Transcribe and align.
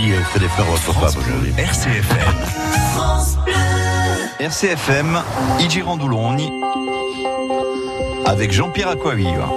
aussi 0.00 0.24
fait 0.32 0.38
des 0.38 0.48
fleurs 0.48 0.66
votre 0.66 0.92
femme 0.92 1.22
aujourd'hui. 1.22 1.52
RCFM. 1.58 2.34
RCFM, 4.38 5.22
i 5.60 5.68
Girandoloni, 5.68 6.50
avec 8.24 8.52
Jean-Pierre 8.52 8.88
Acquaviva. 8.88 9.48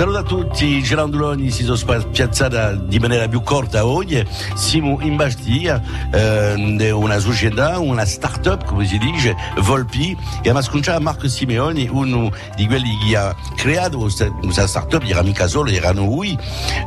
Saluto 0.00 0.16
a 0.16 0.22
tutti, 0.22 0.82
Gelandoloni 0.82 1.50
si 1.50 1.62
sono 1.62 2.06
piazzata 2.10 2.72
di 2.72 2.98
maniera 2.98 3.28
più 3.28 3.42
corta 3.42 3.84
oggi. 3.84 4.26
Siamo 4.54 4.98
in 5.02 5.16
Bastia, 5.16 6.08
eh, 6.10 6.90
una 6.90 7.18
società, 7.18 7.78
una 7.78 8.06
start-up, 8.06 8.64
come 8.64 8.86
si 8.86 8.96
dice, 8.96 9.36
Volpi, 9.58 10.12
e 10.12 10.38
abbiamo 10.38 10.62
sconciato 10.62 11.02
Marco 11.02 11.28
Simeoni, 11.28 11.86
uno 11.92 12.32
di 12.56 12.66
quelli 12.66 12.96
che 12.96 13.14
ha 13.14 13.36
creato 13.54 13.98
questa, 13.98 14.26
start-up, 14.66 15.04
era 15.04 15.20
mica 15.20 15.46
solo, 15.46 15.68
erano 15.68 16.06
lui. 16.06 16.34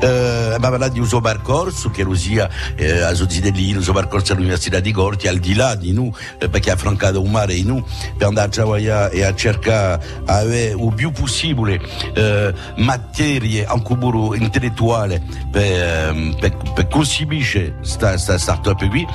Eh, 0.02 0.08
abbiamo 0.08 0.70
parlato 0.70 0.94
di 0.94 1.00
uso 1.00 1.22
percorso, 1.22 1.92
che 1.92 2.02
lo 2.02 2.16
sia 2.16 2.50
eh, 2.76 3.00
a 3.02 3.14
Sozzidellino, 3.14 3.78
uso 3.78 3.94
percorso 3.94 4.34
all'Università 4.34 4.80
di 4.80 4.92
Corti, 4.92 5.28
al 5.28 5.38
di 5.38 5.54
là 5.54 5.76
di 5.76 5.94
noi, 5.94 6.12
eh, 6.40 6.50
perché 6.50 6.72
ha 6.72 6.74
affrancato 6.74 7.22
un 7.22 7.30
mare 7.30 7.54
in 7.54 7.68
noi, 7.68 7.84
per 8.18 8.26
andare 8.26 8.50
a 8.50 8.58
lavorare 8.58 9.12
e 9.12 9.24
a 9.24 9.36
cercare 9.36 10.04
di 10.04 10.32
avere 10.32 10.72
il 10.72 10.94
più 10.96 11.12
possibile 11.12 11.80
eh, 12.16 12.52
materie 13.04 13.66
un 13.70 13.82
cuburo 13.82 14.34
intellettuale 14.34 15.22
per, 15.52 16.36
per, 16.40 16.58
per 16.74 16.88
concepire 16.88 17.76
questa 17.78 18.18
start-up 18.18 18.88
qui. 18.88 19.06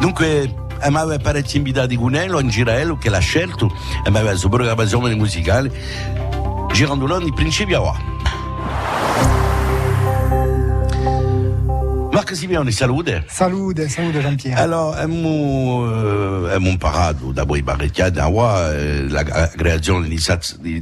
Dunque, 0.00 0.54
mi 0.88 0.96
aveva 0.96 1.18
parecchi 1.18 1.56
invitati 1.56 1.96
con 1.96 2.14
Elo, 2.14 2.40
in 2.40 2.48
Girello, 2.48 2.96
che 2.96 3.08
l'ha 3.08 3.18
scelto, 3.18 3.70
e 4.04 4.10
mi 4.10 4.18
aveva 4.18 4.32
la 4.32 4.48
programmazione 4.48 5.14
musicale. 5.14 5.70
Girandoloni, 6.72 7.26
in 7.28 7.34
principio, 7.34 7.82
qua. 7.82 9.41
Marc 12.22 12.36
Simeoni, 12.36 12.70
salute. 12.70 13.24
Salute, 13.26 13.88
salute 13.88 14.20
Jean-Pierre. 14.20 14.60
Alors, 14.60 14.96
abbiamo, 14.96 16.44
eh, 16.44 16.46
abbiamo 16.54 16.68
imparato 16.68 17.32
da 17.32 17.42
voi 17.42 17.64
parecchiati 17.64 18.20
a 18.20 18.28
la 18.28 19.24
creazione 19.48 20.06
di 20.06 20.14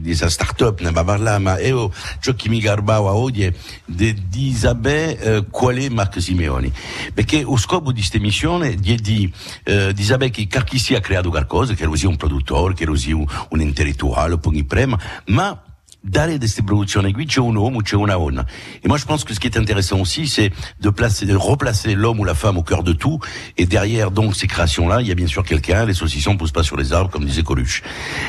questa 0.03 0.29
start-up, 0.29 0.81
ne 0.83 0.89
abbiamo 0.89 1.07
parlato, 1.07 1.41
ma 1.41 1.59
io 1.59 1.91
ciò 2.21 2.35
che 2.35 2.51
mi 2.51 2.61
garbava 2.61 3.15
oggi 3.15 3.45
è 3.45 3.53
di, 3.87 4.29
di 4.29 4.53
sapere 4.53 5.19
eh, 5.19 5.47
qual 5.49 5.77
è 5.77 5.89
Marc 5.89 6.21
Simeoni. 6.21 6.71
Perché 7.15 7.41
lo 7.41 7.57
scopo 7.57 7.91
di 7.91 8.01
questa 8.01 8.19
missione 8.19 8.73
è 8.73 8.75
di, 8.75 9.33
eh, 9.65 9.95
di 9.95 10.03
sapere 10.03 10.29
che 10.29 10.47
chi 10.47 10.79
sia 10.79 11.01
creato 11.01 11.31
qualcosa, 11.31 11.73
che 11.73 11.87
lo 11.87 11.97
sia 11.97 12.11
un 12.11 12.17
produttore, 12.17 12.75
che 12.75 12.85
lo 12.85 12.97
sia 12.97 13.17
un, 13.17 13.25
un 13.49 13.61
intellettuale, 13.63 14.39
un 14.43 14.67
prema, 14.67 15.01
ma 15.29 15.59
d'aller 16.05 16.39
de 16.39 16.47
ces 16.47 16.63
productions 16.63 17.03
qui, 17.03 17.27
c'è 17.29 17.41
un 17.41 17.57
homme 17.57 17.77
ou 17.77 17.83
c'è 17.83 17.97
una 17.97 18.15
donna. 18.15 18.47
Et 18.83 18.89
moi, 18.89 18.97
je 18.97 19.05
pense 19.05 19.25
que 19.25 19.35
ce 19.35 19.41
qui 19.41 19.47
est 19.47 19.59
intéressant 19.59 20.01
aussi, 20.01 20.27
c'est 20.27 20.51
de 20.81 20.91
placer, 20.91 21.27
de 21.27 21.37
replacer 21.37 21.95
l'homme 21.95 22.21
ou 22.21 22.25
la 22.25 22.35
femme 22.35 22.59
au 22.59 22.63
cœur 22.63 22.83
de 22.83 22.93
tout. 22.93 23.21
Et 23.59 23.67
derrière, 23.67 24.11
donc, 24.11 24.35
ces 24.35 24.47
créations-là, 24.47 25.03
il 25.03 25.09
y 25.09 25.13
a 25.13 25.15
bien 25.15 25.27
sûr 25.27 25.45
quelqu'un. 25.45 25.85
Les 25.85 25.95
saucissons 25.95 26.37
poussent 26.37 26.53
pas 26.53 26.63
sur 26.63 26.77
les 26.77 26.93
arbres, 26.93 27.11
comme 27.11 27.25
disait 27.25 27.43
Coluche. 27.43 27.83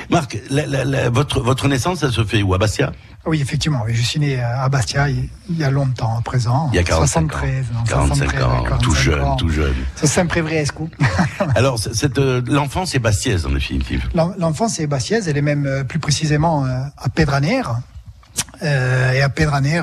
Marc, 0.10 0.38
la, 0.50 0.66
la, 0.68 0.84
la, 0.84 1.10
votre, 1.10 1.42
votre 1.42 1.68
naissance, 1.68 2.00
ça 2.00 2.12
se 2.12 2.24
fait 2.24 2.42
où? 2.42 2.54
À 2.54 2.58
Bastia? 2.58 2.92
Oui, 3.26 3.40
effectivement. 3.42 3.84
Je 3.88 4.02
suis 4.02 4.20
né 4.20 4.40
à 4.40 4.68
Bastia 4.70 5.10
il 5.10 5.30
y 5.58 5.64
a 5.64 5.70
longtemps, 5.70 6.18
à 6.18 6.22
présent. 6.22 6.70
Il 6.74 6.76
y 6.76 6.80
a 6.80 6.84
45 6.84 7.32
73, 7.32 7.66
ans. 7.66 7.84
45 7.88 8.42
ans, 8.42 8.78
tout 8.82 8.96
jeune, 8.96 9.22
ans. 9.22 9.36
tout 9.36 9.50
jeune. 9.50 9.76
C'est 9.96 10.08
sempre 10.08 10.40
vresco. 10.42 10.90
Alors, 11.56 11.78
cette, 11.78 12.18
euh, 12.18 12.42
l'enfance 12.48 12.96
est 12.96 13.00
bastiaise, 13.00 13.46
en 13.46 13.52
définitive. 13.52 14.10
L'enfance 14.16 14.80
est 14.80 14.88
bastiaise, 14.88 15.28
elle 15.28 15.38
est 15.38 15.44
même 15.44 15.66
euh, 15.66 15.84
plus 15.84 16.00
précisément 16.00 16.66
euh, 16.66 16.82
à 16.98 17.10
Pedraner. 17.10 17.62
Euh, 18.64 19.14
et 19.14 19.22
à 19.22 19.30
Pedraner, 19.30 19.82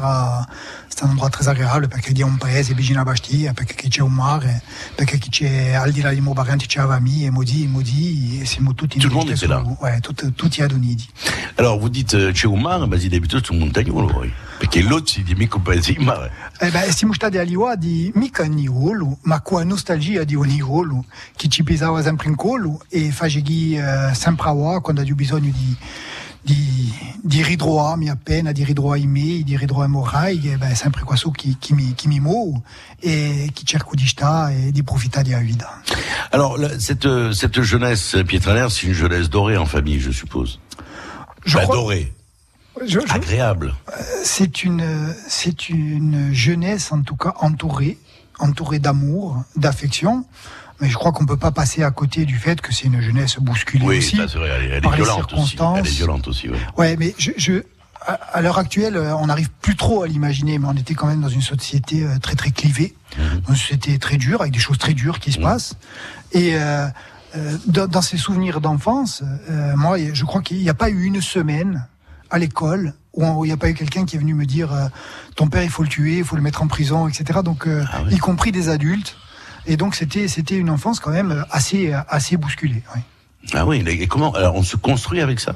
c'est 0.88 1.04
un 1.04 1.10
endroit 1.10 1.30
très 1.30 1.48
agréable 1.48 1.88
perché 1.88 2.12
di 2.12 2.22
un 2.22 2.36
paese 2.38 2.74
vicino 2.74 3.00
a 3.00 3.05
Bastia, 3.05 3.52
perché 3.52 3.88
c'è 3.88 4.02
un 4.02 4.12
mare, 4.12 4.62
perché 4.94 5.18
c'è 5.18 5.72
al 5.72 5.90
di 5.90 6.00
là 6.00 6.12
di 6.12 6.20
Mobarante 6.20 6.66
c'è 6.66 6.80
Avami 6.80 7.24
et 7.24 7.30
Modi, 7.30 7.66
Modi, 7.66 8.38
et 8.40 8.46
siamo 8.46 8.74
tutti 8.74 8.98
Tout 8.98 9.08
le 9.08 9.14
monde 9.14 9.30
était 9.30 9.48
là. 9.48 9.62
Ouais, 9.80 10.00
tout, 10.00 10.33
tutti 10.34 10.62
ad 10.62 10.73
uniti. 10.73 11.08
Alors, 11.56 11.78
vous 11.78 11.89
dites 11.89 12.30
c'è 12.33 12.46
un 12.46 12.61
mare, 12.61 12.86
ma 12.86 12.96
si 12.98 13.08
debito 13.08 13.42
su 13.42 13.52
un 13.52 13.58
montagnolo 13.58 14.06
voi. 14.06 14.33
Perché 14.58 14.83
l'autre 14.83 15.06
si 15.06 15.23
di 15.23 15.34
mica 15.34 15.56
un 15.56 15.62
paese 15.62 15.92
di 15.92 16.05
mare. 16.05 16.30
Eh 16.61 16.70
beh, 16.70 16.92
siamo 16.92 17.12
stati 17.12 17.39
a 17.39 17.42
Liwa 17.42 17.74
di 17.77 18.11
mica 18.14 18.42
un 18.42 18.55
nivolo, 18.55 19.18
ma 19.23 19.40
con 19.40 19.67
nostalgia 19.67 20.24
di 20.24 20.34
un 20.34 20.46
nivolo 20.46 21.05
che 21.36 21.48
ci 21.48 21.64
pesava 21.64 22.02
sempre 22.02 22.28
in 22.28 22.36
collo 22.36 22.80
e 22.89 23.11
facevi 23.11 23.77
eh, 23.77 24.14
sempre 24.14 24.48
a 24.48 24.52
qua 24.52 24.80
quando 24.80 25.00
avevo 25.00 25.17
bisogno 25.17 25.50
di 25.52 25.77
di, 26.40 26.92
di 27.22 27.42
ridroit 27.42 27.96
mi 27.96 28.08
appena, 28.08 28.52
di 28.52 28.64
ridroit 28.64 29.02
i 29.02 29.06
miei, 29.06 29.44
di 29.44 29.56
ridroit 29.56 29.88
morai, 29.88 30.40
e 30.52 30.56
beh, 30.56 30.74
sempre 30.74 31.02
questo 31.02 31.30
che, 31.30 31.56
che, 31.58 31.74
mi, 31.74 31.94
che 31.94 32.08
mi 32.08 32.20
muove 32.20 32.62
e 33.00 33.50
che 33.52 33.62
cerco 33.64 33.94
di 33.94 34.06
stare 34.06 34.66
e 34.66 34.72
di 34.72 34.82
profitare 34.82 35.24
della 35.28 35.40
vita. 35.40 35.82
Alors, 36.30 36.58
cette, 36.78 37.32
cette 37.32 37.60
jeunesse 37.62 38.22
piétranaire, 38.24 38.70
c'est 38.70 38.86
une 38.86 38.94
jeunesse 38.94 39.28
dorée 39.28 39.56
en 39.56 39.66
famille, 39.66 39.98
je 40.00 40.10
suppose. 40.10 40.58
Je 41.44 41.54
bah, 41.56 41.62
crois- 41.64 41.76
dorée, 41.76 42.12
Je- 42.86 43.00
je- 43.00 43.12
agréable. 43.12 43.74
C'est 44.22 44.62
une, 44.62 45.14
c'est 45.28 45.68
une 45.68 46.32
jeunesse 46.32 46.92
en 46.92 47.02
tout 47.02 47.16
cas 47.16 47.34
entourée, 47.40 47.98
entourée 48.38 48.78
d'amour, 48.78 49.42
d'affection. 49.56 50.24
Mais 50.80 50.89
je 50.89 50.94
crois 50.94 51.12
qu'on 51.12 51.27
peut 51.27 51.36
pas 51.36 51.50
passer 51.50 51.83
à 51.83 51.90
côté 51.90 52.24
du 52.24 52.36
fait 52.36 52.61
que 52.61 52.72
c'est 52.72 52.84
une 52.86 53.00
jeunesse 53.00 53.36
bousculée 53.40 53.84
Oui, 53.84 53.98
aussi. 53.98 54.16
ça, 54.16 54.22
elle, 54.24 54.80
par 54.80 54.94
est 54.94 54.96
les 54.98 55.02
violente 55.02 55.33
aussi. 55.33 55.46
circonstances. 55.46 55.78
Elle 55.80 55.86
est 55.86 55.90
violente 55.96 56.28
aussi, 56.28 56.48
oui. 56.48 56.58
Ouais, 56.77 56.96
mais 56.98 57.14
je, 57.18 57.33
je 57.36 57.62
à, 58.33 58.40
l'heure 58.40 58.58
actuelle, 58.58 58.96
euh, 58.96 59.14
on 59.17 59.27
n'arrive 59.27 59.50
plus 59.61 59.74
trop 59.77 60.02
à 60.05 60.06
l'imaginer, 60.08 60.58
mais 60.58 60.67
on 60.68 60.77
était 60.77 60.94
quand 60.94 61.08
même 61.08 61.20
dans 61.20 61.28
une 61.28 61.42
société 61.42 62.05
euh, 62.05 62.18
très 62.20 62.36
très 62.36 62.50
clivée, 62.52 62.94
une 63.18 63.56
société 63.56 63.98
très 63.98 64.17
dure, 64.17 64.40
avec 64.40 64.52
des 64.52 64.61
choses 64.61 64.78
très 64.78 64.94
dures 64.94 65.18
qui 65.18 65.33
se 65.33 65.40
passent. 65.40 65.74
Et 66.33 66.55
euh, 66.55 66.86
euh, 67.36 67.56
dans, 67.67 68.00
ces 68.00 68.17
souvenirs 68.17 68.61
d'enfance, 68.61 69.22
euh, 69.50 69.74
moi, 69.77 69.98
je 70.12 70.24
crois 70.24 70.40
qu'il 70.42 70.58
n'y 70.58 70.70
a 70.70 70.74
pas 70.74 70.88
eu 70.90 71.02
une 71.05 71.20
semaine 71.20 71.86
à 72.30 72.38
l'école 72.38 72.94
où 73.14 73.44
il 73.44 73.48
n'y 73.48 73.52
a 73.52 73.56
pas 73.56 73.68
eu 73.68 73.74
quelqu'un 73.74 74.05
qui 74.06 74.17
est 74.17 74.18
venu 74.18 74.33
me 74.34 74.46
dire 74.46 74.72
euh, 74.72 74.86
ton 75.34 75.48
père 75.48 75.62
il 75.64 75.70
faut 75.70 75.83
le 75.83 75.88
tuer, 75.88 76.18
il 76.18 76.24
faut 76.24 76.36
le 76.36 76.42
mettre 76.42 76.62
en 76.62 76.68
prison, 76.68 77.08
etc. 77.08 77.40
Donc, 77.44 77.67
euh, 77.67 77.84
Ah 77.92 78.02
oui. 78.06 78.14
y 78.14 78.18
compris 78.18 78.52
des 78.52 78.68
adultes. 78.68 79.17
Et 79.68 79.77
donc 79.77 79.95
c'était 79.95 80.56
une 80.56 80.70
enfance 80.70 80.98
quand 80.98 81.11
même 81.11 81.45
assez 81.51 81.92
assez 82.08 82.36
bousculée. 82.36 82.83
Ah 83.55 83.64
oui, 83.67 83.84
et 83.86 84.06
comment 84.06 84.33
Alors, 84.33 84.56
on 84.56 84.62
se 84.62 84.77
construit 84.77 85.20
avec 85.20 85.39
ça 85.39 85.55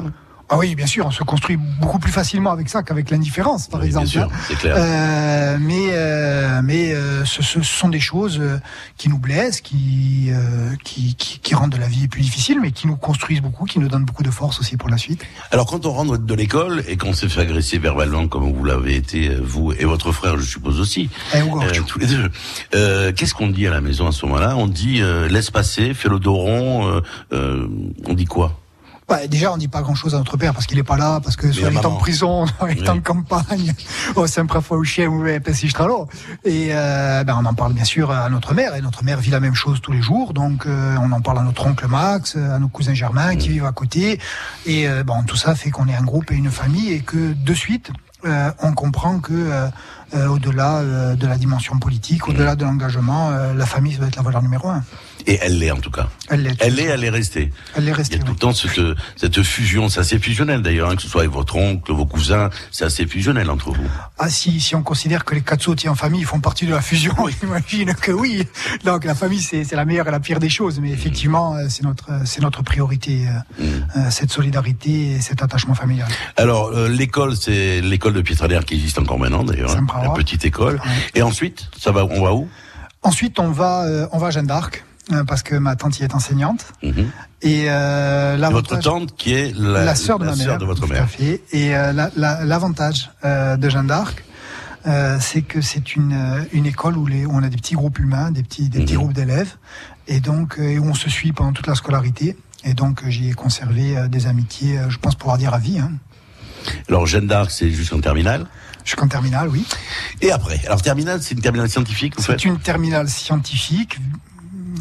Ah 0.55 0.59
oui, 0.59 0.75
bien 0.75 0.87
sûr, 0.87 1.07
on 1.07 1.11
se 1.11 1.23
construit 1.25 1.57
beaucoup 1.81 1.99
plus 1.99 2.13
facilement 2.13 2.51
avec 2.53 2.69
ça 2.69 2.83
qu'avec 2.83 3.09
l'indifférence, 3.11 3.69
par 3.69 3.81
Oui, 3.81 3.89
bien 3.89 4.03
exemple. 4.03 4.09
sûr, 4.09 4.23
hein. 4.25 4.45
c'est 4.49 4.57
clair. 4.59 4.75
Euh, 4.77 5.57
mais 5.59 5.87
euh, 5.93 6.61
mais 6.63 6.93
euh, 6.93 7.25
ce, 7.25 7.43
ce 7.43 7.63
sont 7.63 7.89
des 7.89 8.01
choses 8.01 8.39
euh, 8.39 8.59
qui 8.99 9.09
nous 9.09 9.17
blessent, 9.19 9.63
qui, 9.63 10.27
euh, 10.31 10.73
qui, 10.85 11.15
qui 11.15 11.39
qui 11.39 11.55
rendent 11.55 11.79
la 11.81 11.87
vie 11.89 12.07
plus 12.07 12.21
difficile, 12.21 12.59
mais 12.61 12.71
qui 12.71 12.87
nous 12.87 12.97
construisent 12.97 13.41
beaucoup, 13.41 13.65
qui 13.65 13.79
nous 13.79 13.89
donnent 13.89 14.05
beaucoup 14.05 14.23
de 14.25 14.31
force 14.31 14.61
aussi 14.61 14.77
pour 14.77 14.91
la 14.91 14.99
suite. 14.99 15.25
Alors, 15.53 15.65
quand 15.67 15.87
on 15.87 15.93
rentre 15.93 16.19
de 16.19 16.35
l'école 16.35 16.85
et 16.87 16.99
qu'on 16.99 17.15
s'est 17.15 17.31
fait 17.31 17.41
agresser 17.41 17.79
verbalement, 17.79 18.29
comme 18.29 18.53
vous 18.53 18.65
l'avez 18.65 18.95
été, 18.97 19.29
euh, 19.31 19.41
vous 19.43 19.73
et 19.73 19.87
votre 19.87 20.13
frère, 20.13 20.37
je 20.37 20.45
suppose 20.45 20.81
aussi, 20.81 21.09
Eh, 21.35 21.39
tous 21.87 21.99
les 21.99 22.07
deux, 22.07 22.31
euh, 22.75 23.11
qu'est-ce 23.13 23.33
qu'on 23.35 23.49
dit 23.49 23.67
à 23.67 23.71
la 23.71 23.81
maison 23.81 24.07
à 24.07 24.13
ce 24.13 24.27
moment-là? 24.27 24.55
On 24.59 24.67
dit 24.67 25.01
euh, 25.01 25.29
laisse 25.29 25.51
passer, 25.51 25.95
fais 25.95 26.11
le 26.11 26.19
dos 26.19 26.35
rond, 26.35 27.01
on 27.33 28.13
dit 28.15 28.27
quoi? 28.27 28.59
Bah, 29.13 29.27
déjà, 29.27 29.53
on 29.53 29.59
dit 29.59 29.69
pas 29.69 29.83
grand-chose 29.83 30.15
à 30.15 30.19
notre 30.19 30.39
père 30.39 30.55
parce 30.55 30.65
qu'il 30.65 30.79
est 30.79 30.83
pas 30.83 30.97
là, 30.97 31.21
parce 31.23 31.37
que 31.37 31.53
soit 31.53 31.69
il 31.71 31.77
est 31.77 31.85
en 31.85 31.97
prison, 31.97 32.47
soit 32.59 32.73
il 32.73 32.83
est 32.83 32.89
en 32.89 32.99
campagne, 33.01 33.75
oh, 34.17 34.27
sempre 34.27 34.63
fa 34.63 34.75
uscire 34.77 35.11
un 35.11 35.39
pesistralo. 35.39 36.09
Et 36.47 36.69
euh, 36.71 37.23
ben, 37.23 37.39
on 37.39 37.45
en 37.45 37.53
parle 37.53 37.75
bien 37.75 37.85
sûr 37.85 38.11
à 38.11 38.31
notre 38.31 38.55
mère, 38.55 38.75
et 38.75 38.81
notre 38.81 39.05
mère 39.05 39.19
vit 39.19 39.31
la 39.31 39.41
même 39.41 39.55
chose 39.55 39.83
tous 39.83 39.93
les 39.93 40.01
jours, 40.01 40.33
donc 40.33 40.65
euh, 40.65 40.97
on 40.99 41.13
en 41.13 41.21
parle 41.21 41.41
à 41.41 41.43
notre 41.43 41.67
oncle 41.67 41.87
Max, 41.89 42.37
à 42.37 42.59
nos 42.59 42.69
cousins 42.69 42.95
Germain 42.95 43.37
qui 43.37 43.51
vivent 43.51 43.67
à 43.67 43.73
côté, 43.73 44.19
et 44.65 44.89
euh, 44.89 45.05
bon, 45.05 45.23
tout 45.25 45.37
ça 45.37 45.55
fait 45.55 45.69
qu'on 45.69 45.89
est 45.89 45.95
un 45.95 46.05
groupe 46.05 46.31
et 46.33 46.35
une 46.35 46.51
famille, 46.51 46.91
et 46.91 47.01
que 47.01 47.35
de 47.35 47.53
suite, 47.53 47.91
euh, 48.25 48.51
on 48.63 48.73
comprend 48.73 49.19
que 49.19 49.33
euh, 49.35 49.69
euh, 50.15 50.29
au-delà 50.29 50.79
euh, 50.79 51.15
de 51.17 51.27
la 51.27 51.37
dimension 51.39 51.79
politique, 51.79 52.29
au-delà 52.29 52.55
de 52.55 52.65
l'engagement, 52.65 53.31
euh, 53.31 53.55
la 53.55 53.67
famille 53.67 53.95
ça 53.95 53.99
doit 53.99 54.09
être 54.09 54.17
la 54.17 54.23
valeur 54.23 54.43
numéro 54.43 54.69
un. 54.69 54.85
Et 55.27 55.39
elle 55.43 55.59
l'est 55.59 55.71
en 55.71 55.77
tout 55.79 55.91
cas. 55.91 56.09
Elle 56.31 56.43
l'est. 56.43 56.57
Elle 56.61 56.75
l'est, 56.75 56.85
elle 56.85 57.05
est 57.05 57.11
restée. 57.11 57.53
Elle 57.77 57.85
l'est 57.85 57.91
Il 57.91 57.95
restée. 57.95 58.17
y 58.17 58.21
a 58.21 58.25
tout 58.25 58.33
le 58.33 58.39
temps 58.39 58.53
cette, 58.53 58.81
cette 59.17 59.43
fusion, 59.43 59.89
c'est 59.89 60.01
assez 60.01 60.19
fusionnel 60.19 60.63
d'ailleurs, 60.63 60.91
hein, 60.91 60.97
que 60.97 61.03
ce 61.03 61.09
soit 61.09 61.23
avec 61.23 61.33
votre 61.33 61.57
oncle, 61.57 61.93
vos 61.93 62.07
cousins, 62.07 62.51
c'est 62.71 62.85
assez 62.85 63.07
fusionnel 63.07 63.51
entre 63.51 63.71
vous. 63.71 63.87
Ah 64.19 64.29
si, 64.29 64.61
si 64.61 64.75
on 64.75 64.83
considère 64.83 65.25
que 65.25 65.35
les 65.35 65.41
quatre 65.43 65.63
sautiers 65.63 65.89
en 65.89 65.95
famille 65.95 66.25
font 66.25 66.41
partie 66.41 66.67
de 66.67 66.73
la 66.73 66.81
fusion, 66.83 67.15
j'imagine 67.41 67.95
que 67.95 68.13
oui. 68.13 68.47
Donc 68.85 69.05
la 69.05 69.15
famille 69.15 69.41
c'est 69.41 69.71
la 69.73 69.85
meilleure 69.85 70.09
et 70.09 70.11
la 70.11 70.21
pire 70.21 70.41
des 70.41 70.49
choses, 70.49 70.81
mais 70.81 70.91
effectivement 70.91 71.55
euh, 71.55 71.67
c'est 71.69 71.83
notre 71.85 72.11
euh, 72.11 72.23
c'est 72.25 72.41
notre 72.41 72.63
priorité 72.63 73.27
euh, 73.29 73.63
euh, 73.97 74.11
cette 74.11 74.31
solidarité 74.33 75.13
et 75.13 75.21
cet 75.21 75.43
attachement 75.43 75.75
familial. 75.75 76.09
Alors 76.37 76.69
euh, 76.69 76.89
l'école, 76.89 77.37
c'est 77.37 77.81
l'école 77.81 78.13
de 78.15 78.21
Pietrader 78.23 78.61
qui 78.67 78.75
existe 78.75 78.99
encore 78.99 79.19
maintenant 79.19 79.45
d'ailleurs, 79.45 79.77
hein, 79.77 79.87
la 80.03 80.11
petite 80.11 80.45
école. 80.45 80.75
Ouais. 80.75 80.81
Et 81.15 81.23
ensuite, 81.23 81.69
ça 81.79 81.93
va, 81.93 82.05
on 82.05 82.23
va 82.25 82.33
où? 82.35 82.49
Ensuite 83.03 83.39
on 83.41 83.51
va 83.51 83.85
euh, 83.85 84.07
on 84.13 84.19
va 84.19 84.29
à 84.29 84.31
Jeanne 84.31 84.47
d'Arc 84.47 84.85
parce 85.27 85.43
que 85.43 85.55
ma 85.57 85.75
tante 85.77 85.99
y 86.01 86.05
est 86.05 86.15
enseignante 86.15 86.65
Mhm. 86.83 87.11
et 87.43 87.65
euh, 87.69 88.37
Votre 88.51 88.79
tante 88.79 89.17
qui 89.17 89.35
est 89.35 89.53
la, 89.57 89.85
la 89.85 89.95
sœur 89.95 90.19
de 90.19 90.25
la 90.25 90.31
ma 90.31 90.37
mère, 90.37 90.47
sœur 90.47 90.59
de 90.59 90.65
votre 90.65 90.87
mère. 90.87 91.09
fait. 91.09 91.43
Et 91.53 91.75
euh, 91.77 91.93
la- 91.93 92.11
la- 92.17 92.45
l'avantage 92.45 93.11
euh, 93.25 93.57
de 93.57 93.69
Jeanne 93.69 93.89
d'Arc, 93.89 94.25
euh, 94.87 95.19
c'est 95.21 95.43
que 95.43 95.61
c'est 95.61 95.97
une, 95.97 96.13
euh, 96.13 96.45
une 96.53 96.67
école 96.67 96.97
où, 96.97 97.07
les, 97.07 97.27
où 97.27 97.33
on 97.35 97.43
a 97.43 97.49
des 97.49 97.57
petits 97.57 97.75
groupes 97.75 97.99
humains, 97.99 98.31
des 98.31 98.43
petits, 98.43 98.69
des 98.69 98.81
petits 98.81 98.93
Mhm. 98.95 98.99
groupes 99.01 99.13
d'élèves, 99.13 99.55
et 100.09 100.21
donc 100.21 100.59
euh, 100.59 100.63
et 100.69 100.79
où 100.79 100.87
on 100.87 100.95
se 100.95 101.11
suit 101.11 101.33
pendant 101.33 101.53
toute 101.53 101.67
la 101.67 101.75
scolarité. 101.75 102.37
Et 102.65 102.75
donc 102.75 103.03
euh, 103.03 103.11
j'y 103.11 103.29
ai 103.29 103.33
conservé 103.33 103.97
euh, 103.97 104.07
des 104.09 104.27
amitiés, 104.29 104.79
euh, 104.79 104.89
je 104.89 104.99
pense 104.99 105.17
pouvoir 105.17 105.37
dire 105.39 105.53
à 105.53 105.59
vie. 105.59 105.79
Hein. 105.81 105.91
Alors, 106.89 107.07
Jeanne 107.09 107.27
d'Arc, 107.27 107.51
c'est 107.51 107.71
jusqu'en 107.71 108.01
terminale? 108.01 108.47
Jusqu'en 108.85 109.09
terminale, 109.09 109.49
oui. 109.49 109.67
Et 110.21 110.31
après? 110.31 110.61
Alors, 110.67 110.81
terminale, 110.81 111.21
c'est 111.21 111.35
une 111.35 111.41
terminale 111.41 111.69
scientifique, 111.69 112.15
C'est 112.21 112.45
une 112.45 112.59
terminale 112.59 113.09
scientifique, 113.09 113.99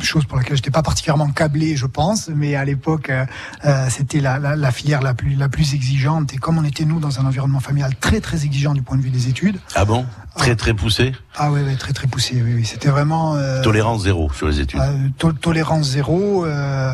chose 0.02 0.26
pour 0.26 0.38
laquelle 0.38 0.56
j'étais 0.56 0.72
pas 0.72 0.82
particulièrement 0.84 1.30
câblé, 1.32 1.76
je 1.76 1.86
pense, 1.86 2.30
mais 2.34 2.56
à 2.56 2.64
l'époque, 2.66 3.10
euh, 3.10 3.26
euh, 3.66 3.88
c'était 3.90 4.20
la, 4.20 4.40
la, 4.40 4.56
la 4.56 4.72
filière 4.72 5.02
la 5.02 5.14
plus, 5.14 5.36
la 5.36 5.50
plus 5.50 5.74
exigeante. 5.74 6.34
Et 6.34 6.38
comme 6.38 6.58
on 6.58 6.64
était, 6.64 6.86
nous, 6.86 7.00
dans 7.00 7.20
un 7.20 7.26
environnement 7.26 7.60
familial 7.60 7.96
très, 8.00 8.22
très 8.22 8.46
exigeant 8.46 8.74
du 8.74 8.82
point 8.82 8.98
de 8.98 9.02
vue 9.02 9.10
des 9.10 9.28
études, 9.28 9.60
Ah 9.76 9.86
bon? 9.86 10.06
Très, 10.38 10.56
très 10.56 10.74
poussé? 10.74 11.12
Ah 11.36 11.52
ouais, 11.52 11.62
ouais 11.64 11.76
très, 11.76 11.94
très 11.94 12.08
poussé, 12.08 12.42
oui, 12.44 12.54
oui. 12.56 12.66
C'était 12.66 12.90
vraiment... 12.90 13.36
euh, 13.36 13.62
Tolérance 13.62 14.04
zéro 14.04 14.32
sur 14.34 14.48
les 14.48 14.60
études. 14.62 14.80
euh, 14.80 15.08
to- 15.18 15.34
tolérance 15.34 15.90
zéro, 15.90 16.46
euh, 16.46 16.94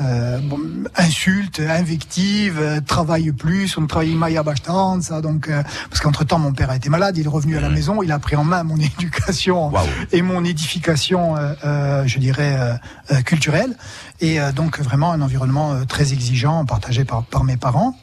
euh, 0.00 0.38
bon, 0.42 0.58
insultes, 0.96 1.60
invectives, 1.60 2.58
euh, 2.58 2.80
travaille 2.80 3.32
plus, 3.32 3.76
on 3.76 3.86
travaille 3.86 4.14
Maya 4.14 4.42
bastant, 4.42 5.00
ça 5.00 5.20
donc 5.20 5.48
euh, 5.48 5.62
parce 5.90 6.00
qu'entre 6.00 6.24
temps 6.24 6.38
mon 6.38 6.52
père 6.52 6.70
a 6.70 6.76
été 6.76 6.88
malade, 6.88 7.16
il 7.16 7.26
est 7.26 7.28
revenu 7.28 7.56
à 7.56 7.60
la 7.60 7.68
maison, 7.68 8.02
il 8.02 8.12
a 8.12 8.18
pris 8.18 8.36
en 8.36 8.44
main 8.44 8.62
mon 8.62 8.76
éducation 8.98 9.72
et 10.12 10.22
mon 10.22 10.44
édification, 10.44 11.36
euh, 11.36 11.54
euh, 11.64 12.06
je 12.06 12.18
dirais 12.18 12.56
euh, 12.58 12.74
euh, 13.12 13.22
culturelle, 13.22 13.76
et 14.20 14.40
euh, 14.40 14.52
donc 14.52 14.78
vraiment 14.80 15.12
un 15.12 15.20
environnement 15.20 15.72
euh, 15.72 15.84
très 15.84 16.12
exigeant 16.12 16.64
partagé 16.64 17.04
par, 17.04 17.24
par 17.24 17.44
mes 17.44 17.56
parents. 17.56 17.96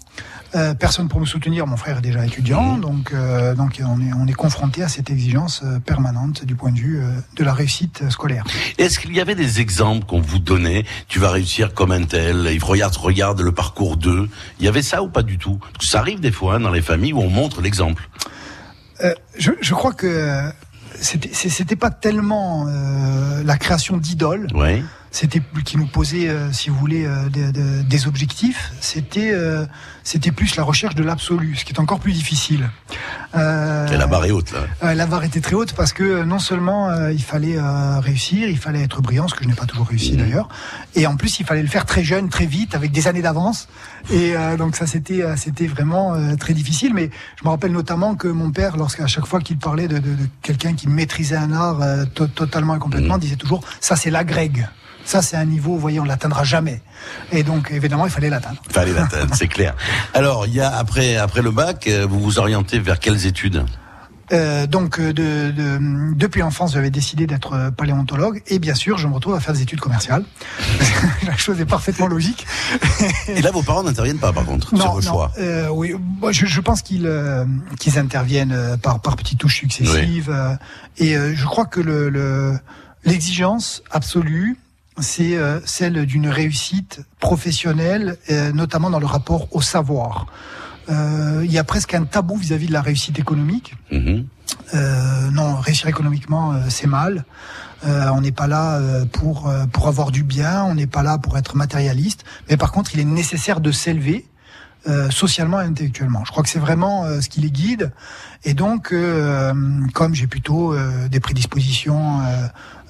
Euh, 0.56 0.74
personne 0.74 1.10
pour 1.10 1.19
me 1.19 1.25
soutenir, 1.25 1.68
mon 1.68 1.75
frère 1.75 1.98
est 1.98 2.02
déjà 2.02 2.25
étudiant, 2.25 2.78
donc 2.78 3.12
euh, 3.12 3.56
donc 3.56 3.81
on 3.84 4.00
est 4.00 4.13
on 4.13 4.25
est 4.25 4.34
confronté 4.34 4.84
à 4.84 4.88
cette 4.88 5.10
exigence 5.10 5.62
euh, 5.66 5.80
permanente 5.80 6.46
du 6.46 6.56
point 6.56 6.72
de 6.72 6.78
vue 6.78 7.02
de 7.36 7.44
la 7.44 7.54
réussite 7.54 8.10
scolaire. 8.10 8.46
Est-ce 8.78 9.00
qu'il 9.00 9.13
y 9.13 9.19
avait 9.19 9.36
des 9.36 9.60
exemples 9.60 10.06
qu'on 10.06 10.22
vous 10.22 10.40
donnait 10.40 10.86
Tu 11.10 11.19
vas 11.19 11.31
réussir 11.31 11.74
comme 11.74 11.92
un 11.92 12.04
tel. 12.04 12.50
Il 12.54 12.63
regarde, 12.63 12.96
regarde 12.96 13.42
le 13.42 13.52
parcours 13.52 13.98
d'eux. 13.98 14.30
Il 14.60 14.66
y 14.66 14.69
avait 14.69 14.81
ça 14.81 15.04
ou 15.04 15.10
pas 15.10 15.24
du 15.24 15.38
tout? 15.38 15.57
Parce 15.57 15.86
que 15.86 15.86
ça 15.86 16.00
arrive 16.00 16.22
des 16.22 16.31
fois 16.31 16.56
hein, 16.56 16.60
dans 16.62 16.72
les 16.72 16.81
familles 16.81 17.13
où 17.13 17.19
on 17.19 17.30
montre 17.30 17.62
l'exemple. 17.62 18.08
Euh, 19.04 19.13
je, 19.38 19.51
je 19.60 19.74
crois 19.74 19.92
que 19.92 20.40
c'était 21.01 21.75
pas 21.75 21.90
tellement 21.90 22.66
la 23.44 23.58
création 23.58 23.98
d'idoles, 23.98 24.48
Oui. 24.54 24.81
C'était 25.16 25.42
qui 25.64 25.78
nous 25.78 25.88
posait, 25.88 26.28
euh, 26.28 26.52
si 26.52 26.70
vous 26.70 26.78
voulez, 26.78 27.06
euh, 27.06 27.30
des, 27.94 28.08
objectifs. 28.08 28.72
C'était 28.82 29.32
euh, 29.34 29.66
c'était 30.04 30.34
plus 30.34 30.58
la 30.58 30.64
recherche 30.64 30.94
de 30.94 31.04
l'absolu, 31.04 31.56
ce 31.56 31.64
qui 31.64 31.72
est 31.72 31.80
encore 31.80 32.00
plus 32.02 32.12
difficile. 32.12 32.70
Euh, 33.34 33.88
Et 33.88 33.98
la 33.98 34.08
barre 34.08 34.26
est 34.26 34.32
haute 34.32 34.52
là. 34.52 34.60
euh, 34.84 34.94
la 34.94 35.06
barre 35.06 35.24
était 35.24 35.40
très 35.40 35.56
haute 35.56 35.72
parce 35.74 35.94
que 35.94 36.04
euh, 36.04 36.26
non 36.26 36.38
seulement 36.40 36.90
euh, 36.90 37.12
il 37.14 37.24
fallait 37.24 37.58
euh, 37.58 38.00
réussir, 38.00 38.50
il 38.50 38.58
fallait 38.58 38.84
être 38.84 39.02
brillant, 39.02 39.28
ce 39.30 39.36
que 39.36 39.44
je 39.46 39.50
n'ai 39.50 39.56
pas 39.56 39.66
toujours 39.66 39.88
réussi 39.88 40.12
Mhm. 40.14 40.18
d'ailleurs, 40.20 40.50
et 40.96 41.08
en 41.08 41.16
plus 41.16 41.40
il 41.40 41.46
fallait 41.46 41.62
le 41.64 41.68
faire 41.70 41.86
très 41.86 42.04
jeune, 42.04 42.28
très 42.30 42.46
vite, 42.46 42.76
avec 42.76 42.92
des 42.92 43.08
années 43.08 43.22
d'avance. 43.22 43.68
Et 44.12 44.36
euh, 44.36 44.58
donc 44.58 44.76
ça 44.76 44.86
c'était 44.86 45.22
euh, 45.24 45.36
c'était 45.38 45.68
vraiment 45.68 46.14
euh, 46.14 46.36
très 46.36 46.54
difficile. 46.54 46.94
Mais 46.94 47.10
je 47.40 47.44
me 47.46 47.50
rappelle 47.50 47.72
notamment 47.72 48.16
que 48.16 48.28
mon 48.28 48.52
père, 48.52 48.76
lorsqu'à 48.78 49.08
chaque 49.08 49.26
fois 49.26 49.40
qu'il 49.40 49.58
parlait 49.58 49.88
de, 49.88 49.98
de, 50.00 50.10
de 50.14 50.28
quelqu'un 50.42 50.74
qui 50.74 50.88
maîtrisait 50.90 51.38
un 51.38 51.54
art 51.54 51.82
euh, 51.82 52.04
to- 52.06 52.28
totalement 52.28 52.76
et 52.76 52.80
complètement, 52.80 53.16
Mhm. 53.16 53.22
disait 53.22 53.38
toujours 53.38 53.62
ça 53.80 53.96
c'est 53.96 54.12
la 54.12 54.24
grègue. 54.26 54.68
Ça 55.06 55.22
c'est 55.22 55.38
un 55.38 55.46
niveau, 55.46 55.74
vous 55.74 55.80
voyez, 55.80 56.00
on 56.00 56.04
l'atteindra 56.04 56.44
jamais. 56.44 56.81
Et 57.31 57.44
donc 57.44 57.72
évidemment 57.72 58.06
il 58.06 58.12
fallait 58.12 58.30
l'atteindre. 58.30 58.62
Fallait 58.69 58.94
l'atteindre, 58.94 59.34
c'est 59.36 59.48
clair. 59.48 59.75
Alors, 60.13 60.48
il 60.48 60.54
y 60.54 60.62
a 60.62 60.75
après 60.75 61.16
après 61.18 61.42
le 61.44 61.52
bac, 61.52 61.88
euh, 61.88 62.06
vous 62.10 62.19
vous 62.19 62.40
orientez 62.40 62.80
vers 62.80 63.00
quelles 63.00 63.25
études? 63.25 63.63
Euh, 64.34 64.66
donc, 64.66 65.00
euh, 65.00 65.13
de, 65.13 65.52
de- 65.52 66.13
depuis 66.16 66.40
l'enfance, 66.42 66.74
j'avais 66.74 66.90
décidé 66.90 67.28
d'être 67.28 67.54
euh, 67.54 67.69
paléontologue 67.69 68.42
et 68.48 68.57
bien 68.57 68.74
sûr, 68.74 68.98
je 68.98 69.07
me 69.07 69.13
retrouve 69.13 69.36
à 69.36 69.40
faire 69.40 69.54
des 69.54 69.62
études 69.62 69.80
commerciales. 69.80 70.24
La 71.28 71.38
chose 71.38 71.62
est 71.62 71.66
parfaitement 71.68 72.08
logique. 72.08 72.48
Et 73.28 73.44
là, 73.44 73.51
vos 73.51 73.62
parents 73.62 73.84
n'interviennent 73.84 74.18
pas, 74.18 74.34
par 74.34 74.46
contre, 74.46 74.69
sur 74.69 74.78
Non, 74.80 74.98
le 74.98 75.06
non. 75.06 75.12
choix. 75.12 75.31
euh, 75.38 75.68
oui, 75.69 75.94
moi, 76.19 76.31
je, 76.31 76.48
je 76.48 76.60
pense 76.62 76.81
qu'ils 76.81 77.06
euh, 77.06 77.46
qu'ils 77.80 78.00
interviennent 78.00 78.78
par 78.81 79.00
par 79.00 79.16
petites 79.16 79.38
touches 79.38 79.58
successives 79.60 80.36
et 80.98 81.16
euh, 81.16 81.36
je 81.36 81.46
crois 81.46 81.66
que 81.68 81.80
le 81.80 82.10
le- 82.10 82.58
l'exigence 83.04 83.84
absolue 83.92 84.58
c'est 85.00 85.36
euh, 85.36 85.60
celle 85.66 86.06
d'une 86.06 86.28
réussite 86.28 87.02
professionnelle, 87.20 88.18
euh, 88.30 88.52
notamment 88.52 88.90
dans 88.90 89.00
le 89.00 89.06
rapport 89.06 89.48
au 89.56 89.62
savoir. 89.62 90.28
Euh, 90.90 91.42
il 91.44 91.52
y 91.52 91.58
a 91.58 91.64
presque 91.64 91.94
un 91.94 92.06
tabou 92.06 92.36
vis-à-vis 92.36 92.68
de 92.68 92.74
la 92.74 92.82
réussite 92.82 93.20
économique. 93.20 93.76
Mhm. 93.92 94.28
Euh, 94.74 95.32
non, 95.32 95.56
réussir 95.56 95.88
économiquement, 95.88 96.54
euh, 96.54 96.60
c'est 96.70 96.88
mal. 96.88 97.26
Euh, 97.86 98.10
on 98.14 98.22
n'est 98.22 98.32
pas 98.32 98.48
là 98.48 98.78
euh, 98.80 99.06
pour 99.06 99.48
euh, 99.48 99.66
pour 99.66 99.88
avoir 99.88 100.12
du 100.12 100.24
bien, 100.24 100.64
on 100.64 100.76
n'est 100.76 100.88
pas 100.88 101.04
là 101.04 101.18
pour 101.18 101.38
être 101.38 101.56
matérialiste. 101.56 102.24
Mais 102.50 102.58
par 102.58 102.72
contre, 102.72 102.94
il 102.94 103.00
est 103.00 103.06
nécessaire 103.06 103.60
de 103.60 103.72
s'élever 103.72 104.26
euh, 104.88 105.10
socialement 105.10 105.62
et 105.62 105.66
intellectuellement. 105.66 106.24
Je 106.26 106.32
crois 106.32 106.44
que 106.44 106.50
c'est 106.50 106.60
vraiment 106.60 107.06
euh, 107.06 107.22
ce 107.22 107.30
qui 107.30 107.42
les 107.42 107.52
guide. 107.52 107.92
Et 108.44 108.54
donc, 108.54 108.92
euh, 108.92 109.54
comme 109.94 110.14
j'ai 110.14 110.28
plutôt 110.28 110.74
euh, 110.74 111.08
des 111.08 111.20
prédispositions 111.20 112.22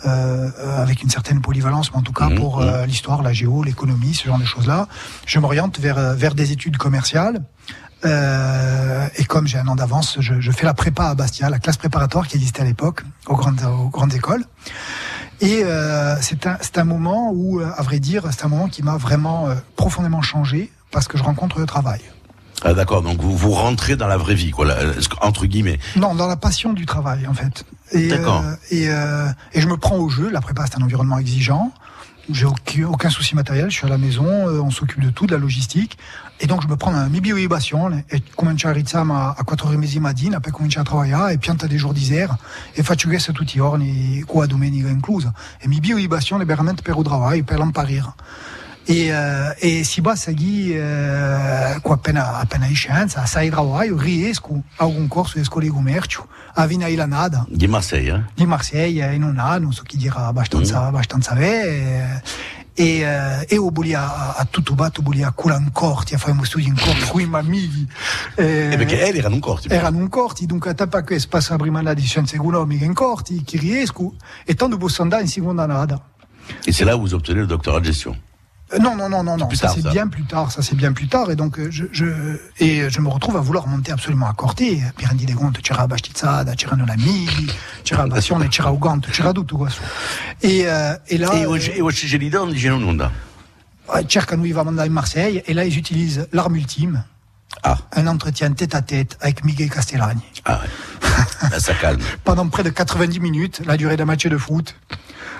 avec 0.05 1.01
une 1.03 1.09
certaine 1.09 1.41
polyvalence, 1.41 1.91
mais 1.91 1.97
en 1.97 2.01
tout 2.01 2.13
cas 2.13 2.29
Mhm, 2.29 2.35
pour 2.35 2.61
euh, 2.61 2.85
l'histoire, 2.85 3.21
la 3.21 3.33
géo, 3.33 3.63
l'économie, 3.63 4.13
ce 4.13 4.25
genre 4.25 4.37
de 4.39 4.45
choses-là, 4.45 4.87
je 5.25 5.39
m'oriente 5.39 5.79
vers 5.79 5.97
euh, 5.97 6.13
vers 6.13 6.35
des 6.35 6.51
études 6.51 6.77
commerciales. 6.77 7.41
Euh, 8.03 9.07
et 9.17 9.23
comme 9.25 9.47
j'ai 9.47 9.57
un 9.57 9.67
an 9.67 9.75
d'avance, 9.75 10.17
je, 10.19 10.39
je 10.39 10.51
fais 10.51 10.65
la 10.65 10.73
prépa 10.73 11.05
à 11.05 11.15
Bastia, 11.15 11.49
la 11.49 11.59
classe 11.59 11.77
préparatoire 11.77 12.27
qui 12.27 12.35
existait 12.35 12.61
à 12.61 12.65
l'époque 12.65 13.03
aux 13.27 13.35
grandes, 13.35 13.61
aux 13.63 13.89
grandes 13.89 14.13
écoles. 14.13 14.43
Et 15.41 15.63
euh, 15.63 16.15
c'est 16.21 16.45
un, 16.45 16.57
c'est 16.61 16.77
un 16.77 16.83
moment 16.83 17.31
où, 17.33 17.59
euh, 17.59 17.69
à 17.75 17.81
vrai 17.81 17.99
dire, 17.99 18.23
c'est 18.31 18.45
un 18.45 18.49
moment 18.49 18.67
qui 18.67 18.83
m'a 18.83 18.97
vraiment 18.97 19.47
euh, 19.47 19.55
profondément 19.75 20.21
changé 20.21 20.71
parce 20.91 21.07
que 21.07 21.17
je 21.17 21.23
rencontre 21.23 21.59
le 21.59 21.65
travail. 21.65 22.01
Ah, 22.63 22.73
d'accord. 22.73 23.01
Donc 23.01 23.21
vous 23.21 23.35
vous 23.35 23.51
rentrez 23.51 23.95
dans 23.95 24.07
la 24.07 24.17
vraie 24.17 24.35
vie, 24.35 24.51
quoi, 24.51 24.65
là, 24.65 24.77
entre 25.21 25.45
guillemets. 25.45 25.79
Non, 25.95 26.15
dans 26.15 26.27
la 26.27 26.37
passion 26.37 26.73
du 26.73 26.85
travail, 26.85 27.27
en 27.27 27.33
fait. 27.33 27.65
Et, 27.91 28.07
D'accord. 28.07 28.43
euh, 28.43 28.55
et, 28.71 28.89
euh, 28.89 29.27
et 29.53 29.61
je 29.61 29.67
me 29.67 29.77
prends 29.77 29.97
au 29.97 30.09
jeu. 30.09 30.29
La 30.29 30.41
prépa, 30.41 30.65
c'est 30.65 30.77
un 30.77 30.83
environnement 30.83 31.19
exigeant. 31.19 31.71
J'ai 32.31 32.45
aucun, 32.45 33.09
souci 33.11 33.35
matériel. 33.35 33.69
Je 33.69 33.75
suis 33.75 33.85
à 33.85 33.89
la 33.89 33.99
maison. 33.99 34.25
euh, 34.25 34.59
on 34.59 34.71
s'occupe 34.71 34.99
de 34.99 35.11
tout, 35.11 35.27
de 35.27 35.33
la 35.33 35.37
logistique. 35.37 35.97
Et 36.39 36.47
donc, 36.47 36.63
je 36.63 36.67
me 36.67 36.75
prends 36.75 36.91
un 36.93 37.07
mi 37.07 37.21
bioibazione 37.21 38.05
e 38.09 38.23
comincio 38.35 38.67
a 38.67 38.71
iniziare 38.71 39.07
a 39.11 39.43
quattro 39.45 39.69
mesi 39.77 39.99
mattina 39.99 40.39
per 40.39 40.51
cominciare 40.51 40.89
a 40.89 40.93
lavorare 40.93 41.33
e 41.33 41.37
pianta 41.37 41.67
dei 41.67 41.77
giorni 41.77 42.03
zero 42.03 42.37
e 42.73 42.81
faccio 42.81 43.07
questo 43.07 43.31
tutti 43.31 43.53
i 43.55 43.57
giorni, 43.57 44.23
qua 44.25 44.47
domenica 44.47 44.89
inclusa. 44.89 45.31
E 45.59 45.67
mi 45.67 45.79
bioibazione 45.79 46.43
veramente 46.45 46.81
per 46.81 46.95
il 46.97 47.03
lavoro, 47.07 47.43
per 47.43 47.59
l'imparare. 47.59 48.13
E, 48.87 49.07
eh, 49.07 49.55
e 49.79 49.83
si 49.83 49.99
basta 50.01 50.31
che 50.31 50.75
eh, 50.75 51.79
appena, 51.81 52.37
appena 52.37 52.67
in 52.67 52.75
scienza, 52.75 53.25
sai 53.25 53.49
lavoro, 53.49 53.97
riesco 53.97 54.61
a 54.75 54.85
un 54.85 55.07
corso 55.07 55.39
di 55.39 55.43
scuola 55.43 55.65
di 55.65 55.71
commercio, 55.71 56.27
a 56.53 56.67
Vina 56.67 56.85
Ilanada, 56.85 57.45
Di 57.49 57.67
Marseille, 57.67 58.11
hein 58.11 58.25
di 58.35 58.45
Marseille 58.45 59.13
in 59.15 59.23
un 59.23 59.39
anno, 59.39 59.71
so 59.71 59.81
chi 59.81 59.97
dirà 59.97 60.27
abbastanza, 60.27 60.85
abbastanza 60.85 61.33
bene. 61.33 62.21
E, 62.77 62.99
eh, 62.99 63.45
e 63.47 63.57
ho 63.57 63.69
volia 63.71 64.01
a, 64.01 64.33
a 64.33 64.45
tutto 64.45 64.75
batto, 64.75 65.01
volia 65.01 65.31
culla 65.31 65.57
in 65.57 65.71
corti, 65.71 66.13
a 66.13 66.17
fare 66.17 66.33
uno 66.33 66.43
studio 66.43 66.67
in 66.67 66.75
corti 66.75 67.07
con 67.09 67.21
i 67.21 67.25
miei 67.25 67.41
amici. 67.41 67.87
Eh, 68.35 68.73
Eh, 68.73 68.77
perché 68.77 68.99
erano 68.99 69.35
un 69.35 69.41
corti. 69.41 69.69
erano 69.69 69.99
in 69.99 70.09
corti, 70.09 70.45
dunque 70.45 70.71
a 70.71 70.73
tappa 70.73 71.01
passa 71.29 71.55
prima 71.55 71.81
la 71.81 71.93
in 72.85 72.93
corti, 72.93 73.43
che 73.43 73.57
riesco, 73.57 74.13
e 74.43 74.53
tanto 74.55 74.77
posso 74.77 75.01
andare 75.01 75.23
in 75.23 75.29
seconda 75.29 75.65
nada. 75.65 75.99
Et 76.67 76.73
c'est 76.73 76.85
là 76.85 76.95
où 76.95 77.01
vous 77.01 77.13
obtenez 77.13 77.39
le 77.39 77.47
doctorat 77.47 77.79
de 77.79 77.85
gestion. 77.85 78.15
Euh, 78.73 78.79
Non, 78.79 78.95
non, 78.95 79.09
non, 79.09 79.23
non, 79.23 79.37
non. 79.37 79.49
Ça 79.51 79.69
c'est 79.69 79.87
bien 79.87 80.07
plus 80.07 80.23
tard. 80.25 80.51
Ça 80.51 80.61
c'est 80.63 80.75
bien 80.75 80.91
plus 80.91 81.07
tard. 81.07 81.29
Et 81.29 81.35
donc 81.35 81.59
euh, 81.59 81.67
je, 81.69 81.85
je 81.91 82.05
et 82.59 82.89
je 82.89 82.99
me 82.99 83.09
retrouve 83.09 83.37
à 83.37 83.39
vouloir 83.39 83.67
monter 83.67 83.91
absolument 83.91 84.27
à 84.27 84.33
Corté. 84.33 84.81
Mi 84.99 85.05
rendi 85.05 85.25
conto 85.33 85.61
c'era 85.61 85.85
Bastizzada, 85.87 86.53
c'erano 86.55 86.85
l'Amighi, 86.85 87.47
c'era 87.83 88.07
Bassione, 88.13 88.47
c'era 88.49 88.71
Uganto, 88.71 89.09
c'era 89.11 89.31
tutto 89.31 89.57
questo. 89.57 89.81
E, 90.41 90.63
euh, 90.65 90.97
et 91.07 91.17
là, 91.19 91.29
Et 91.33 91.43
e 91.43 91.45
nulla. 92.79 93.11
euh, 93.93 94.03
cercano 94.07 94.41
di 94.43 94.51
andare 94.53 94.87
in 94.87 94.93
Marseille. 94.93 95.43
Et 95.45 95.53
là 95.53 95.63
ils 95.63 95.77
utilisent 95.77 96.27
l'arme 96.31 96.55
ultime, 96.55 97.03
Ah, 97.63 97.77
un 97.95 98.07
entretien 98.07 98.51
tête 98.53 98.73
à 98.75 98.81
tête 98.81 99.15
avec 99.21 99.43
Miguel 99.45 99.69
Castellani. 99.69 100.23
ah 100.45 100.59
ouais. 100.59 101.59
Ça 101.59 101.73
calme. 101.75 102.01
pendant 102.23 102.47
près 102.49 102.63
de 102.63 102.69
90 102.71 103.19
minutes, 103.19 103.61
la 103.65 103.77
durée 103.77 103.95
d'un 103.95 104.05
match 104.05 104.25
de 104.25 104.37
foot. 104.37 104.75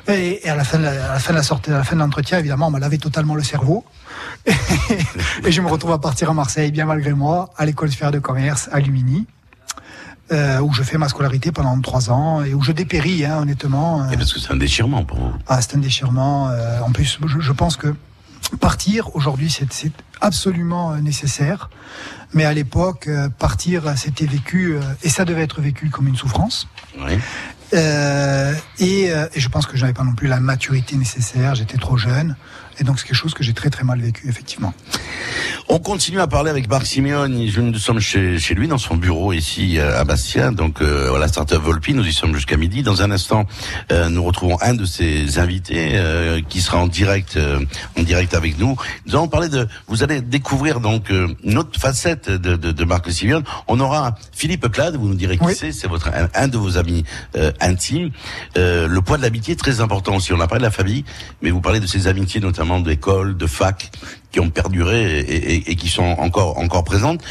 Et, 0.08 0.46
et 0.46 0.50
à 0.50 0.56
la 0.56 0.64
fin 0.64 0.78
de 0.78 0.84
la, 0.84 1.12
à 1.12 1.14
la 1.14 1.20
fin 1.20 1.34
de 1.34 1.38
la 1.38 1.44
sortie, 1.44 1.72
à 1.72 1.78
la 1.78 1.84
fin 1.84 1.96
de 1.96 2.02
l'entretien, 2.02 2.38
évidemment, 2.40 2.68
on 2.68 2.72
m'a 2.72 2.80
lavé 2.80 2.98
totalement 2.98 3.36
le 3.36 3.44
cerveau. 3.44 3.84
Et, 5.46 5.52
je 5.52 5.62
me 5.62 5.68
retrouve 5.68 5.92
à 5.92 5.98
partir 5.98 6.30
à 6.30 6.34
Marseille, 6.34 6.72
bien 6.72 6.86
malgré 6.86 7.14
moi, 7.14 7.50
à 7.58 7.66
l'école 7.66 7.90
supérieure 7.90 8.12
de 8.12 8.20
commerce, 8.20 8.70
à 8.72 8.80
Lumini, 8.80 9.26
euh, 10.32 10.60
où 10.60 10.74
je 10.74 10.84
fais 10.84 10.98
ma 10.98 11.10
scolarité 11.10 11.52
pendant 11.52 11.80
trois 11.82 12.12
ans 12.12 12.44
et 12.44 12.54
où 12.54 12.62
je 12.62 12.72
dépéris, 12.72 13.26
hein, 13.26 13.40
honnêtement. 13.42 14.10
Et 14.12 14.18
parce 14.18 14.34
que 14.34 14.40
c'est 14.40 14.52
un 14.52 14.58
déchirement 14.58 15.04
pour 15.04 15.18
vous. 15.18 15.34
Ah, 15.48 15.62
c'est 15.62 15.76
un 15.76 15.80
déchirement. 15.80 16.50
euh, 16.50 16.80
en 16.82 16.92
plus, 16.92 17.18
je, 17.26 17.40
je 17.40 17.52
pense 17.52 17.76
que 17.76 17.96
partir 18.60 19.16
aujourd'hui, 19.16 19.50
c'est 19.50 19.72
c'est 19.74 19.92
absolument 20.22 20.96
nécessaire. 20.98 21.70
Mais 22.34 22.46
à 22.46 22.54
l'époque, 22.54 23.10
partir, 23.40 23.98
c'était 23.98 24.26
vécu, 24.26 24.78
et 25.04 25.10
ça 25.10 25.26
devait 25.26 25.44
être 25.44 25.62
vécu 25.62 25.90
comme 25.90 26.08
une 26.08 26.16
souffrance. 26.16 26.68
Oui. 27.00 27.18
Euh, 27.76 28.54
et, 28.80 29.06
et, 29.06 29.40
je 29.40 29.50
pense 29.50 29.66
que 29.66 29.76
je 29.76 29.82
n'avais 29.82 29.94
pas 29.94 30.04
non 30.04 30.14
plus 30.14 30.28
la 30.28 30.40
maturité 30.40 30.96
nécessaire, 30.96 31.56
j'étais 31.56 31.78
trop 31.78 31.98
jeune. 31.98 32.36
Et 32.80 32.84
donc 32.84 33.00
c'est 33.00 33.08
quelque 33.08 33.16
chose 33.16 33.34
que 33.34 33.44
j'ai 33.44 33.54
très 33.54 33.70
très 33.70 33.84
mal 33.84 34.00
vécu, 34.02 34.28
effectivement. 34.28 34.74
On 35.68 35.80
continue 35.80 36.20
à 36.20 36.28
parler 36.28 36.52
avec 36.52 36.70
Marc 36.70 36.86
Simeone. 36.86 37.34
Nous 37.34 37.80
sommes 37.80 38.00
chez, 38.00 38.38
chez 38.38 38.54
lui, 38.54 38.68
dans 38.68 38.78
son 38.78 38.98
bureau 38.98 39.34
ici 39.34 39.80
euh, 39.80 40.00
à 40.00 40.04
Bastia. 40.04 40.52
Donc 40.52 40.82
euh, 40.82 41.08
voilà, 41.10 41.28
Startup 41.28 41.58
Volpi, 41.58 41.94
nous 41.94 42.06
y 42.06 42.14
sommes 42.14 42.36
jusqu'à 42.36 42.58
midi. 42.58 42.84
Dans 42.84 43.02
un 43.02 43.10
instant, 43.12 43.46
euh, 43.92 44.10
nous 44.10 44.24
retrouvons 44.24 44.58
un 44.62 44.74
de 44.74 44.86
ses 44.86 45.40
invités 45.40 45.94
euh, 45.94 46.42
qui 46.48 46.62
sera 46.62 46.78
en 46.78 46.88
direct, 46.88 47.40
en 47.98 48.04
direct 48.04 48.34
avec 48.34 48.60
nous. 48.60 48.76
Nous 49.08 49.16
allons 49.16 49.28
parler 49.28 49.50
de. 49.50 49.68
Vous 49.88 50.04
allez 50.04 50.22
découvrir 50.22 50.82
donc 50.82 51.10
une 51.10 51.58
autre 51.58 51.80
facette 51.80 52.30
de, 52.30 52.56
de, 52.56 52.72
de 52.72 52.86
Marc 52.86 53.12
Simeone. 53.12 53.44
On 53.68 53.80
aura 53.80 54.16
Philippe 54.34 54.70
Clade. 54.72 54.98
Vous 54.98 55.08
nous 55.08 55.16
direz 55.16 55.38
qui 55.38 55.56
c'est. 55.56 55.72
C'est 55.72 55.88
votre 55.88 56.12
un, 56.34 56.48
de 56.48 56.58
vos 56.58 56.78
amis 56.78 57.06
intimes. 57.60 58.12
le 58.56 59.00
poids 59.00 59.18
de 59.18 59.24
l'amitié 59.24 59.54
est 59.54 59.58
très 59.58 59.82
important 59.82 60.16
aussi. 60.16 60.34
On 60.34 60.40
a 60.40 60.48
parlé 60.48 60.60
de 60.60 60.66
la 60.66 60.72
famille, 60.72 61.06
mais 61.42 61.50
vous 61.50 61.62
parlez 61.62 61.80
de 61.80 61.88
ses 61.88 62.08
amitiés 62.08 62.40
notamment 62.40 62.65
d'écoles, 62.80 63.38
de 63.38 63.48
fac 63.48 63.92
qui 64.32 64.40
ont 64.42 64.50
perduré 64.50 65.20
et, 65.20 65.76
qui 65.76 65.88
sont 65.88 66.04
encore 66.04 66.58
encore 66.58 66.84
présentes. 66.84 67.22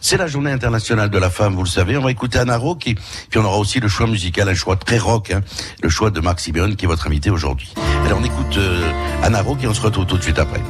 C'est 0.00 0.16
la 0.16 0.26
journée 0.26 0.50
internationale 0.50 1.10
de 1.10 1.18
la 1.18 1.28
femme, 1.28 1.54
vous 1.54 1.64
le 1.64 1.68
savez. 1.68 1.96
On 1.98 2.02
va 2.02 2.10
écouter 2.10 2.38
Anna 2.38 2.56
Rock 2.56 2.86
et 2.86 2.94
puis 2.94 3.38
on 3.38 3.44
aura 3.44 3.58
aussi 3.58 3.80
le 3.80 3.88
choix 3.88 4.06
musical, 4.06 4.48
un 4.48 4.54
choix 4.54 4.76
très 4.76 4.98
rock, 4.98 5.30
hein, 5.30 5.42
le 5.82 5.88
choix 5.90 6.10
de 6.10 6.20
Marc 6.20 6.40
Simeone 6.40 6.76
qui 6.76 6.86
est 6.86 6.88
votre 6.88 7.06
invité 7.06 7.28
aujourd'hui. 7.28 7.74
Alors 8.06 8.18
on 8.20 8.24
écoute 8.24 8.56
euh, 8.56 8.90
Anna 9.22 9.42
Rock 9.42 9.58
et 9.62 9.66
on 9.66 9.74
se 9.74 9.82
retrouve 9.82 10.06
tout 10.06 10.16
de 10.16 10.22
suite 10.22 10.38
après. 10.38 10.60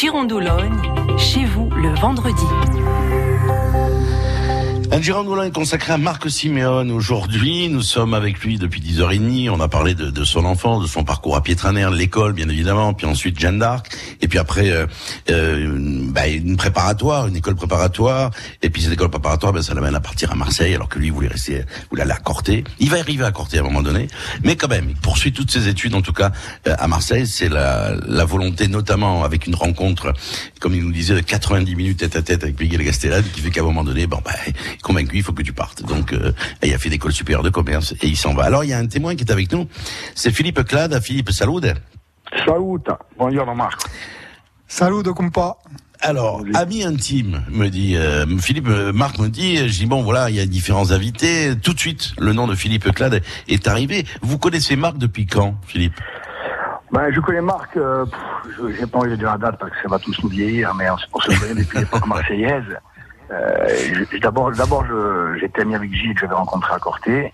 Girondoulogne, 0.00 1.18
chez 1.18 1.44
vous 1.44 1.68
le 1.70 1.92
vendredi. 2.00 2.44
Girondolin 4.96 5.44
est 5.44 5.54
consacré 5.54 5.92
à 5.92 5.98
Marc 5.98 6.28
Simeone. 6.30 6.90
Aujourd'hui, 6.90 7.68
nous 7.68 7.82
sommes 7.82 8.14
avec 8.14 8.40
lui 8.40 8.58
depuis 8.58 8.80
10h30. 8.80 9.48
On 9.50 9.60
a 9.60 9.68
parlé 9.68 9.94
de, 9.94 10.10
de 10.10 10.24
son 10.24 10.44
enfance, 10.44 10.82
de 10.82 10.88
son 10.88 11.04
parcours 11.04 11.36
à 11.36 11.42
Pietranère, 11.42 11.90
l'école, 11.90 12.32
bien 12.32 12.48
évidemment, 12.48 12.94
puis 12.94 13.06
ensuite 13.06 13.38
Jeanne 13.38 13.58
d'Arc, 13.58 13.86
et 14.20 14.28
puis 14.28 14.38
après 14.38 14.70
euh, 14.70 14.86
euh, 15.30 15.78
bah, 16.10 16.26
une 16.26 16.56
préparatoire, 16.56 17.28
une 17.28 17.36
école 17.36 17.54
préparatoire, 17.54 18.30
et 18.62 18.70
puis 18.70 18.82
cette 18.82 18.92
école 18.92 19.10
préparatoire, 19.10 19.52
ben, 19.52 19.62
ça 19.62 19.74
l'amène 19.74 19.94
à 19.94 20.00
partir 20.00 20.32
à 20.32 20.34
Marseille, 20.34 20.74
alors 20.74 20.88
que 20.88 20.98
lui 20.98 21.10
voulait 21.10 21.28
rester, 21.28 21.62
voulait 21.90 22.02
aller 22.02 22.12
à 22.12 22.16
Corté. 22.16 22.64
Il 22.80 22.90
va 22.90 22.98
arriver 22.98 23.24
à 23.24 23.30
Corté 23.30 23.58
à 23.58 23.60
un 23.60 23.64
moment 23.64 23.82
donné, 23.82 24.08
mais 24.42 24.56
quand 24.56 24.68
même, 24.68 24.86
il 24.88 24.96
poursuit 24.96 25.32
toutes 25.32 25.50
ses 25.50 25.68
études, 25.68 25.94
en 25.94 26.02
tout 26.02 26.12
cas 26.12 26.32
euh, 26.66 26.74
à 26.78 26.88
Marseille. 26.88 27.26
C'est 27.26 27.48
la, 27.48 27.94
la 28.06 28.24
volonté, 28.24 28.68
notamment 28.68 29.22
avec 29.22 29.46
une 29.46 29.54
rencontre, 29.54 30.12
comme 30.60 30.74
il 30.74 30.82
nous 30.82 30.92
disait, 30.92 31.14
de 31.14 31.20
90 31.20 31.76
minutes 31.76 31.98
tête 31.98 32.16
à 32.16 32.22
tête 32.22 32.42
avec 32.42 32.58
Miguel 32.58 32.82
Gastelade, 32.82 33.24
qui 33.32 33.40
fait 33.40 33.50
qu'à 33.50 33.60
un 33.60 33.64
moment 33.64 33.84
donné, 33.84 34.06
bon, 34.06 34.20
bah, 34.24 34.32
il 35.12 35.22
faut 35.22 35.32
que 35.32 35.42
tu 35.42 35.52
partes. 35.52 35.82
Donc, 35.82 36.12
euh, 36.12 36.32
il 36.62 36.74
a 36.74 36.78
fait 36.78 36.88
l'école 36.88 37.12
supérieure 37.12 37.42
de 37.42 37.50
commerce 37.50 37.94
et 38.02 38.06
il 38.06 38.16
s'en 38.16 38.34
va. 38.34 38.44
Alors, 38.44 38.64
il 38.64 38.70
y 38.70 38.72
a 38.72 38.78
un 38.78 38.86
témoin 38.86 39.14
qui 39.14 39.24
est 39.24 39.30
avec 39.30 39.52
nous. 39.52 39.68
C'est 40.14 40.30
Philippe 40.30 40.64
Clade. 40.64 41.00
Philippe, 41.00 41.30
salut. 41.30 41.60
Salut. 42.46 42.80
Bonjour, 43.18 43.54
Marc. 43.54 43.82
Salut, 44.66 45.02
compa. 45.14 45.56
Alors, 46.00 46.44
ami 46.54 46.84
intime, 46.84 47.42
me 47.50 47.68
dit 47.68 47.96
euh, 47.96 48.24
Philippe, 48.38 48.68
euh, 48.68 48.92
Marc 48.92 49.18
me 49.18 49.28
dit, 49.28 49.56
je 49.68 49.78
dis 49.80 49.86
bon 49.86 50.02
voilà, 50.02 50.30
il 50.30 50.36
y 50.36 50.40
a 50.40 50.46
différents 50.46 50.92
invités. 50.92 51.54
Tout 51.60 51.74
de 51.74 51.80
suite, 51.80 52.12
le 52.20 52.32
nom 52.32 52.46
de 52.46 52.54
Philippe 52.54 52.92
Clade 52.92 53.20
est 53.48 53.66
arrivé. 53.66 54.06
Vous 54.22 54.38
connaissez 54.38 54.76
Marc 54.76 54.96
depuis 54.98 55.26
quand, 55.26 55.56
Philippe? 55.66 55.94
Ben, 56.92 57.10
je 57.12 57.20
connais 57.20 57.40
Marc, 57.40 57.76
euh, 57.76 58.06
j'ai 58.78 58.86
pas 58.86 58.98
envie 58.98 59.10
de 59.10 59.16
dire 59.16 59.30
la 59.32 59.38
date 59.38 59.58
parce 59.58 59.72
que 59.72 59.76
ça 59.82 59.88
va 59.88 59.98
tous 59.98 60.16
nous 60.22 60.28
vieillir, 60.28 60.72
mais 60.74 60.88
on, 60.88 60.96
on 61.12 61.20
se 61.20 61.38
connaît 61.38 61.62
depuis 61.62 61.78
l'époque 61.78 62.06
marseillaise. 62.06 62.78
Euh, 63.30 64.04
d'abord, 64.20 64.52
d'abord, 64.52 64.84
j'étais 65.38 65.62
ami 65.62 65.74
avec 65.74 65.92
Gilles 65.92 66.14
que 66.14 66.20
j'avais 66.20 66.34
rencontré 66.34 66.74
à 66.74 66.78
Corté. 66.78 67.32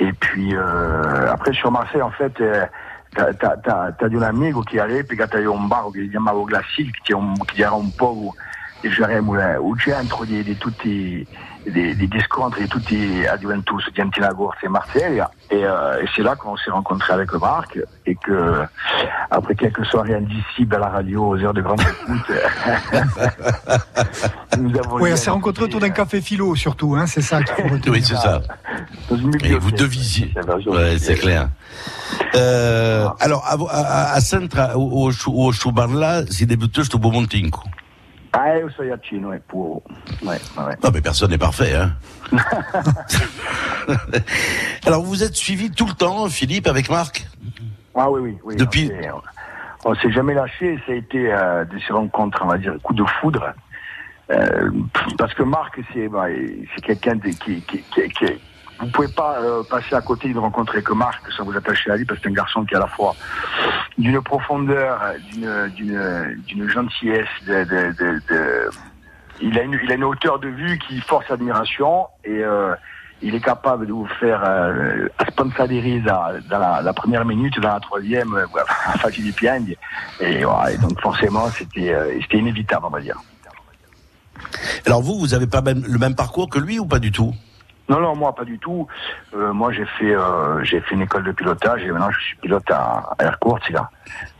Et 0.00 0.12
puis 0.12 0.56
euh, 0.56 1.30
après 1.30 1.52
sur 1.52 1.70
Marseille, 1.70 2.02
en 2.02 2.10
fait, 2.10 2.40
euh, 2.40 2.66
t'as 3.14 3.30
as, 3.30 3.92
un 4.02 4.22
amigo 4.22 4.62
qui 4.62 4.80
allait, 4.80 5.04
puis 5.04 5.16
quand 5.16 5.32
eu 5.34 5.48
un 5.48 5.68
bar 5.68 5.90
qui 5.92 6.00
si 6.00 6.10
chiamava 6.10 6.40
Glacic, 6.44 6.92
qui, 7.04 7.12
un, 7.14 7.34
qui 7.46 7.62
era 7.62 7.76
un 7.76 7.90
po' 7.96 8.34
giocheremo 8.88 9.34
un 9.34 9.76
centro 9.78 10.24
di, 10.24 10.42
di 10.42 10.56
tutti 10.56 11.26
des, 11.66 11.94
des, 11.94 12.20
scontri 12.20 12.68
tutti 12.68 13.26
a 13.26 13.36
Juventus, 13.38 13.84
Diantinagorce 13.94 14.56
et 14.62 14.68
Marseille. 14.68 15.22
Et, 15.50 15.64
euh, 15.64 16.02
et 16.02 16.06
c'est 16.14 16.22
là 16.22 16.36
qu'on 16.36 16.56
s'est 16.56 16.70
rencontré 16.70 17.12
avec 17.12 17.32
Marc 17.34 17.78
et 18.06 18.14
que 18.14 18.62
après 19.30 19.54
quelques 19.54 19.84
soirées 19.86 20.14
indicibles 20.14 20.74
à 20.74 20.78
la 20.78 20.88
radio 20.88 21.28
aux 21.28 21.38
heures 21.38 21.54
de 21.54 21.62
grande 21.62 21.80
écoute, 21.80 22.32
nous 24.58 24.78
avons. 24.78 25.00
Oui, 25.00 25.10
on 25.12 25.16
s'est 25.16 25.30
rencontrés 25.30 25.64
autour 25.64 25.80
d'un 25.80 25.90
café 25.90 26.20
philo 26.20 26.54
surtout, 26.54 26.94
hein, 26.96 27.06
c'est 27.06 27.22
ça 27.22 27.42
qu'il 27.42 27.68
faut 27.68 27.74
Oui, 27.90 28.02
c'est 28.02 28.16
ça. 28.16 28.42
et 29.42 29.54
vous 29.54 29.70
devisiez. 29.70 30.32
Ouais, 30.66 30.98
c'est 30.98 31.14
clair. 31.14 31.48
Euh, 32.34 33.08
alors, 33.20 33.44
à, 33.46 33.56
à, 33.70 34.12
à 34.14 34.20
Centra, 34.20 34.76
au, 34.76 35.10
au, 35.10 35.52
au 35.52 35.98
là, 35.98 36.22
c'est 36.30 36.46
débuté 36.46 36.82
au 36.92 36.98
Bomontinco. 36.98 37.62
Ah, 38.36 38.56
io 38.56 38.68
sono 38.70 38.92
accino, 38.92 39.32
è 39.32 39.38
puro. 39.38 39.82
Ouais, 40.22 40.40
ouais. 40.56 40.76
Non, 40.82 40.90
mais 40.92 41.00
personne 41.00 41.30
n'est 41.30 41.38
parfait, 41.38 41.72
hein. 41.74 41.92
Alors, 44.86 45.02
vous 45.04 45.22
êtes 45.22 45.36
suivi 45.36 45.70
tout 45.70 45.86
le 45.86 45.92
temps, 45.92 46.28
Philippe, 46.28 46.66
avec 46.66 46.90
Marc? 46.90 47.26
Ah 47.94 48.10
oui, 48.10 48.20
oui. 48.20 48.38
oui 48.42 48.56
Depuis. 48.56 48.90
On 49.84 49.90
ne 49.90 49.96
s'est 49.96 50.10
jamais 50.10 50.34
lâché, 50.34 50.80
ça 50.84 50.92
a 50.92 50.96
été 50.96 51.32
euh, 51.32 51.64
de 51.64 51.78
ces 51.78 51.92
rencontres, 51.92 52.40
on 52.42 52.48
va 52.48 52.58
dire, 52.58 52.74
coup 52.82 52.94
de 52.94 53.04
foudre. 53.04 53.52
Euh, 54.30 54.70
parce 55.16 55.32
que 55.34 55.44
Marc, 55.44 55.78
c'est 55.92 56.08
bah, 56.08 56.26
quelqu'un 56.82 57.18
qui, 57.18 57.36
qui, 57.36 57.60
qui, 57.62 58.08
qui, 58.08 58.24
vous 58.78 58.86
pouvez 58.88 59.08
pas 59.08 59.38
euh, 59.40 59.62
passer 59.62 59.94
à 59.94 60.00
côté 60.00 60.28
d'une 60.28 60.38
rencontre 60.38 60.72
avec 60.72 60.90
Marc 60.90 61.22
sans 61.32 61.44
vous 61.44 61.56
attacher 61.56 61.90
à 61.90 61.96
lui 61.96 62.04
parce 62.04 62.18
que 62.18 62.24
c'est 62.24 62.30
un 62.30 62.34
garçon 62.34 62.64
qui 62.64 62.74
est 62.74 62.76
à 62.76 62.80
la 62.80 62.86
fois 62.86 63.14
d'une 63.98 64.20
profondeur, 64.20 65.00
d'une 65.32 66.68
gentillesse, 66.68 67.28
de, 67.46 67.64
de, 67.64 67.92
de, 67.92 68.22
de, 68.28 68.70
il 69.40 69.58
a 69.58 69.62
une 69.62 69.78
il 69.82 69.90
a 69.90 69.94
une 69.94 70.04
hauteur 70.04 70.38
de 70.38 70.48
vue 70.48 70.78
qui 70.78 71.00
force 71.00 71.30
admiration 71.30 72.06
et 72.24 72.42
euh, 72.42 72.74
il 73.24 73.34
est 73.34 73.40
capable 73.40 73.86
de 73.86 73.92
vous 73.92 74.06
faire 74.20 74.42
euh, 74.44 75.08
sponsoriser 75.30 76.00
dans 76.00 76.80
la, 76.82 76.92
première 76.92 77.24
minute, 77.24 77.58
dans 77.58 77.72
la 77.72 77.80
troisième, 77.80 78.34
euh, 78.34 78.46
à 79.02 79.10
du. 79.10 79.76
Et, 80.20 80.42
donc 80.80 81.00
forcément, 81.00 81.48
c'était 81.50 81.94
euh, 81.94 82.18
c'était 82.20 82.38
inévitable, 82.38 82.84
on 82.86 82.90
va 82.90 83.00
dire. 83.00 83.16
Alors 84.84 85.00
vous, 85.00 85.18
vous 85.18 85.32
avez 85.32 85.46
pas 85.46 85.62
le 85.62 85.98
même 85.98 86.14
parcours 86.14 86.50
que 86.50 86.58
lui 86.58 86.78
ou 86.78 86.86
pas 86.86 86.98
du 86.98 87.10
tout? 87.10 87.34
Non, 87.88 88.00
non, 88.00 88.16
moi 88.16 88.34
pas 88.34 88.44
du 88.44 88.58
tout. 88.58 88.86
Euh, 89.34 89.52
moi 89.52 89.72
j'ai 89.72 89.84
fait 89.98 90.14
euh, 90.14 90.64
j'ai 90.64 90.80
fait 90.80 90.94
une 90.94 91.02
école 91.02 91.24
de 91.24 91.32
pilotage 91.32 91.82
et 91.82 91.90
maintenant 91.90 92.10
je 92.10 92.20
suis 92.20 92.36
pilote 92.36 92.70
à, 92.70 93.10
à 93.18 93.24
Aircourt, 93.24 93.60
là. 93.70 93.90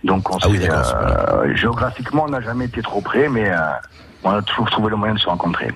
Donc 0.02 0.34
on 0.34 0.38
ah 0.42 0.48
oui, 0.48 0.60
euh, 0.62 1.54
géographiquement 1.54 2.24
on 2.26 2.30
n'a 2.30 2.40
jamais 2.40 2.64
été 2.66 2.80
trop 2.80 3.02
près, 3.02 3.28
mais 3.28 3.50
euh, 3.50 3.58
on 4.22 4.30
a 4.30 4.42
toujours 4.42 4.70
trouvé 4.70 4.90
le 4.90 4.96
moyen 4.96 5.14
de 5.14 5.18
se 5.18 5.28
rencontrer. 5.28 5.70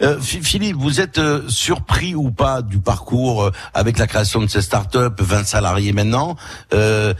Euh, 0.00 0.18
Philippe, 0.20 0.76
vous 0.76 1.00
êtes 1.00 1.20
surpris 1.48 2.14
ou 2.14 2.30
pas 2.30 2.62
du 2.62 2.78
parcours 2.78 3.50
avec 3.74 3.98
la 3.98 4.06
création 4.06 4.40
de 4.40 4.46
ces 4.46 4.62
startups, 4.62 4.98
20 5.18 5.44
salariés 5.44 5.92
maintenant? 5.92 6.36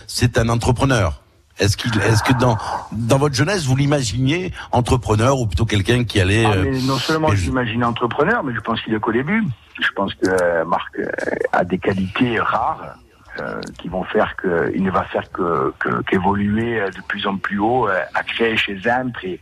C'est 0.07 0.39
un 0.39 0.49
entrepreneur 0.49 1.21
est-ce 1.59 1.77
qu'il, 1.77 1.91
est-ce 2.01 2.23
que 2.23 2.33
dans 2.33 2.57
dans 2.93 3.19
votre 3.19 3.35
jeunesse 3.35 3.65
vous 3.67 3.77
l'imaginiez 3.77 4.53
entrepreneur 4.73 5.39
ou 5.41 5.47
plutôt 5.47 5.65
quelqu'un 5.65 6.05
qui 6.05 6.21
allait 6.21 6.45
ah, 6.45 6.57
mais 6.57 6.81
Non 6.83 6.97
seulement 6.99 7.29
je 7.31 7.47
l'imaginais 7.47 7.85
entrepreneur, 7.85 8.43
mais 8.43 8.55
je 8.55 8.61
pense 8.61 8.81
qu'il 8.83 8.95
est 8.95 9.01
qu'au 9.01 9.13
début. 9.13 9.45
Je 9.81 9.91
pense 9.95 10.13
que 10.15 10.29
euh, 10.29 10.65
Marc 10.65 10.99
euh, 10.99 11.07
a 11.53 11.65
des 11.65 11.79
qualités 11.79 12.41
rares 12.41 12.97
euh, 13.39 13.61
qui 13.79 13.89
vont 13.89 14.05
faire 14.05 14.35
qu'il 14.37 14.83
ne 14.83 14.91
va 14.91 15.05
faire 15.05 15.31
que, 15.31 15.73
qu'évoluer 16.09 16.81
de 16.81 17.03
plus 17.07 17.27
en 17.27 17.37
plus 17.37 17.59
haut, 17.59 17.87
à 17.87 18.23
créer 18.25 18.57
chez 18.57 18.79
Zentre 18.81 19.25
et, 19.25 19.41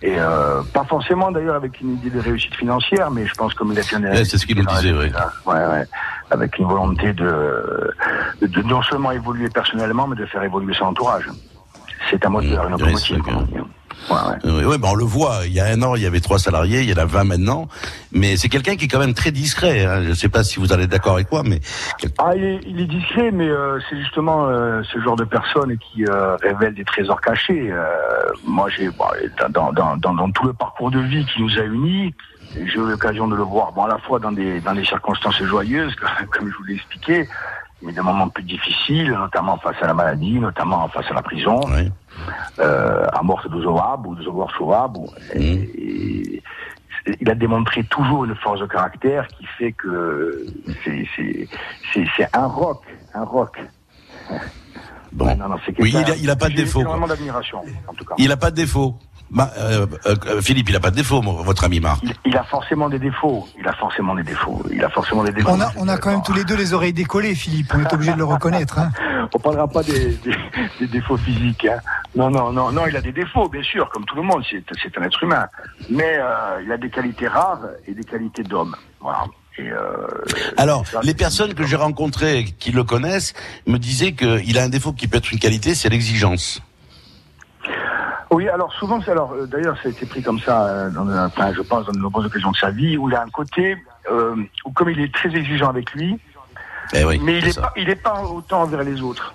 et 0.00 0.14
euh, 0.16 0.62
pas 0.72 0.84
forcément 0.84 1.32
d'ailleurs 1.32 1.56
avec 1.56 1.80
une 1.80 1.94
idée 1.94 2.10
de 2.10 2.20
réussite 2.20 2.54
financière, 2.54 3.10
mais 3.10 3.26
je 3.26 3.34
pense 3.34 3.52
comme 3.54 3.72
il 3.72 3.78
a 3.78 3.82
fait 3.82 3.96
C'est 4.24 4.38
ce 4.38 4.46
qu'il 4.46 4.56
nous 4.56 4.64
disait, 4.66 4.92
oui. 4.92 5.10
Ouais, 5.44 5.54
ouais. 5.54 5.84
Avec 6.30 6.56
une 6.58 6.66
volonté 6.66 7.12
de, 7.12 7.92
de 8.40 8.62
non 8.62 8.80
seulement 8.82 9.10
évoluer 9.10 9.48
personnellement, 9.48 10.06
mais 10.06 10.14
de 10.14 10.26
faire 10.26 10.42
évoluer 10.44 10.74
son 10.74 10.84
entourage 10.84 11.28
c'est 12.10 12.24
un 12.24 12.30
moteur, 12.30 12.66
une 12.66 12.72
locomotive. 12.72 13.22
Ouais, 14.10 14.16
ouais. 14.44 14.64
Oui, 14.64 14.78
ben 14.78 14.88
on 14.90 14.94
le 14.94 15.04
voit. 15.04 15.40
Il 15.46 15.52
y 15.52 15.60
a 15.60 15.66
un 15.66 15.82
an, 15.82 15.94
il 15.94 16.02
y 16.02 16.06
avait 16.06 16.20
trois 16.20 16.38
salariés, 16.38 16.82
il 16.82 16.90
y 16.90 16.92
en 16.92 16.96
a 16.96 17.04
20 17.04 17.24
maintenant. 17.24 17.68
Mais 18.12 18.36
c'est 18.36 18.48
quelqu'un 18.48 18.76
qui 18.76 18.86
est 18.86 18.88
quand 18.88 18.98
même 18.98 19.14
très 19.14 19.32
discret. 19.32 19.84
Hein. 19.84 20.02
Je 20.02 20.08
ne 20.10 20.14
sais 20.14 20.28
pas 20.28 20.44
si 20.44 20.60
vous 20.60 20.72
allez 20.72 20.86
d'accord 20.86 21.14
avec 21.14 21.30
moi, 21.30 21.42
mais 21.44 21.60
ah, 22.18 22.34
il 22.34 22.44
est, 22.44 22.60
il 22.66 22.80
est 22.80 22.86
discret, 22.86 23.30
mais 23.30 23.48
euh, 23.48 23.78
c'est 23.88 23.98
justement 23.98 24.46
euh, 24.46 24.82
ce 24.92 25.00
genre 25.00 25.16
de 25.16 25.24
personne 25.24 25.76
qui 25.78 26.04
euh, 26.06 26.36
révèle 26.36 26.74
des 26.74 26.84
trésors 26.84 27.20
cachés. 27.20 27.70
Euh, 27.70 27.84
moi, 28.44 28.68
j'ai 28.70 28.88
bon, 28.90 29.04
dans, 29.50 29.72
dans, 29.72 29.96
dans, 29.96 30.14
dans, 30.14 30.30
tout 30.30 30.46
le 30.46 30.52
parcours 30.52 30.90
de 30.90 31.00
vie 31.00 31.26
qui 31.26 31.42
nous 31.42 31.58
a 31.58 31.64
unis, 31.64 32.14
j'ai 32.54 32.78
eu 32.78 32.88
l'occasion 32.88 33.28
de 33.28 33.36
le 33.36 33.42
voir, 33.42 33.72
bon, 33.72 33.82
à 33.84 33.88
la 33.88 33.98
fois 33.98 34.18
dans 34.18 34.32
des 34.32 34.60
dans 34.60 34.74
des 34.74 34.84
circonstances 34.84 35.42
joyeuses, 35.42 35.94
comme 36.30 36.50
je 36.50 36.56
vous 36.56 36.64
l'ai 36.64 36.74
expliqué, 36.74 37.28
mais 37.82 37.92
des 37.92 38.00
moments 38.00 38.28
plus 38.28 38.44
difficiles, 38.44 39.10
notamment 39.10 39.58
face 39.58 39.76
à 39.80 39.86
la 39.86 39.94
maladie, 39.94 40.38
notamment 40.38 40.88
face 40.88 41.06
à 41.10 41.14
la 41.14 41.22
prison, 41.22 41.60
oui. 41.68 41.90
euh, 42.58 43.06
à 43.12 43.22
mort 43.22 43.46
de 43.48 43.60
Zoab 43.62 44.06
ou 44.06 44.14
de 44.14 44.22
Zogor 44.22 44.52
mmh. 44.60 45.40
il 47.20 47.30
a 47.30 47.34
démontré 47.34 47.84
toujours 47.84 48.24
une 48.24 48.34
force 48.34 48.60
de 48.60 48.66
caractère 48.66 49.26
qui 49.28 49.46
fait 49.58 49.72
que 49.72 50.46
c'est 51.94 52.36
un 52.36 52.46
rock, 52.46 52.82
un 53.14 53.24
rock. 53.24 53.58
Bon. 55.12 55.34
Non, 55.36 55.48
non, 55.48 55.56
oui, 55.78 55.90
il 55.90 55.96
a, 55.96 56.16
il 56.16 56.30
a 56.30 56.36
pas 56.36 56.50
de 56.50 56.54
défaut. 56.54 56.84
Il 58.18 58.30
a 58.30 58.36
pas 58.36 58.50
de 58.50 58.56
défaut. 58.56 58.94
Euh, 59.36 59.86
euh, 60.06 60.40
Philippe, 60.40 60.70
il 60.70 60.72
n'a 60.72 60.80
pas 60.80 60.90
de 60.90 60.96
défaut, 60.96 61.20
votre 61.20 61.64
ami 61.64 61.80
Marc. 61.80 62.02
Il, 62.24 62.36
a 62.36 62.44
forcément 62.44 62.88
des 62.88 62.98
défauts. 62.98 63.46
Il 63.58 63.68
a 63.68 63.72
forcément 63.74 64.14
des 64.14 64.22
défauts. 64.22 64.62
Il 64.72 64.82
a 64.82 64.88
forcément 64.88 65.22
des 65.22 65.32
défauts. 65.32 65.50
On 65.50 65.60
a, 65.60 65.70
on 65.76 65.88
a 65.88 65.98
quand 65.98 66.10
même 66.10 66.22
tous 66.22 66.32
les 66.32 66.44
deux 66.44 66.56
les 66.56 66.72
oreilles 66.72 66.92
décollées, 66.92 67.34
Philippe. 67.34 67.72
On 67.74 67.80
est 67.80 67.92
obligé 67.92 68.12
de 68.12 68.18
le 68.18 68.24
reconnaître. 68.24 68.78
Hein. 68.78 68.90
On 69.34 69.38
parlera 69.38 69.68
pas 69.68 69.82
des, 69.82 70.14
des, 70.16 70.34
des 70.80 70.86
défauts 70.86 71.18
physiques. 71.18 71.66
Hein. 71.66 71.78
Non, 72.14 72.30
non, 72.30 72.50
non, 72.52 72.72
non. 72.72 72.86
Il 72.86 72.96
a 72.96 73.02
des 73.02 73.12
défauts, 73.12 73.48
bien 73.48 73.62
sûr, 73.62 73.90
comme 73.90 74.04
tout 74.06 74.16
le 74.16 74.22
monde. 74.22 74.42
C'est 74.50 74.98
un 74.98 75.02
être 75.02 75.22
humain. 75.22 75.46
Mais 75.90 76.16
euh, 76.18 76.62
il 76.64 76.72
a 76.72 76.78
des 76.78 76.88
qualités 76.88 77.28
rares 77.28 77.60
et 77.86 77.92
des 77.92 78.04
qualités 78.04 78.42
d'homme. 78.42 78.74
Voilà. 79.00 79.24
Et 79.58 79.70
euh, 79.70 80.06
Alors, 80.56 80.84
les 81.02 81.14
personnes 81.14 81.52
que 81.52 81.64
j'ai 81.64 81.76
rencontrées 81.76 82.44
qui 82.58 82.70
le 82.70 82.84
connaissent 82.84 83.34
me 83.66 83.76
disaient 83.78 84.12
qu'il 84.12 84.58
a 84.58 84.62
un 84.62 84.68
défaut 84.68 84.92
qui 84.92 85.08
peut 85.08 85.18
être 85.18 85.32
une 85.32 85.40
qualité, 85.40 85.74
c'est 85.74 85.88
l'exigence. 85.88 86.62
Oui, 88.30 88.48
alors 88.48 88.72
souvent, 88.74 89.00
alors 89.06 89.32
euh, 89.32 89.46
d'ailleurs, 89.46 89.76
ça 89.82 89.88
a 89.88 89.90
été 89.90 90.04
pris 90.04 90.22
comme 90.22 90.38
ça, 90.38 90.66
euh, 90.66 90.90
dans, 90.90 91.08
enfin, 91.24 91.52
je 91.54 91.62
pense, 91.62 91.86
dans 91.86 91.92
de 91.92 91.98
nombreuses 91.98 92.26
occasions 92.26 92.50
de 92.50 92.56
sa 92.56 92.70
vie, 92.70 92.96
où 92.96 93.08
il 93.08 93.14
a 93.14 93.22
un 93.22 93.30
côté 93.30 93.76
euh, 94.10 94.36
où, 94.64 94.72
comme 94.72 94.90
il 94.90 95.00
est 95.00 95.12
très 95.14 95.34
exigeant 95.34 95.70
avec 95.70 95.92
lui, 95.92 96.18
eh 96.92 97.04
oui, 97.04 97.20
mais 97.22 97.38
il 97.38 97.44
n'est 97.44 97.52
pas, 97.52 97.72
il 97.76 97.88
est 97.88 98.02
pas 98.02 98.22
autant 98.22 98.62
envers 98.62 98.82
les 98.82 99.00
autres. 99.00 99.34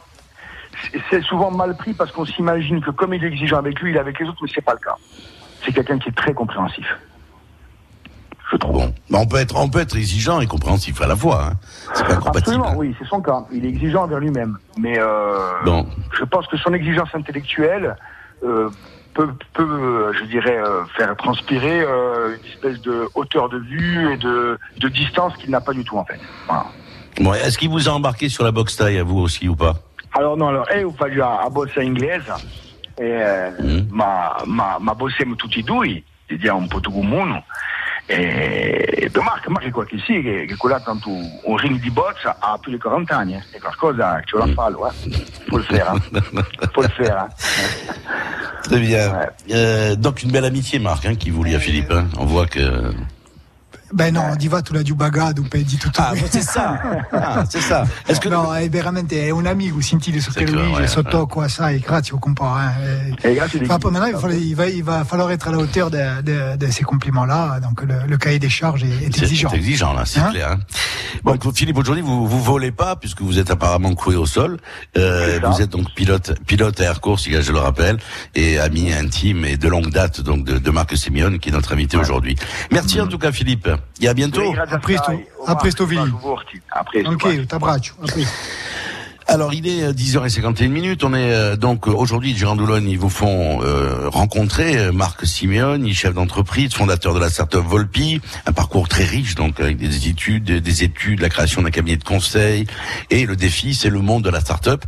C'est 1.09 1.21
souvent 1.21 1.51
mal 1.51 1.75
pris 1.77 1.93
parce 1.93 2.11
qu'on 2.11 2.25
s'imagine 2.25 2.81
que 2.81 2.91
comme 2.91 3.13
il 3.13 3.23
est 3.23 3.27
exigeant 3.27 3.57
avec 3.57 3.79
lui, 3.79 3.91
il 3.91 3.95
est 3.95 3.99
avec 3.99 4.19
les 4.19 4.27
autres, 4.27 4.39
mais 4.41 4.49
c'est 4.53 4.61
pas 4.61 4.73
le 4.73 4.79
cas. 4.79 4.95
C'est 5.63 5.71
quelqu'un 5.71 5.97
qui 5.97 6.09
est 6.09 6.15
très 6.15 6.33
compréhensif. 6.33 6.85
Je 8.51 8.57
trouve. 8.57 8.77
Bon, 8.77 8.93
mais 9.09 9.17
on 9.17 9.25
peut 9.25 9.37
être, 9.37 9.55
on 9.55 9.69
peut 9.69 9.79
être 9.79 9.95
exigeant 9.95 10.39
et 10.41 10.47
compréhensif 10.47 11.01
à 11.01 11.07
la 11.07 11.15
fois. 11.15 11.45
Hein. 11.45 11.53
C'est 11.93 12.05
pas 12.05 12.13
incompatible. 12.13 12.37
Absolument, 12.37 12.69
hein. 12.69 12.75
oui, 12.75 12.95
c'est 12.99 13.07
son 13.07 13.21
cas. 13.21 13.45
Il 13.51 13.65
est 13.65 13.69
exigeant 13.69 14.03
envers 14.03 14.19
lui-même, 14.19 14.57
mais 14.77 14.99
euh, 14.99 15.37
bon. 15.63 15.87
je 16.17 16.23
pense 16.25 16.47
que 16.47 16.57
son 16.57 16.73
exigence 16.73 17.09
intellectuelle 17.13 17.95
peut, 19.13 19.29
peut, 19.53 20.11
je 20.19 20.25
dirais, 20.25 20.57
euh, 20.57 20.83
faire 20.97 21.15
transpirer 21.15 21.81
euh, 21.81 22.35
une 22.35 22.51
espèce 22.51 22.81
de 22.81 23.07
hauteur 23.15 23.49
de 23.49 23.59
vue 23.59 24.13
et 24.13 24.17
de, 24.17 24.57
de 24.79 24.87
distance 24.89 25.35
qu'il 25.37 25.51
n'a 25.51 25.61
pas 25.61 25.73
du 25.73 25.83
tout 25.83 25.97
en 25.97 26.05
fait. 26.05 26.19
Voilà. 26.47 26.65
Bon, 27.19 27.33
Est-ce 27.33 27.57
qu'il 27.57 27.69
vous 27.69 27.87
a 27.87 27.91
embarqué 27.91 28.29
sur 28.29 28.43
la 28.43 28.51
boxe 28.51 28.75
taille 28.75 28.97
à 28.97 29.03
vous 29.03 29.19
aussi 29.19 29.47
ou 29.47 29.55
pas? 29.55 29.75
Alors 30.15 30.37
non, 30.37 30.49
alors, 30.49 30.67
eh, 30.73 30.83
ho 30.83 30.91
fatto 30.91 31.23
a 31.23 31.49
bossa 31.49 31.81
inglese 31.81 32.31
e 32.99 33.49
mm. 33.59 33.87
ma, 33.89 34.37
ma, 34.45 34.77
ma 34.79 34.93
bossiamo 34.93 35.35
tutti 35.35 35.59
e 35.59 35.63
due, 35.63 36.03
vediamo 36.29 36.59
un 36.59 36.67
po' 36.67 36.79
tu 36.79 36.91
comune. 36.91 37.43
E 38.05 39.09
Marco, 39.21 39.49
Marco 39.49 39.67
è 39.67 39.71
qualche 39.71 39.97
sì, 39.99 40.21
che, 40.21 40.45
che 40.45 40.55
quella 40.57 40.79
tanto 40.79 41.09
un 41.09 41.57
ring 41.57 41.79
di 41.79 41.89
boccia 41.89 42.35
ha 42.39 42.57
più 42.57 42.71
di 42.71 42.77
40 42.77 43.15
anni, 43.15 43.35
eh. 43.35 43.43
è 43.51 43.59
qualcosa 43.59 44.21
ce 44.23 44.37
la 44.37 44.47
fa, 44.47 44.67
eh. 44.67 45.09
Faut 45.47 45.57
le 45.57 45.63
faire, 45.63 45.89
hein. 45.89 46.01
Faut 46.71 46.81
le 46.81 46.89
faire, 46.89 47.17
hein. 47.17 47.29
Très 48.63 48.79
bien. 48.79 49.11
Ouais. 49.11 49.29
Euh, 49.51 49.95
donc 49.95 50.23
une 50.23 50.31
belle 50.31 50.45
amitié, 50.45 50.79
Marc, 50.79 51.05
hein, 51.05 51.15
qui 51.15 51.29
vous 51.29 51.43
lie 51.43 51.55
à 51.55 51.59
Philippe. 51.59 51.91
Hein. 51.91 52.07
On 52.17 52.25
voit 52.25 52.47
que 52.47 52.93
Ben 53.93 54.11
non, 54.11 54.35
di 54.35 54.47
va 54.47 54.61
tu 54.61 54.73
l'as 54.73 54.81
du 54.81 54.95
bagado, 54.95 55.43
poi 55.43 55.63
di 55.63 55.77
tutto. 55.77 56.01
Ah, 56.01 56.13
c'est 56.29 56.41
ça. 56.41 56.81
Ah, 57.11 57.43
c'est 57.47 57.61
ça. 57.61 57.85
Est-ce 58.07 58.19
que 58.19 58.27
no, 58.27 58.51
è 58.53 58.67
veramente 58.67 59.23
è 59.23 59.29
un 59.29 59.45
amico, 59.45 59.79
sentite 59.81 60.19
su 60.19 60.31
che 60.31 60.45
lui, 60.49 60.71
ouais, 60.71 60.87
sotto 60.87 61.29
ça, 61.47 61.71
et 61.71 61.79
grazie 61.79 62.13
au 62.13 62.19
compas. 62.19 62.57
Hein. 62.57 63.15
Et, 63.23 63.39
enfin, 63.39 63.77
maintenant, 63.91 64.05
il, 64.07 64.17
fallait, 64.17 64.41
il, 64.41 64.55
va, 64.55 64.67
il 64.67 64.83
va 64.83 65.05
falloir 65.05 65.31
être 65.31 65.47
à 65.47 65.51
la 65.51 65.59
hauteur 65.59 65.91
de, 65.91 66.21
de, 66.23 66.57
de 66.57 66.71
ces 66.71 66.83
compliments-là. 66.83 67.59
Donc 67.59 67.83
le, 67.83 68.07
le, 68.07 68.17
cahier 68.17 68.39
des 68.39 68.49
charges 68.49 68.83
est, 68.83 69.03
est 69.05 69.17
exigeant. 69.21 69.49
C'est 69.49 69.57
exigeant 69.57 69.93
là, 69.93 70.05
c'est 70.05 70.19
hein 70.19 70.31
clair. 70.31 70.51
Hein. 70.51 70.59
Bon, 71.23 71.37
Philippe, 71.53 71.77
aujourd'hui, 71.77 72.03
vous 72.03 72.27
vous 72.27 72.41
volez 72.41 72.71
pas 72.71 72.95
puisque 72.95 73.21
vous 73.21 73.37
êtes 73.37 73.51
apparemment 73.51 73.93
cloué 73.93 74.15
au 74.15 74.25
sol. 74.25 74.57
Euh, 74.97 75.39
vous 75.43 75.61
êtes 75.61 75.69
donc 75.69 75.93
pilote, 75.93 76.33
pilote 76.47 76.79
à 76.81 76.85
Air 76.85 76.99
Course, 76.99 77.29
je 77.29 77.51
le 77.51 77.59
rappelle, 77.59 77.97
et 78.33 78.57
ami 78.59 78.91
intime 78.91 79.45
et 79.45 79.57
de 79.57 79.67
longue 79.67 79.91
date 79.91 80.21
donc 80.21 80.45
de, 80.45 80.57
de 80.57 80.71
Marc 80.71 80.97
Simeone 80.97 81.37
qui 81.37 81.49
est 81.49 81.51
notre 81.51 81.73
invité 81.73 81.97
ouais. 81.97 82.03
aujourd'hui. 82.03 82.35
Merci 82.71 82.99
en 82.99 83.07
tout 83.07 83.19
cas, 83.19 83.31
Philippe. 83.31 83.69
Et 84.01 84.07
à 84.07 84.13
bientôt. 84.13 84.53
A 84.57 84.77
presto, 84.79 85.11
a 85.47 85.55
presto 85.55 85.85
Vili. 85.85 86.11
Ok, 87.05 87.47
t'abbraccio. 87.47 87.95
Alors 89.27 89.53
il 89.53 89.67
est 89.67 89.91
10h51 89.91 90.67
minutes. 90.67 91.03
On 91.03 91.13
est 91.13 91.31
euh, 91.33 91.55
donc 91.55 91.87
aujourd'hui 91.87 92.35
Girandoulogne, 92.35 92.89
ils 92.89 92.99
vous 92.99 93.09
font 93.09 93.61
euh, 93.63 94.09
rencontrer 94.09 94.77
euh, 94.77 94.91
Marc 94.91 95.25
Simeone, 95.25 95.91
chef 95.93 96.13
d'entreprise, 96.13 96.73
fondateur 96.73 97.13
de 97.13 97.19
la 97.19 97.29
start-up 97.29 97.63
Volpi, 97.65 98.19
un 98.45 98.51
parcours 98.51 98.87
très 98.87 99.05
riche 99.05 99.35
donc 99.35 99.59
avec 99.59 99.77
des 99.77 100.09
études, 100.09 100.43
des 100.43 100.83
études, 100.83 101.21
la 101.21 101.29
création 101.29 101.61
d'un 101.61 101.71
cabinet 101.71 101.97
de 101.97 102.03
conseil 102.03 102.65
et 103.09 103.25
le 103.25 103.35
défi 103.35 103.73
c'est 103.73 103.89
le 103.89 103.99
monde 103.99 104.23
de 104.23 104.29
la 104.29 104.41
start-up 104.41 104.83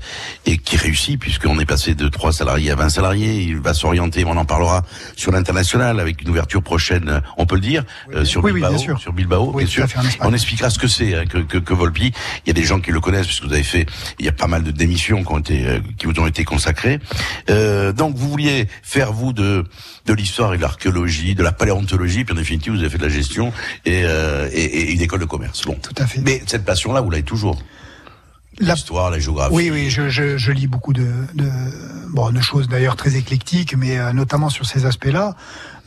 et 0.45 0.57
qui 0.57 0.75
réussit 0.75 1.19
puisqu'on 1.19 1.57
est 1.59 1.65
passé 1.65 1.95
de 1.95 2.07
3 2.07 2.33
salariés 2.33 2.71
à 2.71 2.75
20 2.75 2.89
salariés. 2.89 3.41
Il 3.41 3.59
va 3.59 3.73
s'orienter, 3.73 4.25
on 4.25 4.37
en 4.37 4.45
parlera 4.45 4.83
sur 5.15 5.31
l'international 5.31 5.99
avec 5.99 6.21
une 6.21 6.29
ouverture 6.29 6.61
prochaine, 6.61 7.21
on 7.37 7.45
peut 7.45 7.55
le 7.55 7.61
dire, 7.61 7.83
oui, 8.13 8.25
sur, 8.25 8.43
oui, 8.43 8.51
Bilbao, 8.51 8.73
oui, 8.73 8.79
sûr. 8.79 8.99
sur 8.99 9.13
Bilbao, 9.13 9.53
bien 9.53 9.67
sûr. 9.67 9.87
On 10.21 10.33
expliquera 10.33 10.69
ce 10.69 10.79
que 10.79 10.87
c'est 10.87 11.15
hein, 11.15 11.25
que, 11.25 11.37
que, 11.37 11.57
que 11.57 11.73
Volpi. 11.73 12.11
Il 12.45 12.47
y 12.47 12.51
a 12.51 12.53
des 12.53 12.63
gens 12.63 12.79
qui 12.81 12.91
le 12.91 12.99
connaissent 12.99 13.27
puisque 13.27 13.45
vous 13.45 13.53
avez 13.53 13.63
fait 13.63 13.85
il 14.25 14.29
y 14.29 14.29
a 14.29 14.33
pas 14.33 14.47
mal 14.47 14.63
de 14.63 14.71
démissions 14.71 15.23
qui 15.23 15.31
ont 15.31 15.37
été 15.37 15.67
euh, 15.67 15.79
qui 15.97 16.07
vous 16.07 16.19
ont 16.19 16.25
été 16.25 16.43
consacrées. 16.43 16.99
Euh, 17.49 17.93
donc 17.93 18.15
vous 18.15 18.27
vouliez 18.27 18.67
faire 18.81 19.13
vous 19.13 19.33
de 19.33 19.63
de 20.07 20.13
l'histoire 20.13 20.53
et 20.53 20.57
de 20.57 20.61
l'archéologie, 20.63 21.35
de 21.35 21.43
la 21.43 21.51
paléontologie, 21.51 22.25
puis 22.25 22.33
en 22.33 22.37
définitive 22.37 22.73
vous 22.73 22.79
avez 22.79 22.89
fait 22.89 22.97
de 22.97 23.03
la 23.03 23.09
gestion 23.09 23.53
et, 23.85 24.01
euh, 24.05 24.49
et, 24.51 24.63
et 24.63 24.91
une 24.93 25.01
école 25.01 25.19
de 25.19 25.25
commerce. 25.25 25.63
Bon, 25.65 25.75
tout 25.75 25.93
à 25.97 26.07
fait. 26.07 26.21
Mais 26.21 26.41
cette 26.47 26.65
passion-là, 26.65 27.01
vous 27.01 27.11
l'avez 27.11 27.23
toujours. 27.23 27.61
L'histoire, 28.59 29.09
la... 29.09 29.17
la 29.17 29.23
géographie. 29.23 29.53
Oui, 29.53 29.69
oui, 29.71 29.89
je, 29.89 30.09
je, 30.09 30.37
je 30.37 30.51
lis 30.51 30.67
beaucoup 30.67 30.93
de, 30.93 31.07
de, 31.33 31.49
bon, 32.09 32.31
de 32.31 32.41
choses 32.41 32.67
d'ailleurs 32.67 32.95
très 32.95 33.15
éclectiques, 33.15 33.75
mais 33.77 33.97
euh, 33.97 34.13
notamment 34.13 34.49
sur 34.49 34.65
ces 34.65 34.85
aspects-là. 34.85 35.35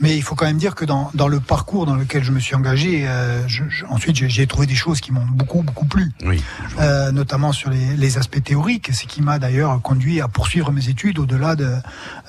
Mais 0.00 0.16
il 0.16 0.22
faut 0.22 0.36
quand 0.36 0.46
même 0.46 0.58
dire 0.58 0.76
que 0.76 0.84
dans, 0.84 1.10
dans 1.14 1.26
le 1.26 1.40
parcours 1.40 1.84
dans 1.84 1.96
lequel 1.96 2.22
je 2.22 2.30
me 2.30 2.38
suis 2.38 2.54
engagé, 2.54 3.08
euh, 3.08 3.46
je, 3.48 3.64
je, 3.68 3.84
ensuite 3.86 4.14
j'ai 4.14 4.46
trouvé 4.46 4.66
des 4.66 4.76
choses 4.76 5.00
qui 5.00 5.10
m'ont 5.10 5.26
beaucoup 5.26 5.62
beaucoup 5.62 5.86
plu, 5.86 6.12
oui, 6.24 6.40
euh, 6.78 7.10
notamment 7.10 7.50
sur 7.50 7.68
les, 7.70 7.96
les 7.96 8.16
aspects 8.16 8.42
théoriques, 8.42 8.94
ce 8.94 9.06
qui 9.06 9.22
m'a 9.22 9.40
d'ailleurs 9.40 9.82
conduit 9.82 10.20
à 10.20 10.28
poursuivre 10.28 10.70
mes 10.70 10.88
études 10.88 11.18
au-delà 11.18 11.56
de, 11.56 11.74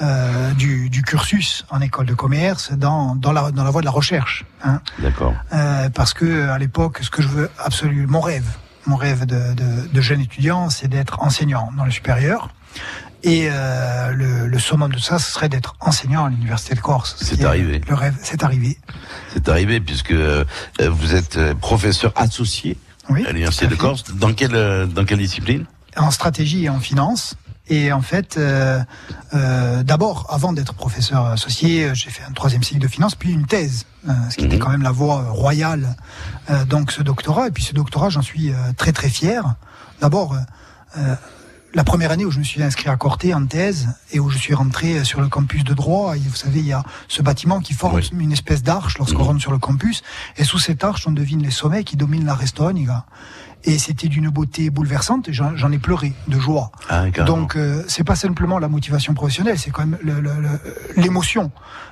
euh, 0.01 0.51
du, 0.53 0.89
du, 0.89 1.03
cursus 1.03 1.63
en 1.69 1.79
école 1.81 2.07
de 2.07 2.15
commerce, 2.15 2.71
dans, 2.71 3.15
dans, 3.15 3.33
la, 3.33 3.51
dans 3.51 3.63
la 3.63 3.69
voie 3.69 3.81
de 3.81 3.85
la 3.85 3.91
recherche. 3.91 4.45
Hein. 4.63 4.81
D'accord. 4.97 5.35
Euh, 5.53 5.89
parce 5.89 6.15
que 6.15 6.49
à 6.49 6.57
l'époque, 6.57 6.99
ce 7.03 7.11
que 7.11 7.21
je 7.21 7.27
veux 7.27 7.51
absolument, 7.59 8.13
mon 8.13 8.21
rêve, 8.21 8.47
mon 8.89 8.95
rêve 8.95 9.25
de, 9.25 9.53
de, 9.53 9.87
de 9.87 10.01
jeune 10.01 10.21
étudiant, 10.21 10.69
c'est 10.69 10.87
d'être 10.87 11.21
enseignant 11.21 11.69
dans 11.77 11.85
le 11.85 11.91
supérieur. 11.91 12.49
Et 13.23 13.47
euh, 13.49 14.11
le, 14.11 14.47
le, 14.47 14.59
summum 14.59 14.91
de 14.91 14.97
ça, 14.97 15.19
ce 15.19 15.31
serait 15.31 15.49
d'être 15.49 15.75
enseignant 15.79 16.25
à 16.25 16.29
l'université 16.29 16.73
de 16.73 16.79
Corse. 16.79 17.17
C'est 17.21 17.43
arrivé. 17.43 17.81
Le 17.87 17.93
rêve, 17.93 18.15
c'est 18.21 18.43
arrivé. 18.43 18.77
C'est 19.33 19.47
arrivé 19.49 19.79
puisque 19.81 20.11
euh, 20.11 20.45
vous 20.79 21.15
êtes 21.15 21.53
professeur 21.55 22.13
associé 22.15 22.77
oui, 23.09 23.25
à 23.25 23.31
l'université 23.31 23.67
de 23.67 23.75
Corse. 23.75 24.03
Dans 24.15 24.33
quelle 24.33 24.87
dans 24.87 25.05
quelle 25.05 25.19
discipline? 25.19 25.65
En 25.97 26.11
stratégie 26.11 26.65
et 26.65 26.69
en 26.69 26.79
finance. 26.79 27.35
Et 27.69 27.91
en 27.91 28.01
fait, 28.01 28.37
euh, 28.37 28.79
euh, 29.33 29.83
d'abord, 29.83 30.25
avant 30.29 30.53
d'être 30.53 30.73
professeur 30.73 31.25
associé, 31.27 31.91
j'ai 31.93 32.09
fait 32.09 32.23
un 32.27 32.31
troisième 32.31 32.63
cycle 32.63 32.81
de 32.81 32.87
finance, 32.87 33.13
puis 33.13 33.31
une 33.31 33.45
thèse, 33.45 33.85
euh, 33.85 33.88
ce 34.29 34.35
qui 34.35 34.43
mmh. 34.43 34.47
était 34.47 34.59
quand 34.59 34.69
même 34.69 34.83
la 34.83 34.91
voie 34.91 35.23
royale. 35.29 35.95
Euh, 36.49 36.65
donc 36.65 36.91
ce 36.91 37.01
doctorat, 37.01 37.47
et 37.47 37.51
puis 37.51 37.63
ce 37.63 37.73
doctorat, 37.73 38.09
j'en 38.09 38.21
suis 38.21 38.51
très 38.77 38.91
très 38.91 39.09
fier. 39.09 39.55
D'abord, 40.01 40.35
la 41.73 41.83
première 41.83 42.11
année 42.11 42.25
où 42.25 42.31
je 42.31 42.39
me 42.39 42.43
suis 42.43 42.63
inscrit 42.63 42.89
à 42.89 42.97
Corté 42.97 43.33
en 43.33 43.45
thèse 43.45 43.89
et 44.11 44.19
où 44.19 44.29
je 44.29 44.37
suis 44.37 44.53
rentré 44.53 45.03
sur 45.03 45.21
le 45.21 45.27
campus 45.27 45.63
de 45.63 45.73
droit, 45.73 46.15
et 46.15 46.19
vous 46.19 46.35
savez, 46.35 46.59
il 46.59 46.65
y 46.65 46.73
a 46.73 46.83
ce 47.07 47.21
bâtiment 47.21 47.59
qui 47.59 47.73
forme 47.73 47.95
oui. 47.95 48.09
une 48.19 48.31
espèce 48.31 48.63
d'arche 48.63 48.97
lorsqu'on 48.97 49.23
mmh. 49.23 49.27
rentre 49.27 49.41
sur 49.41 49.51
le 49.51 49.59
campus, 49.59 50.01
et 50.37 50.43
sous 50.43 50.59
cette 50.59 50.83
arche, 50.83 51.05
on 51.05 51.11
devine 51.11 51.43
les 51.43 51.51
sommets 51.51 51.83
qui 51.83 51.95
dominent 51.95 52.25
la 52.25 52.35
Restogne 52.35 52.89
et 53.63 53.77
c'était 53.77 54.07
d'une 54.07 54.29
beauté 54.29 54.69
bouleversante. 54.69 55.29
J'en 55.31 55.71
ai 55.71 55.77
pleuré 55.77 56.13
de 56.27 56.39
joie. 56.39 56.71
Ah, 56.89 57.09
Donc 57.25 57.55
euh, 57.55 57.83
c'est 57.87 58.03
pas 58.03 58.15
simplement 58.15 58.59
la 58.59 58.67
motivation 58.67 59.13
professionnelle, 59.13 59.59
c'est 59.59 59.71
quand 59.71 59.85
même 59.85 59.97
l'émotion 60.95 61.51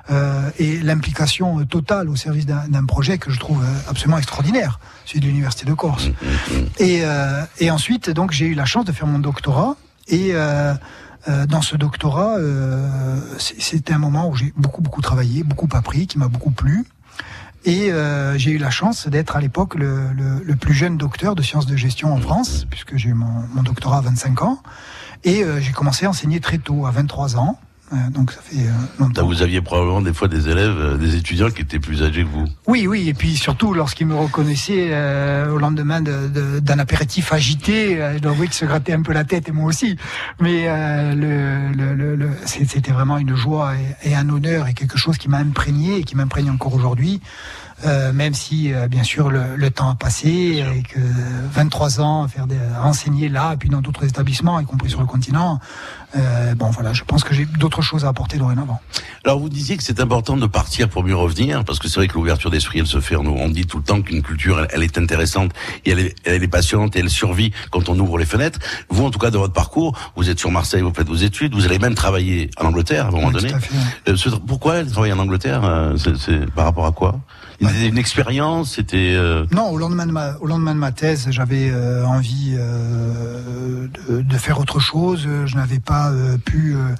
euh, 0.10 0.50
et 0.60 0.80
l'implication 0.80 1.66
totale 1.66 2.10
au 2.10 2.16
service 2.16 2.46
d'un 2.46 2.86
projet 2.86 3.18
que 3.18 3.32
je 3.32 3.40
trouve 3.40 3.64
absolument 3.90 4.18
extraordinaire, 4.18 4.80
celui 5.06 5.20
de 5.22 5.26
l'université 5.28 5.66
de 5.66 5.74
Corse. 5.74 6.08
Mmh, 6.08 6.12
mmh. 6.12 6.66
Et, 6.80 7.02
euh, 7.04 7.44
et 7.60 7.72
ensuite, 7.72 8.10
donc 8.10 8.32
j'ai 8.32 8.48
eu 8.48 8.54
la 8.54 8.66
chance 8.66 8.86
de 8.86 8.92
faire 8.92 9.08
mon 9.08 9.20
doctorat 9.20 9.76
et 10.08 10.34
euh, 11.28 11.46
dans 11.46 11.62
ce 11.62 11.76
doctorat, 11.76 12.38
euh, 12.38 13.20
c'était 13.38 13.94
un 13.94 13.98
moment 13.98 14.30
où 14.30 14.36
j'ai 14.36 14.54
beaucoup 14.56 14.82
beaucoup 14.82 15.02
travaillé, 15.02 15.44
beaucoup 15.44 15.68
appris, 15.74 16.08
qui 16.08 16.18
m'a 16.18 16.30
beaucoup 16.30 16.52
plu. 16.52 16.86
Et 17.66 17.92
euh, 17.92 18.38
j'ai 18.38 18.52
eu 18.52 18.58
la 18.58 18.70
chance 18.70 19.08
d'être 19.08 19.36
à 19.36 19.42
l'époque 19.42 19.76
le, 19.76 20.10
le, 20.14 20.44
le, 20.44 20.56
plus 20.56 20.74
jeune 20.74 20.98
docteur 20.98 21.36
de 21.36 21.42
sciences 21.42 21.66
de 21.66 21.76
gestion 21.76 22.14
en 22.14 22.18
France, 22.18 22.66
puisque 22.70 22.96
j'ai 22.96 23.10
eu 23.10 23.14
mon, 23.14 23.26
mon, 23.54 23.64
doctorat 23.64 23.98
à 23.98 24.02
25 24.02 24.42
ans. 24.44 24.62
Et 25.24 25.44
euh, 25.44 25.60
j'ai 25.60 25.72
commencé 25.72 26.06
à 26.06 26.10
enseigner 26.10 26.40
très 26.40 26.60
tôt, 26.60 26.86
à 26.86 26.92
23 26.92 27.38
ans. 27.38 27.60
Euh, 27.94 27.96
donc 28.12 28.32
ça 28.32 28.42
fait 28.42 28.66
longtemps. 29.00 29.26
Vous 29.26 29.42
aviez 29.42 29.62
probablement 29.62 30.02
des 30.02 30.14
fois 30.14 30.28
des 30.28 30.50
élèves, 30.50 30.98
des 31.00 31.16
étudiants 31.16 31.50
qui 31.50 31.62
étaient 31.62 31.80
plus 31.80 32.04
âgés 32.04 32.24
que 32.24 32.30
vous. 32.30 32.46
Oui, 32.68 32.86
oui, 32.88 33.08
et 33.08 33.14
puis 33.14 33.38
surtout 33.38 33.74
lorsqu'ils 33.74 34.08
me 34.08 34.16
reconnaissaient 34.16 34.90
euh, 34.92 35.54
au 35.54 35.58
lendemain 35.58 36.02
d'un 36.02 36.80
apéritif 36.80 37.32
agité, 37.32 38.02
euh, 38.02 38.16
je 38.16 38.20
dois 38.20 38.32
avouer 38.32 38.48
qu'ils 38.48 38.56
se 38.56 38.66
grattaient 38.66 38.94
un 38.94 39.02
peu 39.02 39.14
la 39.14 39.24
tête 39.24 39.48
et 39.48 39.52
moi 39.52 39.66
aussi. 39.66 39.98
Mais 40.42 40.66
euh, 40.68 41.14
le, 41.14 41.94
le, 41.96 42.16
le, 42.16 42.30
c'était 42.46 42.92
vraiment 42.92 43.18
une 43.18 43.36
joie 43.36 43.74
et, 44.04 44.12
et, 44.12 44.16
un 44.16 44.28
honneur 44.30 44.68
et 44.68 44.74
quelque 44.74 44.98
chose 44.98 45.18
qui 45.18 45.30
m'a 45.30 45.38
imprégné 45.38 45.98
et 45.98 46.04
qui 46.04 46.16
m'imprègne 46.16 46.50
encore 46.50 46.74
aujourd'hui. 46.74 47.22
Euh, 47.86 48.12
même 48.12 48.34
si 48.34 48.74
euh, 48.74 48.88
bien 48.88 49.04
sûr 49.04 49.30
le, 49.30 49.56
le, 49.56 49.70
temps 49.70 49.92
a 49.92 49.94
passé 49.94 50.66
et 50.76 50.82
que 50.82 51.00
23 51.52 52.02
ans 52.02 52.24
à 52.24 52.28
faire 52.28 52.48
des, 52.48 52.58
à 52.76 52.84
enseigner 52.84 53.30
là 53.30 53.54
et 53.54 53.58
puis 53.58 53.70
dans 53.70 53.82
d'autres 53.82 54.04
établissements 54.04 54.60
y 54.60 54.66
compris 54.66 54.90
sur 54.90 55.00
le 55.00 55.06
continent 55.06 55.60
euh, 56.16 56.56
bon 56.56 56.70
voilà 56.70 56.94
je 56.94 57.04
pense 57.04 57.24
que 57.26 57.34
j'ai 57.34 57.46
d'autres 57.46 57.82
choses 57.82 58.06
à 58.06 58.10
apporter 58.10 58.38
dorénavant. 58.38 58.80
Alors 59.26 59.40
vous 59.40 59.50
disiez 59.50 59.76
que 59.76 59.84
c'est 59.84 60.00
important 60.00 60.38
de 60.38 60.46
partir 60.46 60.88
pour 60.88 61.04
mieux 61.04 61.16
revenir 61.16 61.66
parce 61.66 61.80
que 61.80 61.90
c'est 61.90 61.96
vrai 62.00 62.08
que 62.08 62.14
l'ouverture 62.14 62.50
d'esprit 62.50 62.80
elle 62.80 62.88
se 62.88 63.02
fait. 63.02 63.16
On, 63.16 63.26
on 63.26 63.50
dit 63.50 63.66
tout 63.66 63.78
le 63.78 63.84
temps 63.84 64.02
qu'une 64.02 64.22
culture 64.22 64.60
elle, 64.60 64.68
elle, 64.72 64.84
est 64.84 64.98
intéressante 64.98 65.52
et 65.86 65.92
elle 65.92 66.00
est, 66.00 66.16
elle 66.24 66.44
est 66.44 66.48
passionnante 66.48 66.96
et 66.96 67.00
elle 67.00 67.10
survit 67.10 67.52
quand 67.72 67.90
on 67.90 68.00
ouvre 68.00 68.18
les 68.18 68.26
fenêtres. 68.26 68.60
Vous 68.90 69.04
en 69.04 69.12
tout 69.12 69.20
cas 69.20 69.32
dans 69.32 69.40
votre 69.40 69.54
parcours 69.54 69.98
vous 70.16 70.30
êtes 70.30 70.40
sur 70.40 70.52
Marseille 70.52 70.82
vous 70.82 70.94
faites 70.94 71.08
vos 71.10 71.16
études 71.16 71.54
vous 71.54 71.66
allez 71.66 71.80
même 71.80 71.96
travailler 71.96 72.50
en 72.58 72.68
Angleterre 72.68 73.06
à 73.06 73.08
un 73.10 73.12
moment 73.12 73.28
oui, 73.28 73.34
donné. 73.34 73.50
fait, 73.50 74.12
ouais. 74.12 74.40
pourquoi 74.48 74.86
travailler 74.86 75.14
en 75.14 75.20
Angleterre 75.20 75.94
c'est 75.98 76.50
par 76.52 76.66
rapport 76.66 76.86
à 76.86 76.92
quoi? 76.92 77.20
Une 77.60 77.98
expérience, 77.98 78.76
c'était. 78.76 79.14
Euh... 79.16 79.46
Non, 79.52 79.70
au 79.70 79.78
lendemain 79.78 80.06
de 80.06 80.12
ma, 80.12 80.38
au 80.40 80.48
lendemain 80.48 80.76
de 80.76 80.80
ma 80.80 80.92
thèse, 80.92 81.28
j'avais 81.30 81.70
euh, 81.70 82.06
envie 82.06 82.56
euh, 82.58 83.88
de, 84.10 84.22
de, 84.22 84.38
faire 84.38 84.60
autre 84.60 84.80
chose. 84.80 85.28
Je 85.46 85.56
n'avais 85.56 85.80
pas 85.80 86.12
euh, 86.12 86.38
pu 86.38 86.76
euh, 86.76 86.96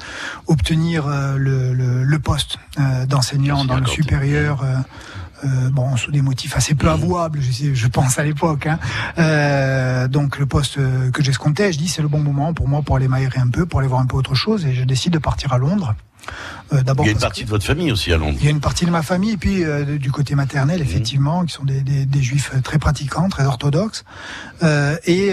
obtenir 0.48 1.08
euh, 1.08 1.38
le, 1.38 1.74
le, 1.74 2.04
le, 2.04 2.20
poste 2.20 2.58
d'enseignant 3.08 3.66
dans 3.66 3.78
le 3.78 3.86
supérieur. 3.86 4.64
Euh, 5.44 5.70
bon, 5.72 5.96
sous 5.98 6.12
des 6.12 6.22
motifs 6.22 6.56
assez 6.56 6.76
peu 6.76 6.90
avouables, 6.90 7.40
je, 7.42 7.74
je 7.74 7.88
pense 7.88 8.18
à 8.18 8.24
l'époque. 8.24 8.68
Hein. 8.68 8.80
Euh, 9.18 10.08
donc 10.08 10.40
le 10.40 10.46
poste 10.46 10.80
que 11.12 11.24
j'escomptais, 11.24 11.72
je 11.72 11.78
dis 11.78 11.88
c'est 11.88 12.02
le 12.02 12.08
bon 12.08 12.20
moment 12.20 12.54
pour 12.54 12.68
moi 12.68 12.82
pour 12.82 12.96
aller 12.96 13.08
m'aérer 13.08 13.40
un 13.40 13.50
peu, 13.50 13.66
pour 13.66 13.80
aller 13.80 13.90
voir 13.90 14.02
un 14.02 14.06
peu 14.06 14.18
autre 14.18 14.36
chose, 14.36 14.66
et 14.66 14.74
je 14.74 14.84
décide 14.84 15.14
de 15.14 15.20
partir 15.20 15.54
à 15.54 15.58
Londres. 15.58 15.96
Euh, 16.74 16.82
d'abord, 16.84 17.06
il 17.06 17.10
y 17.10 17.12
a 17.12 17.14
une 17.14 17.20
partie 17.20 17.46
de 17.46 17.50
votre 17.50 17.64
famille 17.66 17.92
aussi 17.92 18.12
à 18.12 18.18
Londres. 18.18 18.38
Il 18.42 18.46
y 18.46 18.48
a 18.48 18.52
une 18.52 18.60
partie 18.60 18.86
de 18.86 18.92
ma 18.92 19.02
famille, 19.02 19.32
et 19.32 19.38
puis 19.38 19.64
euh, 19.64 19.98
du 19.98 20.12
côté 20.12 20.36
maternel, 20.36 20.82
effectivement, 20.82 21.44
mmh. 21.44 21.46
qui 21.46 21.54
sont 21.54 21.64
des, 21.64 21.82
des, 21.82 22.06
des, 22.06 22.22
juifs 22.22 22.52
très 22.64 22.80
pratiquants, 22.80 23.30
très 23.30 23.46
orthodoxes. 23.46 24.04
Euh, 24.64 24.98
et 25.06 25.32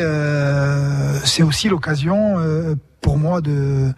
c'est 1.24 1.42
aussi 1.42 1.68
l'occasion 1.68 2.36
pour 3.00 3.18
moi 3.18 3.40
de, 3.40 3.92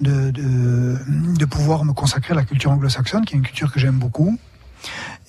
de, 0.00 0.30
de, 0.30 0.98
de 1.38 1.44
pouvoir 1.44 1.84
me 1.84 1.92
consacrer 1.92 2.32
à 2.32 2.36
la 2.36 2.44
culture 2.44 2.70
anglo-saxonne, 2.70 3.24
qui 3.24 3.34
est 3.34 3.38
une 3.38 3.44
culture 3.44 3.72
que 3.72 3.80
j'aime 3.80 3.98
beaucoup 3.98 4.38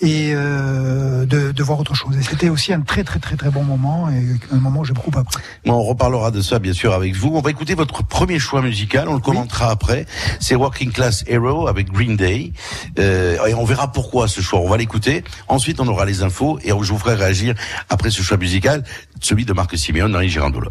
et 0.02 0.32
euh, 0.34 1.26
de, 1.26 1.52
de, 1.52 1.64
voir 1.64 1.80
autre 1.80 1.96
chose. 1.96 2.18
Et 2.18 2.24
c'était 2.24 2.50
aussi 2.50 2.74
un 2.74 2.82
très 2.82 3.04
très 3.04 3.20
très 3.20 3.36
très 3.36 3.50
bon 3.50 3.64
moment 3.64 4.10
et 4.10 4.24
un 4.52 4.60
moment 4.60 4.80
où 4.80 4.86
j'ai 4.86 4.94
beaucoup 4.94 5.18
appris. 5.18 5.42
Bon, 5.66 5.74
on 5.74 5.84
reparlera 5.84 6.32
de 6.32 6.42
ça 6.42 6.60
bien 6.60 6.74
sûr 6.74 6.94
avec 6.94 7.16
vous. 7.16 7.32
On 7.36 7.42
va 7.42 7.52
écouter 7.52 7.76
votre 7.76 8.04
premier 8.04 8.40
choix 8.40 8.62
musical, 8.62 9.08
on 9.08 9.14
le 9.14 9.20
commentera 9.20 9.70
après. 9.70 10.06
C'est 10.40 10.56
Working 10.56 10.92
Class 10.92 11.24
Hero 11.28 11.68
avec 11.68 11.92
Green 11.92 12.16
Day. 12.16 12.54
Euh, 13.00 13.46
et 13.46 13.54
on 13.54 13.64
verra 13.64 13.92
pourquoi 13.92 14.28
ce 14.28 14.42
choix. 14.42 14.60
On 14.60 14.70
va 14.70 14.78
l'écouter. 14.78 15.24
Ensuite, 15.48 15.80
on 15.80 15.88
aura 15.88 16.06
les 16.06 16.24
infos 16.24 16.60
et 16.64 16.70
je 16.70 16.92
vous 16.92 16.98
ferai 16.98 17.16
réagir 17.16 17.56
après 17.90 18.10
ce 18.10 18.22
choix 18.22 18.38
musical, 18.38 18.84
celui 19.22 19.46
de 19.46 19.54
Marc 19.54 19.78
Simeone 19.78 20.12
dans 20.12 20.20
les 20.20 20.30
Girandologne. 20.30 20.70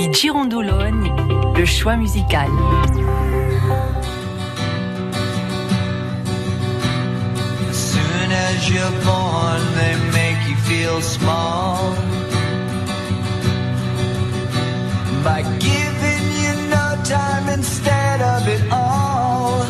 I 0.00 0.12
Girondologne, 0.12 1.12
le 1.56 1.64
choix 1.64 1.96
musical. 1.96 2.48
As 8.58 8.70
you're 8.70 8.98
born, 9.04 9.60
they 9.78 9.94
make 10.20 10.40
you 10.48 10.56
feel 10.70 11.00
small 11.00 11.94
by 15.28 15.40
giving 15.68 16.24
you 16.42 16.52
no 16.76 16.86
time 17.04 17.48
instead 17.58 18.20
of 18.34 18.42
it 18.54 18.62
all. 18.72 19.64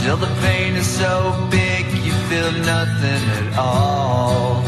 Till 0.00 0.18
the 0.24 0.32
pain 0.42 0.74
is 0.76 0.86
so 0.86 1.14
big 1.50 1.84
you 2.06 2.14
feel 2.30 2.52
nothing 2.74 3.22
at 3.38 3.58
all. 3.58 4.62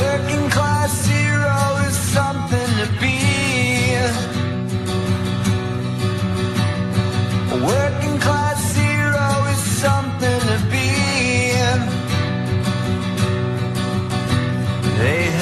Working 0.00 0.44
class 0.50 0.92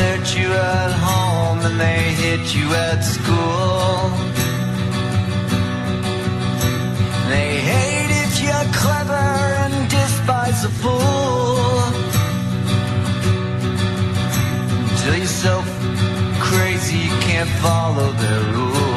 hurt 0.00 0.26
you 0.38 0.48
at 0.52 0.92
home 1.06 1.58
and 1.68 1.76
they 1.78 2.00
hit 2.22 2.44
you 2.56 2.66
at 2.88 3.00
school. 3.00 3.98
They 7.32 7.50
hate 7.70 8.12
if 8.24 8.32
you're 8.44 8.68
clever 8.82 9.26
and 9.62 9.74
despise 9.98 10.60
a 10.70 10.72
fool. 10.82 11.80
Till 15.00 15.16
you're 15.20 15.36
so 15.46 15.54
crazy 16.48 16.98
you 17.08 17.16
can't 17.28 17.52
follow 17.64 18.08
their 18.22 18.42
rules. 18.54 18.89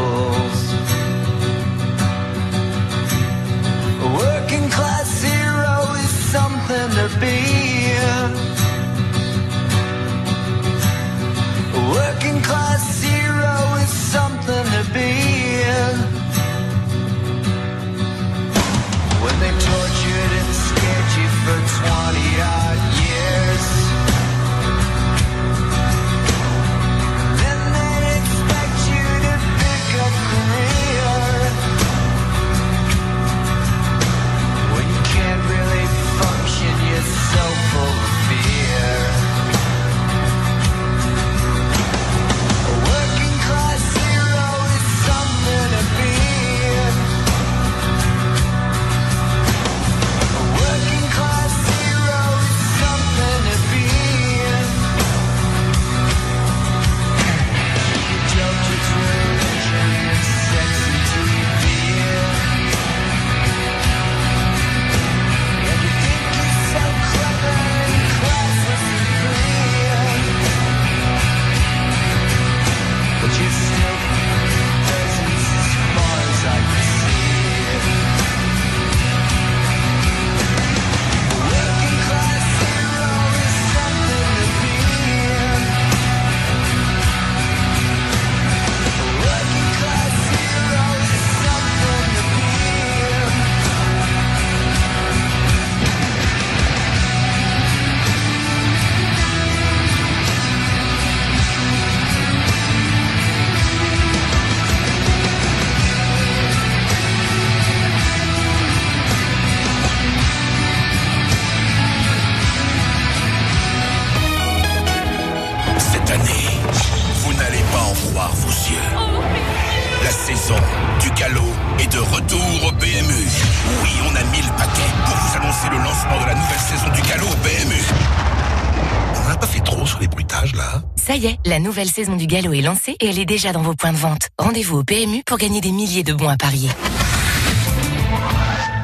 Saison 131.93 132.15
du 132.15 132.25
galop 132.25 132.53
est 132.53 132.62
lancée 132.62 132.95
et 132.99 133.08
elle 133.08 133.19
est 133.19 133.25
déjà 133.25 133.51
dans 133.51 133.62
vos 133.62 133.75
points 133.75 133.91
de 133.91 133.97
vente. 133.97 134.29
Rendez-vous 134.39 134.79
au 134.79 134.84
PMU 134.84 135.21
pour 135.23 135.38
gagner 135.38 135.62
des 135.62 135.71
milliers 135.71 136.01
de 136.01 136.12
bons 136.12 136.27
à 136.27 136.38
parier. 136.38 136.69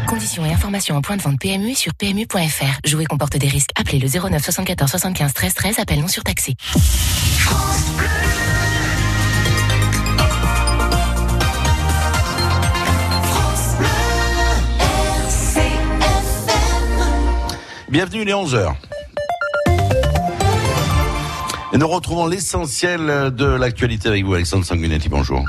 Conditions 0.07 0.45
et 0.45 0.53
informations 0.53 0.95
en 0.95 1.01
point 1.01 1.17
de 1.17 1.21
vente 1.23 1.39
PMU 1.39 1.73
sur 1.73 1.95
PMU.fr. 1.95 2.79
Jouer 2.85 3.05
comporte 3.05 3.35
des 3.35 3.47
risques. 3.47 3.71
Appelez 3.75 3.97
le 3.97 4.07
09 4.07 4.43
74 4.43 4.91
75 4.91 5.33
13 5.33 5.53
13. 5.55 5.79
Appel 5.79 5.99
non 6.01 6.07
surtaxé. 6.07 6.53
Bienvenue 17.89 18.23
les 18.23 18.33
11h. 18.33 18.75
Et 21.71 21.77
nous 21.77 21.87
retrouvons 21.87 22.25
l'essentiel 22.25 23.31
de 23.31 23.45
l'actualité 23.45 24.09
avec 24.09 24.25
vous, 24.25 24.33
Alexandre 24.33 24.65
Sanguinetti. 24.65 25.07
Bonjour. 25.07 25.45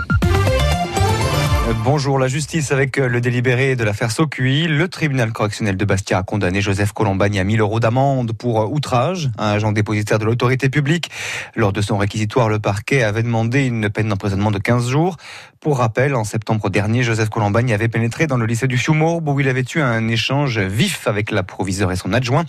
Bonjour, 1.85 2.19
la 2.19 2.27
justice 2.27 2.73
avec 2.73 2.97
le 2.97 3.21
délibéré 3.21 3.77
de 3.77 3.85
l'affaire 3.85 4.11
Socuy. 4.11 4.67
Le 4.67 4.89
tribunal 4.89 5.33
correctionnel 5.33 5.77
de 5.77 5.85
Bastia 5.85 6.19
a 6.19 6.23
condamné 6.23 6.61
Joseph 6.61 6.93
Colombagne 6.93 7.39
à 7.39 7.45
1000 7.45 7.61
euros 7.61 7.81
d'amende 7.81 8.33
pour 8.33 8.71
outrage 8.73 9.31
à 9.39 9.51
un 9.51 9.53
agent 9.53 9.73
dépositaire 9.73 10.19
de 10.19 10.25
l'autorité 10.25 10.69
publique. 10.69 11.11
Lors 11.55 11.73
de 11.73 11.81
son 11.81 11.97
réquisitoire, 11.97 12.49
le 12.49 12.59
parquet 12.59 13.03
avait 13.03 13.23
demandé 13.23 13.65
une 13.65 13.89
peine 13.89 14.09
d'emprisonnement 14.09 14.51
de 14.51 14.59
15 14.59 14.89
jours. 14.89 15.17
Pour 15.61 15.77
rappel, 15.77 16.15
en 16.15 16.25
septembre 16.25 16.71
dernier, 16.71 17.03
Joseph 17.03 17.29
Colombagne 17.29 17.75
avait 17.75 17.89
pénétré 17.89 18.27
dans 18.27 18.39
le 18.39 18.47
lycée 18.47 18.67
du 18.67 18.79
Choumourbe 18.79 19.29
où 19.29 19.41
il 19.41 19.49
avait 19.49 19.65
eu 19.75 19.81
un 19.81 20.09
échange 20.09 20.59
vif 20.59 21.07
avec 21.07 21.31
la 21.31 21.43
proviseure 21.43 21.93
et 21.93 21.97
son 21.97 22.15
adjoint. 22.15 22.47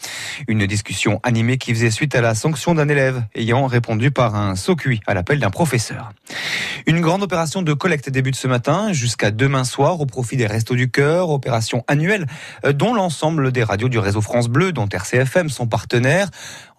Une 0.47 0.65
discussion 0.65 1.19
animée 1.24 1.58
qui 1.58 1.74
faisait 1.74 1.91
suite 1.91 2.15
à 2.15 2.21
la 2.21 2.36
sanction 2.36 2.74
d'un 2.74 2.88
élève 2.88 3.26
ayant 3.36 3.67
répondu 3.67 4.12
par 4.12 4.36
un 4.36 4.56
Socuy 4.56 5.02
à 5.08 5.13
l'appel 5.13 5.41
d'un 5.41 5.50
professeur. 5.50 6.13
Une 6.88 7.02
grande 7.02 7.21
opération 7.21 7.62
de 7.62 7.74
collecte 7.74 8.10
débute 8.10 8.38
ce 8.38 8.47
matin 8.47 8.93
jusqu'à 8.93 9.30
demain 9.30 9.65
soir 9.65 10.00
au 10.00 10.06
profit 10.06 10.38
des 10.38 10.47
Restos 10.47 10.76
du 10.76 10.89
Cœur, 10.89 11.32
opération 11.32 11.84
annuelle 11.89 12.28
dont 12.63 12.93
l'ensemble 12.93 13.52
des 13.52 13.63
radios 13.63 13.89
du 13.89 14.00
réseau 14.00 14.21
France 14.21 14.47
Bleu, 14.47 14.71
dont 14.71 14.88
RCFM 14.88 15.50
sont 15.50 15.67
partenaires. 15.67 16.30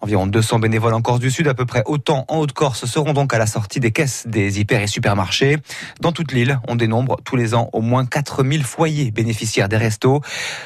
Environ 0.03 0.27
200 0.27 0.59
bénévoles 0.59 0.93
en 0.93 1.01
Corse 1.01 1.21
du 1.21 1.31
Sud, 1.31 1.47
à 1.47 1.53
peu 1.53 1.65
près 1.65 1.81
autant 1.85 2.25
en 2.27 2.39
Haute-Corse, 2.39 2.83
seront 2.83 3.13
donc 3.13 3.33
à 3.33 3.37
la 3.37 3.47
sortie 3.47 3.79
des 3.79 3.91
caisses 3.91 4.25
des 4.27 4.59
hyper 4.59 4.81
et 4.81 4.87
supermarchés. 4.87 5.59
Dans 6.01 6.11
toute 6.11 6.33
l'île, 6.33 6.59
on 6.67 6.75
dénombre 6.75 7.15
tous 7.23 7.37
les 7.37 7.55
ans 7.55 7.69
au 7.71 7.79
moins 7.79 8.05
4000 8.05 8.65
foyers 8.65 9.11
bénéficiaires 9.11 9.69
des 9.69 9.77
restos. 9.77 10.19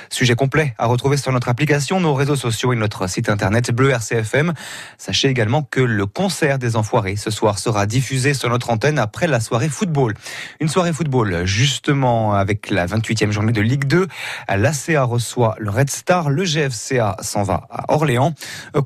Sujet 0.10 0.34
complet 0.34 0.74
à 0.80 0.88
retrouver 0.88 1.18
sur 1.18 1.32
notre 1.32 1.50
application, 1.50 2.00
nos 2.00 2.16
réseaux 2.16 2.36
sociaux 2.36 2.74
et 2.74 2.76
notre 2.76 3.06
site 3.06 3.30
internet 3.30 3.70
Bleu 3.70 3.92
RCFM. 3.92 4.54
Sachez 4.98 5.28
également 5.28 5.62
que 5.62 5.82
le 5.82 6.08
concert 6.08 6.58
des 6.58 6.76
Enfoirés 6.76 7.16
ce 7.16 7.30
soir 7.30 7.60
sera 7.60 7.86
diffusé 7.86 8.34
sur 8.34 8.50
notre 8.50 8.72
antenne 8.72 8.98
après 8.98 9.28
la 9.28 9.40
soirée 9.40 9.70
football. 9.70 10.16
Une 10.60 10.68
soirée 10.68 10.94
football, 10.94 11.46
justement, 11.46 12.34
avec 12.34 12.72
la 12.72 12.88
28e 12.88 13.30
journée 13.30 13.54
de 13.54 13.62
Ligue 13.62 13.86
2. 13.86 14.08
L'ACA 14.50 15.04
reçoit 15.04 15.56
le 15.60 15.70
Red 15.70 15.92
Star, 15.92 16.32
le 16.32 16.44
GFCA 16.44 17.18
s'en 17.22 17.44
va 17.44 17.68
à 17.70 17.94
Orléans. 17.94 18.34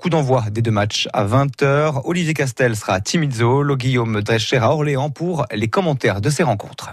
Coup 0.02 0.10
d'envoi 0.10 0.41
des 0.50 0.62
deux 0.62 0.72
matchs 0.72 1.08
à 1.14 1.26
20h. 1.26 2.02
Olivier 2.06 2.34
Castel 2.34 2.76
sera 2.76 2.94
à 2.94 3.02
Timizzo, 3.02 3.62
le 3.62 3.76
Guillaume 3.76 4.22
Drescher 4.22 4.58
à 4.58 4.72
Orléans 4.72 5.10
pour 5.10 5.46
les 5.52 5.68
commentaires 5.68 6.22
de 6.22 6.30
ces 6.30 6.44
rencontres. 6.44 6.92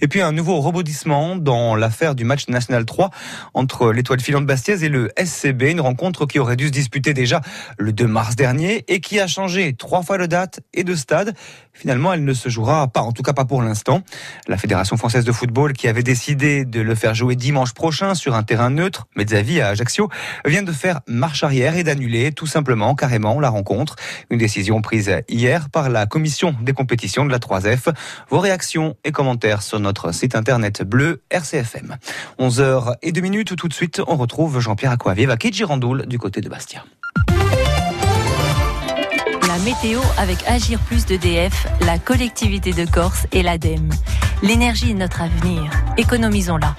Et 0.00 0.08
puis 0.08 0.20
un 0.20 0.32
nouveau 0.32 0.60
rebondissement 0.60 1.36
dans 1.36 1.76
l'affaire 1.76 2.14
du 2.14 2.24
match 2.24 2.48
national 2.48 2.84
3 2.84 3.10
entre 3.54 3.92
l'étoile 3.92 4.20
filante 4.20 4.46
Bastiaise 4.46 4.82
et 4.84 4.88
le 4.88 5.10
SCB, 5.16 5.70
une 5.70 5.80
rencontre 5.80 6.26
qui 6.26 6.38
aurait 6.38 6.56
dû 6.56 6.66
se 6.66 6.72
disputer 6.72 7.14
déjà 7.14 7.40
le 7.78 7.92
2 7.92 8.06
mars 8.06 8.36
dernier 8.36 8.84
et 8.88 9.00
qui 9.00 9.20
a 9.20 9.26
changé 9.26 9.74
trois 9.74 10.02
fois 10.02 10.18
de 10.18 10.26
date 10.26 10.60
et 10.74 10.84
de 10.84 10.94
stade. 10.94 11.34
Finalement, 11.72 12.12
elle 12.12 12.24
ne 12.24 12.34
se 12.34 12.48
jouera 12.48 12.88
pas, 12.88 13.00
en 13.00 13.12
tout 13.12 13.22
cas 13.22 13.32
pas 13.32 13.44
pour 13.44 13.62
l'instant. 13.62 14.02
La 14.46 14.58
Fédération 14.58 14.96
française 14.96 15.24
de 15.24 15.32
football, 15.32 15.72
qui 15.72 15.88
avait 15.88 16.02
décidé 16.02 16.64
de 16.64 16.80
le 16.80 16.94
faire 16.94 17.14
jouer 17.14 17.36
dimanche 17.36 17.72
prochain 17.72 18.14
sur 18.14 18.34
un 18.34 18.42
terrain 18.42 18.70
neutre, 18.70 19.06
Mezzavi 19.16 19.60
à 19.60 19.68
Ajaccio, 19.68 20.08
vient 20.44 20.62
de 20.62 20.72
faire 20.72 21.00
marche 21.06 21.44
arrière 21.44 21.76
et 21.76 21.84
d'annuler 21.84 22.32
tout 22.32 22.46
simplement, 22.46 22.81
carrément, 22.94 23.40
la 23.40 23.48
rencontre. 23.48 23.96
Une 24.30 24.38
décision 24.38 24.82
prise 24.82 25.10
hier 25.28 25.68
par 25.70 25.88
la 25.88 26.06
commission 26.06 26.54
des 26.60 26.72
compétitions 26.72 27.24
de 27.24 27.30
la 27.30 27.38
3F. 27.38 27.92
Vos 28.28 28.40
réactions 28.40 28.96
et 29.04 29.12
commentaires 29.12 29.62
sur 29.62 29.80
notre 29.80 30.12
site 30.12 30.34
internet 30.34 30.82
bleu 30.82 31.22
RCFM. 31.30 31.96
11h 32.38 32.96
et 33.02 33.12
2 33.12 33.20
minutes, 33.20 33.56
tout 33.56 33.68
de 33.68 33.74
suite, 33.74 34.00
on 34.06 34.16
retrouve 34.16 34.60
Jean-Pierre 34.60 34.92
Aquavier 34.92 35.28
à 35.30 35.36
Girandoul 35.36 36.06
du 36.06 36.18
côté 36.18 36.40
de 36.40 36.48
Bastia. 36.48 36.84
La 39.46 39.58
météo 39.64 40.00
avec 40.18 40.38
Agir 40.48 40.78
Plus 40.80 41.04
d'EDF, 41.04 41.66
la 41.82 41.98
collectivité 41.98 42.72
de 42.72 42.84
Corse 42.84 43.26
et 43.32 43.42
l'ADEME. 43.42 43.90
L'énergie 44.42 44.90
est 44.90 44.94
notre 44.94 45.22
avenir. 45.22 45.70
Économisons-la. 45.96 46.74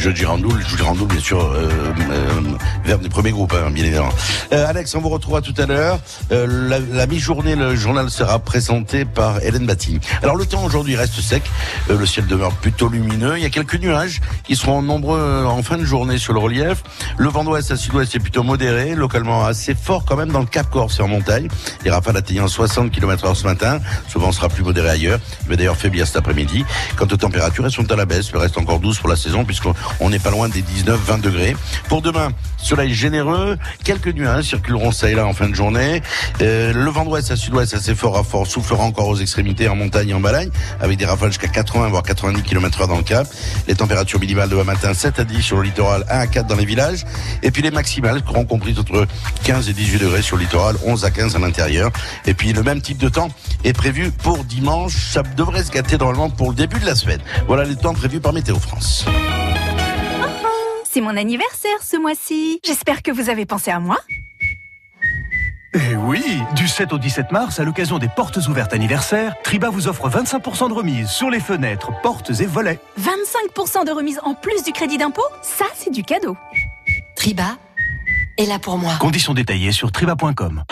Je 0.00 0.08
Girandoul, 0.08 0.64
je 0.66 0.78
Girandoul 0.78 1.08
bien 1.08 1.20
sûr 1.20 1.38
euh, 1.44 1.68
euh, 2.10 2.40
vers 2.86 2.98
des 2.98 3.10
premiers 3.10 3.32
groupes, 3.32 3.52
hein, 3.54 3.70
bien 3.70 3.84
évidemment. 3.84 4.08
Euh, 4.50 4.66
Alex, 4.66 4.94
on 4.94 5.00
vous 5.00 5.10
retrouvera 5.10 5.42
tout 5.42 5.52
à 5.58 5.66
l'heure. 5.66 5.98
Euh, 6.32 6.46
la, 6.48 6.78
la 6.78 7.06
mi-journée, 7.06 7.54
le 7.54 7.76
journal 7.76 8.08
sera 8.08 8.38
présenté 8.38 9.04
par 9.04 9.42
Hélène 9.42 9.66
Batty. 9.66 10.00
Alors 10.22 10.36
le 10.36 10.46
temps 10.46 10.64
aujourd'hui 10.64 10.96
reste 10.96 11.20
sec, 11.20 11.42
euh, 11.90 11.98
le 11.98 12.06
ciel 12.06 12.26
demeure 12.26 12.52
plutôt 12.52 12.88
lumineux. 12.88 13.36
Il 13.36 13.42
y 13.42 13.46
a 13.46 13.50
quelques 13.50 13.74
nuages 13.74 14.22
qui 14.42 14.56
seront 14.56 14.80
nombreux 14.80 15.20
euh, 15.20 15.44
en 15.44 15.62
fin 15.62 15.76
de 15.76 15.84
journée 15.84 16.16
sur 16.16 16.32
le 16.32 16.38
relief. 16.38 16.82
Le 17.18 17.28
vent 17.28 17.44
d'ouest 17.44 17.70
à 17.70 17.76
sud-ouest 17.76 18.14
est 18.14 18.20
plutôt 18.20 18.42
modéré, 18.42 18.94
localement 18.94 19.44
assez 19.44 19.74
fort 19.74 20.06
quand 20.06 20.16
même 20.16 20.30
dans 20.30 20.40
le 20.40 20.46
Cap 20.46 20.70
Corse 20.70 20.98
et 20.98 21.02
en 21.02 21.08
montagne. 21.08 21.48
Les 21.84 21.90
rafales 21.90 22.16
atteignant 22.16 22.48
60 22.48 22.90
km 22.90 23.26
heure 23.26 23.36
ce 23.36 23.44
matin. 23.44 23.80
Ce 24.08 24.18
vent 24.18 24.32
sera 24.32 24.48
plus 24.48 24.64
modéré 24.64 24.88
ailleurs. 24.88 25.20
Il 25.44 25.50
va 25.50 25.56
d'ailleurs 25.56 25.76
faiblir 25.76 26.06
cet 26.06 26.16
après-midi. 26.16 26.64
Quant 26.96 27.04
aux 27.04 27.18
températures, 27.18 27.66
elles 27.66 27.70
sont 27.70 27.92
à 27.92 27.96
la 27.96 28.06
baisse. 28.06 28.32
Le 28.32 28.38
reste 28.38 28.56
encore 28.56 28.80
douce 28.80 28.98
pour 28.98 29.10
la 29.10 29.16
saison 29.16 29.44
puisqu'on 29.44 29.74
on 30.00 30.10
n'est 30.10 30.18
pas 30.18 30.30
loin 30.30 30.48
des 30.48 30.62
19-20 30.62 31.20
degrés. 31.20 31.56
Pour 31.88 32.02
demain, 32.02 32.30
soleil 32.56 32.94
généreux, 32.94 33.58
quelques 33.84 34.08
nuages 34.08 34.44
circuleront 34.44 34.92
ça 34.92 35.10
et 35.10 35.14
là 35.14 35.26
en 35.26 35.32
fin 35.32 35.48
de 35.48 35.54
journée. 35.54 36.02
Euh, 36.40 36.72
le 36.72 36.90
vent 36.90 37.04
d'ouest 37.04 37.30
à 37.30 37.36
sud-ouest 37.36 37.74
assez 37.74 37.94
fort 37.94 38.16
à 38.16 38.24
fort 38.24 38.46
soufflera 38.46 38.84
encore 38.84 39.08
aux 39.08 39.16
extrémités 39.16 39.68
en 39.68 39.76
montagne 39.76 40.10
et 40.10 40.14
en 40.14 40.20
Balagne, 40.20 40.50
avec 40.80 40.98
des 40.98 41.06
rafales 41.06 41.30
jusqu'à 41.30 41.48
80 41.48 41.88
voire 41.88 42.02
90 42.02 42.42
km 42.42 42.82
heure 42.82 42.88
dans 42.88 42.96
le 42.96 43.02
Cap. 43.02 43.26
Les 43.66 43.74
températures 43.74 44.20
minimales 44.20 44.48
demain 44.48 44.64
matin 44.64 44.94
7 44.94 45.18
à 45.18 45.24
10 45.24 45.42
sur 45.42 45.56
le 45.56 45.64
littoral, 45.64 46.04
1 46.08 46.18
à 46.18 46.26
4 46.26 46.46
dans 46.46 46.56
les 46.56 46.64
villages. 46.64 47.04
Et 47.42 47.50
puis 47.50 47.62
les 47.62 47.70
maximales 47.70 48.20
seront 48.26 48.44
comprises 48.44 48.78
entre 48.78 49.06
15 49.44 49.68
et 49.68 49.72
18 49.72 49.98
degrés 49.98 50.22
sur 50.22 50.36
le 50.36 50.42
littoral, 50.42 50.76
11 50.84 51.04
à 51.04 51.10
15 51.10 51.36
à 51.36 51.38
l'intérieur. 51.38 51.90
Et 52.26 52.34
puis 52.34 52.52
le 52.52 52.62
même 52.62 52.80
type 52.80 52.98
de 52.98 53.08
temps 53.08 53.28
est 53.64 53.72
prévu 53.72 54.10
pour 54.10 54.44
dimanche. 54.44 54.94
Ça 55.12 55.22
devrait 55.36 55.64
se 55.64 55.70
gâter 55.70 55.98
normalement 55.98 56.30
pour 56.30 56.50
le 56.50 56.56
début 56.56 56.78
de 56.78 56.86
la 56.86 56.94
semaine. 56.94 57.20
Voilà 57.46 57.64
les 57.64 57.76
temps 57.76 57.94
prévus 57.94 58.20
par 58.20 58.32
Météo 58.32 58.58
France. 58.58 59.06
C'est 60.92 61.00
mon 61.00 61.16
anniversaire 61.16 61.80
ce 61.82 61.96
mois-ci. 61.96 62.60
J'espère 62.64 63.02
que 63.02 63.12
vous 63.12 63.28
avez 63.28 63.46
pensé 63.46 63.70
à 63.70 63.78
moi. 63.78 63.96
Eh 65.72 65.94
oui, 65.94 66.42
du 66.56 66.66
7 66.66 66.92
au 66.92 66.98
17 66.98 67.30
mars, 67.30 67.60
à 67.60 67.64
l'occasion 67.64 67.98
des 67.98 68.08
portes 68.08 68.38
ouvertes 68.48 68.72
anniversaires, 68.72 69.36
Triba 69.44 69.70
vous 69.70 69.86
offre 69.86 70.10
25% 70.10 70.68
de 70.68 70.74
remise 70.74 71.08
sur 71.08 71.30
les 71.30 71.38
fenêtres, 71.38 71.92
portes 72.02 72.32
et 72.40 72.44
volets. 72.44 72.80
25% 73.00 73.86
de 73.86 73.92
remise 73.92 74.18
en 74.24 74.34
plus 74.34 74.64
du 74.64 74.72
crédit 74.72 74.98
d'impôt? 74.98 75.22
Ça, 75.42 75.66
c'est 75.76 75.92
du 75.92 76.02
cadeau. 76.02 76.36
Triba 77.14 77.56
est 78.36 78.46
là 78.46 78.58
pour 78.58 78.76
moi. 78.76 78.94
Conditions 78.98 79.32
détaillées 79.32 79.70
sur 79.70 79.92
triba.com. 79.92 80.64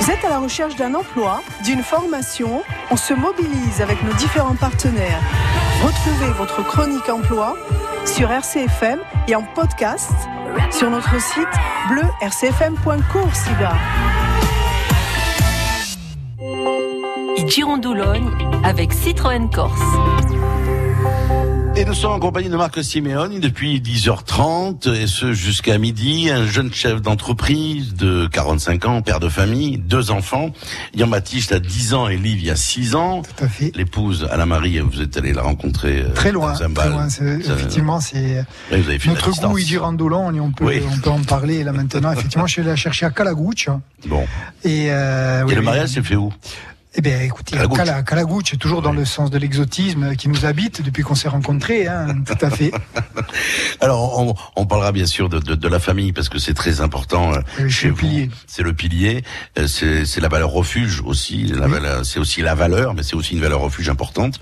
Vous 0.00 0.10
êtes 0.10 0.24
à 0.24 0.30
la 0.30 0.40
recherche 0.40 0.74
d'un 0.74 0.94
emploi, 0.94 1.40
d'une 1.64 1.84
formation? 1.84 2.64
On 2.90 2.96
se 2.96 3.14
mobilise 3.14 3.80
avec 3.80 4.02
nos 4.02 4.14
différents 4.14 4.56
partenaires. 4.56 5.20
Retrouvez 5.82 6.32
votre 6.38 6.62
chronique 6.64 7.08
emploi 7.08 7.56
sur 8.04 8.30
RCFM 8.30 9.00
et 9.26 9.34
en 9.34 9.42
podcast 9.42 10.12
sur 10.70 10.88
notre 10.90 11.20
site 11.20 11.48
bleu-rcfm.coursiga. 11.88 13.72
Et 17.36 17.48
Girondoulogne 17.48 18.30
avec 18.62 18.92
Citroën 18.92 19.50
Corse. 19.50 19.80
Et 21.74 21.86
nous 21.86 21.94
sommes 21.94 22.12
en 22.12 22.20
compagnie 22.20 22.50
de 22.50 22.56
Marc 22.56 22.84
Simeoni 22.84 23.40
depuis 23.40 23.80
10h30 23.80 24.92
et 24.94 25.06
ce 25.06 25.32
jusqu'à 25.32 25.78
midi. 25.78 26.28
Un 26.30 26.46
jeune 26.46 26.72
chef 26.72 27.00
d'entreprise 27.00 27.94
de 27.94 28.26
45 28.30 28.84
ans, 28.86 29.00
père 29.02 29.20
de 29.20 29.28
famille, 29.30 29.78
deux 29.78 30.10
enfants. 30.10 30.50
Yann 30.94 31.08
Baptiste 31.08 31.50
a 31.52 31.58
10 31.60 31.94
ans 31.94 32.08
et 32.08 32.18
Liv 32.18 32.38
il 32.40 32.46
y 32.46 32.50
a 32.50 32.56
6 32.56 32.94
ans. 32.94 33.22
Tout 33.22 33.44
à 33.44 33.48
fait. 33.48 33.72
L'épouse 33.74 34.28
Anna 34.30 34.44
Marie, 34.44 34.80
vous 34.80 35.00
êtes 35.00 35.16
allé 35.16 35.32
la 35.32 35.42
rencontrer 35.42 36.02
euh, 36.02 36.12
Très 36.14 36.30
loin, 36.30 36.52
très 36.52 36.68
loin. 36.90 37.08
Effectivement, 37.08 38.00
c'est 38.00 38.44
notre 38.70 39.30
goût 39.48 39.58
et 39.58 40.40
on 40.40 40.52
peut, 40.52 40.64
Oui. 40.66 40.82
on 40.92 40.98
peut 40.98 41.10
en 41.10 41.22
parler 41.22 41.64
là 41.64 41.72
maintenant. 41.72 42.12
Effectivement, 42.16 42.46
je 42.46 42.52
suis 42.52 42.60
allé 42.60 42.70
la 42.70 42.76
chercher 42.76 43.06
à 43.06 43.10
Calagouche. 43.10 43.70
Bon. 44.06 44.26
Et, 44.64 44.88
euh, 44.90 45.40
Et 45.40 45.44
oui, 45.44 45.54
le 45.54 45.62
mariage 45.62 45.88
s'est 45.90 46.02
fait 46.02 46.16
où? 46.16 46.32
Eh 46.94 47.00
bien, 47.00 47.20
écoutez, 47.20 47.52
Calagouche. 47.56 47.78
Cala- 47.78 48.02
Calagouche, 48.02 48.58
toujours 48.58 48.82
dans 48.82 48.92
le 48.92 49.06
sens 49.06 49.30
de 49.30 49.38
l'exotisme 49.38 50.14
qui 50.14 50.28
nous 50.28 50.44
habite 50.44 50.82
depuis 50.82 51.02
qu'on 51.02 51.14
s'est 51.14 51.28
rencontrés, 51.28 51.86
hein, 51.86 52.16
tout 52.26 52.44
à 52.44 52.50
fait. 52.50 52.70
Alors, 53.80 54.18
on, 54.20 54.34
on 54.56 54.66
parlera 54.66 54.92
bien 54.92 55.06
sûr 55.06 55.30
de, 55.30 55.38
de, 55.38 55.54
de 55.54 55.68
la 55.68 55.78
famille 55.78 56.12
parce 56.12 56.28
que 56.28 56.38
c'est 56.38 56.52
très 56.52 56.82
important 56.82 57.32
euh, 57.32 57.68
chez 57.68 57.70
c'est 57.70 57.86
le 57.86 57.92
vous. 57.92 57.96
pilier. 57.98 58.30
C'est 58.46 58.62
le 58.62 58.72
pilier. 58.74 59.24
Euh, 59.58 59.66
C'est 59.66 60.20
la 60.20 60.28
valeur 60.28 60.50
refuge 60.50 61.00
aussi. 61.06 61.50
C'est 62.04 62.18
aussi 62.20 62.42
la 62.42 62.54
valeur, 62.54 62.92
mais 62.92 63.02
c'est 63.02 63.16
aussi 63.16 63.32
une 63.34 63.40
valeur 63.40 63.60
refuge 63.60 63.88
importante. 63.88 64.38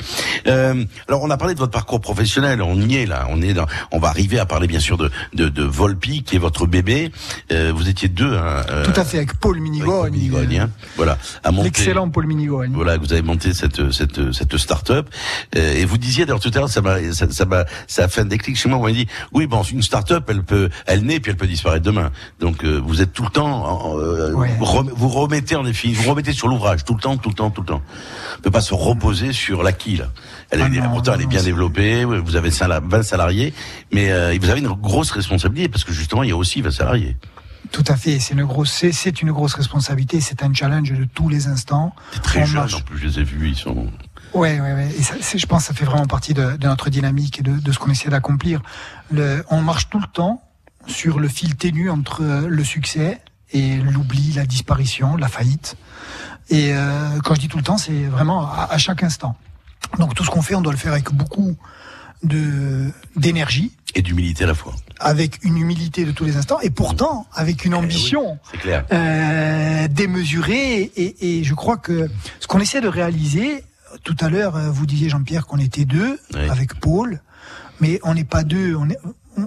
Euh, 0.48 0.84
alors, 1.06 1.22
on 1.22 1.30
a 1.30 1.36
parlé 1.36 1.54
de 1.54 1.60
votre 1.60 1.70
parcours 1.72 2.00
professionnel. 2.00 2.62
On 2.62 2.80
y 2.80 2.96
est 2.96 3.06
là. 3.06 3.26
On 3.30 3.40
est 3.42 3.54
dans. 3.54 3.66
On 3.92 4.00
va 4.00 4.08
arriver 4.08 4.40
à 4.40 4.44
parler 4.46 4.66
bien 4.66 4.80
sûr 4.80 4.96
de 4.98 5.08
de, 5.34 5.48
de 5.48 5.62
Volpi, 5.62 6.24
qui 6.24 6.34
est 6.34 6.40
votre 6.40 6.66
bébé. 6.66 7.12
Euh, 7.52 7.72
vous 7.72 7.88
étiez 7.88 8.08
deux. 8.08 8.34
Hein, 8.36 8.64
euh, 8.70 8.84
Tout 8.92 9.00
à 9.00 9.04
fait, 9.04 9.18
avec 9.18 9.34
Paul 9.34 9.60
Minigogne. 9.60 10.12
Minigogne, 10.12 10.58
hein. 10.58 10.70
Voilà. 10.96 11.16
À 11.44 11.52
monter. 11.52 11.68
L'excellent 11.68 12.08
Paul 12.10 12.26
Minigogne. 12.26 12.39
Voilà, 12.74 12.96
vous 12.98 13.12
avez 13.12 13.22
monté 13.22 13.52
cette 13.54 13.90
cette 13.92 14.32
cette 14.32 14.56
start-up 14.56 15.08
Euh, 15.56 15.74
et 15.74 15.84
vous 15.84 15.98
disiez 15.98 16.24
d'ailleurs 16.26 16.40
tout 16.40 16.50
à 16.54 16.58
l'heure 16.58 16.68
ça 16.68 16.80
m'a 16.80 17.12
ça 17.12 17.30
ça 17.30 17.44
m'a 17.44 17.64
ça 17.86 18.04
a 18.04 18.08
fait 18.08 18.20
un 18.22 18.24
déclic 18.26 18.56
chez 18.56 18.68
moi. 18.68 18.78
Vous 18.78 18.84
m'avez 18.84 18.94
dit 18.96 19.06
oui 19.32 19.46
bon 19.46 19.62
une 19.62 19.82
start-up 19.82 20.24
elle 20.28 20.42
peut 20.42 20.68
elle 20.86 21.02
naît 21.04 21.20
puis 21.20 21.30
elle 21.30 21.36
peut 21.36 21.46
disparaître 21.46 21.84
demain. 21.84 22.10
Donc 22.40 22.64
euh, 22.64 22.80
vous 22.84 23.02
êtes 23.02 23.12
tout 23.12 23.22
le 23.24 23.30
temps 23.30 23.96
euh, 23.98 24.32
Ouais. 24.34 24.50
vous 24.58 24.64
rem- 24.64 24.90
vous 24.94 25.08
remettez 25.08 25.56
en 25.56 25.64
défi 25.64 25.92
vous 25.92 26.10
remettez 26.10 26.32
sur 26.32 26.48
l'ouvrage 26.48 26.84
tout 26.84 26.94
le 26.94 27.00
temps 27.00 27.16
tout 27.16 27.28
le 27.30 27.34
temps 27.34 27.50
tout 27.50 27.60
le 27.62 27.66
temps. 27.66 27.82
On 28.38 28.42
peut 28.42 28.50
pas 28.50 28.60
se 28.60 28.74
reposer 28.74 29.32
sur 29.32 29.62
l'acquis 29.62 29.96
là. 29.96 30.06
Elle 30.50 30.62
Ah 30.62 30.66
est, 30.66 30.80
non, 30.80 30.90
pourtant 30.90 31.14
elle 31.14 31.22
est 31.22 31.26
bien 31.26 31.42
développée. 31.42 32.04
Vous 32.04 32.36
avez 32.36 32.50
sala- 32.50 32.80
20 32.84 33.02
salariés 33.02 33.52
mais 33.92 34.10
euh, 34.10 34.36
vous 34.40 34.50
avez 34.50 34.60
une 34.60 34.68
grosse 34.68 35.10
responsabilité 35.10 35.68
parce 35.68 35.84
que 35.84 35.92
justement 35.92 36.22
il 36.22 36.28
y 36.30 36.32
a 36.32 36.36
aussi 36.36 36.60
20 36.62 36.70
salariés. 36.70 37.16
Tout 37.72 37.84
à 37.86 37.96
fait, 37.96 38.18
c'est 38.18 38.34
une 38.34 38.44
grosse, 38.44 38.72
c'est, 38.90 39.22
une 39.22 39.30
grosse 39.32 39.54
responsabilité, 39.54 40.20
c'est 40.20 40.42
un 40.42 40.52
challenge 40.52 40.92
de 40.92 41.04
tous 41.04 41.28
les 41.28 41.46
instants. 41.46 41.94
C'est 42.12 42.22
très 42.22 42.42
On 42.42 42.44
jeune 42.46 42.60
marche- 42.62 42.74
en 42.74 42.80
plus 42.80 42.98
je 42.98 43.06
les 43.06 43.18
ai 43.20 43.22
vus 43.24 43.48
ils 43.48 43.56
sont 43.56 43.86
Ouais, 44.32 44.60
ouais, 44.60 44.72
ouais. 44.74 44.88
Et 44.98 45.02
ça, 45.02 45.14
c'est, 45.20 45.38
je 45.38 45.46
pense 45.46 45.62
que 45.62 45.68
ça 45.68 45.74
fait 45.74 45.84
vraiment 45.84 46.06
partie 46.06 46.34
de, 46.34 46.56
de 46.56 46.66
notre 46.68 46.88
dynamique 46.88 47.40
et 47.40 47.42
de, 47.42 47.58
de 47.58 47.72
ce 47.72 47.78
qu'on 47.78 47.90
essaie 47.90 48.08
d'accomplir. 48.10 48.60
On 49.50 49.60
marche 49.60 49.88
tout 49.88 49.98
le 50.00 50.06
temps 50.06 50.42
sur 50.86 51.18
le 51.20 51.28
fil 51.28 51.56
ténu 51.56 51.90
entre 51.90 52.22
euh, 52.22 52.46
le 52.48 52.64
succès 52.64 53.20
et 53.52 53.76
l'oubli, 53.78 54.32
la 54.32 54.46
disparition, 54.46 55.16
la 55.16 55.28
faillite. 55.28 55.76
Et 56.48 56.72
euh, 56.72 57.18
quand 57.24 57.34
je 57.34 57.40
dis 57.40 57.48
tout 57.48 57.58
le 57.58 57.64
temps, 57.64 57.76
c'est 57.78 58.04
vraiment 58.04 58.46
à, 58.50 58.68
à 58.70 58.78
chaque 58.78 59.02
instant. 59.02 59.36
Donc 59.98 60.14
tout 60.14 60.24
ce 60.24 60.30
qu'on 60.30 60.42
fait, 60.42 60.54
on 60.54 60.60
doit 60.60 60.72
le 60.72 60.78
faire 60.78 60.92
avec 60.92 61.12
beaucoup 61.12 61.56
de 62.22 62.90
d'énergie 63.16 63.72
Et 63.94 64.02
d'humilité 64.02 64.44
à 64.44 64.46
la 64.48 64.54
fois. 64.54 64.74
avec 64.98 65.42
une 65.44 65.56
humilité 65.56 66.04
de 66.04 66.12
tous 66.12 66.24
les 66.24 66.36
instants 66.36 66.60
et 66.60 66.70
pourtant 66.70 67.26
avec 67.34 67.64
une 67.64 67.74
ambition 67.74 68.38
C'est 68.52 68.58
clair. 68.58 68.84
euh, 68.92 69.88
démesurée. 69.88 70.82
Et, 70.96 71.38
et 71.40 71.44
je 71.44 71.54
crois 71.54 71.76
que 71.76 72.08
ce 72.40 72.46
qu'on 72.46 72.60
essaie 72.60 72.80
de 72.80 72.88
réaliser, 72.88 73.64
tout 74.04 74.16
à 74.20 74.28
l'heure, 74.28 74.56
euh, 74.56 74.70
vous 74.70 74.86
disiez 74.86 75.08
Jean-Pierre 75.08 75.46
qu'on 75.46 75.58
était 75.58 75.84
deux 75.84 76.18
Oui. 76.34 76.48
avec 76.48 76.74
Paul, 76.74 77.20
mais 77.80 77.98
on 78.04 78.14
n'est 78.14 78.24
pas 78.24 78.44
deux, 78.44 78.74
on 78.76 78.88
est, 78.90 78.98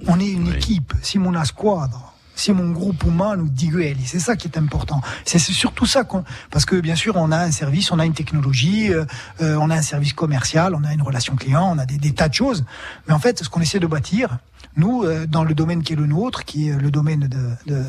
on- 0.07 0.19
est 0.19 0.29
une 0.31 0.47
équipe. 0.47 0.93
Si 1.01 1.19
mon 1.19 1.35
squadre. 1.45 2.12
Si 2.35 2.51
mon 2.51 2.71
groupe 2.71 3.03
umano 3.03 3.45
di 3.49 3.69
quelli, 3.69 4.05
c'est 4.05 4.19
ça 4.19 4.35
qui 4.35 4.47
est 4.47 4.57
important. 4.57 5.01
C'est 5.25 5.39
c'est 5.39 5.53
surtout 5.53 5.85
ça 5.85 6.03
qu'on, 6.03 6.23
parce 6.49 6.65
que 6.65 6.79
bien 6.79 6.95
sûr 6.95 7.15
on 7.15 7.31
a 7.31 7.37
un 7.37 7.51
service, 7.51 7.91
on 7.91 7.99
a 7.99 8.05
une 8.05 8.13
technologie, 8.13 8.91
euh, 8.91 9.05
euh, 9.41 9.57
on 9.59 9.69
a 9.69 9.75
un 9.75 9.81
service 9.81 10.13
commercial, 10.13 10.73
on 10.75 10.83
a 10.83 10.93
une 10.93 11.01
relation 11.01 11.35
client, 11.35 11.71
on 11.71 11.77
a 11.77 11.85
des, 11.85 11.97
des 11.97 12.13
tas 12.13 12.29
de 12.29 12.33
choses. 12.33 12.65
Mais 13.07 13.13
en 13.13 13.19
fait, 13.19 13.43
ce 13.43 13.49
qu'on 13.49 13.61
essaie 13.61 13.79
de 13.79 13.87
bâtir, 13.87 14.37
nous, 14.75 15.03
euh, 15.03 15.25
dans 15.27 15.43
le 15.43 15.53
domaine 15.53 15.83
qui 15.83 15.93
est 15.93 15.95
le 15.95 16.05
nôtre, 16.07 16.45
qui 16.45 16.69
est 16.69 16.77
le 16.77 16.89
domaine 16.91 17.27
de, 17.27 17.71
de- 17.71 17.83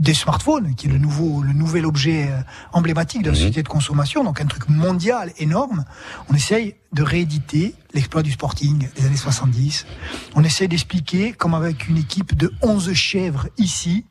des 0.00 0.12
smartphones, 0.14 0.74
qui 0.74 0.88
est 0.88 0.90
le 0.90 0.98
nouveau, 0.98 1.42
le 1.42 1.52
nouvel 1.52 1.86
objet 1.86 2.28
euh, 2.28 2.40
emblématique 2.72 3.22
de 3.22 3.30
la 3.30 3.36
société 3.36 3.62
de 3.62 3.68
consommation, 3.68 4.24
donc 4.24 4.40
un 4.40 4.46
truc 4.46 4.68
mondial 4.68 5.30
énorme, 5.38 5.84
on 6.28 6.34
essaye 6.34 6.74
de 6.92 7.02
rééditer 7.02 7.74
l'exploit 7.94 8.22
du 8.22 8.32
sporting 8.32 8.88
des 8.96 9.06
années 9.06 9.16
70. 9.16 9.86
On 10.34 10.42
essaie 10.44 10.66
d'expliquer 10.68 11.32
comment 11.32 11.56
avec 11.58 11.88
une 11.88 11.96
équipe 11.96 12.36
de 12.36 12.52
11 12.62 12.92
chèvres 12.92 13.46
ici, 13.56 14.04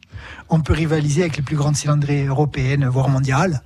on 0.49 0.59
peut 0.61 0.73
rivaliser 0.73 1.21
avec 1.21 1.37
les 1.37 1.43
plus 1.43 1.55
grandes 1.55 1.75
cylindrées 1.75 2.25
européennes, 2.25 2.85
voire 2.87 3.09
mondiales. 3.09 3.61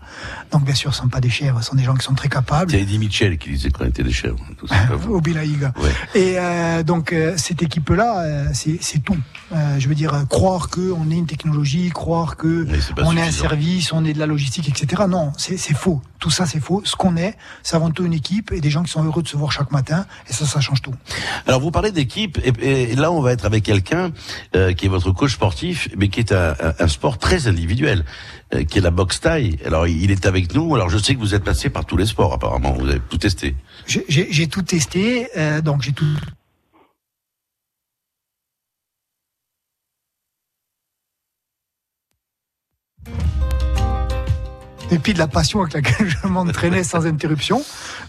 Donc 0.52 0.64
bien 0.64 0.76
sûr, 0.76 0.94
ce 0.94 1.00
ne 1.00 1.04
sont 1.04 1.10
pas 1.10 1.20
des 1.22 1.30
chèvres, 1.30 1.60
ce 1.62 1.70
sont 1.70 1.76
des 1.76 1.84
gens 1.84 1.96
qui 1.96 2.06
sont 2.06 2.14
très 2.16 2.30
capables. 2.30 2.72
C'est 2.72 2.82
Eddie 2.82 3.00
Mitchell 3.00 3.38
qui 3.38 3.50
disait 3.52 3.70
qu'on 3.72 3.86
était 3.86 4.04
des 4.04 4.12
chèvres. 4.12 4.38
Tout 4.58 4.68
ça, 4.68 4.76
pas 4.88 4.96
vous. 4.96 5.14
Au 5.18 5.22
Bilaïga. 5.22 5.74
Ouais. 5.82 5.92
Et 6.20 6.36
euh, 6.38 6.84
donc 6.84 7.14
euh, 7.14 7.34
cette 7.38 7.62
équipe-là, 7.64 8.22
euh, 8.24 8.48
c'est 8.54 9.00
tout. 9.04 9.18
Euh, 9.54 9.80
je 9.80 9.88
veux 9.90 9.96
dire, 9.96 10.26
croire 10.30 10.70
que 10.70 10.92
on 10.92 11.10
est 11.12 11.16
une 11.16 11.26
technologie, 11.28 11.90
croire 11.90 12.36
que 12.38 12.66
pas 12.94 13.04
on 13.06 13.16
est 13.16 13.22
un 13.22 13.32
service, 13.32 13.92
on 13.94 14.04
est 14.06 14.14
de 14.14 14.20
la 14.20 14.26
logistique, 14.26 14.68
etc. 14.70 15.04
Non, 15.10 15.32
c'est 15.38 15.58
faux. 15.76 16.02
Tout 16.20 16.30
ça, 16.32 16.46
c'est 16.48 16.60
faux. 16.60 16.82
Ce 16.84 16.96
qu'on 16.96 17.16
est, 17.16 17.38
c'est 17.62 17.76
avant 17.76 17.92
tout 17.92 18.04
une 18.04 18.14
équipe 18.14 18.52
et 18.52 18.60
des 18.60 18.72
gens 18.72 18.82
qui 18.84 18.92
sont 18.92 19.04
heureux 19.04 19.22
de 19.22 19.28
se 19.28 19.38
voir 19.38 19.52
chaque 19.52 19.72
matin. 19.72 20.06
Et 20.28 20.34
ça, 20.34 20.46
ça 20.46 20.60
change 20.60 20.82
tout. 20.82 20.94
Alors 21.46 21.62
vous 21.62 21.70
parlez 21.72 21.92
d'équipe 21.92 22.40
et, 22.44 22.92
et 22.92 22.96
là 22.96 23.12
on 23.12 23.22
va 23.22 23.32
être 23.34 23.46
avec 23.46 23.64
quelqu'un 23.64 24.12
qui 24.52 24.86
est 24.86 24.90
votre 24.90 25.12
coach 25.12 25.34
sportif, 25.34 25.90
mais 25.98 26.10
qui 26.10 26.20
est 26.20 26.32
un, 26.32 26.52
un- 26.60 26.67
un 26.80 26.88
sport 26.88 27.18
très 27.18 27.48
individuel, 27.48 28.06
euh, 28.54 28.64
qui 28.64 28.78
est 28.78 28.82
la 28.82 28.92
boxe 28.92 29.20
taille. 29.20 29.58
Alors 29.66 29.88
il 29.88 30.12
est 30.12 30.26
avec 30.26 30.54
nous. 30.54 30.74
Alors 30.76 30.90
je 30.90 30.98
sais 30.98 31.16
que 31.16 31.20
vous 31.20 31.36
êtes 31.36 31.44
passé 31.44 31.70
par 31.70 31.86
tous 31.86 31.98
les 31.98 32.06
sports 32.06 32.34
apparemment. 32.34 32.74
Vous 32.74 32.88
avez 32.88 33.00
tout 33.10 33.18
testé. 33.18 33.56
J'ai- 33.86 34.48
tout 34.48 34.62
testé, 34.62 35.28
euh, 35.38 35.62
donc 35.62 35.82
j'ai 35.82 35.92
tout. 35.94 36.06
Et 44.90 45.00
puis 45.00 45.14
de 45.14 45.20
la 45.20 45.28
passion 45.28 45.62
avec 45.62 45.74
laquelle 45.74 46.08
je 46.10 46.28
m'entraînais 46.28 46.84
sans 46.84 47.06
interruption. 47.06 47.62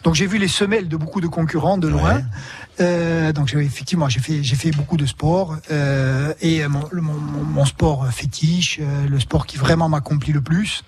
Donc 0.04 0.14
j'ai 0.14 0.26
vu 0.26 0.38
les 0.38 0.46
semelles 0.48 0.88
de 0.88 0.96
beaucoup 0.96 1.20
de 1.20 1.26
concurrents 1.26 1.76
de 1.76 1.88
loin. 1.88 2.22
Euh, 2.80 3.32
donc 3.32 3.52
effectivement 3.54 4.08
j'ai 4.08 4.20
fait 4.20 4.44
j'ai 4.44 4.54
fait 4.54 4.70
beaucoup 4.70 4.96
de 4.96 5.04
sport 5.04 5.56
euh, 5.72 6.32
et 6.40 6.66
mon, 6.68 6.84
mon- 6.92 7.12
mon 7.42 7.64
sport 7.64 8.06
fétiche, 8.12 8.78
euh, 8.80 9.08
le 9.08 9.18
sport 9.18 9.46
qui 9.46 9.56
vraiment 9.58 9.88
m'accomplit 9.88 10.32
le 10.32 10.40
plus, 10.40 10.84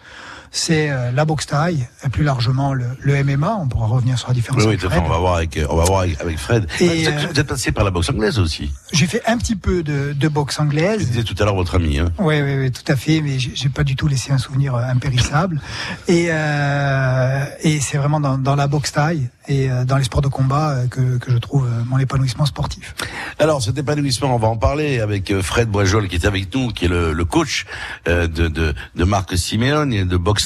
c'est 0.53 0.91
euh, 0.91 1.13
la 1.13 1.25
boxe 1.25 1.47
taille, 1.47 1.87
et 2.05 2.09
plus 2.09 2.25
largement 2.25 2.75
le, 2.75 2.85
le 3.01 3.23
MMA. 3.23 3.57
On 3.61 3.69
pourra 3.69 3.87
revenir 3.87 4.19
sur 4.19 4.29
la 4.29 4.35
différence. 4.35 4.63
Oui, 4.63 4.67
oui, 4.67 4.69
avec 4.71 4.81
tout 4.81 4.87
à 4.89 4.91
fait. 4.91 4.97
Fred. 4.97 5.07
On 5.09 5.13
va 5.13 5.19
voir 5.19 5.35
avec, 5.37 5.59
on 5.69 5.77
va 5.77 5.85
voir 5.85 6.01
avec, 6.01 6.39
Fred. 6.39 6.67
Et, 6.81 6.87
vous, 6.87 7.09
êtes, 7.09 7.09
euh, 7.09 7.27
vous 7.33 7.41
êtes 7.41 7.47
passé 7.47 7.71
par 7.73 7.85
la 7.85 7.91
boxe 7.91 8.11
anglaise 8.11 8.39
aussi. 8.39 8.73
J'ai 8.93 9.07
fait 9.07 9.23
un 9.27 9.39
petit 9.39 9.55
peu 9.55 9.83
de, 9.83 10.13
de 10.13 10.29
boxe 10.29 10.59
anglaise. 10.59 11.07
disais 11.07 11.23
tout 11.23 11.37
à 11.39 11.45
l'heure 11.45 11.55
votre 11.55 11.77
ami. 11.77 11.99
Hein. 11.99 12.11
Oui, 12.19 12.41
oui, 12.43 12.57
oui, 12.59 12.71
tout 12.73 12.91
à 12.91 12.97
fait, 12.97 13.21
mais 13.21 13.39
j'ai 13.39 13.69
pas 13.69 13.85
du 13.85 13.95
tout 13.95 14.09
laissé 14.09 14.33
un 14.33 14.39
souvenir 14.39 14.75
euh, 14.75 14.83
impérissable. 14.83 15.61
Et, 16.09 16.27
euh, 16.31 17.45
et 17.63 17.79
c'est 17.81 17.99
vraiment 17.99 18.19
dans, 18.21 18.37
dans 18.37 18.57
la 18.57 18.67
boxe 18.67 18.93
taille 18.93 19.29
et 19.49 19.69
dans 19.87 19.97
les 19.97 20.05
sports 20.05 20.23
de 20.23 20.29
combat 20.29 20.77
que, 20.91 21.19
que 21.19 21.31
je 21.33 21.39
trouve 21.39 21.69
mon 21.87 21.99
épanouissement 21.99 22.47
sportif. 22.47 22.95
Alors 23.39 23.63
cet 23.63 23.79
épanouissement, 23.79 24.35
on 24.35 24.39
va 24.39 24.49
en 24.49 24.57
parler 24.57 25.01
avec 25.01 25.33
Fred 25.41 25.69
Boisjol 25.69 26.09
qui 26.09 26.17
est 26.17 26.27
avec 26.27 26.55
nous, 26.55 26.69
qui 26.69 26.85
est 26.85 26.89
le, 26.89 27.13
le 27.13 27.25
coach 27.25 27.67
de, 28.07 28.27
de, 28.27 28.75
de 28.95 29.05
Marc 29.05 29.37
Simeone 29.37 29.93
et 29.93 30.05
de 30.05 30.17
boxe 30.17 30.40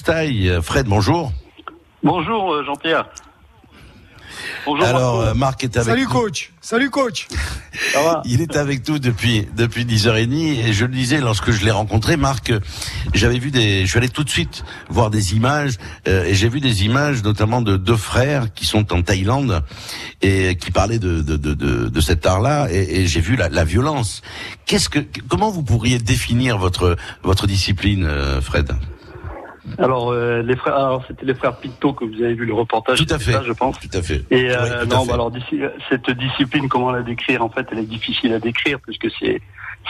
Fred, 0.63 0.87
bonjour. 0.87 1.33
Bonjour 2.03 2.53
euh, 2.53 2.65
Jean-Pierre. 2.65 3.07
Bonjour. 4.67 4.85
Alors 4.85 5.17
Marco. 5.19 5.31
euh, 5.31 5.35
Marc 5.35 5.65
est 5.65 5.77
avec 5.77 5.89
Salut 5.89 6.03
nous. 6.05 6.09
coach, 6.09 6.53
salut 6.61 6.91
coach. 6.91 7.29
Ça 7.93 8.03
va 8.03 8.23
Il 8.25 8.41
est 8.41 8.57
avec 8.57 8.87
nous 8.89 8.99
depuis 8.99 9.47
depuis 9.57 9.85
10h30 9.85 10.67
et 10.67 10.73
je 10.73 10.85
le 10.87 10.93
disais 10.93 11.21
lorsque 11.21 11.51
je 11.53 11.65
l'ai 11.65 11.71
rencontré 11.71 12.17
Marc 12.17 12.51
euh, 12.51 12.61
j'avais 13.15 13.39
vu 13.39 13.51
des 13.51 13.83
je 13.85 13.91
suis 13.91 13.99
allé 13.99 14.09
tout 14.09 14.25
de 14.25 14.31
suite 14.31 14.65
voir 14.89 15.11
des 15.11 15.35
images 15.35 15.75
euh, 16.09 16.25
et 16.25 16.35
j'ai 16.35 16.49
vu 16.49 16.61
des 16.61 16.85
images 16.85 17.23
notamment 17.23 17.63
de 17.63 17.77
deux 17.77 17.97
frères 17.97 18.53
qui 18.55 18.65
sont 18.67 18.93
en 18.93 19.03
Thaïlande 19.03 19.63
et 20.23 20.57
qui 20.57 20.71
parlaient 20.71 20.99
de 20.99 21.21
de 21.23 21.37
de 21.37 21.55
de, 21.55 21.89
de 21.89 22.01
cet 22.01 22.27
art-là 22.27 22.69
et, 22.71 23.03
et 23.03 23.07
j'ai 23.07 23.21
vu 23.21 23.37
la, 23.37 23.49
la 23.49 23.65
violence. 23.65 24.23
Qu'est-ce 24.67 24.89
que 24.89 24.99
comment 25.29 25.51
vous 25.51 25.63
pourriez 25.63 25.99
définir 25.99 26.59
votre 26.59 26.97
votre 27.23 27.47
discipline 27.47 28.05
euh, 28.05 28.41
Fred? 28.41 28.73
Alors 29.79 30.11
euh, 30.11 30.43
les 30.43 30.57
frères, 30.57 30.75
alors 30.77 31.05
c'était 31.09 31.25
les 31.27 31.35
frères 31.35 31.57
Picto 31.57 31.93
que 31.95 32.05
vous 32.05 32.23
avez 32.23 32.35
vu 32.35 32.45
le 32.45 32.53
reportage. 32.55 32.99
Tout 33.05 33.15
à 33.15 33.19
fait. 33.19 33.33
ça, 33.33 33.43
je 33.43 33.53
pense. 33.53 33.79
Tout 33.81 33.97
à 33.97 34.03
fait. 34.03 34.23
Et 34.31 34.51
euh, 34.51 34.85
non, 34.85 35.01
fait. 35.03 35.09
bah 35.09 35.15
alors 35.15 35.31
d'ici- 35.31 35.61
cette 35.89 36.11
discipline, 36.11 36.69
comment 36.69 36.91
la 36.93 37.03
décrire 37.03 37.43
En 37.43 37.49
fait, 37.49 37.67
elle 37.73 37.79
est 37.79 37.87
difficile 37.87 38.33
à 38.35 38.39
décrire 38.41 38.79
puisque 38.81 39.09
c'est 39.19 39.41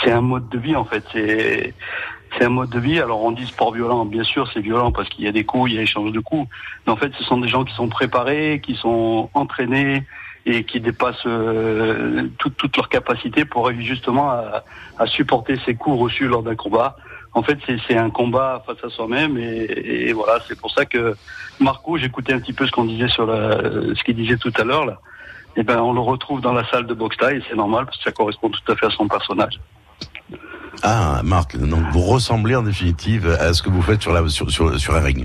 c'est 0.02 0.12
un 0.12 0.20
mode 0.20 0.48
de 0.48 0.58
vie 0.58 0.76
en 0.76 0.84
fait. 0.84 1.04
C'est 1.12 1.74
c'est 2.38 2.44
un 2.44 2.50
mode 2.50 2.70
de 2.70 2.78
vie. 2.78 3.00
Alors 3.00 3.22
on 3.24 3.32
dit 3.32 3.46
sport 3.46 3.72
violent, 3.72 4.04
bien 4.04 4.24
sûr, 4.24 4.48
c'est 4.52 4.60
violent 4.60 4.92
parce 4.92 5.08
qu'il 5.08 5.24
y 5.24 5.28
a 5.28 5.32
des 5.32 5.44
coups, 5.44 5.70
il 5.72 5.76
y 5.76 5.78
a 5.78 5.82
échange 5.82 6.12
de 6.12 6.20
coups. 6.20 6.48
Mais 6.86 6.92
en 6.92 6.96
fait, 6.96 7.12
ce 7.18 7.24
sont 7.24 7.38
des 7.38 7.48
gens 7.48 7.64
qui 7.64 7.74
sont 7.74 7.88
préparés, 7.88 8.60
qui 8.64 8.74
sont 8.76 9.28
entraînés 9.34 10.04
et 10.46 10.64
qui 10.64 10.78
dépassent 10.80 11.26
euh, 11.26 12.28
toute 12.38 12.56
toute 12.56 12.76
leur 12.76 12.88
capacité 12.88 13.44
pour 13.44 13.66
arriver 13.66 13.82
justement 13.82 14.30
à, 14.30 14.62
à 14.98 15.06
supporter 15.06 15.56
ces 15.64 15.74
coups 15.74 15.98
reçus 15.98 16.28
lors 16.28 16.42
d'un 16.42 16.54
combat. 16.54 16.96
En 17.34 17.42
fait, 17.42 17.58
c'est 17.88 17.96
un 17.96 18.10
combat 18.10 18.62
face 18.64 18.82
à 18.84 18.88
soi-même 18.88 19.36
et, 19.36 20.12
voilà, 20.12 20.38
c'est 20.46 20.58
pour 20.58 20.70
ça 20.70 20.84
que 20.84 21.16
Marco, 21.60 21.98
j'écoutais 21.98 22.32
un 22.32 22.38
petit 22.38 22.52
peu 22.52 22.66
ce 22.66 22.70
qu'on 22.70 22.84
disait 22.84 23.08
sur 23.08 23.26
la, 23.26 23.58
ce 23.60 24.02
qu'il 24.04 24.16
disait 24.16 24.36
tout 24.36 24.52
à 24.56 24.64
l'heure 24.64 24.86
là. 24.86 25.00
Et 25.56 25.62
ben, 25.62 25.78
on 25.80 25.92
le 25.92 26.00
retrouve 26.00 26.40
dans 26.40 26.52
la 26.52 26.68
salle 26.68 26.86
de 26.86 26.94
boxe 26.94 27.16
taille, 27.16 27.38
et 27.38 27.42
c'est 27.48 27.56
normal 27.56 27.84
parce 27.84 27.96
que 27.98 28.04
ça 28.04 28.12
correspond 28.12 28.50
tout 28.50 28.72
à 28.72 28.76
fait 28.76 28.86
à 28.86 28.90
son 28.90 29.06
personnage. 29.06 29.60
Ah 30.82 31.20
Marc 31.24 31.56
donc 31.56 31.84
vous 31.92 32.00
ressemblez 32.00 32.56
en 32.56 32.62
définitive 32.62 33.28
à 33.40 33.52
ce 33.54 33.62
que 33.62 33.70
vous 33.70 33.82
faites 33.82 34.02
sur 34.02 34.12
la 34.12 34.28
sur 34.28 34.50
sur, 34.50 34.94
ring. 34.94 35.24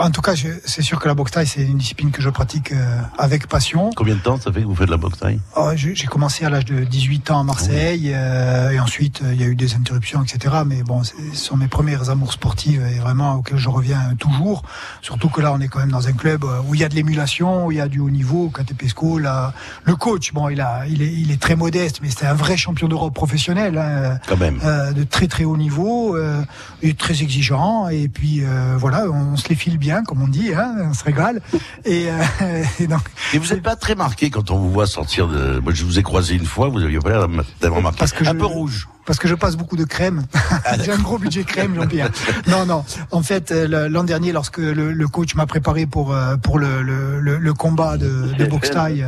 En 0.00 0.10
tout 0.10 0.20
cas, 0.22 0.34
je- 0.34 0.48
c'est 0.64 0.82
sûr 0.82 0.98
que 1.00 1.08
la 1.08 1.14
boxe 1.14 1.32
taille, 1.32 1.46
c'est 1.46 1.62
une 1.62 1.78
discipline 1.78 2.10
que 2.10 2.22
je 2.22 2.30
pratique 2.30 2.72
euh, 2.72 3.00
avec 3.18 3.46
passion. 3.48 3.90
Combien 3.96 4.14
de 4.14 4.20
temps 4.20 4.38
ça 4.40 4.52
fait 4.52 4.60
que 4.62 4.66
vous 4.66 4.74
faites 4.74 4.86
de 4.86 4.92
la 4.92 4.96
boxe 4.96 5.18
taille 5.18 5.40
Oh, 5.56 5.70
J'ai 5.74 6.06
commencé 6.06 6.44
à 6.44 6.50
l'âge 6.50 6.64
de 6.66 6.84
18 6.84 7.30
ans 7.30 7.40
à 7.40 7.44
Marseille 7.44 8.12
euh, 8.14 8.70
et 8.70 8.80
ensuite 8.80 9.22
euh, 9.22 9.34
il 9.34 9.40
y 9.40 9.44
a 9.44 9.46
eu 9.48 9.56
des 9.56 9.74
interruptions, 9.74 10.22
etc. 10.22 10.56
Mais 10.66 10.82
bon, 10.82 11.02
ce 11.02 11.12
sont 11.34 11.56
mes 11.56 11.68
premières 11.68 12.10
amours 12.10 12.32
sportives 12.32 12.82
et 12.94 12.98
vraiment 13.00 13.34
auxquelles 13.36 13.58
je 13.58 13.68
reviens 13.68 14.14
toujours. 14.18 14.62
Surtout 15.02 15.28
que 15.28 15.40
là, 15.40 15.52
on 15.52 15.60
est 15.60 15.68
quand 15.68 15.80
même 15.80 15.90
dans 15.90 16.06
un 16.06 16.12
club 16.12 16.44
euh, 16.44 16.60
où 16.68 16.74
il 16.74 16.80
y 16.80 16.84
a 16.84 16.88
de 16.88 16.94
l'émulation, 16.94 17.66
où 17.66 17.72
il 17.72 17.78
y 17.78 17.80
a 17.80 17.88
du 17.88 17.98
haut 18.00 18.10
niveau. 18.10 18.50
Catepesco, 18.50 19.18
là, 19.18 19.52
le 19.84 19.96
coach, 19.96 20.32
bon, 20.32 20.48
il 20.48 20.60
a, 20.60 20.86
il 20.86 21.02
est, 21.02 21.12
il 21.12 21.30
est 21.32 21.40
très 21.40 21.56
modeste, 21.56 22.00
mais 22.02 22.08
c'est 22.10 22.26
un 22.26 22.34
vrai 22.34 22.56
champion 22.56 22.88
d'Europe 22.88 23.14
professionnel, 23.14 23.78
hein, 23.78 24.18
Quand 24.28 24.36
même. 24.36 24.58
euh, 24.64 24.92
de 24.92 25.02
très 25.04 25.26
très 25.26 25.44
haut 25.44 25.56
niveau, 25.56 26.14
euh, 26.16 26.42
et 26.82 26.94
très 26.94 27.22
exigeant. 27.22 27.88
Et 27.88 28.08
puis 28.08 28.42
euh, 28.44 28.76
voilà, 28.78 29.06
on, 29.10 29.36
se 29.36 29.48
les 29.48 29.54
file 29.54 29.78
bien, 29.78 29.87
comme 30.06 30.22
on 30.22 30.28
dit, 30.28 30.52
hein, 30.54 30.74
on 30.90 30.94
se 30.94 31.04
régale. 31.04 31.40
Et, 31.84 32.08
euh, 32.10 32.62
et 32.80 32.86
donc, 32.86 33.02
Et 33.32 33.38
vous 33.38 33.48
n'êtes 33.48 33.62
pas 33.62 33.76
très 33.76 33.94
marqué 33.94 34.30
quand 34.30 34.50
on 34.50 34.58
vous 34.58 34.70
voit 34.70 34.86
sortir 34.86 35.28
de. 35.28 35.58
Moi, 35.60 35.72
je 35.74 35.84
vous 35.84 35.98
ai 35.98 36.02
croisé 36.02 36.34
une 36.34 36.46
fois, 36.46 36.68
vous 36.68 36.82
aviez 36.82 36.98
pas 36.98 37.10
l'air 37.10 37.26
d'avoir 37.60 37.82
marqué. 37.82 37.98
Parce 37.98 38.12
que 38.12 38.24
un 38.24 38.32
je- 38.32 38.38
peu 38.38 38.46
rouge. 38.46 38.88
Parce 39.06 39.18
que 39.18 39.26
je 39.26 39.34
passe 39.34 39.56
beaucoup 39.56 39.76
de 39.76 39.84
crème. 39.84 40.24
Ah, 40.66 40.76
J'ai 40.84 40.92
un 40.92 40.98
gros 40.98 41.16
budget 41.18 41.42
crème, 41.42 41.74
Jean-Pierre. 41.74 42.10
Non, 42.46 42.66
non. 42.66 42.84
En 43.10 43.22
fait, 43.22 43.50
euh, 43.52 43.88
l'an 43.88 44.04
dernier, 44.04 44.32
lorsque 44.32 44.58
le, 44.58 44.92
le 44.92 45.08
coach 45.08 45.34
m'a 45.34 45.46
préparé 45.46 45.86
pour 45.86 46.12
euh, 46.12 46.36
pour 46.36 46.58
le, 46.58 46.82
le, 46.82 47.18
le, 47.18 47.38
le 47.38 47.54
combat 47.54 47.96
de, 47.96 48.34
de 48.38 48.44
boxe 48.44 48.70
taille, 48.70 49.06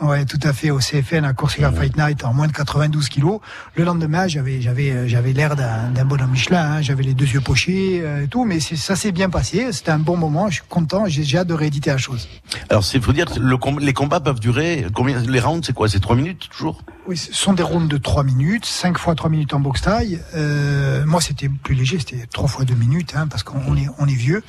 ouais, 0.00 0.24
tout 0.24 0.38
à 0.42 0.52
fait 0.52 0.70
au 0.70 0.78
CFN 0.78 1.24
à 1.24 1.32
Corsica 1.32 1.70
Fight 1.72 1.96
Night 1.96 2.24
en 2.24 2.32
moins 2.34 2.46
de 2.46 2.52
92 2.52 3.08
kilos. 3.08 3.40
Le 3.74 3.84
lendemain, 3.84 4.26
j'avais 4.28 4.60
j'avais 4.60 4.90
euh, 4.90 5.08
j'avais 5.08 5.32
l'air 5.32 5.56
d'un 5.56 5.90
d'un 5.90 6.04
bonhomme 6.04 6.30
Michelin. 6.30 6.72
hein. 6.72 6.82
J'avais 6.82 7.02
les 7.02 7.14
deux 7.14 7.26
yeux 7.26 7.40
pochés 7.40 8.00
euh, 8.02 8.24
et 8.24 8.28
tout, 8.28 8.44
mais 8.44 8.60
c'est- 8.60 8.76
ça 8.76 8.96
s'est 8.96 9.12
bien 9.12 9.30
passé. 9.30 9.72
C'était 9.72 9.90
un 9.90 9.98
bon 9.98 10.16
moment. 10.16 10.48
Je 10.48 10.54
suis 10.54 10.62
content. 10.68 11.06
J'ai 11.06 11.22
j'ai 11.24 11.38
hâte 11.38 11.48
de 11.48 11.54
rééditer 11.54 11.90
la 11.90 11.98
chose. 11.98 12.28
Alors, 12.68 12.84
c'est 12.84 13.00
faut 13.00 13.12
dire 13.12 13.26
le 13.40 13.56
com- 13.56 13.78
les 13.80 13.92
combats 13.92 14.20
peuvent 14.20 14.40
durer 14.40 14.86
combien 14.94 15.18
Les 15.20 15.40
rounds, 15.40 15.64
c'est 15.66 15.72
quoi? 15.74 15.88
C'est 15.88 16.00
trois 16.00 16.16
minutes 16.16 16.48
toujours? 16.50 16.82
Oui, 17.10 17.16
ce 17.16 17.34
sont 17.34 17.54
des 17.54 17.64
rounds 17.64 17.88
de 17.88 17.96
3 17.96 18.22
minutes, 18.22 18.64
5 18.64 18.96
fois 18.96 19.16
3 19.16 19.30
minutes 19.30 19.52
en 19.52 19.58
boxe 19.58 19.82
taille. 19.82 20.20
Euh, 20.36 21.04
moi, 21.06 21.20
c'était 21.20 21.48
plus 21.48 21.74
léger, 21.74 21.98
c'était 21.98 22.24
3 22.32 22.46
fois 22.46 22.64
2 22.64 22.74
minutes, 22.74 23.14
hein, 23.16 23.26
parce 23.28 23.42
qu'on 23.42 23.74
est, 23.76 23.88
on 23.98 24.06
est 24.06 24.14
vieux 24.14 24.44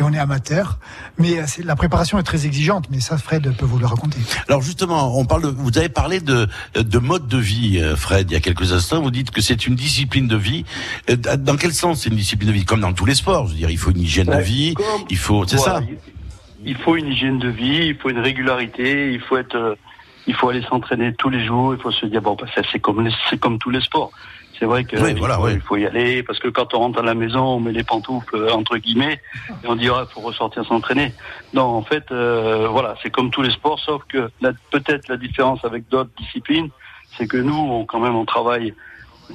et 0.00 0.02
on 0.02 0.10
est 0.14 0.18
amateur. 0.18 0.78
Mais 1.18 1.36
euh, 1.38 1.44
c'est- 1.46 1.62
la 1.62 1.76
préparation 1.76 2.18
est 2.18 2.22
très 2.22 2.46
exigeante, 2.46 2.86
mais 2.90 3.00
ça, 3.00 3.18
Fred 3.18 3.54
peut 3.58 3.66
vous 3.66 3.78
le 3.78 3.84
raconter. 3.84 4.16
Alors 4.48 4.62
justement, 4.62 5.18
on 5.18 5.26
parle. 5.26 5.42
De, 5.42 5.48
vous 5.48 5.76
avez 5.76 5.90
parlé 5.90 6.20
de 6.20 6.48
de 6.74 6.98
mode 6.98 7.28
de 7.28 7.36
vie, 7.36 7.80
euh, 7.82 7.96
Fred, 7.96 8.30
il 8.30 8.32
y 8.32 8.36
a 8.38 8.40
quelques 8.40 8.72
instants. 8.72 9.02
Vous 9.02 9.10
dites 9.10 9.30
que 9.30 9.42
c'est 9.42 9.66
une 9.66 9.74
discipline 9.74 10.26
de 10.26 10.36
vie. 10.38 10.64
Euh, 11.10 11.16
Dans 11.16 11.56
quel 11.58 11.74
sens 11.74 12.00
c'est 12.00 12.08
une 12.08 12.16
discipline 12.16 12.48
de 12.48 12.54
vie? 12.54 12.64
Comme 12.64 12.80
dans 12.80 12.94
tous 12.94 13.04
les 13.04 13.14
sports, 13.14 13.44
je 13.48 13.52
veux 13.52 13.58
dire, 13.58 13.68
il 13.68 13.76
faut 13.76 13.90
une 13.90 14.00
hygiène 14.00 14.28
de 14.28 14.40
vie. 14.40 14.72
Il 15.10 15.18
faut, 15.18 15.46
c'est 15.46 15.56
Voilà, 15.56 15.80
ça? 15.80 15.84
il- 15.86 15.98
Il 16.64 16.76
faut 16.78 16.96
une 16.96 17.08
hygiène 17.08 17.38
de 17.38 17.48
vie, 17.50 17.88
il 17.92 17.96
faut 17.96 18.08
une 18.08 18.18
régularité, 18.18 19.12
il 19.12 19.20
faut 19.20 19.36
être, 19.36 19.54
euh, 19.54 19.74
il 20.26 20.34
faut 20.34 20.48
aller 20.48 20.62
s'entraîner 20.62 21.14
tous 21.14 21.28
les 21.28 21.44
jours. 21.44 21.74
Il 21.74 21.80
faut 21.80 21.90
se 21.92 22.06
dire 22.06 22.22
bon, 22.22 22.34
bah, 22.34 22.46
ça 22.54 22.62
c'est 22.72 22.80
comme 22.80 23.08
c'est 23.30 23.38
comme 23.38 23.58
tous 23.58 23.70
les 23.70 23.80
sports. 23.80 24.10
C'est 24.58 24.64
vrai 24.64 24.84
que 24.84 24.96
Oui, 24.96 25.10
il, 25.10 25.18
voilà, 25.18 25.36
faut, 25.36 25.44
oui. 25.44 25.52
il 25.54 25.60
faut 25.60 25.76
y 25.76 25.86
aller 25.86 26.22
parce 26.22 26.38
que 26.38 26.48
quand 26.48 26.72
on 26.72 26.78
rentre 26.78 27.00
à 27.00 27.02
la 27.02 27.14
maison, 27.14 27.42
on 27.44 27.60
met 27.60 27.72
les 27.72 27.84
pantoufles 27.84 28.36
euh, 28.36 28.52
entre 28.52 28.78
guillemets 28.78 29.20
et 29.62 29.66
on 29.68 29.76
dit 29.76 29.88
ah, 29.90 30.06
faut 30.10 30.22
ressortir 30.22 30.64
s'entraîner. 30.64 31.12
Non, 31.52 31.64
en 31.64 31.82
fait, 31.82 32.04
euh, 32.10 32.66
voilà, 32.70 32.94
c'est 33.02 33.10
comme 33.10 33.30
tous 33.30 33.42
les 33.42 33.50
sports, 33.50 33.78
sauf 33.80 34.02
que 34.08 34.30
peut-être 34.70 35.08
la 35.08 35.18
différence 35.18 35.62
avec 35.64 35.88
d'autres 35.90 36.10
disciplines, 36.18 36.70
c'est 37.18 37.26
que 37.26 37.36
nous, 37.36 37.54
on, 37.54 37.84
quand 37.84 38.00
même, 38.00 38.16
on 38.16 38.24
travaille. 38.24 38.74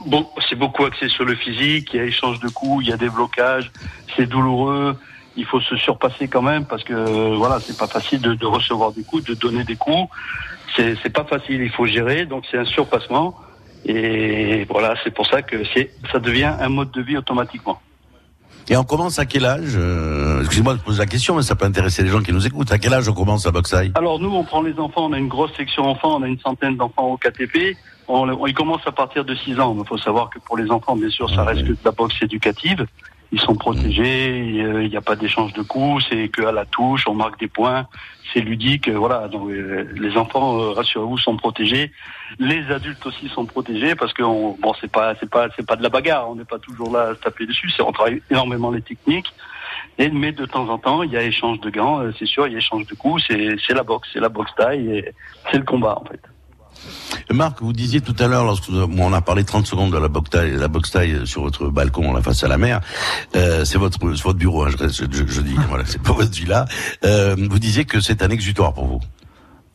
Bon, 0.07 0.27
c'est 0.49 0.55
beaucoup 0.55 0.85
axé 0.85 1.09
sur 1.09 1.25
le 1.25 1.35
physique. 1.35 1.93
Il 1.93 1.97
y 1.97 1.99
a 1.99 2.05
échange 2.05 2.39
de 2.39 2.47
coups, 2.47 2.85
il 2.85 2.89
y 2.89 2.93
a 2.93 2.97
des 2.97 3.09
blocages, 3.09 3.71
c'est 4.15 4.25
douloureux. 4.25 4.97
Il 5.35 5.45
faut 5.45 5.61
se 5.61 5.75
surpasser 5.75 6.27
quand 6.27 6.41
même 6.41 6.65
parce 6.65 6.83
que 6.83 6.93
euh, 6.93 7.35
voilà, 7.35 7.59
c'est 7.59 7.77
pas 7.77 7.87
facile 7.87 8.21
de, 8.21 8.33
de 8.33 8.45
recevoir 8.45 8.91
des 8.91 9.03
coups, 9.03 9.23
de 9.23 9.33
donner 9.35 9.63
des 9.63 9.75
coups. 9.75 10.09
C'est 10.75 11.13
pas 11.13 11.25
facile. 11.25 11.61
Il 11.61 11.69
faut 11.71 11.85
gérer, 11.85 12.25
donc 12.25 12.45
c'est 12.49 12.57
un 12.57 12.65
surpassement. 12.65 13.35
Et 13.85 14.65
voilà, 14.69 14.93
c'est 15.03 15.13
pour 15.13 15.25
ça 15.27 15.41
que 15.41 15.57
ça 16.11 16.19
devient 16.19 16.51
un 16.59 16.69
mode 16.69 16.91
de 16.91 17.01
vie 17.01 17.17
automatiquement. 17.17 17.81
Et 18.69 18.77
on 18.77 18.83
commence 18.83 19.17
à 19.17 19.25
quel 19.25 19.45
âge 19.45 19.73
euh, 19.75 20.39
Excusez-moi 20.41 20.75
de 20.75 20.79
poser 20.79 20.99
la 20.99 21.07
question, 21.07 21.35
mais 21.35 21.41
ça 21.41 21.55
peut 21.55 21.65
intéresser 21.65 22.03
les 22.03 22.09
gens 22.09 22.21
qui 22.21 22.31
nous 22.31 22.45
écoutent. 22.45 22.71
À 22.71 22.77
quel 22.77 22.93
âge 22.93 23.09
on 23.09 23.13
commence 23.13 23.47
à 23.47 23.51
boxe 23.51 23.71
taille 23.71 23.91
Alors 23.95 24.19
nous, 24.19 24.29
on 24.29 24.43
prend 24.43 24.61
les 24.61 24.77
enfants, 24.79 25.05
on 25.09 25.13
a 25.13 25.17
une 25.17 25.27
grosse 25.27 25.51
section 25.57 25.83
enfants, 25.85 26.17
on 26.19 26.23
a 26.23 26.27
une 26.27 26.39
centaine 26.39 26.77
d'enfants 26.77 27.07
au 27.07 27.17
KTP. 27.17 27.75
On, 28.07 28.29
on- 28.29 28.45
ils 28.45 28.53
commencent 28.53 28.85
à 28.85 28.91
partir 28.91 29.25
de 29.25 29.33
6 29.33 29.59
ans. 29.59 29.75
Il 29.77 29.87
faut 29.87 29.97
savoir 29.97 30.29
que 30.29 30.37
pour 30.39 30.57
les 30.57 30.69
enfants, 30.69 30.95
bien 30.95 31.09
sûr, 31.09 31.27
ça 31.33 31.43
reste 31.43 31.63
que 31.63 31.71
de 31.71 31.77
la 31.83 31.91
boxe 31.91 32.15
éducative. 32.21 32.85
Ils 33.33 33.39
sont 33.39 33.55
protégés, 33.55 34.61
euh, 34.61 34.83
il 34.83 34.89
n'y 34.89 34.97
a 34.97 35.01
pas 35.01 35.15
d'échange 35.15 35.53
de 35.53 35.61
coups, 35.61 36.05
c'est 36.09 36.27
que 36.27 36.41
à 36.43 36.51
la 36.51 36.65
touche, 36.65 37.05
on 37.07 37.13
marque 37.13 37.39
des 37.39 37.47
points, 37.47 37.87
c'est 38.33 38.41
ludique, 38.41 38.87
euh, 38.89 38.97
voilà. 38.97 39.27
Donc 39.29 39.49
euh, 39.49 39.87
les 39.95 40.17
enfants, 40.17 40.59
euh, 40.59 40.71
rassurez-vous, 40.71 41.17
sont 41.17 41.37
protégés. 41.37 41.91
Les 42.39 42.69
adultes 42.71 43.05
aussi 43.05 43.29
sont 43.29 43.45
protégés 43.45 43.95
parce 43.95 44.13
que 44.13 44.23
on, 44.23 44.57
bon, 44.59 44.73
c'est 44.79 44.91
pas, 44.91 45.15
c'est 45.19 45.29
pas, 45.29 45.47
c'est 45.55 45.65
pas 45.65 45.75
de 45.75 45.83
la 45.83 45.89
bagarre. 45.89 46.29
On 46.29 46.35
n'est 46.35 46.45
pas 46.45 46.59
toujours 46.59 46.91
là 46.91 47.09
à 47.09 47.15
se 47.15 47.19
taper 47.19 47.45
dessus. 47.45 47.69
C'est 47.69 47.81
on 47.81 47.91
travaille 47.91 48.21
énormément 48.29 48.71
les 48.71 48.81
techniques. 48.81 49.33
Et, 49.97 50.09
mais 50.09 50.31
de 50.31 50.45
temps 50.45 50.67
en 50.69 50.77
temps, 50.77 51.03
il 51.03 51.11
y 51.11 51.17
a 51.17 51.23
échange 51.23 51.59
de 51.61 51.69
gants, 51.69 52.01
euh, 52.01 52.11
c'est 52.17 52.25
sûr, 52.25 52.47
il 52.47 52.53
y 52.53 52.55
a 52.55 52.59
échange 52.59 52.85
de 52.85 52.95
coups, 52.95 53.23
c'est 53.27 53.55
c'est 53.65 53.73
la 53.73 53.83
boxe, 53.83 54.09
c'est 54.11 54.19
la 54.19 54.29
boxe 54.29 54.51
taille, 54.55 55.05
c'est 55.49 55.57
le 55.57 55.63
combat 55.63 55.97
en 55.99 56.05
fait. 56.05 56.21
Marc, 57.31 57.61
vous 57.61 57.73
disiez 57.73 58.01
tout 58.01 58.15
à 58.19 58.27
l'heure, 58.27 58.43
lorsque 58.43 58.69
on 58.69 59.13
a 59.13 59.21
parlé 59.21 59.43
30 59.43 59.65
secondes 59.65 59.91
de 59.91 59.97
la 59.97 60.07
boxe 60.07 60.29
taille, 60.29 60.51
la 60.51 60.67
boxe 60.67 60.91
sur 61.25 61.43
votre 61.43 61.69
balcon, 61.69 62.13
là, 62.13 62.21
face 62.21 62.43
à 62.43 62.47
la 62.47 62.57
mer, 62.57 62.81
euh, 63.35 63.63
c'est 63.65 63.77
votre, 63.77 63.99
votre 63.99 64.33
bureau, 64.33 64.65
hein, 64.65 64.69
je, 64.69 64.87
je, 64.87 65.25
je 65.25 65.41
dis, 65.41 65.55
voilà, 65.69 65.85
c'est 65.85 66.01
pas 66.01 66.13
votre 66.13 66.31
villa. 66.31 66.65
Euh, 67.05 67.35
vous 67.37 67.59
disiez 67.59 67.85
que 67.85 68.01
c'est 68.01 68.21
un 68.21 68.29
exutoire 68.29 68.73
pour 68.73 68.85
vous. 68.85 69.01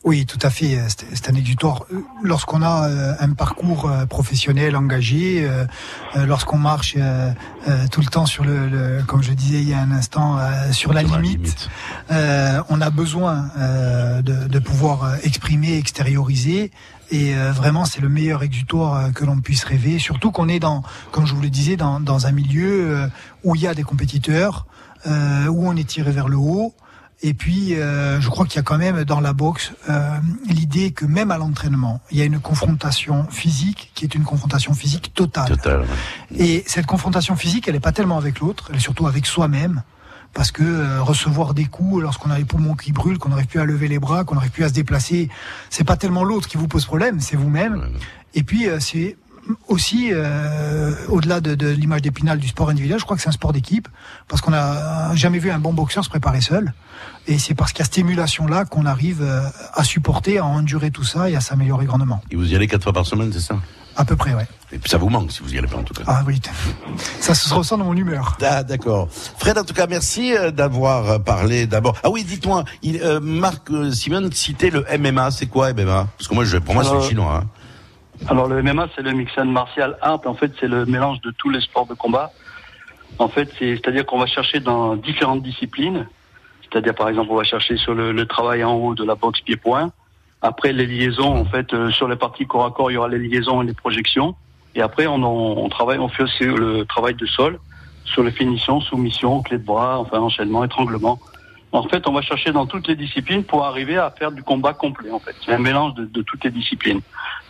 Oui, 0.07 0.25
tout 0.25 0.39
à 0.41 0.49
fait. 0.49 0.79
C'est 0.87 1.05
c'est 1.17 1.29
un 1.29 1.35
exutoire. 1.35 1.83
Lorsqu'on 2.23 2.61
a 2.61 2.87
euh, 2.87 3.13
un 3.19 3.31
parcours 3.33 3.83
euh, 3.89 4.05
professionnel 4.05 4.77
engagé, 4.77 5.43
euh, 5.43 5.65
euh, 6.15 6.25
lorsqu'on 6.25 6.57
marche 6.57 6.95
euh, 6.97 7.31
euh, 7.67 7.87
tout 7.91 7.99
le 7.99 8.07
temps 8.07 8.25
sur 8.25 8.45
le, 8.45 8.69
le- 8.69 9.03
comme 9.05 9.21
je 9.21 9.33
disais 9.33 9.59
il 9.61 9.67
y 9.67 9.73
a 9.73 9.81
un 9.81 9.91
instant, 9.91 10.39
euh, 10.39 10.71
sur 10.71 10.93
la 10.93 11.01
limite, 11.03 11.67
euh, 12.11 12.61
on 12.69 12.79
a 12.79 12.89
besoin 12.89 13.49
euh, 13.57 14.21
de, 14.21 14.47
de 14.47 14.59
pouvoir 14.59 15.03
euh, 15.03 15.15
exprimer, 15.23 15.77
extérioriser. 15.77 16.71
Et 17.11 17.35
euh, 17.35 17.51
vraiment, 17.51 17.83
c'est 17.83 18.01
le 18.01 18.09
meilleur 18.09 18.43
exutoire 18.43 18.93
euh, 18.95 19.09
que 19.11 19.25
l'on 19.25 19.39
puisse 19.41 19.65
rêver. 19.65 19.99
Surtout 19.99 20.31
qu'on 20.31 20.47
est 20.47 20.59
dans, 20.59 20.83
comme 21.11 21.25
je 21.27 21.33
vous 21.35 21.41
le 21.41 21.49
disais, 21.49 21.75
dans, 21.75 21.99
dans 21.99 22.27
un 22.27 22.31
milieu 22.31 22.71
euh, 22.95 23.07
où 23.43 23.55
il 23.55 23.61
y 23.61 23.67
a 23.67 23.73
des 23.73 23.83
compétiteurs, 23.83 24.67
euh, 25.05 25.47
où 25.47 25.67
on 25.67 25.75
est 25.75 25.87
tiré 25.95 26.11
vers 26.11 26.29
le 26.29 26.37
haut. 26.37 26.73
Et 27.23 27.33
puis, 27.33 27.73
euh, 27.75 28.21
je 28.21 28.29
crois 28.29 28.45
qu'il 28.45 28.57
y 28.57 28.59
a 28.59 28.63
quand 28.63 28.77
même 28.77 29.03
dans 29.03 29.19
la 29.19 29.33
boxe 29.33 29.71
euh, 29.89 30.17
l'idée 30.47 30.91
que 30.91 31.05
même 31.05 31.31
à 31.31 31.37
l'entraînement, 31.37 31.99
il 32.11 32.17
y 32.19 32.21
a 32.21 32.25
une 32.25 32.39
confrontation 32.39 33.25
physique 33.31 33.91
qui 33.95 34.05
est 34.05 34.13
une 34.13 34.23
confrontation 34.23 34.73
physique 34.73 35.13
totale. 35.15 35.57
Et 36.37 36.63
cette 36.67 36.85
confrontation 36.85 37.35
physique, 37.35 37.67
elle 37.67 37.73
n'est 37.73 37.79
pas 37.79 37.91
tellement 37.91 38.17
avec 38.17 38.39
l'autre, 38.39 38.67
elle 38.69 38.75
est 38.75 38.81
surtout 38.81 39.07
avec 39.07 39.25
soi-même. 39.25 39.81
Parce 40.33 40.51
que 40.51 40.61
euh, 40.61 41.01
recevoir 41.01 41.55
des 41.55 41.65
coups 41.65 42.03
lorsqu'on 42.03 42.29
a 42.29 42.37
les 42.37 42.45
poumons 42.45 42.75
qui 42.75 42.91
brûlent, 42.91 43.17
qu'on 43.17 43.29
n'arrive 43.29 43.47
plus 43.47 43.59
à 43.59 43.65
lever 43.65 43.87
les 43.87 43.97
bras, 43.97 44.23
qu'on 44.23 44.35
n'arrive 44.35 44.51
plus 44.51 44.65
à 44.65 44.69
se 44.69 44.73
déplacer, 44.73 45.29
c'est 45.71 45.85
pas 45.85 45.95
tellement 45.95 46.23
l'autre 46.23 46.47
qui 46.47 46.57
vous 46.57 46.67
pose 46.67 46.85
problème, 46.85 47.19
c'est 47.19 47.37
vous-même. 47.37 47.89
Et 48.35 48.43
puis 48.43 48.67
euh, 48.69 48.79
c'est 48.79 49.17
aussi 49.67 50.09
euh, 50.11 50.91
au-delà 51.09 51.39
de, 51.41 51.55
de 51.55 51.67
l'image 51.67 52.01
d'épinal 52.01 52.39
du 52.39 52.47
sport 52.47 52.69
individuel, 52.69 52.99
je 52.99 53.05
crois 53.05 53.15
que 53.17 53.21
c'est 53.23 53.29
un 53.29 53.33
sport 53.33 53.53
d'équipe 53.53 53.87
parce 54.27 54.41
qu'on 54.41 54.51
n'a 54.51 55.13
jamais 55.15 55.39
vu 55.39 55.51
un 55.51 55.59
bon 55.59 55.73
boxeur 55.73 56.03
se 56.03 56.09
préparer 56.09 56.41
seul. 56.41 56.73
Et 57.27 57.37
c'est 57.39 57.53
parce 57.55 57.71
qu'il 57.73 57.79
y 57.79 57.81
a 57.83 57.85
cette 57.85 57.97
émulation-là 57.97 58.65
qu'on 58.65 58.85
arrive 58.85 59.21
euh, 59.21 59.41
à 59.73 59.83
supporter, 59.83 60.37
à 60.39 60.45
endurer 60.45 60.91
tout 60.91 61.03
ça 61.03 61.29
et 61.29 61.35
à 61.35 61.41
s'améliorer 61.41 61.85
grandement. 61.85 62.21
Et 62.31 62.35
vous 62.35 62.51
y 62.51 62.55
allez 62.55 62.67
quatre 62.67 62.83
fois 62.83 62.93
par 62.93 63.05
semaine, 63.05 63.31
c'est 63.33 63.39
ça? 63.39 63.55
À 63.99 64.05
peu 64.05 64.15
près, 64.15 64.35
ouais. 64.35 64.47
Et 64.71 64.77
puis 64.77 64.91
ça 64.91 64.99
vous 64.99 65.09
manque 65.09 65.31
si 65.31 65.41
vous 65.41 65.51
y 65.53 65.57
allez 65.57 65.67
pas 65.67 65.77
en 65.77 65.83
tout 65.83 65.93
cas. 65.95 66.03
Ah 66.05 66.21
oui, 66.27 66.39
ça 67.19 67.33
se 67.33 67.51
ressent 67.51 67.79
dans 67.79 67.85
mon 67.85 67.95
humeur. 67.95 68.37
Ah, 68.43 68.63
d'accord. 68.63 69.07
Fred, 69.11 69.57
en 69.57 69.63
tout 69.63 69.73
cas, 69.73 69.87
merci 69.87 70.35
euh, 70.37 70.51
d'avoir 70.51 71.23
parlé 71.23 71.65
d'abord. 71.65 71.97
Ah 72.03 72.11
oui, 72.11 72.23
dites-moi, 72.23 72.63
euh, 72.85 73.19
Marc 73.19 73.71
euh, 73.71 73.91
Simon 73.91 74.29
citait 74.31 74.69
le 74.69 74.85
MMA. 74.99 75.31
C'est 75.31 75.47
quoi 75.47 75.73
MMA 75.73 76.07
Parce 76.17 76.27
que 76.27 76.35
moi, 76.35 76.45
je, 76.45 76.57
pour 76.57 76.75
moi, 76.75 76.83
c'est 76.83 77.09
chinois. 77.09 77.41
hein. 77.43 77.47
Alors 78.25 78.47
le 78.47 78.61
MMA, 78.61 78.87
c'est 78.95 79.01
le 79.03 79.11
mixed 79.11 79.37
martial 79.45 79.97
art. 80.01 80.21
En 80.25 80.33
fait, 80.35 80.51
c'est 80.59 80.67
le 80.67 80.85
mélange 80.85 81.21
de 81.21 81.31
tous 81.31 81.49
les 81.49 81.61
sports 81.61 81.85
de 81.85 81.93
combat. 81.93 82.31
En 83.19 83.29
fait, 83.29 83.49
c'est- 83.57 83.75
c'est-à-dire 83.77 84.05
qu'on 84.05 84.19
va 84.19 84.25
chercher 84.27 84.59
dans 84.59 84.95
différentes 84.95 85.41
disciplines. 85.43 86.07
C'est-à-dire, 86.63 86.93
par 86.93 87.07
exemple, 87.09 87.29
on 87.31 87.35
va 87.35 87.43
chercher 87.43 87.77
sur 87.77 87.93
le, 87.95 88.11
le 88.11 88.25
travail 88.25 88.63
en 88.63 88.73
haut 88.75 88.95
de 88.95 89.03
la 89.05 89.15
boxe 89.15 89.39
pied-point. 89.41 89.91
Après, 90.41 90.73
les 90.73 90.85
liaisons, 90.85 91.35
en 91.35 91.45
fait, 91.45 91.73
euh, 91.73 91.89
sur 91.91 92.07
les 92.07 92.15
parties 92.17 92.45
corps 92.45 92.65
à 92.65 92.71
corps, 92.71 92.91
il 92.91 92.95
y 92.95 92.97
aura 92.97 93.07
les 93.07 93.17
liaisons 93.19 93.61
et 93.61 93.65
les 93.65 93.73
projections. 93.73 94.35
Et 94.75 94.81
après, 94.81 95.07
on, 95.07 95.15
en- 95.23 95.55
on 95.57 95.69
travaille, 95.69 95.97
on 95.97 96.09
fait 96.09 96.23
aussi 96.23 96.43
le 96.43 96.83
travail 96.85 97.15
de 97.15 97.25
sol 97.25 97.59
sur 98.03 98.23
les 98.23 98.31
finitions, 98.31 98.79
soumission, 98.81 99.41
clé 99.41 99.57
de 99.57 99.63
bras, 99.65 99.99
enfin 99.99 100.19
enchaînement, 100.19 100.63
étranglement. 100.63 101.19
En 101.77 101.87
fait, 101.87 102.07
on 102.07 102.11
va 102.11 102.21
chercher 102.21 102.51
dans 102.51 102.65
toutes 102.65 102.87
les 102.87 102.95
disciplines 102.95 103.43
pour 103.43 103.63
arriver 103.63 103.97
à 103.97 104.09
faire 104.09 104.31
du 104.31 104.41
combat 104.41 104.73
complet. 104.73 105.11
En 105.11 105.19
fait, 105.19 105.35
c'est 105.45 105.53
un 105.53 105.59
mélange 105.59 105.93
de, 105.93 106.21
toutes 106.23 106.43
les 106.43 106.49
disciplines. 106.49 107.01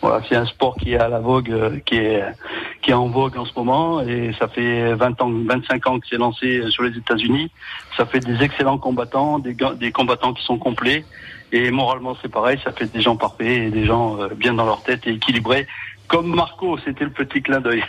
Voilà, 0.01 0.21
c'est 0.27 0.35
un 0.35 0.45
sport 0.45 0.75
qui 0.75 0.93
est 0.93 0.97
à 0.97 1.07
la 1.07 1.19
vogue, 1.19 1.49
euh, 1.49 1.79
qui 1.85 1.95
est 1.95 2.23
qui 2.81 2.91
est 2.91 2.93
en 2.93 3.07
vogue 3.07 3.37
en 3.37 3.45
ce 3.45 3.53
moment, 3.55 4.01
et 4.01 4.33
ça 4.37 4.47
fait 4.47 4.93
20 4.93 5.21
ans, 5.21 5.31
25 5.31 5.87
ans 5.87 5.99
que 5.99 6.07
c'est 6.09 6.17
lancé 6.17 6.61
sur 6.69 6.83
les 6.83 6.95
États-Unis. 6.97 7.49
Ça 7.95 8.05
fait 8.05 8.19
des 8.19 8.43
excellents 8.43 8.77
combattants, 8.77 9.39
des, 9.39 9.55
des 9.79 9.91
combattants 9.91 10.33
qui 10.33 10.43
sont 10.43 10.57
complets, 10.57 11.05
et 11.51 11.71
moralement 11.71 12.15
c'est 12.21 12.31
pareil, 12.31 12.59
ça 12.63 12.71
fait 12.73 12.91
des 12.91 13.01
gens 13.01 13.15
parfaits 13.15 13.47
et 13.47 13.69
des 13.69 13.85
gens 13.85 14.19
euh, 14.19 14.27
bien 14.35 14.53
dans 14.53 14.65
leur 14.65 14.83
tête 14.83 15.07
et 15.07 15.11
équilibrés. 15.11 15.67
Comme 16.07 16.35
Marco, 16.35 16.77
c'était 16.85 17.05
le 17.05 17.11
petit 17.11 17.41
clin 17.41 17.61
d'œil. 17.61 17.83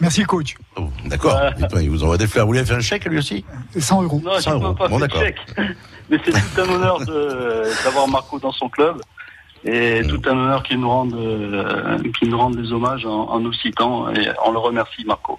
Merci 0.00 0.22
coach. 0.24 0.54
Oh, 0.76 0.88
d'accord. 1.06 1.40
Il 1.80 1.90
vous 1.90 2.02
envoie 2.04 2.18
des 2.18 2.26
fleurs. 2.26 2.46
Vous 2.46 2.52
lui 2.52 2.58
avez 2.58 2.68
fait 2.68 2.74
un 2.74 2.80
chèque, 2.80 3.04
lui 3.06 3.18
aussi 3.18 3.44
100 3.78 4.02
euros. 4.02 4.20
Non, 4.24 4.32
je 4.36 4.40
100 4.42 4.50
ne 4.58 4.64
euros. 4.64 4.72
peux 4.74 4.78
pas 4.78 4.88
Bon, 4.88 4.98
faire 4.98 5.08
d'accord. 5.08 5.22
chèque. 5.22 5.38
Mais 6.10 6.18
c'est 6.24 6.32
tout 6.32 6.60
un 6.60 6.68
honneur 6.74 6.98
de- 7.00 7.84
d'avoir 7.84 8.06
Marco 8.08 8.38
dans 8.38 8.52
son 8.52 8.68
club 8.68 9.00
et 9.64 10.02
tout 10.08 10.20
un 10.26 10.32
honneur 10.32 10.62
qu'il 10.62 10.78
nous 10.78 10.88
rende, 10.88 11.14
euh, 11.14 11.98
qu'il 12.18 12.28
nous 12.30 12.38
rende 12.38 12.56
des 12.56 12.70
hommages 12.72 13.04
en, 13.06 13.28
en 13.30 13.40
nous 13.40 13.52
citant 13.54 14.08
et 14.12 14.28
on 14.44 14.52
le 14.52 14.58
remercie 14.58 15.04
Marco. 15.04 15.38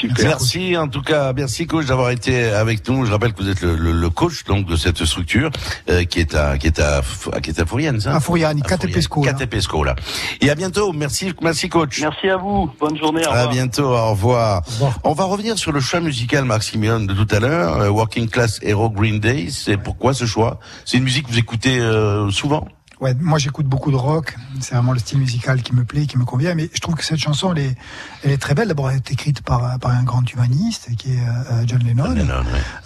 Super. 0.00 0.24
Merci 0.26 0.76
en 0.76 0.88
tout 0.88 1.02
cas, 1.02 1.32
merci 1.32 1.66
coach 1.66 1.86
d'avoir 1.86 2.10
été 2.10 2.46
avec 2.46 2.86
nous. 2.88 3.06
Je 3.06 3.12
rappelle 3.12 3.32
que 3.32 3.42
vous 3.42 3.48
êtes 3.48 3.60
le, 3.62 3.76
le- 3.76 3.92
le 3.92 4.10
coach 4.10 4.44
donc 4.44 4.66
de 4.66 4.76
cette 4.76 5.04
structure 5.04 5.50
euh, 5.88 6.04
qui 6.04 6.18
est 6.20 6.34
à 6.34 6.58
qui 6.58 6.66
est 6.66 6.80
à 6.80 7.00
qui 7.42 7.50
est 7.50 7.60
à 7.60 7.64
Fouriane, 7.66 8.00
ça? 8.00 8.16
À 8.16 8.20
Fouriane, 8.20 8.60
Catepesco, 8.60 9.24
là. 9.24 9.32
Catepesco 9.32 9.84
là. 9.84 9.94
Et 10.40 10.50
à 10.50 10.54
bientôt. 10.56 10.92
Merci, 10.92 11.32
merci 11.42 11.68
coach. 11.68 12.00
Merci 12.00 12.28
à 12.28 12.36
vous. 12.36 12.70
Bonne 12.80 12.98
journée. 12.98 13.24
Au 13.24 13.28
À 13.30 13.32
revoir. 13.32 13.50
bientôt, 13.50 13.84
au 13.84 14.10
revoir. 14.10 14.62
On 15.04 15.12
va 15.12 15.24
revenir 15.24 15.56
sur 15.58 15.70
le 15.72 15.80
choix 15.80 16.00
musical 16.00 16.44
Marc 16.44 16.64
Simeon 16.64 17.00
de 17.00 17.14
tout 17.14 17.28
à 17.34 17.38
l'heure, 17.38 17.76
euh, 17.80 17.88
Working 17.88 18.28
Class 18.28 18.58
Hero 18.62 18.90
Green 18.90 19.20
Day. 19.20 19.46
C'est 19.50 19.76
pourquoi 19.76 20.12
ce 20.12 20.24
choix? 20.26 20.58
C'est 20.84 20.98
une 20.98 21.04
musique 21.04 21.26
que 21.26 21.32
vous 21.32 21.38
écoutez 21.38 21.78
euh, 21.78 22.30
souvent? 22.30 22.66
Ouais, 23.04 23.12
moi 23.20 23.38
j'écoute 23.38 23.66
beaucoup 23.66 23.90
de 23.90 23.96
rock. 23.96 24.34
C'est 24.60 24.74
vraiment 24.74 24.94
le 24.94 24.98
style 24.98 25.18
musical 25.18 25.62
qui 25.62 25.74
me 25.74 25.84
plaît, 25.84 26.06
qui 26.06 26.16
me 26.16 26.24
convient. 26.24 26.54
Mais 26.54 26.70
je 26.72 26.80
trouve 26.80 26.94
que 26.94 27.04
cette 27.04 27.18
chanson, 27.18 27.52
elle 27.52 27.58
est, 27.58 27.76
elle 28.22 28.30
est 28.30 28.38
très 28.38 28.54
belle. 28.54 28.68
D'abord, 28.68 28.90
elle 28.90 28.96
est 28.96 29.12
écrite 29.12 29.42
par, 29.42 29.78
par 29.78 29.90
un 29.90 30.04
grand 30.04 30.24
humaniste 30.32 30.88
qui 30.96 31.12
est 31.12 31.18
euh, 31.18 31.64
John 31.66 31.82
Lennon. 31.82 32.16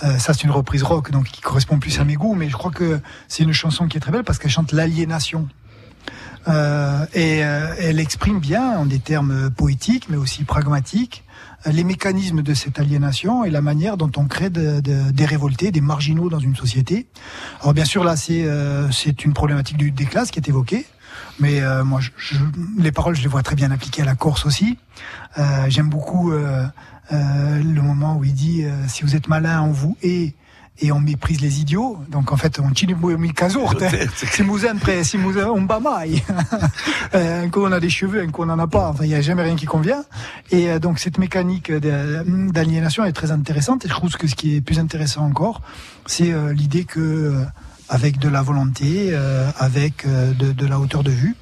Euh, 0.02 0.18
ça, 0.18 0.34
c'est 0.34 0.42
une 0.42 0.50
reprise 0.50 0.82
rock, 0.82 1.12
donc 1.12 1.26
qui 1.26 1.40
correspond 1.40 1.78
plus 1.78 2.00
à 2.00 2.04
mes 2.04 2.14
goûts. 2.14 2.34
Mais 2.34 2.48
je 2.48 2.56
crois 2.56 2.72
que 2.72 3.00
c'est 3.28 3.44
une 3.44 3.52
chanson 3.52 3.86
qui 3.86 3.96
est 3.96 4.00
très 4.00 4.10
belle 4.10 4.24
parce 4.24 4.40
qu'elle 4.40 4.50
chante 4.50 4.72
l'aliénation. 4.72 5.46
Euh, 6.48 7.06
et 7.14 7.36
elle 7.36 8.00
exprime 8.00 8.40
bien 8.40 8.76
en 8.76 8.86
des 8.86 8.98
termes 8.98 9.50
poétiques, 9.50 10.08
mais 10.08 10.16
aussi 10.16 10.42
pragmatiques, 10.42 11.22
les 11.66 11.84
mécanismes 11.84 12.42
de 12.42 12.54
cette 12.54 12.78
aliénation 12.78 13.44
et 13.44 13.50
la 13.50 13.60
manière 13.60 13.96
dont 13.96 14.10
on 14.16 14.26
crée 14.26 14.50
de- 14.50 14.80
de- 14.80 15.10
des 15.10 15.24
révoltés, 15.24 15.70
des 15.72 15.80
marginaux 15.80 16.28
dans 16.30 16.38
une 16.38 16.54
société. 16.56 17.06
Alors 17.60 17.74
bien 17.74 17.84
sûr 17.84 18.04
là, 18.04 18.16
c'est 18.16 18.44
euh, 18.44 18.90
c'est 18.92 19.24
une 19.24 19.32
problématique 19.34 19.76
du- 19.76 19.90
des 19.90 20.04
classes 20.06 20.30
qui 20.30 20.38
est 20.38 20.48
évoquée. 20.48 20.86
Mais 21.40 21.60
euh, 21.60 21.84
moi, 21.84 22.00
je, 22.00 22.10
je- 22.16 22.36
les 22.78 22.92
paroles, 22.92 23.16
je 23.16 23.22
les 23.22 23.28
vois 23.28 23.42
très 23.42 23.56
bien 23.56 23.70
appliquées 23.70 24.02
à 24.02 24.04
la 24.04 24.14
Corse 24.14 24.46
aussi. 24.46 24.78
Euh, 25.38 25.42
J'aime 25.68 25.88
beaucoup 25.88 26.32
euh, 26.32 26.64
euh, 27.12 27.62
le 27.62 27.82
moment 27.82 28.16
où 28.16 28.24
il 28.24 28.34
dit 28.34 28.64
euh, 28.64 28.70
si 28.86 29.02
vous 29.02 29.16
êtes 29.16 29.26
malin, 29.28 29.62
on 29.62 29.72
vous 29.72 29.96
hait 30.02 30.34
et 30.80 30.92
on 30.92 31.00
méprise 31.00 31.40
les 31.40 31.60
idiots. 31.60 31.98
Donc 32.10 32.32
en 32.32 32.36
fait, 32.36 32.60
on 32.60 32.70
tine 32.70 32.96
mi 33.18 33.32
caso. 33.32 33.60
Si 34.16 34.42
prêt, 34.80 35.04
si 35.04 35.16
vous 35.16 35.38
on 35.38 35.62
bat 35.62 35.80
mai. 35.80 36.22
Euh, 37.14 37.44
Un 37.44 37.48
coup 37.48 37.60
on 37.62 37.72
a 37.72 37.80
des 37.80 37.88
cheveux, 37.88 38.20
un 38.22 38.28
coup 38.28 38.42
on 38.42 38.50
en 38.50 38.58
a 38.58 38.66
pas. 38.66 38.88
Enfin, 38.90 39.04
il 39.04 39.10
y 39.10 39.14
a 39.14 39.20
jamais 39.22 39.42
rien 39.42 39.56
qui 39.56 39.64
convient. 39.64 40.04
Et 40.50 40.68
euh, 40.68 40.78
donc 40.78 40.98
cette 40.98 41.16
mécanique 41.18 41.72
d'aliénation 41.72 43.04
est 43.04 43.12
très 43.12 43.30
intéressante. 43.30 43.84
Et 43.86 43.88
je 43.88 43.94
trouve 43.94 44.10
que 44.12 44.26
ce 44.26 44.34
qui 44.34 44.56
est 44.56 44.60
plus 44.60 44.78
intéressant 44.78 45.24
encore, 45.24 45.62
c'est 46.06 46.32
euh, 46.32 46.52
l'idée 46.52 46.84
que 46.84 47.34
avec 47.88 48.18
de 48.18 48.28
la 48.28 48.42
volonté, 48.42 49.16
avec 49.58 50.06
de, 50.06 50.52
de 50.52 50.66
la 50.66 50.78
hauteur 50.78 51.02
de 51.02 51.10
vue, 51.10 51.36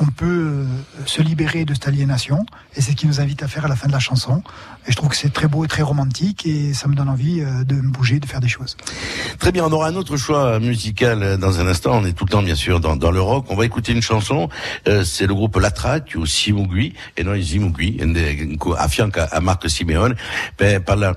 on 0.00 0.06
peut 0.06 0.26
euh, 0.26 0.64
se 1.06 1.22
libérer 1.22 1.64
de 1.64 1.74
cette 1.74 1.88
aliénation. 1.88 2.46
Et 2.76 2.80
c'est 2.80 2.92
ce 2.92 2.96
qui 2.96 3.06
nous 3.06 3.20
invite 3.20 3.42
à 3.42 3.48
faire 3.48 3.64
à 3.64 3.68
la 3.68 3.76
fin 3.76 3.88
de 3.88 3.92
la 3.92 3.98
chanson. 3.98 4.42
Et 4.86 4.92
je 4.92 4.96
trouve 4.96 5.10
que 5.10 5.16
c'est 5.16 5.32
très 5.32 5.48
beau 5.48 5.64
et 5.64 5.68
très 5.68 5.82
romantique. 5.82 6.46
Et 6.46 6.72
ça 6.74 6.88
me 6.88 6.94
donne 6.94 7.08
envie 7.08 7.40
euh, 7.40 7.64
de 7.64 7.74
me 7.74 7.90
bouger, 7.90 8.20
de 8.20 8.26
faire 8.26 8.40
des 8.40 8.48
choses. 8.48 8.76
Très 9.38 9.52
bien, 9.52 9.64
on 9.64 9.72
aura 9.72 9.88
un 9.88 9.96
autre 9.96 10.16
choix 10.16 10.58
musical 10.60 11.22
euh, 11.22 11.36
dans 11.36 11.60
un 11.60 11.66
instant. 11.66 11.98
On 11.98 12.04
est 12.04 12.12
tout 12.12 12.24
le 12.24 12.30
temps, 12.30 12.42
bien 12.42 12.54
sûr, 12.54 12.80
dans, 12.80 12.96
dans 12.96 13.10
le 13.10 13.20
rock. 13.20 13.46
On 13.48 13.56
va 13.56 13.64
écouter 13.64 13.92
une 13.92 14.02
chanson. 14.02 14.48
C'est 15.04 15.26
le 15.26 15.34
groupe 15.34 15.56
La 15.56 15.70
Traque, 15.70 16.14
ou 16.16 16.26
Simugui, 16.26 16.94
et 17.16 17.24
non 17.24 17.40
Simugui, 17.40 17.98
à 18.76 18.88
fianca 18.88 19.24
à 19.24 19.40
Marc 19.40 19.68
Simeone. 19.68 20.14
Ben, 20.58 20.80
par 20.80 20.96
la, 20.96 21.14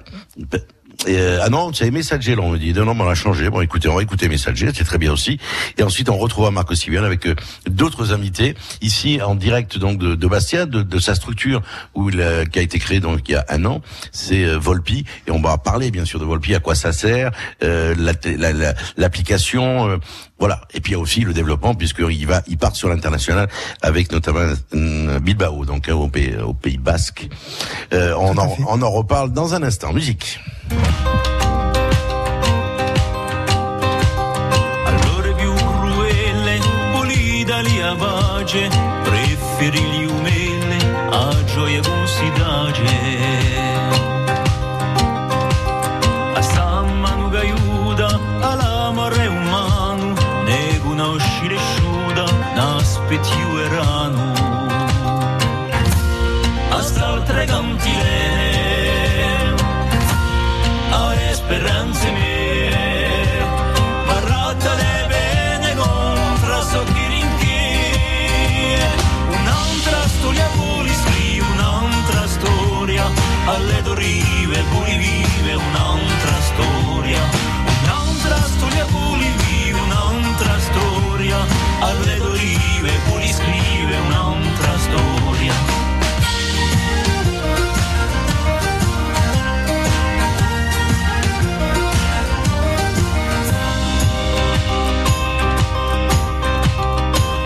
et, 1.07 1.17
euh, 1.17 1.39
ah 1.41 1.49
non, 1.49 1.71
c'est 1.73 1.89
Messager, 1.91 2.35
là, 2.35 2.41
on 2.43 2.51
me 2.51 2.57
dit. 2.57 2.73
Non, 2.73 2.85
non, 2.85 2.95
on 2.99 3.09
a 3.09 3.15
changé. 3.15 3.49
Bon, 3.49 3.61
écoutez, 3.61 3.87
on 3.89 3.95
va 3.95 4.03
écouter 4.03 4.29
Messager, 4.29 4.69
c'est 4.73 4.83
très 4.83 4.97
bien 4.97 5.11
aussi. 5.11 5.39
Et 5.77 5.83
ensuite, 5.83 6.09
on 6.09 6.17
retrouve 6.17 6.49
Marc 6.51 6.75
Simeone 6.75 7.03
avec 7.05 7.25
euh, 7.25 7.35
d'autres 7.69 8.13
invités, 8.13 8.55
ici, 8.81 9.19
en 9.21 9.35
direct, 9.35 9.77
donc, 9.77 9.97
de, 9.97 10.15
de 10.15 10.27
Bastia, 10.27 10.65
de, 10.65 10.81
de 10.83 10.99
sa 10.99 11.15
structure, 11.15 11.61
où 11.95 12.09
il 12.09 12.21
a- 12.21 12.45
qui 12.45 12.59
a 12.59 12.61
été 12.61 12.77
créée, 12.79 12.99
donc, 12.99 13.27
il 13.27 13.31
y 13.31 13.35
a 13.35 13.45
un 13.49 13.65
an. 13.65 13.81
C'est 14.11 14.45
euh, 14.45 14.57
Volpi. 14.57 15.05
Et 15.27 15.31
on 15.31 15.41
va 15.41 15.57
parler, 15.57 15.89
bien 15.91 16.05
sûr, 16.05 16.19
de 16.19 16.25
Volpi, 16.25 16.53
à 16.55 16.59
quoi 16.59 16.75
ça 16.75 16.91
sert, 16.93 17.31
euh, 17.63 17.95
la- 17.97 18.13
la- 18.37 18.53
la- 18.53 18.73
l'application, 18.97 19.89
euh, 19.89 19.97
voilà. 20.39 20.61
Et 20.73 20.81
puis, 20.81 20.91
il 20.91 20.95
y 20.95 20.97
a 20.97 20.99
aussi 21.01 21.21
le 21.21 21.33
développement, 21.33 21.73
puisqu'il 21.73 22.27
va, 22.27 22.41
il 22.47 22.57
part 22.57 22.75
sur 22.75 22.89
l'international 22.89 23.47
avec 23.81 24.11
notamment 24.11 24.53
euh, 24.75 25.19
Bilbao, 25.19 25.65
donc, 25.65 25.89
au 25.91 26.07
pays, 26.09 26.35
au 26.37 26.53
pays 26.53 26.77
basque. 26.77 27.27
Euh, 27.93 28.13
on, 28.19 28.37
en, 28.37 28.55
on 28.67 28.81
en 28.81 28.91
reparle 28.91 29.31
dans 29.33 29.53
un 29.55 29.63
instant. 29.63 29.93
Musique. 29.93 30.39
Allora 34.85 35.31
più 35.33 35.53
cruelle, 35.53 36.59
pulita 36.93 37.59
li 37.59 37.81
pace, 37.97 38.69
preferi 39.03 39.81
gli 39.81 40.05
umelle 40.05 40.77
a 41.09 41.43
gioia 41.45 41.81
con 41.81 42.07
si 42.07 42.31
dace. 42.37 43.70
alle 73.45 73.81
dorive 73.81 74.63
pulivive 74.71 75.53
un'altra 75.53 76.39
storia. 76.41 77.21
Un'altra 77.83 78.37
storia 78.43 78.85
pulivive 78.85 79.79
un'altra 79.79 80.59
storia. 80.59 81.45
Alle 81.79 82.17
dorive 82.17 82.91
puliscrive 83.09 83.97
un'altra 84.07 84.77
storia. 84.77 85.53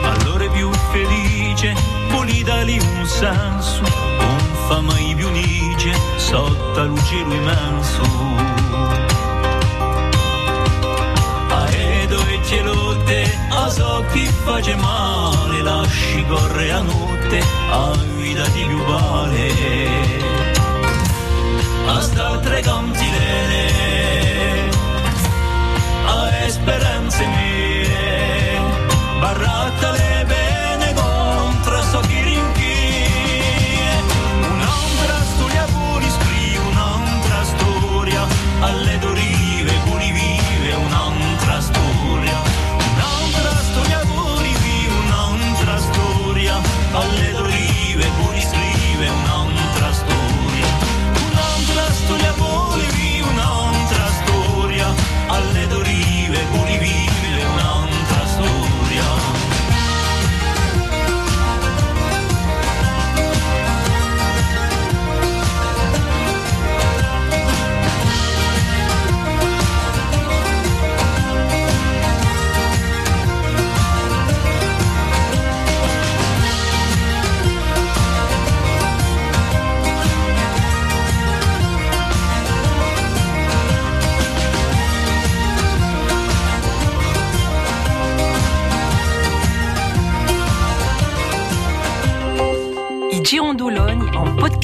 Allora 0.04 0.44
è 0.44 0.50
più 0.50 0.72
felice, 0.92 1.74
pulita 2.10 2.62
lì 2.62 2.78
un 2.80 3.06
sasso 3.06 4.05
fa 4.68 4.82
mai 4.82 5.14
più 5.16 5.30
nice, 5.30 5.92
sotto 6.18 6.80
al 6.80 6.94
cielo 7.04 7.34
immenso. 7.34 8.02
A 11.50 11.70
Edo 11.70 12.20
e 12.28 12.40
celotte, 12.44 13.38
a 13.50 13.70
so 13.70 14.04
chi 14.12 14.26
face 14.26 14.76
male, 14.76 15.62
lasci 15.62 16.26
correre 16.28 16.72
a 16.72 16.82
notte, 16.82 17.44
a 17.70 17.92
vita 18.18 18.48
di 18.48 18.64
più 18.66 18.84
vale. 18.84 19.54
A 21.88 22.02
st'altre 22.02 22.62
cantilene, 22.62 23.72
a 26.06 26.50
speranze 26.50 27.26
mie, 27.28 28.60
barratta 29.20 30.05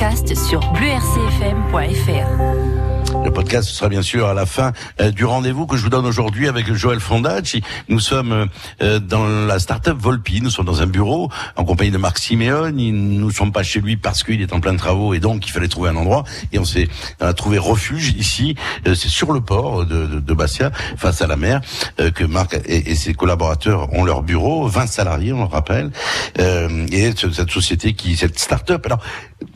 podcast 0.01 0.35
sur 0.35 0.59
bluercfm.fr. 0.73 2.90
Le 3.31 3.35
podcast 3.35 3.69
sera 3.69 3.87
bien 3.87 4.01
sûr 4.01 4.27
à 4.27 4.33
la 4.33 4.45
fin 4.45 4.73
euh, 4.99 5.09
du 5.09 5.23
rendez-vous 5.23 5.65
que 5.65 5.77
je 5.77 5.81
vous 5.83 5.89
donne 5.89 6.05
aujourd'hui 6.05 6.49
avec 6.49 6.71
Joël 6.73 6.99
Fondacci. 6.99 7.63
Nous 7.87 8.01
sommes 8.01 8.47
euh, 8.81 8.99
dans 8.99 9.25
la 9.25 9.57
start-up 9.57 9.97
Volpi. 9.97 10.41
Nous 10.41 10.49
sommes 10.49 10.65
dans 10.65 10.81
un 10.81 10.85
bureau 10.85 11.29
en 11.55 11.63
compagnie 11.63 11.91
de 11.91 11.97
Marc 11.97 12.17
Simeone. 12.17 12.77
Il- 12.77 12.93
Nous 12.93 13.27
ne 13.27 13.31
sommes 13.31 13.53
pas 13.53 13.63
chez 13.63 13.79
lui 13.79 13.95
parce 13.95 14.23
qu'il 14.23 14.41
est 14.41 14.51
en 14.51 14.59
plein 14.59 14.75
travaux 14.75 15.13
et 15.13 15.19
donc 15.21 15.47
il 15.47 15.51
fallait 15.51 15.69
trouver 15.69 15.89
un 15.89 15.95
endroit. 15.95 16.25
Et 16.51 16.59
on 16.59 16.65
s'est 16.65 16.89
a 17.21 17.33
trouvé 17.33 17.57
refuge 17.57 18.09
ici. 18.17 18.55
Euh, 18.85 18.95
C'est 18.95 19.07
sur 19.07 19.31
le 19.31 19.39
port 19.39 19.85
de, 19.85 20.07
de, 20.07 20.19
de 20.19 20.33
Bastia, 20.33 20.71
face 20.97 21.21
à 21.21 21.27
la 21.27 21.37
mer, 21.37 21.61
que 22.13 22.25
Marc 22.25 22.53
et, 22.65 22.91
et 22.91 22.95
ses 22.95 23.13
collaborateurs 23.13 23.93
ont 23.93 24.03
leur 24.03 24.23
bureau. 24.23 24.67
20 24.67 24.87
salariés, 24.87 25.31
on 25.31 25.39
le 25.43 25.45
rappelle. 25.45 25.91
Et 26.37 27.13
ce- 27.15 27.31
cette 27.31 27.49
société 27.51 27.93
qui, 27.93 28.17
cette 28.17 28.37
start-up. 28.37 28.85
Alors, 28.85 28.99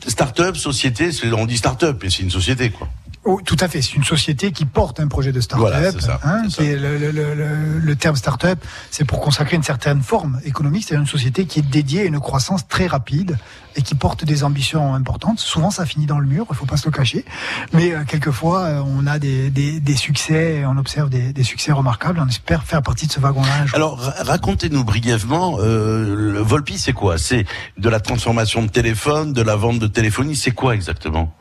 start-up, 0.08 0.56
société, 0.56 1.10
on 1.36 1.44
dit 1.44 1.58
start-up, 1.58 2.00
mais 2.02 2.08
c'est 2.08 2.22
une 2.22 2.30
société, 2.30 2.70
quoi. 2.70 2.88
Oh, 3.28 3.40
tout 3.44 3.56
à 3.58 3.66
fait. 3.66 3.82
C'est 3.82 3.94
une 3.94 4.04
société 4.04 4.52
qui 4.52 4.64
porte 4.64 5.00
un 5.00 5.08
projet 5.08 5.32
de 5.32 5.40
start-up. 5.40 5.68
Voilà, 5.68 6.20
hein, 6.22 6.42
le, 6.60 6.96
le- 6.96 7.10
le- 7.10 7.34
le- 7.80 7.96
terme 7.96 8.14
start-up, 8.14 8.58
c'est 8.92 9.04
pour 9.04 9.20
consacrer 9.20 9.56
une 9.56 9.64
certaine 9.64 10.00
forme 10.00 10.40
économique. 10.44 10.84
C'est 10.88 10.94
une 10.94 11.06
société 11.06 11.44
qui 11.46 11.58
est 11.58 11.68
dédiée 11.68 12.02
à 12.02 12.04
une 12.04 12.20
croissance 12.20 12.68
très 12.68 12.86
rapide 12.86 13.36
et 13.74 13.82
qui 13.82 13.94
porte 13.96 14.24
des 14.24 14.44
ambitions 14.44 14.94
importantes. 14.94 15.40
Souvent, 15.40 15.70
ça 15.72 15.84
finit 15.84 16.06
dans 16.06 16.18
le 16.20 16.26
mur. 16.26 16.46
Il 16.50 16.56
faut 16.56 16.66
pas 16.66 16.76
se 16.76 16.86
le 16.86 16.92
cacher. 16.92 17.24
Mais 17.72 17.92
euh, 17.92 18.04
quelquefois, 18.06 18.60
euh, 18.62 18.82
on 18.86 19.06
a 19.08 19.18
des, 19.18 19.50
des, 19.50 19.80
des 19.80 19.96
succès. 19.96 20.62
On 20.66 20.78
observe 20.78 21.10
des, 21.10 21.32
des 21.32 21.42
succès 21.42 21.72
remarquables. 21.72 22.20
On 22.24 22.28
espère 22.28 22.62
faire 22.64 22.80
partie 22.80 23.06
de 23.08 23.12
ce 23.12 23.18
wagon-là. 23.20 23.66
Alors, 23.74 23.98
ra- 23.98 24.14
racontez-nous 24.22 24.84
brièvement, 24.84 25.56
euh, 25.60 26.14
le 26.32 26.38
Volpi, 26.40 26.78
c'est 26.78 26.92
quoi? 26.92 27.18
C'est 27.18 27.44
de 27.76 27.88
la 27.88 27.98
transformation 28.00 28.62
de 28.62 28.68
téléphone, 28.68 29.32
de 29.32 29.42
la 29.42 29.56
vente 29.56 29.78
de 29.80 29.88
téléphonie, 29.88 30.36
c'est 30.36 30.52
quoi 30.52 30.74
exactement? 30.74 31.34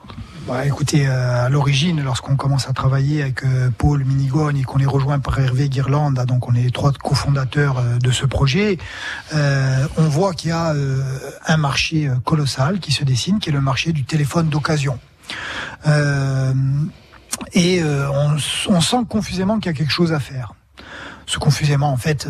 Bah, 0.47 0.63
écoutez, 0.63 1.07
euh, 1.07 1.45
à 1.45 1.49
l'origine, 1.49 2.03
lorsqu'on 2.03 2.35
commence 2.35 2.69
à 2.69 2.73
travailler 2.73 3.23
avec 3.23 3.43
euh, 3.43 3.71
Paul 3.75 4.05
Minigogne 4.05 4.57
et 4.57 4.63
qu'on 4.63 4.77
est 4.77 4.85
rejoint 4.85 5.17
par 5.17 5.39
Hervé 5.39 5.69
Guirlande, 5.69 6.19
ah, 6.21 6.25
donc 6.25 6.47
on 6.47 6.53
est 6.53 6.61
les 6.61 6.69
trois 6.69 6.91
cofondateurs 6.91 7.79
euh, 7.79 7.97
de 7.97 8.11
ce 8.11 8.27
projet, 8.27 8.77
euh, 9.33 9.87
on 9.97 10.07
voit 10.07 10.33
qu'il 10.33 10.49
y 10.49 10.53
a 10.53 10.73
euh, 10.73 11.01
un 11.47 11.57
marché 11.57 12.11
colossal 12.25 12.79
qui 12.79 12.91
se 12.91 13.03
dessine, 13.03 13.39
qui 13.39 13.49
est 13.49 13.53
le 13.53 13.61
marché 13.61 13.91
du 13.91 14.03
téléphone 14.03 14.49
d'occasion. 14.49 14.99
Euh, 15.87 16.53
et 17.53 17.83
on, 17.83 18.35
on 18.69 18.81
sent 18.81 19.03
confusément 19.09 19.57
qu'il 19.59 19.71
y 19.71 19.75
a 19.75 19.77
quelque 19.77 19.91
chose 19.91 20.13
à 20.13 20.19
faire. 20.19 20.53
Ce 21.25 21.39
confusément, 21.39 21.91
en 21.91 21.97
fait, 21.97 22.27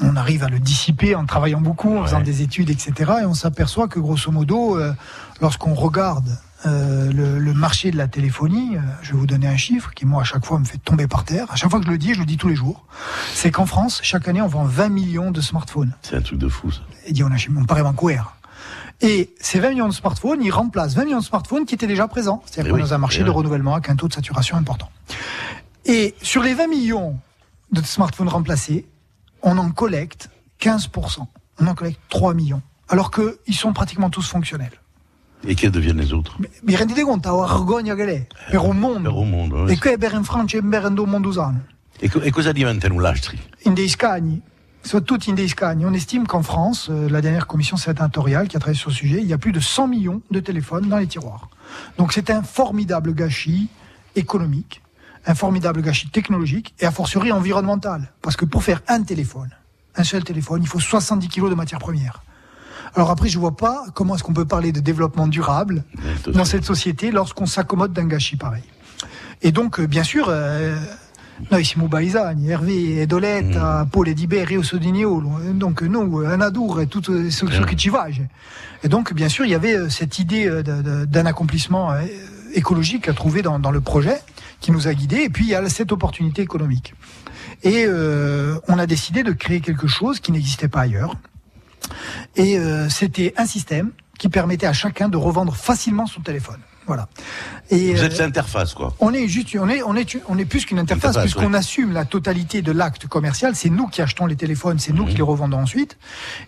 on 0.00 0.16
arrive 0.16 0.44
à 0.44 0.48
le 0.48 0.58
dissiper 0.58 1.14
en 1.14 1.26
travaillant 1.26 1.60
beaucoup, 1.60 1.96
en 1.96 2.04
faisant 2.04 2.20
des 2.20 2.42
études, 2.42 2.70
etc. 2.70 3.12
Et 3.22 3.24
on 3.24 3.34
s'aperçoit 3.34 3.88
que, 3.88 3.98
grosso 3.98 4.30
modo, 4.30 4.78
euh, 4.78 4.92
lorsqu'on 5.40 5.74
regarde 5.74 6.38
euh, 6.66 7.12
le, 7.12 7.38
le 7.38 7.52
marché 7.54 7.90
de 7.90 7.96
la 7.96 8.08
téléphonie, 8.08 8.76
euh, 8.76 8.80
je 9.02 9.12
vais 9.12 9.18
vous 9.18 9.26
donner 9.26 9.46
un 9.46 9.56
chiffre 9.56 9.92
qui, 9.94 10.04
moi, 10.06 10.22
à 10.22 10.24
chaque 10.24 10.44
fois, 10.44 10.58
me 10.58 10.64
fait 10.64 10.78
tomber 10.78 11.06
par 11.06 11.24
terre. 11.24 11.46
À 11.50 11.56
chaque 11.56 11.70
fois 11.70 11.78
que 11.80 11.86
je 11.86 11.90
le 11.90 11.98
dis, 11.98 12.14
je 12.14 12.20
le 12.20 12.26
dis 12.26 12.36
tous 12.36 12.48
les 12.48 12.56
jours. 12.56 12.84
C'est 13.34 13.50
qu'en 13.50 13.66
France, 13.66 14.00
chaque 14.02 14.26
année, 14.28 14.42
on 14.42 14.46
vend 14.48 14.64
20 14.64 14.88
millions 14.88 15.30
de 15.30 15.40
smartphones. 15.40 15.92
C'est 16.02 16.16
un 16.16 16.22
truc 16.22 16.38
de 16.38 16.48
fou, 16.48 16.70
ça. 16.70 16.80
Et 17.06 17.12
dit, 17.12 17.22
on 17.22 17.28
a 17.30 17.36
on 17.56 17.64
paraît 17.64 17.82
Vancouver. 17.82 18.20
Et 19.00 19.34
ces 19.40 19.60
20 19.60 19.70
millions 19.70 19.88
de 19.88 19.92
smartphones, 19.94 20.42
ils 20.42 20.50
remplacent 20.50 20.94
20 20.94 21.04
millions 21.04 21.18
de 21.20 21.24
smartphones 21.24 21.66
qui 21.66 21.74
étaient 21.74 21.86
déjà 21.86 22.08
présents. 22.08 22.42
C'est-à-dire 22.46 22.68
Eh 22.68 22.70
qu'on 22.72 22.78
est 22.78 22.82
oui, 22.82 22.88
dans 22.88 22.94
un 22.94 22.98
marché 22.98 23.20
eh 23.20 23.24
de 23.24 23.30
oui. 23.30 23.36
renouvellement 23.36 23.74
avec 23.74 23.88
un 23.90 23.96
taux 23.96 24.08
de 24.08 24.14
saturation 24.14 24.56
important. 24.56 24.90
Et 25.84 26.14
sur 26.22 26.42
les 26.42 26.54
20 26.54 26.66
millions 26.68 27.18
de 27.72 27.82
smartphones 27.82 28.28
remplacés, 28.28 28.86
on 29.42 29.58
en 29.58 29.70
collecte 29.70 30.30
15%. 30.60 31.26
On 31.60 31.66
en 31.66 31.74
collecte 31.74 32.00
3 32.08 32.34
millions. 32.34 32.62
Alors 32.88 33.10
qu'ils 33.10 33.54
sont 33.54 33.72
pratiquement 33.72 34.10
tous 34.10 34.28
fonctionnels. 34.28 34.72
Et 35.46 35.54
quels 35.54 35.70
deviennent 35.70 36.00
les 36.00 36.12
autres 36.12 36.36
Mi 36.62 36.74
rendete 36.74 37.02
conto, 37.02 37.42
a 37.42 37.46
vergogna 37.46 37.94
che 37.94 38.04
l'è? 38.04 38.26
Per 38.50 38.60
un 38.60 38.78
mondo. 38.78 39.10
Per 39.10 39.18
un 39.18 39.30
mondo, 39.30 39.62
oui. 39.62 39.72
E 39.72 39.78
che 39.78 39.92
è 39.92 39.98
per 39.98 40.12
in 40.14 40.24
Francia 40.24 40.58
e 40.58 40.62
per 40.62 40.84
in 40.84 40.94
mondo 40.94 41.28
usano? 41.28 41.64
E, 41.98 42.10
co- 42.10 42.20
e 42.20 42.30
cosa 42.30 42.52
diventano 42.52 42.98
l'astri 42.98 43.38
In 43.62 43.74
dei 43.74 43.88
scagni, 43.88 44.40
soprattutto 44.82 45.28
in 45.30 45.36
dei 45.36 45.48
scagni. 45.48 45.84
On 45.84 45.94
estime 45.94 46.26
qu'en 46.26 46.42
France, 46.42 46.90
euh, 46.90 47.08
la 47.08 47.20
dernière 47.20 47.46
commission 47.46 47.76
sénatoriale 47.76 48.48
qui 48.48 48.56
a 48.56 48.60
travaillé 48.60 48.78
sur 48.78 48.90
ce 48.90 48.98
sujet, 48.98 49.20
il 49.20 49.26
y 49.26 49.32
a 49.32 49.38
plus 49.38 49.52
de 49.52 49.60
100 49.60 49.88
millions 49.88 50.20
de 50.30 50.40
téléphones 50.40 50.88
dans 50.88 50.98
les 50.98 51.06
tiroirs. 51.06 51.48
Donc 51.96 52.12
c'est 52.12 52.28
un 52.30 52.42
formidable 52.42 53.14
gâchis 53.14 53.68
économique, 54.14 54.82
un 55.26 55.34
formidable 55.34 55.80
gâchis 55.80 56.08
technologique 56.10 56.74
et 56.80 56.86
a 56.86 56.90
fortiori 56.90 57.30
environnemental. 57.30 58.12
Parce 58.20 58.36
que 58.36 58.44
pour 58.44 58.62
faire 58.62 58.82
un 58.88 59.02
téléphone, 59.02 59.50
un 59.94 60.04
seul 60.04 60.24
téléphone, 60.24 60.62
il 60.62 60.68
faut 60.68 60.80
70 60.80 61.28
kilos 61.28 61.50
de 61.50 61.54
matières 61.54 61.78
premières. 61.78 62.22
Alors 62.94 63.10
après, 63.10 63.28
je 63.28 63.38
vois 63.38 63.56
pas 63.56 63.84
comment 63.94 64.14
est-ce 64.14 64.22
qu'on 64.22 64.32
peut 64.32 64.44
parler 64.44 64.72
de 64.72 64.80
développement 64.80 65.26
durable 65.26 65.84
dans 66.32 66.44
cette 66.44 66.64
société 66.64 67.10
lorsqu'on 67.10 67.46
s'accommode 67.46 67.92
d'un 67.92 68.06
gâchis 68.06 68.36
pareil. 68.36 68.62
Et 69.42 69.52
donc, 69.52 69.80
euh, 69.80 69.86
bien 69.86 70.02
sûr, 70.02 70.26
euh, 70.28 70.76
Hervé 71.50 73.02
e 73.02 73.06
Doletta, 73.06 73.86
Paul 73.90 74.08
e 74.08 74.14
Di 74.14 74.26
Berri 74.26 74.56
e 74.56 74.62
Sodignolo, 74.62 75.30
donc 75.54 75.82
nous, 75.82 76.20
Anadour 76.20 76.80
et 76.80 76.86
tout 76.86 77.02
euh, 77.10 77.30
ce, 77.30 77.46
ce 77.46 77.62
qui. 77.62 77.90
Et 78.82 78.88
donc, 78.88 79.12
bien 79.12 79.28
sûr, 79.28 79.44
il 79.44 79.50
y 79.50 79.54
avait 79.54 79.76
euh, 79.76 79.88
cette 79.90 80.18
idée 80.18 80.46
euh, 80.46 80.62
d'un 80.62 81.26
accomplissement 81.26 81.92
euh, 81.92 82.02
écologique 82.54 83.08
à 83.08 83.12
trouver 83.12 83.42
dans, 83.42 83.58
dans 83.58 83.70
le 83.70 83.80
projet 83.80 84.18
qui 84.60 84.72
nous 84.72 84.88
a 84.88 84.94
guidés, 84.94 85.22
et 85.24 85.28
puis 85.28 85.44
il 85.44 85.50
y 85.50 85.54
a 85.54 85.68
cette 85.68 85.92
opportunité 85.92 86.40
économique. 86.42 86.94
Et 87.62 87.84
euh, 87.86 88.56
on 88.68 88.78
a 88.78 88.86
décidé 88.86 89.22
de 89.22 89.32
créer 89.32 89.60
quelque 89.60 89.86
chose 89.86 90.20
qui 90.20 90.32
n'existait 90.32 90.68
pas 90.68 90.80
ailleurs. 90.80 91.14
Et 92.36 92.58
euh, 92.58 92.88
c'était 92.88 93.34
un 93.36 93.46
système 93.46 93.90
qui 94.18 94.28
permettait 94.28 94.66
à 94.66 94.72
chacun 94.72 95.08
de 95.08 95.16
revendre 95.16 95.54
facilement 95.54 96.06
son 96.06 96.20
téléphone. 96.22 96.58
Voilà. 96.86 97.08
Et, 97.70 97.94
Vous 97.94 98.02
euh, 98.02 98.06
êtes 98.06 98.18
l'interface, 98.18 98.72
quoi. 98.72 98.94
on 99.00 99.12
est 99.12 99.26
juste, 99.26 99.56
on 99.60 99.68
est, 99.68 99.82
on 99.82 99.96
est, 99.96 100.16
on 100.28 100.38
est 100.38 100.44
plus 100.44 100.64
qu'une 100.64 100.78
interface, 100.78 101.16
Interface, 101.16 101.32
puisqu'on 101.32 101.52
assume 101.52 101.92
la 101.92 102.04
totalité 102.04 102.62
de 102.62 102.70
l'acte 102.70 103.08
commercial. 103.08 103.56
C'est 103.56 103.70
nous 103.70 103.88
qui 103.88 104.02
achetons 104.02 104.26
les 104.26 104.36
téléphones, 104.36 104.78
c'est 104.78 104.92
nous 104.92 105.02
Mhm. 105.02 105.08
qui 105.10 105.16
les 105.16 105.22
revendons 105.22 105.58
ensuite. 105.58 105.98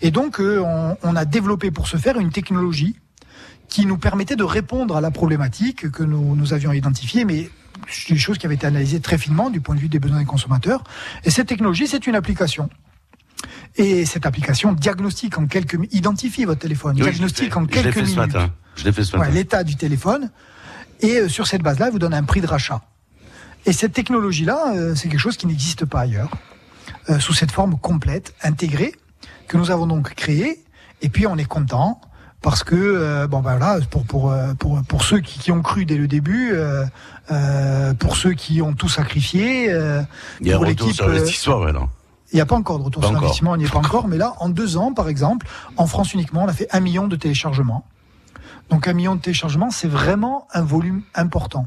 Et 0.01 0.12
donc, 0.12 0.41
euh, 0.41 0.61
on, 0.64 0.97
on 1.03 1.16
a 1.16 1.24
développé 1.24 1.70
pour 1.72 1.89
ce 1.89 1.97
faire 1.97 2.18
une 2.18 2.30
technologie 2.30 2.97
qui 3.68 3.84
nous 3.84 3.99
permettait 3.99 4.36
de 4.36 4.45
répondre 4.45 4.97
à 4.97 5.01
la 5.01 5.11
problématique 5.11 5.91
que 5.91 6.05
nous, 6.05 6.36
nous 6.36 6.53
avions 6.55 6.72
identifiée, 6.72 7.24
mais 7.24 7.51
c'est 7.91 8.12
des 8.14 8.18
choses 8.18 8.39
qui 8.39 8.47
avaient 8.47 8.55
été 8.55 8.66
analysées 8.66 9.01
très 9.01 9.18
finement 9.18 9.51
du 9.51 9.61
point 9.61 9.74
de 9.74 9.80
vue 9.80 9.89
des 9.89 9.99
besoins 9.99 10.20
des 10.20 10.24
consommateurs. 10.24 10.84
Et 11.24 11.30
cette 11.30 11.49
technologie, 11.49 11.86
c'est 11.89 12.07
une 12.07 12.14
application. 12.14 12.70
Et 13.76 14.05
cette 14.07 14.26
application 14.26 14.72
diagnostique 14.72 15.39
en 15.39 15.47
quelques 15.47 15.74
mi- 15.76 15.89
identifie 15.93 16.45
votre 16.45 16.61
téléphone, 16.61 16.97
Oui, 16.97 17.03
diagnostique 17.03 17.57
en 17.57 17.61
fait- 17.66 17.72
je 17.72 17.76
l'ai 17.76 17.82
quelques 17.82 17.95
fait 17.95 18.01
minutes 18.03 18.14
ce 18.14 18.20
matin. 18.20 18.51
Je 18.76 18.84
l'ai 18.84 18.93
fait 18.93 19.05
ce 19.05 19.12
Ouais, 19.12 19.18
matin. 19.20 19.32
l'état 19.32 19.64
du 19.64 19.76
téléphone. 19.76 20.30
Et 21.01 21.16
euh, 21.18 21.28
sur 21.28 21.47
cette 21.47 21.62
base-là, 21.62 21.86
elle 21.86 21.93
vous 21.93 21.99
donne 22.01 22.14
un 22.14 22.24
prix 22.24 22.41
de 22.41 22.47
rachat. 22.47 22.80
Et 23.66 23.72
cette 23.72 23.93
technologie-là, 23.93 24.72
euh, 24.74 24.95
c'est 24.97 25.09
quelque 25.09 25.20
chose 25.20 25.36
qui 25.36 25.47
n'existe 25.47 25.84
pas 25.84 26.01
ailleurs, 26.01 26.30
euh, 27.11 27.18
sous 27.20 27.34
cette 27.34 27.53
forme 27.53 27.78
complète, 27.78 28.34
intégrée, 28.43 28.93
que 29.47 29.57
nous 29.57 29.70
avons 29.70 29.86
donc 29.86 30.14
créée. 30.14 30.64
Et 31.03 31.09
puis 31.09 31.26
on 31.28 31.36
est 31.36 31.45
content 31.45 32.01
parce 32.43 32.64
que 32.64 32.74
euh, 32.74 33.26
bon 33.28 33.41
ben 33.41 33.57
voilà 33.57 33.78
pour 33.91 34.05
pour 34.05 34.34
pour 34.59 34.82
pour 34.84 35.03
ceux 35.05 35.20
qui, 35.20 35.39
qui 35.39 35.53
ont 35.53 35.62
cru 35.62 35.84
dès 35.84 35.97
le 35.97 36.09
début, 36.09 36.51
euh, 36.53 36.84
euh, 37.30 37.95
pour 37.95 38.16
ceux 38.16 38.32
qui 38.32 38.61
ont 38.62 38.72
tout 38.74 38.89
sacrifié, 38.89 39.70
euh, 39.70 40.03
Il 40.41 40.49
y 40.49 40.53
a 40.53 40.57
pour 40.57 40.64
l'équipe, 40.64 40.93
sur 40.93 41.07
l'investissement, 41.09 41.61
maintenant. 41.61 41.89
Il 42.33 42.37
n'y 42.37 42.41
a 42.41 42.47
pas 42.47 42.57
encore 42.57 42.79
de 42.79 42.85
retour 42.85 43.03
Pas 43.03 43.09
sur 43.09 43.16
investissement, 43.16 43.53
on 43.53 43.57
n'y 43.57 43.64
est 43.64 43.72
pas 43.72 43.79
encore, 43.79 44.07
mais 44.09 44.16
là, 44.18 44.35
en 44.41 44.49
deux 44.49 44.76
ans, 44.76 44.93
par 44.93 45.09
exemple, 45.09 45.47
en 45.76 45.87
France 45.87 46.12
uniquement, 46.14 46.43
on 46.45 46.49
a 46.49 46.53
fait 46.53 46.68
un 46.72 46.81
million 46.81 47.09
de 47.09 47.16
téléchargements. 47.16 47.85
Donc 48.70 48.87
un 48.87 48.93
million 48.93 49.14
de 49.14 49.20
téléchargements, 49.20 49.70
c'est 49.70 49.89
vraiment 49.89 50.47
un 50.53 50.62
volume 50.62 51.03
important. 51.14 51.66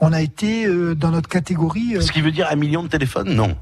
On 0.00 0.12
a 0.12 0.20
été 0.20 0.66
euh, 0.66 0.94
dans 0.94 1.10
notre 1.10 1.28
catégorie. 1.28 1.96
euh, 1.96 2.00
Ce 2.02 2.12
qui 2.12 2.20
veut 2.20 2.32
dire 2.32 2.48
un 2.50 2.56
million 2.56 2.82
de 2.82 2.88
téléphones 2.88 3.32
Non. 3.34 3.56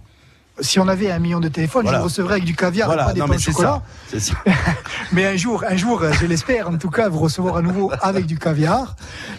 Si 0.61 0.79
on 0.79 0.87
avait 0.89 1.11
un 1.11 1.19
million 1.19 1.41
de 1.41 1.49
téléphones, 1.49 1.83
Voilà. 1.85 1.99
je 1.99 2.03
le 2.03 2.05
recevrais 2.05 2.33
avec 2.35 2.45
du 2.45 2.55
caviar, 2.55 2.87
Voilà, 2.89 3.05
pas 3.07 3.13
des 3.15 3.21
non, 3.21 3.27
pains 3.27 3.33
mais 3.33 3.37
au 3.37 3.41
c'est 3.41 3.53
chocolat. 3.53 3.83
ça. 4.19 4.35
Mais 5.13 5.27
un 5.27 5.37
jour, 5.37 5.65
un 5.69 5.77
jour, 5.77 6.03
je 6.21 6.27
l'espère, 6.27 6.69
en 6.69 6.77
tout 6.77 6.91
cas, 6.91 7.09
vous 7.09 7.19
recevoir 7.19 7.57
à 7.57 7.63
nouveau 7.63 7.91
avec 8.03 8.27
du 8.27 8.39
caviar. 8.39 8.95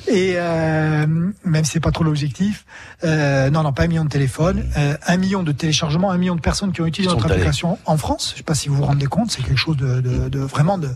Et 0.07 0.34
euh, 0.36 1.05
même 1.45 1.64
si 1.64 1.72
c'est 1.72 1.80
pas 1.80 1.91
trop 1.91 2.03
l'objectif, 2.03 2.66
euh, 3.03 3.49
non, 3.49 3.64
non, 3.64 3.74
pas 3.74 3.84
un 3.84 3.88
million 3.88 4.03
de 4.05 4.09
téléphones, 4.09 4.64
euh, 4.78 4.95
un 5.07 5.18
million 5.18 5.43
de 5.43 5.51
téléchargements, 5.51 6.11
un 6.11 6.18
million 6.18 6.36
de 6.36 6.41
personnes 6.41 6.72
qui 6.74 6.82
ont 6.82 6.86
utilisé 6.86 7.14
notre 7.14 7.26
allés. 7.26 7.36
application 7.36 7.78
en 7.86 7.97
France. 7.97 8.32
Je 8.34 8.38
sais 8.38 8.43
pas 8.43 8.55
si 8.55 8.70
vous 8.70 8.76
vous 8.76 8.86
rendez 8.86 9.05
compte, 9.05 9.32
c'est 9.32 9.43
quelque 9.43 9.57
chose 9.57 9.78
de, 9.78 10.01
de, 10.01 10.30
de 10.30 10.39
vraiment 10.39 10.78
de, 10.78 10.89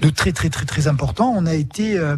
de 0.00 0.08
très 0.10 0.32
très 0.32 0.48
très 0.50 0.64
très 0.66 0.88
important. 0.88 1.32
On 1.36 1.46
a 1.46 1.54
été 1.54 1.98
euh, 1.98 2.16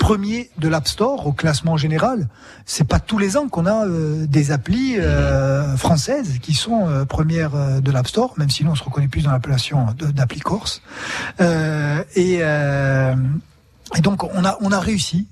premier 0.00 0.50
de 0.58 0.66
l'App 0.66 0.88
Store 0.88 1.26
au 1.26 1.32
classement 1.32 1.76
général. 1.76 2.28
C'est 2.64 2.88
pas 2.88 2.98
tous 2.98 3.18
les 3.18 3.36
ans 3.36 3.48
qu'on 3.48 3.66
a 3.66 3.86
euh, 3.86 4.26
des 4.26 4.50
applis 4.50 4.98
euh, 4.98 5.76
françaises 5.76 6.38
qui 6.40 6.54
sont 6.54 6.88
euh, 6.88 7.04
premières 7.04 7.54
euh, 7.54 7.80
de 7.80 7.92
l'App 7.92 8.08
Store, 8.08 8.32
même 8.38 8.48
si 8.50 8.64
nous 8.64 8.72
on 8.72 8.74
se 8.74 8.82
reconnaît 8.82 9.08
plus 9.08 9.22
dans 9.22 9.30
l'appellation 9.30 9.94
d'appli 9.98 10.40
Corse. 10.40 10.80
Euh, 11.40 12.02
et, 12.16 12.38
euh, 12.40 13.14
et 13.96 14.00
donc 14.00 14.24
on 14.24 14.44
a 14.44 14.56
on 14.60 14.72
a 14.72 14.80
réussi 14.80 15.28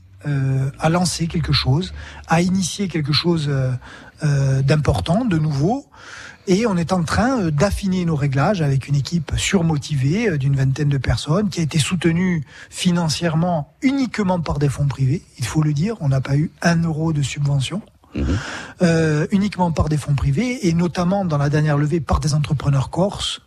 à 0.81 0.89
lancer 0.91 1.27
quelque 1.29 1.53
chose, 1.53 1.95
à 2.27 2.43
initier 2.43 2.89
quelque 2.89 3.15
chose 3.15 3.51
d'important, 4.21 5.25
de 5.25 5.39
nouveau. 5.39 5.87
Et 6.51 6.65
on 6.67 6.79
est 6.79 6.95
en 6.95 7.05
train 7.05 7.43
euh, 7.43 7.51
d'affiner 7.51 8.07
nos 8.07 8.17
réglages 8.17 8.63
avec 8.63 8.89
une 8.89 8.95
équipe 8.95 9.33
surmotivée 9.37 10.31
euh, 10.31 10.39
d'une 10.39 10.57
vingtaine 10.57 10.89
de 10.89 10.97
personnes 10.97 11.51
qui 11.51 11.61
a 11.61 11.63
été 11.63 11.79
soutenue 11.79 12.43
financièrement 12.71 13.75
uniquement 13.83 14.41
par 14.41 14.59
des 14.59 14.71
fonds 14.71 14.89
privés. 14.89 15.23
Il 15.39 15.45
faut 15.45 15.63
le 15.63 15.75
dire, 15.75 15.97
on 16.01 16.09
n'a 16.09 16.23
pas 16.23 16.37
eu 16.37 16.51
un 16.63 16.83
euro 16.83 17.13
de 17.13 17.23
subvention. 17.23 17.83
Euh, 18.83 19.27
uniquement 19.31 19.71
par 19.71 19.91
des 19.91 19.99
fonds 19.99 20.15
privés 20.15 20.67
et 20.67 20.73
notamment 20.73 21.27
dans 21.27 21.37
la 21.37 21.51
dernière 21.51 21.77
levée 21.77 22.01
par 22.01 22.19
des 22.19 22.33
entrepreneurs 22.35 22.89
corses. 22.89 23.43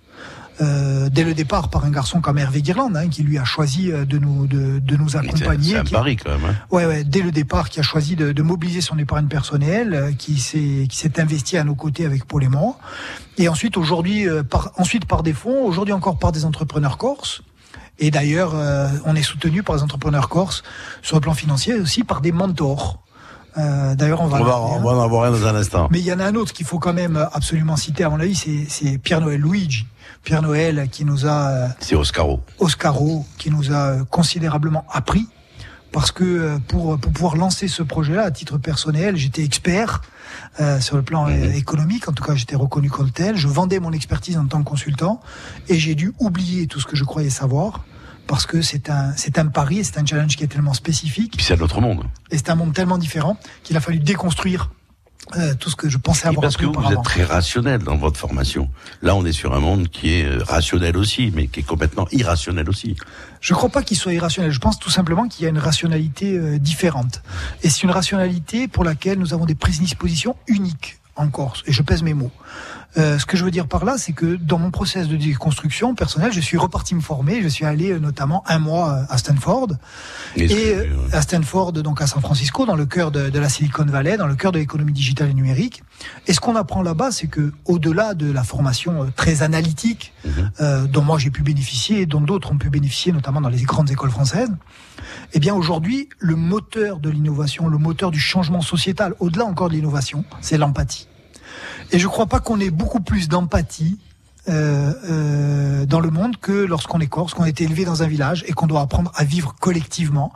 Euh, 0.61 1.09
dès 1.09 1.23
le 1.23 1.33
départ 1.33 1.69
par 1.69 1.85
un 1.85 1.89
garçon 1.89 2.21
comme 2.21 2.37
Hervé 2.37 2.61
Guirlande 2.61 2.95
hein, 2.95 3.07
qui 3.09 3.23
lui 3.23 3.37
a 3.37 3.43
choisi 3.43 3.91
euh, 3.91 4.05
de 4.05 4.17
nous 4.19 4.45
de, 4.47 4.79
de 4.79 4.95
nous 4.97 5.09
C'est 5.09 5.17
accompagner. 5.17 5.71
c'est 5.73 5.77
un 5.79 5.83
pari, 5.83 6.15
quand 6.17 6.29
même. 6.31 6.45
hein. 6.49 6.55
Ouais, 6.69 6.85
ouais, 6.85 7.03
dès 7.03 7.21
le 7.21 7.31
départ, 7.31 7.69
qui 7.69 7.79
a 7.79 7.83
choisi 7.83 8.15
de, 8.15 8.31
de 8.31 8.41
mobiliser 8.43 8.81
son 8.81 8.97
épargne 8.99 9.27
personnelle, 9.27 9.93
euh, 9.93 10.11
qui 10.11 10.39
s'est 10.39 10.85
qui 10.89 10.95
s'est 10.97 11.19
investi 11.19 11.57
à 11.57 11.63
nos 11.63 11.75
côtés 11.75 12.05
avec 12.05 12.25
Paul 12.25 12.43
et 12.43 12.47
moi, 12.47 12.77
et 13.37 13.49
ensuite 13.49 13.75
aujourd'hui 13.77 14.27
par 14.49 14.71
ensuite 14.77 15.05
par 15.05 15.23
des 15.23 15.33
fonds, 15.33 15.65
aujourd'hui 15.65 15.93
encore 15.93 16.17
par 16.19 16.31
des 16.31 16.45
entrepreneurs 16.45 16.97
corses. 16.97 17.41
Et 17.99 18.09
d'ailleurs, 18.09 18.53
euh, 18.55 18.87
on 19.05 19.15
est 19.15 19.21
soutenu 19.21 19.61
par 19.63 19.75
les 19.75 19.83
entrepreneurs 19.83 20.27
corses 20.29 20.63
sur 21.03 21.17
le 21.17 21.21
plan 21.21 21.33
financier 21.35 21.75
et 21.75 21.79
aussi 21.79 22.03
par 22.03 22.21
des 22.21 22.31
mentors. 22.31 23.03
Euh, 23.57 23.95
D'ailleurs, 23.95 24.21
on 24.21 24.27
va. 24.27 24.39
On 24.39 24.43
va, 24.45 24.61
on 24.61 24.79
va 24.79 24.91
en 24.91 25.03
avoir 25.03 25.23
un 25.25 25.31
dans 25.31 25.45
un 25.45 25.55
instant. 25.55 25.87
Mais 25.91 25.99
il 25.99 26.05
y 26.05 26.13
en 26.13 26.19
a 26.19 26.25
un 26.25 26.35
autre 26.35 26.53
qu'il 26.53 26.65
faut 26.65 26.79
quand 26.79 26.93
même 26.93 27.17
absolument 27.33 27.75
citer, 27.75 28.03
à 28.05 28.09
mon 28.09 28.19
avis, 28.19 28.33
c'est- 28.33 28.65
c'est 28.69 28.97
Pierre-Noël 28.97 29.41
Luigi. 29.41 29.85
Pierre-Noël 30.23 30.87
qui 30.91 31.05
nous 31.05 31.25
a, 31.25 31.47
euh, 31.49 31.67
C'est 31.79 31.95
Oscaro. 31.95 32.41
Oscaro, 32.59 33.25
qui 33.37 33.49
nous 33.51 33.71
a 33.71 33.75
euh, 33.91 34.03
considérablement 34.05 34.85
appris. 34.91 35.27
Parce 35.91 36.11
que 36.11 36.23
euh, 36.23 36.57
pour, 36.69 36.97
pour 36.97 37.11
pouvoir 37.11 37.35
lancer 37.35 37.67
ce 37.67 37.83
projet-là, 37.83 38.23
à 38.23 38.31
titre 38.31 38.57
personnel, 38.57 39.17
j'étais 39.17 39.43
expert 39.43 40.01
euh, 40.61 40.79
sur 40.79 40.95
le 40.95 41.01
plan 41.03 41.27
euh, 41.27 41.51
économique. 41.51 42.07
En 42.07 42.13
tout 42.13 42.23
cas, 42.23 42.33
j'étais 42.35 42.55
reconnu 42.55 42.89
comme 42.89 43.11
tel. 43.11 43.35
Je 43.35 43.47
vendais 43.49 43.79
mon 43.79 43.91
expertise 43.91 44.37
en 44.37 44.45
tant 44.45 44.59
que 44.63 44.69
consultant 44.69 45.19
et 45.67 45.77
j'ai 45.77 45.95
dû 45.95 46.13
oublier 46.19 46.67
tout 46.67 46.79
ce 46.79 46.85
que 46.85 46.95
je 46.95 47.03
croyais 47.03 47.29
savoir 47.29 47.83
parce 48.27 48.45
que 48.45 48.61
c'est 48.61 48.89
un, 48.89 49.11
c'est 49.17 49.37
un 49.39 49.47
pari, 49.47 49.79
et 49.79 49.83
c'est 49.83 49.97
un 49.97 50.05
challenge 50.05 50.37
qui 50.37 50.45
est 50.45 50.47
tellement 50.47 50.73
spécifique 50.73 51.33
Puis 51.35 51.43
c'est 51.45 51.59
notre 51.59 51.81
monde. 51.81 52.05
et 52.29 52.37
c'est 52.37 52.49
un 52.49 52.55
monde 52.55 52.71
tellement 52.73 52.97
différent 52.97 53.35
qu'il 53.63 53.75
a 53.75 53.81
fallu 53.81 53.99
déconstruire 53.99 54.71
euh, 55.37 55.53
tout 55.55 55.69
ce 55.69 55.75
que 55.75 55.89
je 55.89 55.97
pensais 55.97 56.25
Et 56.25 56.29
avoir 56.29 56.41
parce 56.41 56.57
que 56.57 56.65
vous, 56.65 56.73
vous 56.73 56.91
êtes 56.91 57.03
très 57.03 57.23
rationnel 57.23 57.83
dans 57.83 57.97
votre 57.97 58.19
formation. 58.19 58.69
Là, 59.01 59.15
on 59.15 59.25
est 59.25 59.31
sur 59.31 59.53
un 59.53 59.59
monde 59.59 59.87
qui 59.89 60.13
est 60.13 60.25
euh, 60.25 60.43
rationnel 60.43 60.97
aussi, 60.97 61.31
mais 61.35 61.47
qui 61.47 61.61
est 61.61 61.63
complètement 61.63 62.07
irrationnel 62.11 62.69
aussi. 62.69 62.95
Je 63.39 63.53
ne 63.53 63.57
crois 63.57 63.69
pas 63.69 63.83
qu'il 63.83 63.97
soit 63.97 64.13
irrationnel. 64.13 64.51
Je 64.51 64.59
pense 64.59 64.79
tout 64.79 64.89
simplement 64.89 65.27
qu'il 65.27 65.43
y 65.43 65.45
a 65.47 65.49
une 65.49 65.59
rationalité 65.59 66.37
euh, 66.37 66.59
différente. 66.59 67.21
Et 67.63 67.69
c'est 67.69 67.83
une 67.83 67.91
rationalité 67.91 68.67
pour 68.67 68.83
laquelle 68.83 69.19
nous 69.19 69.33
avons 69.33 69.45
des 69.45 69.55
prédispositions 69.55 70.35
uniques 70.47 71.00
en 71.15 71.29
Corse. 71.29 71.63
Et 71.65 71.71
je 71.71 71.81
pèse 71.81 72.03
mes 72.03 72.13
mots. 72.13 72.31
Euh, 72.97 73.17
ce 73.17 73.25
que 73.25 73.37
je 73.37 73.45
veux 73.45 73.51
dire 73.51 73.67
par 73.67 73.85
là, 73.85 73.97
c'est 73.97 74.11
que 74.11 74.35
dans 74.35 74.59
mon 74.59 74.69
process 74.69 75.07
de 75.07 75.15
déconstruction 75.15 75.95
personnelle, 75.95 76.33
je 76.33 76.41
suis 76.41 76.57
reparti 76.57 76.93
me 76.93 76.99
former. 76.99 77.41
Je 77.41 77.47
suis 77.47 77.65
allé 77.65 77.91
euh, 77.91 77.99
notamment 77.99 78.43
un 78.47 78.59
mois 78.59 78.89
euh, 78.91 79.03
à 79.09 79.17
Stanford. 79.17 79.69
Et 80.35 80.73
euh, 80.73 80.85
à 81.13 81.21
Stanford, 81.21 81.71
donc 81.73 82.01
à 82.01 82.07
San 82.07 82.21
Francisco, 82.21 82.65
dans 82.65 82.75
le 82.75 82.85
cœur 82.85 83.11
de, 83.11 83.29
de 83.29 83.39
la 83.39 83.47
Silicon 83.47 83.85
Valley, 83.85 84.17
dans 84.17 84.27
le 84.27 84.35
cœur 84.35 84.51
de 84.51 84.59
l'économie 84.59 84.93
digitale 84.93 85.29
et 85.29 85.33
numérique. 85.33 85.83
Et 86.27 86.33
ce 86.33 86.39
qu'on 86.39 86.55
apprend 86.55 86.81
là-bas, 86.81 87.11
c'est 87.11 87.27
que 87.27 87.53
au-delà 87.65 88.13
de 88.13 88.29
la 88.31 88.43
formation 88.43 89.11
très 89.15 89.43
analytique, 89.43 90.13
euh, 90.59 90.85
dont 90.87 91.01
moi 91.01 91.17
j'ai 91.17 91.29
pu 91.29 91.43
bénéficier 91.43 92.01
et 92.01 92.05
dont 92.05 92.21
d'autres 92.21 92.51
ont 92.51 92.57
pu 92.57 92.69
bénéficier, 92.69 93.11
notamment 93.11 93.41
dans 93.41 93.49
les 93.49 93.61
grandes 93.61 93.91
écoles 93.91 94.11
françaises, 94.11 94.51
eh 95.33 95.39
bien 95.39 95.53
aujourd'hui, 95.53 96.09
le 96.19 96.35
moteur 96.35 96.99
de 96.99 97.09
l'innovation, 97.09 97.67
le 97.67 97.77
moteur 97.77 98.11
du 98.11 98.19
changement 98.19 98.61
sociétal, 98.61 99.15
au-delà 99.19 99.45
encore 99.45 99.69
de 99.69 99.75
l'innovation, 99.75 100.25
c'est 100.41 100.57
l'empathie. 100.57 101.07
Et 101.91 101.99
je 101.99 102.07
crois 102.07 102.27
pas 102.27 102.39
qu'on 102.39 102.59
ait 102.59 102.69
beaucoup 102.69 103.01
plus 103.01 103.27
d'empathie 103.27 103.97
euh, 104.49 104.93
euh, 105.07 105.85
dans 105.85 105.99
le 105.99 106.09
monde 106.09 106.37
que 106.37 106.51
lorsqu'on 106.51 106.99
est 106.99 107.07
corse, 107.07 107.33
qu'on 107.33 107.43
a 107.43 107.49
été 107.49 107.63
élevé 107.63 107.85
dans 107.85 108.01
un 108.01 108.07
village 108.07 108.43
et 108.47 108.53
qu'on 108.53 108.65
doit 108.65 108.81
apprendre 108.81 109.11
à 109.15 109.23
vivre 109.23 109.55
collectivement. 109.59 110.33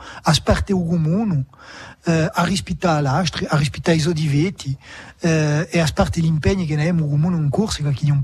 Asparte 2.05 2.09
ugumunu, 2.09 2.09
euh, 2.09 2.27
arispita 2.33 2.95
all'astri, 2.97 3.45
arispita 3.49 3.93
isodiveti, 3.93 4.77
euh, 5.25 5.65
et 5.71 5.79
asparte 5.79 6.19
l'impegno 6.21 6.65
che 6.65 6.75
ne 6.75 6.81
abbiamo 6.81 7.05
ugumunu 7.05 7.37
in 7.37 7.49
corso 7.49 7.81
e 7.81 7.91
che 7.93 8.11
un. 8.11 8.21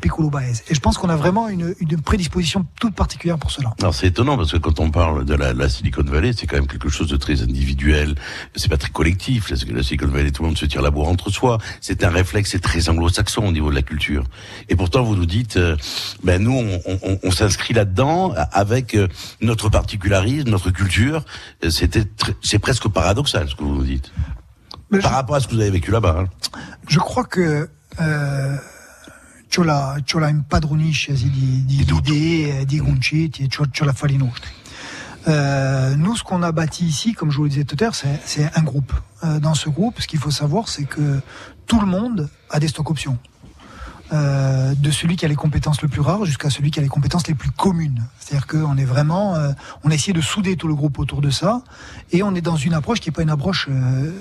Et 0.67 0.75
je 0.75 0.79
pense 0.79 0.97
qu'on 0.97 1.09
a 1.09 1.15
vraiment 1.15 1.47
une, 1.49 1.73
une 1.79 2.01
prédisposition 2.01 2.65
toute 2.79 2.93
particulière 2.95 3.37
pour 3.39 3.49
cela. 3.51 3.73
Alors 3.79 3.95
c'est 3.95 4.07
étonnant 4.07 4.37
parce 4.37 4.51
que 4.51 4.57
quand 4.57 4.79
on 4.79 4.91
parle 4.91 5.25
de 5.25 5.33
la, 5.35 5.53
la 5.53 5.69
Silicon 5.69 6.03
Valley, 6.03 6.33
c'est 6.33 6.45
quand 6.47 6.57
même 6.57 6.67
quelque 6.67 6.89
chose 6.89 7.07
de 7.09 7.17
très 7.17 7.41
individuel. 7.41 8.15
C'est 8.55 8.69
pas 8.69 8.77
très 8.77 8.91
collectif. 8.91 9.49
La, 9.49 9.83
Silicon 9.83 10.07
Valley, 10.07 10.31
tout 10.31 10.43
le 10.43 10.49
monde 10.49 10.57
se 10.57 10.65
tire 10.65 10.81
la 10.81 10.91
bourre 10.91 11.09
entre 11.09 11.29
soi. 11.29 11.57
C'est 11.79 12.03
un 12.03 12.09
réflexe, 12.09 12.51
c'est 12.51 12.59
très 12.59 12.87
anglo-saxon 12.89 13.45
au 13.47 13.51
niveau 13.51 13.69
de 13.69 13.75
la 13.75 13.81
culture. 13.81 14.23
Et 14.69 14.75
pourtant, 14.75 15.03
vous 15.03 15.15
nous 15.15 15.25
dites, 15.25 15.57
euh, 15.57 15.75
ben 16.23 16.41
nous, 16.43 16.53
on, 16.85 16.99
on- 17.03 17.19
on 17.23 17.31
s'inscrit 17.31 17.73
là-dedans 17.73 18.33
avec 18.51 18.95
euh, 18.95 19.07
notre 19.41 19.69
particularisme, 19.69 20.49
notre 20.49 20.69
culture. 20.71 21.23
C'était, 21.69 22.03
c'est 22.41 22.59
presque 22.59 22.87
paradoxal 22.89 23.47
nous 23.71 23.83
dites. 23.83 24.11
Par 25.01 25.11
rapport 25.11 25.35
à 25.35 25.39
ce 25.39 25.47
que 25.47 25.55
vous 25.55 25.61
avez 25.61 25.71
vécu 25.71 25.91
là-bas. 25.91 26.17
hein. 26.19 26.25
Je 26.87 26.99
crois 26.99 27.23
que 27.23 27.69
eh, 27.99 28.55
c'ho 29.49 29.63
la, 29.63 29.97
c'ho 30.05 30.19
la 30.19 30.27
impadronisce 30.27 31.13
di, 31.13 31.29
di, 31.65 31.85
di 31.85 31.93
idee, 31.93 32.65
di 32.65 32.79
concetti, 32.79 33.43
e 33.43 33.47
c'ho 33.47 33.85
la 33.85 33.93
nostri. 34.17 34.51
Euh, 35.27 35.95
nous, 35.95 36.15
ce 36.15 36.23
qu'on 36.23 36.41
a 36.41 36.51
bâti 36.51 36.85
ici, 36.85 37.13
comme 37.13 37.31
je 37.31 37.37
vous 37.37 37.43
le 37.43 37.49
disais 37.49 37.63
tout 37.63 37.75
à 37.79 37.83
l'heure, 37.83 37.95
c'est, 37.95 38.19
c'est 38.25 38.49
un 38.57 38.63
groupe. 38.63 38.91
Euh, 39.23 39.39
dans 39.39 39.53
ce 39.53 39.69
groupe, 39.69 40.01
ce 40.01 40.07
qu'il 40.07 40.19
faut 40.19 40.31
savoir, 40.31 40.67
c'est 40.67 40.85
que 40.85 41.21
tout 41.67 41.79
le 41.79 41.85
monde 41.85 42.29
a 42.49 42.59
des 42.59 42.67
stock 42.67 42.89
options. 42.89 43.17
Euh, 44.13 44.75
de 44.75 44.91
celui 44.91 45.15
qui 45.15 45.23
a 45.23 45.29
les 45.29 45.35
compétences 45.35 45.81
les 45.81 45.87
plus 45.87 46.01
rares 46.01 46.25
jusqu'à 46.25 46.49
celui 46.49 46.69
qui 46.69 46.79
a 46.79 46.81
les 46.81 46.89
compétences 46.89 47.27
les 47.27 47.33
plus 47.33 47.49
communes. 47.49 48.03
C'est-à-dire 48.19 48.45
qu'on 48.45 48.75
est 48.75 48.83
vraiment, 48.83 49.35
euh, 49.35 49.53
on 49.85 49.91
a 49.91 49.93
essayé 49.93 50.11
de 50.11 50.19
souder 50.19 50.57
tout 50.57 50.67
le 50.67 50.75
groupe 50.75 50.99
autour 50.99 51.21
de 51.21 51.29
ça, 51.29 51.61
et 52.11 52.21
on 52.21 52.35
est 52.35 52.41
dans 52.41 52.57
une 52.57 52.73
approche 52.73 52.99
qui 52.99 53.07
n'est 53.07 53.13
pas 53.13 53.21
une 53.21 53.29
approche 53.29 53.69
euh, 53.69 54.11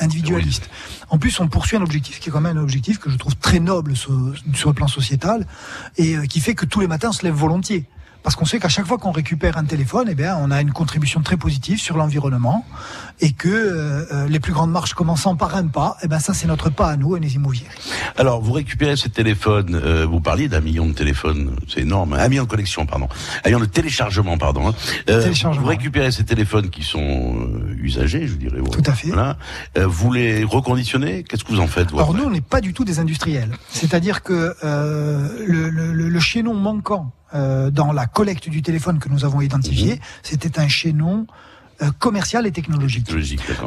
individualiste. 0.00 0.70
En 1.10 1.18
plus, 1.18 1.38
on 1.38 1.48
poursuit 1.48 1.76
un 1.76 1.82
objectif 1.82 2.18
qui 2.18 2.30
est 2.30 2.32
quand 2.32 2.40
même 2.40 2.56
un 2.56 2.62
objectif 2.62 2.98
que 2.98 3.10
je 3.10 3.18
trouve 3.18 3.36
très 3.36 3.60
noble 3.60 3.94
sur, 3.94 4.32
sur 4.54 4.70
le 4.70 4.74
plan 4.74 4.88
sociétal, 4.88 5.46
et 5.98 6.16
qui 6.26 6.40
fait 6.40 6.54
que 6.54 6.64
tous 6.64 6.80
les 6.80 6.86
matins 6.86 7.08
on 7.10 7.12
se 7.12 7.22
lève 7.22 7.34
volontiers. 7.34 7.86
Parce 8.22 8.36
qu'on 8.36 8.44
sait 8.44 8.58
qu'à 8.58 8.68
chaque 8.68 8.86
fois 8.86 8.98
qu'on 8.98 9.12
récupère 9.12 9.56
un 9.56 9.64
téléphone, 9.64 10.08
eh 10.10 10.14
bien, 10.14 10.36
on 10.36 10.50
a 10.50 10.60
une 10.60 10.72
contribution 10.72 11.22
très 11.22 11.38
positive 11.38 11.80
sur 11.80 11.96
l'environnement, 11.96 12.66
et 13.20 13.32
que 13.32 13.48
euh, 13.48 14.04
euh, 14.12 14.28
les 14.28 14.40
plus 14.40 14.52
grandes 14.52 14.70
marches 14.70 14.94
commençant 14.94 15.36
par 15.36 15.54
un 15.56 15.66
pas, 15.66 15.96
eh 16.02 16.08
ben 16.08 16.18
ça 16.18 16.32
c'est 16.34 16.46
notre 16.46 16.70
pas 16.70 16.88
à 16.90 16.96
nous, 16.96 17.16
et 17.16 17.20
les 17.20 17.34
immobiliers. 17.34 17.66
Alors, 18.16 18.40
vous 18.40 18.52
récupérez 18.52 18.96
ces 18.96 19.10
téléphones, 19.10 19.74
euh, 19.74 20.06
vous 20.06 20.20
parliez 20.20 20.48
d'un 20.48 20.60
million 20.60 20.86
de 20.86 20.92
téléphones, 20.92 21.54
c'est 21.68 21.80
énorme, 21.80 22.14
un 22.14 22.28
million 22.28 22.44
de 22.44 22.48
collections, 22.48 22.86
pardon, 22.86 23.08
un 23.44 23.48
million 23.48 23.60
de 23.60 23.66
téléchargements, 23.66 24.38
pardon. 24.38 24.68
hein. 24.68 24.74
Euh. 25.10 25.32
Vous 25.58 25.66
récupérez 25.66 26.10
ces 26.12 26.24
téléphones 26.24 26.70
qui 26.70 26.82
sont 26.82 27.00
euh, 27.00 27.74
usagés, 27.80 28.26
je 28.26 28.34
dirais. 28.34 28.60
Tout 28.70 28.82
à 28.86 28.92
fait. 28.92 29.08
Voilà. 29.08 29.36
Euh, 29.78 29.86
vous 29.86 30.12
les 30.12 30.44
reconditionnez? 30.44 31.22
Qu'est-ce 31.24 31.44
que 31.44 31.52
vous 31.52 31.60
en 31.60 31.66
faites 31.66 31.90
vous, 31.90 31.98
Alors 31.98 32.14
nous, 32.14 32.24
on 32.24 32.30
n'est 32.30 32.40
pas 32.40 32.60
du 32.60 32.72
tout 32.72 32.84
des 32.84 32.98
industriels. 32.98 33.52
C'est-à-dire 33.70 34.22
que 34.22 34.54
euh, 34.64 35.28
le, 35.46 35.68
le, 35.70 35.92
le- 35.92 36.08
le 36.08 36.20
chaînon 36.20 36.54
manquant 36.54 37.12
euh, 37.34 37.70
dans 37.70 37.92
la 37.92 38.06
collecte 38.06 38.48
du 38.48 38.62
téléphone 38.62 38.98
que 38.98 39.08
nous 39.08 39.24
avons 39.24 39.40
identifié, 39.40 39.94
Mhm. 39.94 39.98
c'était 40.22 40.58
un 40.58 40.68
chaînon 40.68 41.26
euh, 41.82 41.90
commercial 41.98 42.46
et 42.46 42.52
technologique. 42.52 43.10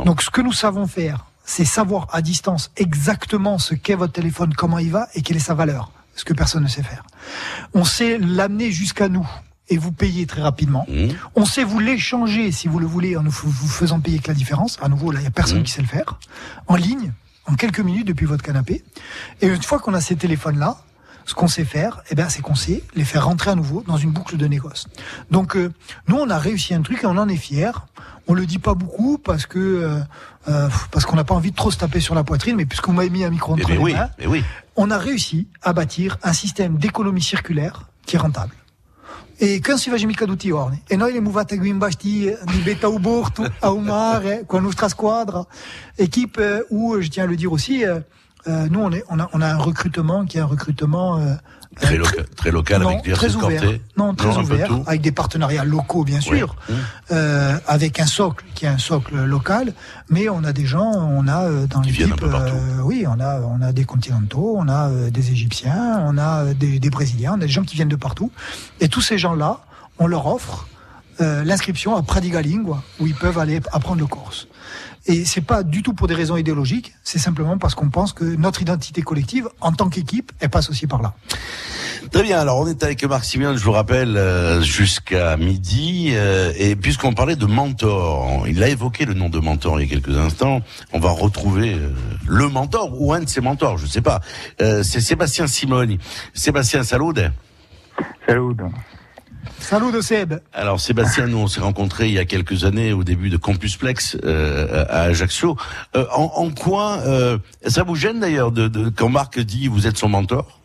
Donc 0.05 0.21
ce 0.21 0.29
que 0.29 0.41
nous 0.41 0.53
savons 0.53 0.87
faire, 0.87 1.25
c'est 1.45 1.65
savoir 1.65 2.07
à 2.11 2.21
distance 2.21 2.71
exactement 2.77 3.57
ce 3.57 3.75
qu'est 3.75 3.95
votre 3.95 4.13
téléphone, 4.13 4.53
comment 4.53 4.79
il 4.79 4.91
va 4.91 5.07
et 5.13 5.21
quelle 5.21 5.37
est 5.37 5.41
sa 5.41 5.53
valeur. 5.53 5.91
Ce 6.15 6.23
que 6.25 6.33
personne 6.33 6.63
ne 6.63 6.67
sait 6.67 6.83
faire. 6.83 7.03
On 7.73 7.83
sait 7.83 8.17
l'amener 8.19 8.71
jusqu'à 8.71 9.09
nous 9.09 9.27
et 9.69 9.77
vous 9.77 9.91
payer 9.91 10.25
très 10.27 10.41
rapidement. 10.41 10.85
Mmh. 10.87 11.07
On 11.35 11.45
sait 11.45 11.63
vous 11.63 11.79
l'échanger 11.79 12.51
si 12.51 12.67
vous 12.67 12.79
le 12.79 12.85
voulez 12.85 13.17
en 13.17 13.23
nous 13.23 13.31
vous 13.31 13.67
faisant 13.67 13.99
payer 13.99 14.19
que 14.19 14.27
la 14.27 14.35
différence. 14.35 14.77
À 14.81 14.89
nouveau, 14.89 15.11
là, 15.11 15.19
il 15.21 15.23
y 15.23 15.27
a 15.27 15.31
personne 15.31 15.61
Mmh. 15.61 15.63
qui 15.63 15.71
sait 15.71 15.81
le 15.81 15.87
faire. 15.87 16.19
En 16.67 16.75
ligne, 16.75 17.13
en 17.47 17.55
quelques 17.55 17.79
minutes 17.79 18.07
depuis 18.07 18.25
votre 18.25 18.43
canapé. 18.43 18.83
Et 19.41 19.47
une 19.47 19.63
fois 19.63 19.79
qu'on 19.79 19.93
a 19.93 20.01
ces 20.01 20.15
téléphones-là, 20.15 20.77
ce 21.25 21.33
qu'on 21.33 21.47
sait 21.47 21.65
faire, 21.65 22.03
eh 22.09 22.15
ben, 22.15 22.29
c'est 22.29 22.41
qu'on 22.41 22.55
sait 22.55 22.83
les 22.95 23.05
faire 23.05 23.25
rentrer 23.25 23.51
à 23.51 23.55
nouveau 23.55 23.83
dans 23.87 23.97
une 23.97 24.11
boucle 24.11 24.37
de 24.37 24.47
négoce. 24.47 24.87
Donc, 25.31 25.55
euh, 25.55 25.71
nous, 26.07 26.17
on 26.17 26.29
a 26.29 26.37
réussi 26.37 26.73
un 26.73 26.81
truc 26.81 27.03
et 27.03 27.05
on 27.05 27.17
en 27.17 27.27
est 27.29 27.37
fiers. 27.37 27.71
On 28.27 28.33
le 28.33 28.45
dit 28.45 28.59
pas 28.59 28.73
beaucoup 28.73 29.17
parce 29.17 29.45
que 29.45 29.59
euh, 29.59 29.99
euh, 30.47 30.69
parce 30.91 31.05
qu'on 31.05 31.15
n'a 31.15 31.23
pas 31.23 31.35
envie 31.35 31.51
de 31.51 31.55
trop 31.55 31.71
se 31.71 31.77
taper 31.77 31.99
sur 31.99 32.15
la 32.15 32.23
poitrine, 32.23 32.55
mais 32.55 32.65
puisque 32.65 32.87
vous 32.87 32.93
m'avez 32.93 33.09
mis 33.09 33.23
un 33.23 33.29
micro 33.29 33.53
entre 33.53 33.63
Eh 33.63 33.65
bien, 33.65 33.75
les 33.75 33.83
oui, 33.83 33.93
mains, 33.93 34.09
eh 34.19 34.27
oui. 34.27 34.43
on 34.75 34.91
a 34.91 34.97
réussi 34.97 35.47
à 35.61 35.73
bâtir 35.73 36.17
un 36.23 36.33
système 36.33 36.77
d'économie 36.77 37.21
circulaire 37.21 37.89
qui 38.05 38.15
est 38.15 38.19
rentable. 38.19 38.55
E 39.39 39.59
quand 39.61 39.77
si 39.77 39.89
facciamo 39.89 40.11
i 40.11 40.15
caduti 40.15 40.51
orni, 40.51 40.81
e 40.87 40.95
noi 40.95 41.11
le 41.11 41.19
muvate 41.19 41.57
qui 41.57 41.67
in 41.67 41.77
basti 41.77 42.33
di 42.45 42.57
Beta 42.63 42.87
Uborto, 42.87 43.43
a 43.59 43.71
Umare, 43.71 44.45
con 44.45 44.59
la 44.59 44.65
nostra 44.65 44.87
squadra, 44.87 45.45
équipe 45.97 46.37
euh, 46.37 46.63
où, 46.69 47.01
je 47.01 47.09
tiens 47.09 47.23
à 47.23 47.27
le 47.27 47.35
dire 47.35 47.51
aussi, 47.51 47.83
euh, 47.83 47.99
euh, 48.47 48.67
nous 48.69 48.79
on, 48.81 48.91
est, 48.91 49.03
on, 49.09 49.19
a, 49.19 49.29
on 49.33 49.41
a 49.41 49.47
un 49.47 49.57
recrutement 49.57 50.25
qui 50.25 50.37
est 50.37 50.41
un 50.41 50.45
recrutement 50.45 51.17
euh, 51.19 51.33
Très, 51.81 51.97
loca- 51.97 52.23
très 52.35 52.51
local 52.51 52.83
non, 52.83 52.89
avec 52.89 53.01
diverses 53.03 53.19
très 53.19 53.35
ouvert, 53.35 53.63
non 53.97 54.13
très 54.13 54.37
ouvert, 54.37 54.69
avec 54.85 55.01
des 55.01 55.11
partenariats 55.11 55.63
locaux 55.63 56.03
bien 56.03 56.21
sûr, 56.21 56.55
Oui. 56.69 56.75
euh, 57.11 57.57
avec 57.65 57.99
un 57.99 58.05
socle 58.05 58.45
qui 58.53 58.65
est 58.65 58.67
un 58.67 58.77
socle 58.77 59.15
local, 59.25 59.73
mais 60.07 60.29
on 60.29 60.43
a 60.43 60.53
des 60.53 60.67
gens, 60.67 60.91
on 60.93 61.27
a 61.27 61.45
euh, 61.45 61.65
dans 61.65 61.81
l'équipe, 61.81 62.13
euh, 62.21 62.79
oui, 62.83 63.05
on 63.07 63.19
a 63.19 63.39
on 63.41 63.59
a 63.63 63.71
des 63.71 63.85
continentaux, 63.85 64.53
on 64.55 64.67
a 64.67 64.89
euh, 64.89 65.09
des 65.09 65.31
Égyptiens, 65.31 65.99
on 66.05 66.19
a 66.19 66.43
euh, 66.43 66.53
des, 66.53 66.77
des 66.77 66.89
Brésiliens, 66.91 67.31
on 67.33 67.41
a 67.41 67.45
des 67.45 67.47
gens 67.47 67.63
qui 67.63 67.73
viennent 67.75 67.89
de 67.89 67.95
partout, 67.95 68.29
et 68.79 68.87
tous 68.87 69.01
ces 69.01 69.17
gens-là, 69.17 69.61
on 69.97 70.05
leur 70.05 70.27
offre 70.27 70.67
euh, 71.21 71.43
l'inscription 71.43 71.95
à 71.95 72.03
Pradiga 72.03 72.43
Lingua, 72.43 72.83
où 72.99 73.07
ils 73.07 73.15
peuvent 73.15 73.39
aller 73.39 73.59
apprendre 73.71 73.99
le 73.99 74.05
corse. 74.07 74.47
Et 75.05 75.25
c'est 75.25 75.41
pas 75.41 75.63
du 75.63 75.83
tout 75.83 75.93
pour 75.93 76.07
des 76.07 76.15
raisons 76.15 76.37
idéologiques, 76.37 76.93
c'est 77.03 77.19
simplement 77.19 77.57
parce 77.57 77.75
qu'on 77.75 77.89
pense 77.89 78.13
que 78.13 78.23
notre 78.23 78.61
identité 78.61 79.01
collective, 79.01 79.49
en 79.59 79.73
tant 79.73 79.89
qu'équipe, 79.89 80.31
elle 80.39 80.49
passe 80.49 80.69
aussi 80.69 80.87
par 80.87 81.01
là. 81.01 81.13
Très 82.11 82.23
bien, 82.23 82.39
alors 82.39 82.59
on 82.59 82.67
est 82.67 82.83
avec 82.83 83.03
Marc 83.03 83.25
Simeon, 83.25 83.57
je 83.57 83.63
vous 83.63 83.71
rappelle, 83.71 84.15
euh, 84.15 84.61
jusqu'à 84.61 85.35
midi. 85.35 86.11
euh, 86.13 86.53
et 86.57 86.75
puisqu'on 86.75 87.13
parlait 87.13 87.35
de 87.35 87.45
mentor, 87.45 88.47
il 88.47 88.61
a 88.63 88.69
évoqué 88.69 89.05
le 89.05 89.13
nom 89.13 89.29
de 89.29 89.39
mentor 89.39 89.81
il 89.81 89.87
y 89.87 89.87
a 89.87 89.89
quelques 89.89 90.17
instants, 90.17 90.61
on 90.93 90.99
va 90.99 91.09
retrouver 91.11 91.73
euh, 91.73 91.89
le 92.27 92.47
mentor 92.47 93.01
ou 93.01 93.13
un 93.13 93.21
de 93.21 93.29
ses 93.29 93.41
mentors, 93.41 93.77
je 93.77 93.87
sais 93.87 94.01
pas. 94.01 94.21
Euh, 94.61 94.83
c'est 94.83 95.01
Sébastien 95.01 95.47
Simoni. 95.47 95.99
Sébastien, 96.33 96.83
salut. 96.83 97.13
Salut. 98.27 98.55
Salut 99.59 99.91
de 99.91 100.01
Seb. 100.01 100.33
Alors 100.53 100.79
Sébastien, 100.79 101.27
nous 101.27 101.37
on 101.37 101.47
s'est 101.47 101.61
rencontrés 101.61 102.07
il 102.07 102.13
y 102.13 102.19
a 102.19 102.25
quelques 102.25 102.65
années 102.65 102.91
au 102.93 103.03
début 103.03 103.29
de 103.29 103.37
Campusplex 103.37 104.17
euh, 104.23 104.85
à 104.89 105.01
Ajaccio. 105.03 105.55
Euh, 105.95 106.05
en, 106.13 106.23
en 106.35 106.49
quoi 106.51 106.99
euh, 107.07 107.37
ça 107.65 107.83
vous 107.83 107.95
gêne 107.95 108.19
d'ailleurs 108.19 108.51
de, 108.51 108.67
de, 108.67 108.89
quand 108.89 109.09
Marc 109.09 109.39
dit 109.39 109.67
vous 109.67 109.87
êtes 109.87 109.97
son 109.97 110.09
mentor? 110.09 110.59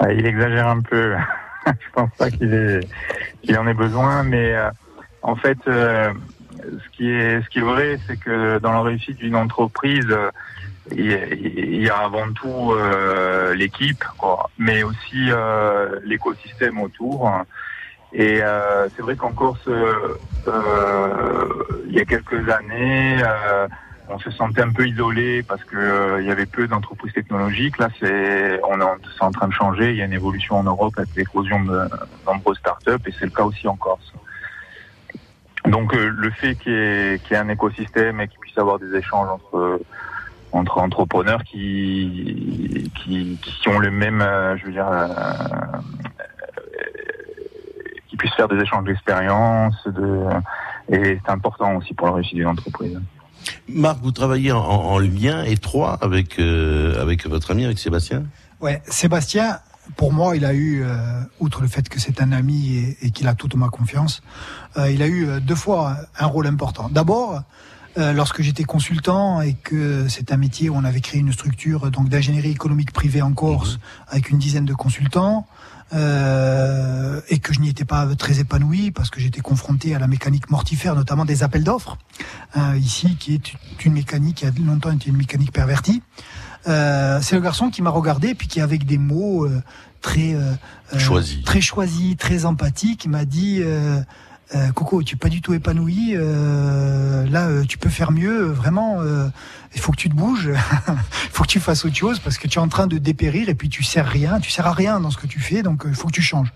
Ah, 0.00 0.12
il 0.12 0.26
exagère 0.26 0.66
un 0.68 0.80
peu. 0.80 1.14
Je 1.66 1.72
pense 1.94 2.10
pas 2.18 2.30
qu'il 2.30 3.58
en 3.58 3.66
ait 3.66 3.74
besoin, 3.74 4.22
mais 4.24 4.54
euh, 4.54 4.70
en 5.22 5.36
fait, 5.36 5.58
euh, 5.68 6.12
ce 6.62 6.96
qui 6.96 7.08
est 7.10 7.42
ce 7.42 7.48
qui 7.48 7.58
est 7.60 7.62
vrai, 7.62 7.98
c'est 8.06 8.16
que 8.18 8.58
dans 8.58 8.72
la 8.72 8.82
réussite 8.82 9.18
d'une 9.18 9.36
entreprise, 9.36 10.06
euh, 10.10 10.30
il 10.92 11.06
y 11.06 11.14
a- 11.14 11.26
il 11.34 11.82
y 11.82 11.88
a 11.88 11.96
avant 11.98 12.32
tout 12.32 12.72
euh, 12.72 13.54
l'équipe, 13.54 14.04
mais 14.58 14.82
aussi 14.82 15.30
euh, 15.30 15.88
l'écosystème 16.04 16.80
autour. 16.80 17.30
Et 18.12 18.40
euh, 18.42 18.88
c'est 18.94 19.02
vrai 19.02 19.16
qu'en 19.16 19.32
Corse, 19.32 19.66
euh, 19.68 20.16
euh, 20.46 21.48
il 21.86 21.94
y 21.94 22.00
a 22.00 22.04
quelques 22.04 22.48
années, 22.48 23.18
euh, 23.22 23.68
on 24.08 24.18
se 24.18 24.30
sentait 24.30 24.62
un 24.62 24.70
peu 24.70 24.86
isolé 24.86 25.42
parce 25.42 25.64
que 25.64 26.20
il 26.20 26.26
y 26.26 26.30
avait 26.30 26.46
peu 26.46 26.68
d'entreprises 26.68 27.12
technologiques. 27.12 27.78
Là, 27.78 27.88
c'est 27.98 28.60
on 28.64 28.80
est 28.80 28.84
en, 28.84 28.96
en 29.20 29.30
train 29.32 29.48
de 29.48 29.52
changer. 29.52 29.90
Il 29.90 29.96
y 29.96 30.02
a 30.02 30.04
une 30.04 30.12
évolution 30.12 30.56
en 30.56 30.62
Europe 30.62 30.94
avec 30.96 31.14
l'éclosion 31.16 31.62
de 31.64 31.88
nombreuses 32.26 32.58
startups 32.58 33.02
et 33.06 33.12
c'est 33.18 33.24
le 33.24 33.32
cas 33.32 33.42
aussi 33.42 33.66
en 33.66 33.76
Corse. 33.76 34.12
Donc 35.66 35.92
le 35.94 36.30
fait 36.30 36.54
qu'il 36.54 36.72
y, 36.72 36.76
ait, 36.76 37.16
y 37.16 37.34
ait 37.34 37.36
un 37.36 37.48
écosystème 37.48 38.20
et 38.20 38.28
qu'il 38.28 38.38
puisse 38.38 38.56
avoir 38.56 38.78
des 38.78 38.94
échanges 38.94 39.28
entre 39.28 39.80
entre 40.52 40.78
entrepreneurs 40.78 41.42
qui 41.42 42.88
qui, 42.94 43.36
qui 43.42 43.68
ont 43.68 43.80
le 43.80 43.90
même, 43.90 44.20
je 44.56 44.64
veux 44.64 44.72
dire, 44.72 44.86
euh, 48.06 48.10
qui 48.10 48.16
puissent 48.16 48.34
faire 48.34 48.48
des 48.48 48.56
échanges 48.56 48.84
d'expérience, 48.84 49.74
de 49.86 50.24
et 50.88 51.18
c'est 51.24 51.32
important 51.32 51.76
aussi 51.76 51.94
pour 51.94 52.06
la 52.06 52.12
réussite 52.14 52.36
d'une 52.36 52.46
entreprise. 52.46 53.00
Marc, 53.68 53.98
vous 54.02 54.12
travaillez 54.12 54.52
en, 54.52 54.58
en 54.58 54.98
lien 54.98 55.44
étroit 55.44 55.98
avec 56.00 56.38
euh, 56.38 57.00
avec 57.00 57.26
votre 57.26 57.50
ami, 57.50 57.64
avec 57.64 57.78
Sébastien? 57.78 58.24
Ouais, 58.60 58.82
Sébastien, 58.86 59.58
pour 59.96 60.12
moi, 60.12 60.36
il 60.36 60.44
a 60.44 60.54
eu, 60.54 60.82
euh, 60.82 61.20
outre 61.40 61.62
le 61.62 61.68
fait 61.68 61.88
que 61.88 62.00
c'est 62.00 62.20
un 62.20 62.32
ami 62.32 62.76
et, 62.76 63.06
et 63.06 63.10
qu'il 63.10 63.28
a 63.28 63.34
toute 63.34 63.54
ma 63.54 63.68
confiance, 63.68 64.22
euh, 64.76 64.90
il 64.90 65.02
a 65.02 65.08
eu 65.08 65.40
deux 65.40 65.54
fois 65.54 65.96
un 66.18 66.26
rôle 66.26 66.46
important. 66.46 66.88
D'abord, 66.88 67.42
euh, 67.98 68.12
lorsque 68.12 68.42
j'étais 68.42 68.64
consultant 68.64 69.40
et 69.40 69.54
que 69.54 70.08
c'est 70.08 70.32
un 70.32 70.36
métier 70.36 70.70
où 70.70 70.76
on 70.76 70.84
avait 70.84 71.00
créé 71.00 71.20
une 71.20 71.32
structure 71.32 71.90
donc 71.90 72.08
d'ingénierie 72.08 72.50
économique 72.50 72.92
privée 72.92 73.22
en 73.22 73.32
Corse 73.32 73.78
avec 74.08 74.30
une 74.30 74.38
dizaine 74.38 74.64
de 74.64 74.74
consultants. 74.74 75.46
Euh, 75.94 77.20
et 77.28 77.38
que 77.38 77.52
je 77.52 77.60
n'y 77.60 77.68
étais 77.68 77.84
pas 77.84 78.06
très 78.16 78.40
épanoui 78.40 78.90
parce 78.90 79.10
que 79.10 79.20
j'étais 79.20 79.40
confronté 79.40 79.94
à 79.94 79.98
la 79.98 80.06
mécanique 80.06 80.50
mortifère, 80.50 80.94
notamment 80.94 81.24
des 81.24 81.42
appels 81.42 81.64
d'offres, 81.64 81.98
euh, 82.56 82.76
ici, 82.76 83.16
qui 83.16 83.34
est 83.34 83.52
une 83.84 83.92
mécanique 83.92 84.36
qui 84.36 84.46
a 84.46 84.50
longtemps 84.64 84.92
été 84.92 85.10
une 85.10 85.16
mécanique 85.16 85.52
pervertie. 85.52 86.02
Euh, 86.68 87.20
c'est 87.22 87.36
le 87.36 87.42
garçon 87.42 87.70
qui 87.70 87.82
m'a 87.82 87.90
regardé 87.90 88.34
puis 88.34 88.48
qui 88.48 88.60
avec 88.60 88.86
des 88.86 88.98
mots 88.98 89.44
euh, 89.44 89.62
très 90.00 90.34
euh, 90.34 90.52
euh, 90.94 90.98
Choisis. 90.98 91.44
très 91.44 91.60
choisis, 91.60 92.16
très 92.16 92.44
empathiques, 92.44 93.06
m'a 93.06 93.24
dit 93.24 93.62
euh, 94.54 94.58
euh, 94.58 94.72
Coco, 94.72 95.02
tu 95.02 95.14
es 95.14 95.18
pas 95.18 95.28
du 95.28 95.40
tout 95.40 95.54
épanoui. 95.54 96.12
euh, 96.14 97.26
là, 97.28 97.48
euh, 97.48 97.64
tu 97.64 97.78
peux 97.78 97.88
faire 97.88 98.12
mieux. 98.12 98.46
Vraiment, 98.46 99.00
euh, 99.00 99.28
il 99.74 99.80
faut 99.80 99.92
que 99.92 99.96
tu 99.96 100.08
te 100.08 100.14
bouges. 100.14 100.50
Il 100.88 101.30
faut 101.38 101.42
que 101.42 101.48
tu 101.48 101.60
fasses 101.60 101.84
autre 101.84 101.94
chose 101.96 102.18
parce 102.18 102.38
que 102.38 102.48
tu 102.48 102.58
es 102.58 102.62
en 102.62 102.68
train 102.68 102.86
de 102.86 102.96
dépérir 102.98 103.48
et 103.50 103.54
puis 103.54 103.68
tu 103.68 103.82
sers 103.82 104.06
rien. 104.08 104.40
Tu 104.40 104.50
sers 104.50 104.66
à 104.66 104.72
rien 104.72 105.00
dans 105.00 105.10
ce 105.10 105.18
que 105.18 105.26
tu 105.26 105.38
fais. 105.40 105.62
Donc, 105.62 105.84
euh, 105.84 105.88
il 105.90 105.94
faut 105.94 106.06
que 106.08 106.12
tu 106.12 106.22
changes. 106.22 106.52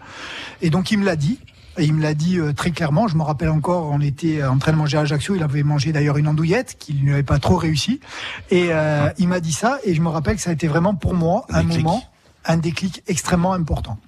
Et 0.63 0.71
donc, 0.71 0.91
il 0.91 0.99
me 0.99 1.05
l'a 1.05 1.17
dit. 1.17 1.39
Et 1.79 1.85
il 1.85 1.93
me 1.95 2.03
l'a 2.03 2.15
dit 2.15 2.39
euh, 2.39 2.53
très 2.53 2.71
clairement. 2.71 3.07
Je 3.09 3.17
me 3.17 3.23
rappelle 3.23 3.51
encore, 3.51 3.91
on 3.93 4.01
était 4.01 4.43
en 4.43 4.59
train 4.59 4.73
de 4.73 4.77
manger 4.79 4.97
à 4.97 5.03
Ajaccio. 5.03 5.35
Il 5.37 5.43
avait 5.43 5.63
mangé 5.63 5.93
d'ailleurs 5.93 6.17
une 6.17 6.29
andouillette 6.29 6.77
qui 6.79 6.95
ne 6.95 7.01
lui 7.01 7.13
avait 7.13 7.23
pas 7.23 7.39
trop 7.39 7.57
réussi. 7.57 8.01
Et 8.51 8.69
euh, 8.71 9.09
il 9.19 9.29
m'a 9.29 9.41
dit 9.41 9.53
ça. 9.53 9.79
Et 9.85 9.95
je 9.95 10.01
me 10.01 10.09
rappelle 10.09 10.37
que 10.37 10.43
ça 10.43 10.51
a 10.51 10.53
été 10.55 10.67
vraiment 10.67 10.95
pour 10.95 11.15
moi 11.15 11.45
un 11.51 11.63
moment, 11.63 12.03
un 12.47 12.57
déclic 12.57 13.03
extrêmement 13.07 13.53
important. 13.53 13.99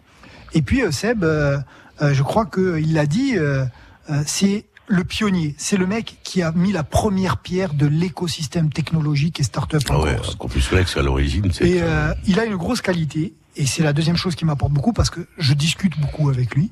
Et 0.55 0.63
puis 0.63 0.83
euh, 0.83 0.91
Seb, 0.91 1.23
euh, 1.25 1.59
euh, 1.59 1.61
je 2.01 2.23
crois 2.23 2.47
qu'il 2.47 2.93
l'a 2.95 3.07
dit, 3.07 3.37
euh, 3.37 3.65
euh, 4.11 4.23
c'est 4.27 4.67
le 4.89 5.05
pionnier, 5.05 5.55
c'est 5.59 5.77
le 5.77 5.87
mec 5.87 6.19
qui 6.23 6.43
a 6.43 6.53
mis 6.53 6.73
la 6.73 6.83
première 6.83 7.39
pierre 7.39 7.73
de 7.75 7.87
l'écosystème 7.87 8.71
technologique 8.71 9.41
et 9.41 9.43
start-up 9.43 9.83
Ah 9.89 10.01
ouais, 10.01 10.17
Corse. 10.17 10.35
Campusplex 10.37 10.97
à 10.97 11.03
l'origine, 11.03 11.51
c'est 11.53 11.69
Et 11.69 11.83
euh, 11.83 12.13
il 12.27 12.39
a 12.41 12.45
une 12.45 12.57
grosse 12.57 12.81
qualité, 12.83 13.35
et 13.57 13.67
c'est 13.67 13.83
la 13.83 13.93
deuxième 13.93 14.17
chose 14.17 14.35
qui 14.35 14.45
m'apporte 14.45 14.73
beaucoup 14.73 14.93
parce 14.93 15.11
que 15.11 15.27
je 15.39 15.55
discute 15.55 15.99
beaucoup 16.01 16.29
avec 16.29 16.55
lui. 16.55 16.71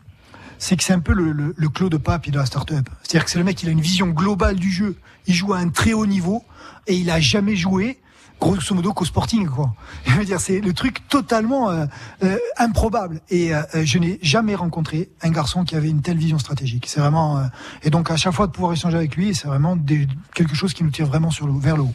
C'est 0.59 0.77
que 0.77 0.85
c'est 0.85 0.93
un 0.93 1.01
peu 1.01 1.15
le, 1.15 1.33
le, 1.33 1.55
le 1.57 1.69
Claude 1.71 1.97
Pape 1.97 2.29
de 2.29 2.37
la 2.37 2.45
start-up. 2.45 2.87
C'est-à-dire 3.03 3.25
que 3.25 3.31
c'est 3.31 3.39
le 3.39 3.45
mec, 3.45 3.63
il 3.63 3.69
a 3.71 3.73
une 3.73 3.81
vision 3.81 4.09
globale 4.09 4.57
du 4.57 4.71
jeu. 4.71 4.97
Il 5.27 5.33
joue 5.33 5.55
à 5.55 5.59
un 5.59 5.71
très 5.71 5.95
haut 5.95 6.05
niveau 6.05 6.45
et 6.87 6.97
il 6.97 7.11
a 7.11 7.19
jamais 7.21 7.57
joué, 7.57 7.99
grosso 8.41 8.75
modo, 8.75 8.93
qu'au 8.93 9.05
sporting, 9.05 9.47
quoi. 9.47 9.75
Je 10.07 10.13
veux 10.15 10.25
dire, 10.25 10.41
c'est 10.41 10.61
le 10.61 10.73
truc 10.73 11.07
totalement 11.09 11.71
euh, 11.71 11.85
euh, 12.25 12.37
improbable. 12.57 13.21
Et 13.31 13.55
euh, 13.55 13.63
euh, 13.75 13.83
je 13.85 13.99
n'ai 13.99 14.19
jamais 14.23 14.55
rencontré 14.55 15.11
un 15.23 15.31
garçon 15.31 15.65
qui 15.65 15.77
avait 15.77 15.91
une 15.91 16.01
telle 16.03 16.17
vision 16.17 16.39
stratégique. 16.39 16.87
C'est 16.89 17.01
vraiment. 17.01 17.39
euh, 17.39 17.43
et 17.83 17.91
donc 17.91 18.11
à 18.11 18.17
chaque 18.17 18.33
fois 18.35 18.47
de 18.47 18.53
pouvoir 18.53 18.73
échanger 18.73 18.97
avec 18.97 19.15
lui, 19.17 19.35
c'est 19.35 19.47
vraiment 19.49 19.77
des- 19.77 20.09
quelque 20.35 20.55
chose 20.55 20.73
qui 20.75 20.83
nous 20.85 20.91
tire 20.91 21.07
vraiment 21.07 21.31
sur 21.31 21.47
le, 21.47 21.53
vers 21.59 21.77
le 21.77 21.83
haut. 21.83 21.95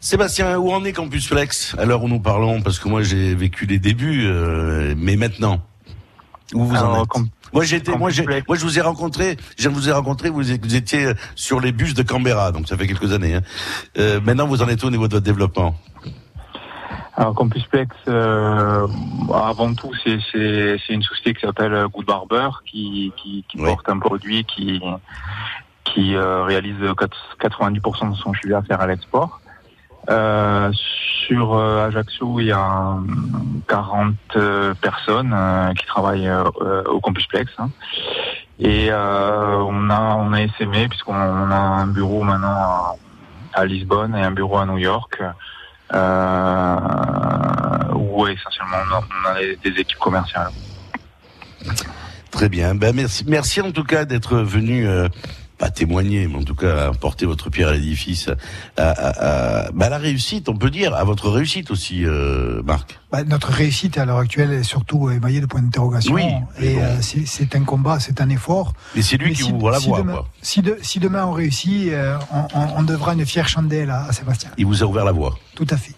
Sébastien, 0.00 0.58
où 0.58 0.70
en 0.72 0.84
est 0.84 0.92
Campus 0.92 1.26
Flex? 1.26 1.74
À 1.78 1.84
l'heure 1.84 2.02
où 2.02 2.08
nous 2.08 2.20
parlons 2.20 2.62
Parce 2.62 2.78
que 2.78 2.88
moi 2.88 3.02
j'ai 3.02 3.34
vécu 3.34 3.66
les 3.66 3.78
débuts, 3.80 4.24
euh, 4.26 4.94
mais 4.96 5.16
maintenant, 5.16 5.60
où 6.54 6.64
vous 6.64 6.74
en 6.76 7.02
êtes? 7.02 7.08
Moi 7.52 7.64
j'étais, 7.64 7.96
moi, 7.96 8.10
moi 8.48 8.56
je 8.56 8.64
vous 8.64 8.78
ai 8.78 8.82
rencontré, 8.82 9.36
je 9.58 9.68
vous 9.68 9.88
ai 9.88 9.92
rencontré, 9.92 10.30
vous, 10.30 10.52
étiez 10.52 11.12
sur 11.34 11.60
les 11.60 11.72
bus 11.72 11.94
de 11.94 12.02
Canberra, 12.02 12.52
donc 12.52 12.68
ça 12.68 12.76
fait 12.76 12.86
quelques 12.86 13.12
années. 13.12 13.34
Hein. 13.34 13.42
Euh, 13.98 14.20
maintenant 14.20 14.46
vous 14.46 14.62
en 14.62 14.68
êtes 14.68 14.84
au 14.84 14.90
niveau 14.90 15.08
de 15.08 15.14
votre 15.14 15.24
développement? 15.24 15.74
Alors 17.14 17.34
Campusplex, 17.34 17.96
euh, 18.08 18.86
avant 19.32 19.72
tout, 19.74 19.90
c'est 20.04 20.18
une 20.90 21.02
société 21.02 21.32
qui 21.34 21.40
s'appelle 21.40 21.86
Good 21.92 22.04
Barber 22.04 22.50
qui 22.66 23.12
qui, 23.16 23.44
qui 23.48 23.56
porte 23.56 23.88
un 23.88 23.98
produit 23.98 24.44
qui 24.44 24.82
qui 25.84 26.14
euh, 26.14 26.42
réalise 26.42 26.76
90% 27.40 28.10
de 28.10 28.16
son 28.16 28.34
chiffre 28.34 28.48
d'affaires 28.48 28.80
à 28.80 28.86
l'export. 28.86 29.40
Euh, 30.08 30.70
sur 31.26 31.54
euh, 31.54 31.88
Ajaccio, 31.88 32.38
il 32.38 32.46
y 32.46 32.52
a 32.52 32.58
euh, 32.58 33.00
40 33.68 34.14
euh, 34.36 34.74
personnes 34.74 35.36
qui 35.76 35.86
travaillent 35.86 36.30
au 36.86 37.00
Campusplex. 37.00 37.50
hein. 37.58 37.70
Et 38.58 38.90
on 38.90 39.90
a 39.90 40.16
on 40.18 40.32
a 40.32 40.48
SME 40.48 40.88
puisqu'on 40.88 41.14
on 41.14 41.50
a 41.50 41.56
un 41.56 41.86
bureau 41.88 42.22
maintenant 42.22 42.96
à, 43.52 43.64
Lisbonne 43.66 44.14
et 44.14 44.22
un 44.22 44.30
bureau 44.30 44.58
à 44.58 44.66
New 44.66 44.78
York. 44.78 45.20
Où 47.94 48.26
essentiellement 48.28 48.76
on 48.90 49.28
a, 49.28 49.34
des 49.62 49.80
équipes 49.80 49.98
commerciales. 49.98 50.52
Très 52.30 52.48
bien. 52.48 52.74
Ben 52.74 52.94
merci, 52.94 53.24
merci 53.26 53.60
en 53.60 53.72
tout 53.72 53.84
cas 53.84 54.04
d'être 54.04 54.36
venu. 54.36 54.86
Pas 55.58 55.70
témoigner, 55.70 56.28
mais 56.28 56.36
en 56.36 56.42
tout 56.42 56.54
cas 56.54 56.88
apporter 56.88 57.24
votre 57.24 57.48
pierre 57.48 57.68
à 57.68 57.72
l'édifice, 57.72 58.28
à, 58.76 58.82
à- 58.90 59.64
à- 59.68 59.84
à 59.84 59.88
la 59.88 59.96
réussite, 59.98 60.50
on 60.50 60.56
peut 60.56 60.68
dire, 60.68 60.94
à 60.94 61.02
votre 61.04 61.30
réussite 61.30 61.70
aussi, 61.70 62.04
euh, 62.04 62.60
Marc. 62.62 62.98
Bah, 63.10 63.24
notre 63.24 63.48
réussite 63.52 63.96
à 63.96 64.04
l'heure 64.04 64.18
actuelle 64.18 64.52
est 64.52 64.64
surtout 64.64 65.08
émaillée 65.10 65.40
de 65.40 65.46
points 65.46 65.62
d'interrogation. 65.62 66.12
Oui, 66.12 66.24
et 66.60 66.74
bon. 66.74 66.80
euh, 66.82 66.96
c'est- 67.00 67.26
c'est 67.26 67.56
un 67.56 67.64
combat, 67.64 68.00
c'est 68.00 68.20
un 68.20 68.28
effort. 68.28 68.74
Mais 68.94 69.00
c'est 69.00 69.16
lui 69.16 69.32
qui 69.32 69.44
si, 69.44 69.52
ouvre 69.52 69.70
la 69.70 69.78
si 69.80 69.88
voie, 69.88 69.98
Demain, 70.00 70.12
quoi. 70.12 70.28
si, 70.42 70.60
de- 70.60 70.76
si 70.82 70.98
demain 70.98 71.24
on 71.24 71.32
réussit, 71.32 71.88
euh, 71.88 72.18
on, 72.32 72.58
on- 72.58 72.68
on 72.78 72.82
devra 72.82 73.14
une 73.14 73.24
fière 73.24 73.48
chandelle 73.48 73.88
à, 73.90 74.04
à 74.04 74.12
Sébastien. 74.12 74.50
Il 74.58 74.66
vous 74.66 74.82
a 74.82 74.86
ouvert 74.86 75.06
la 75.06 75.12
voie. 75.12 75.38
Tout 75.54 75.66
à 75.70 75.78
fait. 75.78 75.92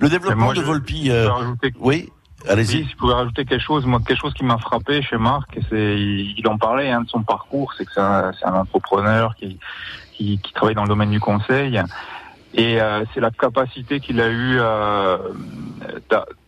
Le 0.00 0.08
développement 0.08 0.46
moi, 0.46 0.54
de 0.54 0.60
je- 0.60 0.64
Volpi. 0.66 1.06
je 1.06 1.12
euh, 1.12 1.28
oui, 1.78 2.08
allez-y. 2.48 2.84
Si 2.84 2.88
je 2.88 2.96
pouvais 2.96 3.14
rajouter 3.14 3.44
quelque 3.44 3.62
chose, 3.62 3.86
moi, 3.86 4.00
quelque 4.06 4.20
chose 4.20 4.34
qui 4.34 4.44
m'a 4.44 4.58
frappé 4.58 5.02
chez 5.02 5.16
Marc, 5.16 5.58
c'est, 5.68 5.96
il 5.98 6.46
en 6.48 6.58
parlait 6.58 6.90
hein, 6.90 7.02
de 7.02 7.08
son 7.08 7.22
parcours, 7.22 7.72
c'est 7.76 7.84
que 7.84 7.92
c'est 7.92 8.00
un, 8.00 8.32
un 8.44 8.54
entrepreneur 8.54 9.34
qui, 9.36 9.58
qui, 10.12 10.38
qui 10.38 10.52
travaille 10.52 10.74
dans 10.74 10.82
le 10.82 10.88
domaine 10.88 11.10
du 11.10 11.20
conseil, 11.20 11.80
et 12.54 12.80
euh, 12.80 13.04
c'est 13.12 13.20
la 13.20 13.30
capacité 13.30 14.00
qu'il 14.00 14.20
a 14.20 14.28
eu, 14.28 14.56
euh, 14.58 15.18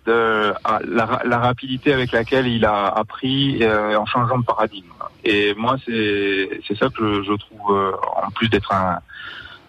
de, 0.07 0.55
la, 0.87 1.21
la 1.25 1.39
rapidité 1.39 1.93
avec 1.93 2.13
laquelle 2.13 2.47
il 2.47 2.65
a 2.65 2.87
appris 2.87 3.59
euh, 3.63 3.99
en 3.99 4.07
changeant 4.07 4.39
de 4.39 4.45
paradigme. 4.45 4.87
Et 5.25 5.55
moi, 5.55 5.77
c'est, 5.85 6.61
c'est 6.67 6.79
ça 6.79 6.89
que 6.89 7.23
je, 7.23 7.23
je 7.25 7.33
trouve, 7.33 7.77
euh, 7.77 7.93
en 8.25 8.31
plus 8.31 8.49
d'être 8.49 8.73
un 8.73 9.01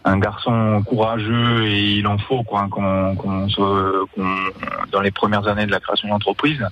un 0.07 0.19
garçon 0.19 0.81
courageux 0.85 1.65
et 1.65 1.91
il 1.99 2.07
en 2.07 2.17
faut 2.17 2.43
quoi 2.43 2.67
qu'on 2.69 3.15
dans 4.91 5.01
les 5.01 5.11
premières 5.11 5.47
années 5.47 5.65
de 5.65 5.71
la 5.71 5.79
création 5.79 6.07
d'entreprise 6.09 6.63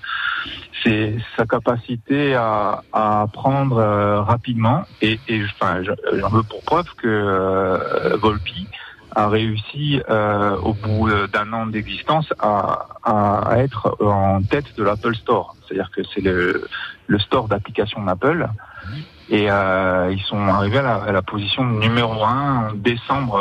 c'est 0.83 1.15
sa 1.35 1.45
capacité 1.45 2.35
à, 2.35 2.81
apprendre 2.93 3.77
euh, 3.77 4.21
rapidement 4.21 4.83
et, 5.01 5.19
et 5.27 5.41
enfin 5.43 5.81
je- 5.83 6.17
j'en 6.19 6.29
veux 6.29 6.43
pour 6.43 6.61
preuve 6.63 6.85
que 7.01 7.07
euh, 7.07 8.17
Volpi 8.17 8.67
a 9.15 9.27
réussi 9.29 10.01
euh, 10.09 10.57
au 10.57 10.73
bout 10.73 11.09
d'un 11.33 11.51
an 11.53 11.65
d'existence 11.67 12.31
à, 12.39 12.87
à 13.03 13.57
être 13.59 13.95
en 14.01 14.41
tête 14.43 14.75
de 14.77 14.83
l'Apple 14.83 15.15
Store. 15.15 15.55
C'est-à-dire 15.65 15.89
que 15.95 16.01
c'est 16.13 16.19
le, 16.21 16.67
le 17.07 17.19
store 17.19 17.47
d'applications 17.47 18.03
d'Apple. 18.03 18.45
Et 19.27 19.49
euh, 19.49 20.11
ils 20.11 20.21
sont 20.21 20.47
arrivés 20.47 20.77
à 20.79 20.83
la, 20.83 20.95
à 20.95 21.11
la 21.11 21.21
position 21.23 21.63
numéro 21.65 22.23
un 22.23 22.69
en 22.69 22.73
décembre, 22.73 23.39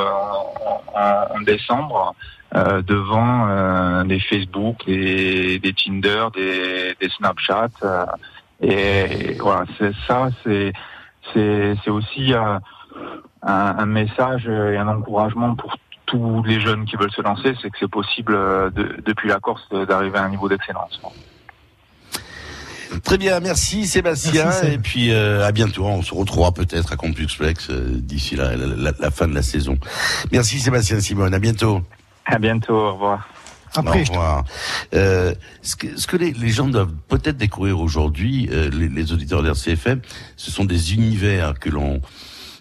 en, 0.95 0.99
en- 0.99 1.41
décembre, 1.43 2.15
euh, 2.55 2.81
devant 2.83 3.49
euh, 3.49 4.05
des 4.05 4.21
Facebook, 4.21 4.85
des, 4.87 5.59
des 5.59 5.75
Tinder, 5.75 6.27
des, 6.35 6.95
des 7.01 7.09
Snapchat. 7.11 7.69
euh, 7.83 8.07
et, 8.61 9.37
voilà, 9.41 9.65
c'est 9.79 9.93
ça, 10.07 10.29
c'est 10.43 10.73
c'est 11.35 11.91
aussi 11.91 12.33
euh, 12.35 12.59
un, 13.43 13.77
un 13.79 13.87
message 13.87 14.47
et 14.47 14.77
un 14.77 14.89
encouragement 14.89 15.55
pour 15.55 15.75
tous 16.07 16.43
les 16.45 16.61
jeunes 16.61 16.85
qui 16.85 16.97
veulent 16.97 17.11
se 17.13 17.23
lancer, 17.23 17.55
c'est 17.61 17.71
que 17.71 17.79
c'est 17.79 17.91
possible 17.91 18.35
euh, 18.35 18.71
de- 18.71 19.01
depuis 19.05 19.29
la 19.29 19.41
Corse 19.41 19.67
d'arriver 19.71 20.19
à 20.19 20.25
un 20.25 20.29
niveau 20.29 20.49
d'excellence. 20.49 21.01
Très 23.03 23.19
bien, 23.19 23.41
merci 23.41 23.87
Sébastien. 23.87 24.45
Merci, 24.45 24.67
et 24.67 24.79
puis 24.79 25.11
euh, 25.13 25.47
à 25.47 25.53
bientôt. 25.53 25.85
On 25.87 26.03
se 26.03 26.15
retrouvera 26.15 26.53
peut-être 26.53 26.93
à 26.93 26.97
Campus 26.97 27.35
Flex 27.37 27.69
euh, 27.71 27.89
d'ici 27.91 28.37
la, 28.37 28.57
la- 28.57 28.67
la- 28.67 28.93
la 28.99 29.11
fin 29.11 29.27
de 29.29 29.35
la 29.35 29.43
saison. 29.43 29.79
Merci 30.33 30.61
Sébastien 30.61 31.01
Simone. 31.01 31.35
À 31.35 31.39
bientôt. 31.39 31.83
À 32.27 32.39
bientôt. 32.39 32.75
Au 32.75 32.93
revoir. 32.95 33.29
Au 33.77 33.83
revoir. 34.13 34.45
Euh, 34.95 35.35
ce 35.63 35.75
que, 35.75 35.99
ce 35.99 36.07
que 36.07 36.17
les, 36.17 36.33
les 36.33 36.51
gens 36.51 36.69
doivent 36.69 36.95
peut-être 37.09 37.37
découvrir 37.37 37.81
aujourd'hui, 37.81 38.49
euh, 38.53 38.71
les, 38.73 38.89
les 38.89 39.13
auditeurs 39.13 39.43
d'RCFM, 39.43 40.01
ce 40.37 40.51
sont 40.53 40.65
des 40.65 40.95
univers 40.95 41.59
que 41.59 41.71
l'on 41.71 42.01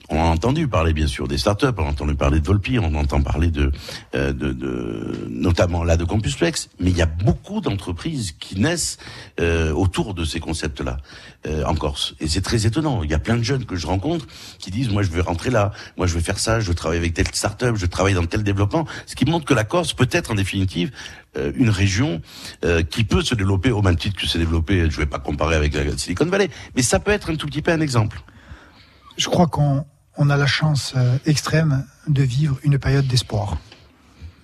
on 0.10 0.20
a 0.20 0.26
entendu 0.26 0.68
parler 0.68 0.94
bien 0.94 1.08
sûr 1.08 1.28
des 1.28 1.38
startups, 1.38 1.68
on 1.78 1.86
a 1.86 1.90
entendu 1.90 2.16
parler 2.16 2.40
de 2.40 2.46
Volpi, 2.46 2.78
on 2.80 2.94
entend 2.96 3.22
parler 3.22 3.50
de, 3.50 3.72
euh, 4.16 4.34
de, 4.34 4.52
de 4.52 5.28
notamment 5.30 5.84
là 5.84 5.98
de 5.98 6.04
Campus 6.04 6.36
Flex, 6.36 6.70
mais 6.80 6.92
il 6.92 6.98
y 6.98 7.02
a 7.02 7.06
beaucoup 7.06 7.62
d'entreprises 7.62 8.34
qui 8.34 8.60
naissent 8.60 8.98
euh, 9.40 9.72
autour 9.72 10.14
de 10.14 10.26
ces 10.26 10.40
concepts-là 10.40 10.98
euh, 11.48 11.64
en 11.66 11.76
Corse, 11.76 12.16
et 12.20 12.28
c'est 12.28 12.42
très 12.42 12.66
étonnant. 12.66 13.04
Il 13.04 13.12
y 13.12 13.14
a 13.14 13.20
plein 13.20 13.38
de 13.38 13.44
jeunes 13.44 13.66
que 13.66 13.76
je 13.76 13.88
rencontre 13.88 14.28
qui 14.60 14.72
disent 14.72 14.90
moi 14.90 15.04
je 15.04 15.10
vais 15.10 15.22
rentrer 15.22 15.50
là, 15.50 15.72
moi 15.98 16.08
je 16.08 16.14
vais 16.14 16.22
faire 16.22 16.40
ça, 16.40 16.60
je 16.60 16.68
veux 16.68 16.76
travailler 16.76 17.00
avec 17.00 17.14
telle 17.14 17.28
startup, 17.34 17.76
je 17.76 17.86
travaille 17.86 18.14
dans 18.14 18.26
tel 18.26 18.44
développement, 18.44 18.86
ce 19.06 19.16
qui 19.16 19.26
montre 19.26 19.46
que 19.46 19.54
la 19.54 19.64
Corse 19.64 19.94
peut 19.94 20.10
être 20.12 20.32
en 20.32 20.36
définitive 20.36 20.92
euh, 21.36 21.52
une 21.56 21.70
région 21.70 22.22
euh, 22.64 22.84
qui 22.84 23.04
peut 23.04 23.24
se 23.24 23.34
développer 23.34 23.72
au 23.72 23.82
même 23.82 23.96
titre 23.96 24.20
que 24.20 24.28
s'est 24.28 24.38
développé. 24.38 24.90
Je 24.92 24.98
vais 24.98 25.08
pas 25.08 25.18
comparer 25.18 25.56
avec 25.56 25.74
la 25.74 25.98
Silicon 25.98 26.26
Valley, 26.26 26.50
mais 26.76 26.84
ça 26.84 27.00
peut 27.00 27.10
être 27.12 27.32
un 27.32 27.36
tout 27.36 27.48
petit 27.48 27.64
peu 27.64 27.72
un 27.72 27.82
exemple. 27.82 28.22
Je 29.18 29.28
crois 29.30 29.48
qu'on 29.48 29.84
on 30.18 30.30
a 30.30 30.38
la 30.38 30.46
chance 30.46 30.94
euh, 30.96 31.18
extrême 31.26 31.86
de 32.08 32.24
vivre 32.24 32.58
une 32.64 32.78
période 32.78 33.08
d'espoir. 33.08 33.58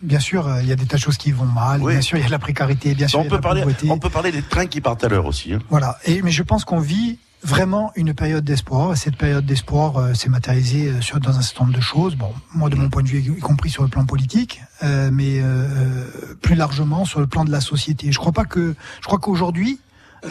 Bien 0.02 0.20
sûr, 0.20 0.48
euh, 0.48 0.62
il 0.62 0.68
y 0.68 0.72
a 0.72 0.76
des 0.76 0.86
tas 0.86 0.98
de 0.98 1.02
choses 1.02 1.18
qui 1.18 1.32
vont 1.32 1.46
mal. 1.46 1.82
Oui. 1.82 1.94
Bien 1.94 2.02
sûr, 2.02 2.18
il 2.18 2.22
y 2.22 2.24
a 2.24 2.28
de 2.28 2.32
la 2.32 2.40
précarité. 2.40 2.96
Bien 2.96 3.08
sûr, 3.08 3.20
on 3.20 3.24
il 3.24 3.26
y 3.26 3.28
a 3.28 3.30
peut 3.30 3.38
de 3.38 3.42
la 3.42 3.42
parler, 3.42 3.62
pauvreté. 3.62 3.92
on 3.92 4.00
peut 4.00 4.10
parler 4.10 4.32
des 4.32 4.42
trains 4.42 4.68
qui 4.68 4.82
partent 4.82 5.04
à 5.04 5.10
l'heure 5.10 5.26
aussi. 5.26 5.54
Hein. 5.54 5.60
Voilà. 5.70 5.98
Et, 6.06 6.22
mais 6.22 6.32
je 6.32 6.44
pense 6.44 6.64
qu'on 6.64 6.80
vit 6.80 7.20
vraiment 7.44 7.92
une 7.96 8.14
période 8.14 8.44
d'espoir. 8.44 8.94
Et 8.94 8.96
cette 8.96 9.16
période 9.16 9.46
d'espoir 9.46 9.98
euh, 9.98 10.14
s'est 10.14 10.30
matérialisée 10.30 10.90
euh, 10.90 11.02
sur, 11.02 11.20
dans 11.20 11.38
un 11.38 11.42
certain 11.42 11.66
nombre 11.66 11.78
de 11.78 11.82
choses. 11.82 12.16
Bon, 12.16 12.34
moi, 12.54 12.70
de 12.70 12.76
mon 12.76 12.90
point 12.90 13.04
de 13.04 13.08
vue, 13.08 13.20
y 13.20 13.40
compris 13.40 13.70
sur 13.70 13.84
le 13.84 13.90
plan 13.90 14.06
politique, 14.06 14.62
euh, 14.84 15.10
mais 15.12 15.40
euh, 15.42 16.06
plus 16.42 16.56
largement 16.56 17.06
sur 17.06 17.20
le 17.20 17.28
plan 17.28 17.46
de 17.46 17.52
la 17.52 17.62
société. 17.62 18.12
Je 18.12 18.18
crois 18.20 18.32
pas 18.32 18.46
que, 18.46 18.76
je 19.02 19.06
crois 19.06 19.20
qu'aujourd'hui, 19.20 19.80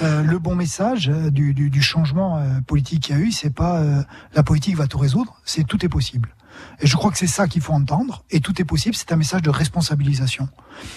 euh, 0.03 0.23
le 0.23 0.39
bon 0.39 0.55
message 0.55 1.09
euh, 1.09 1.31
du, 1.31 1.55
du, 1.55 1.71
du 1.71 1.83
changement 1.83 2.39
euh, 2.39 2.61
politique 2.67 3.05
qu'il 3.05 3.17
y 3.17 3.19
a 3.19 3.23
eu, 3.23 3.33
c'est 3.33 3.51
pas 3.55 3.79
euh, 3.79 4.03
la 4.35 4.43
politique 4.43 4.77
va 4.77 4.87
tout 4.87 4.99
résoudre, 4.99 5.41
c'est 5.45 5.65
tout 5.65 5.85
est 5.85 5.89
possible. 5.89 6.35
Et 6.81 6.87
je 6.87 6.97
crois 6.97 7.11
que 7.11 7.19
c'est 7.19 7.27
ça 7.27 7.47
qu'il 7.47 7.63
faut 7.63 7.73
entendre. 7.73 8.25
Et 8.31 8.41
tout 8.41 8.61
est 8.61 8.65
possible, 8.65 8.95
c'est 8.97 9.13
un 9.13 9.17
message 9.17 9.43
de 9.43 9.51
responsabilisation. 9.51 10.49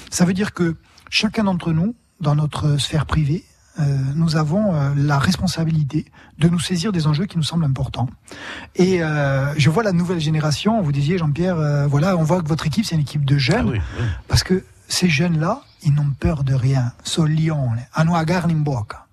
Ça 0.10 0.26
veut 0.26 0.34
dire 0.34 0.54
que 0.54 0.76
chacun 1.10 1.44
d'entre 1.44 1.72
nous, 1.72 1.96
dans 2.20 2.36
notre 2.36 2.78
sphère 2.78 3.06
privée, 3.06 3.44
euh, 3.80 3.98
nous 4.16 4.36
avons 4.36 4.76
euh, 4.76 4.94
la 4.98 5.18
responsabilité 5.18 6.06
de 6.39 6.50
nous 6.50 6.60
saisir 6.60 6.92
des 6.92 7.08
enjeux 7.08 7.26
qui 7.26 7.38
nous 7.38 7.44
semblent 7.44 7.64
importants. 7.64 8.10
Et 8.76 9.02
euh, 9.02 9.54
je 9.58 9.70
vois 9.70 9.84
la 9.84 9.94
nouvelle 9.94 10.20
génération. 10.20 10.82
Vous 10.82 10.92
disiez, 10.92 11.18
Jean-Pierre, 11.18 11.58
euh, 11.58 11.88
voilà, 11.88 12.18
on 12.18 12.24
voit 12.24 12.42
que 12.42 12.48
votre 12.48 12.68
équipe, 12.68 12.86
c'est 12.86 12.96
une 12.96 13.02
équipe 13.02 13.24
de 13.24 13.38
jeunes. 13.38 13.80
Parce 14.28 14.44
que 14.44 14.66
ces 14.88 15.10
jeunes-là, 15.10 15.62
ils 15.84 15.93
n'ont 15.93 16.11
peur 16.19 16.43
de 16.43 16.53
rien. 16.53 16.93
Sol 17.03 17.32
lion, 17.32 17.69
hanno 17.93 18.15
agarre 18.15 18.47
in 18.49 18.59
bocca. 18.63 19.07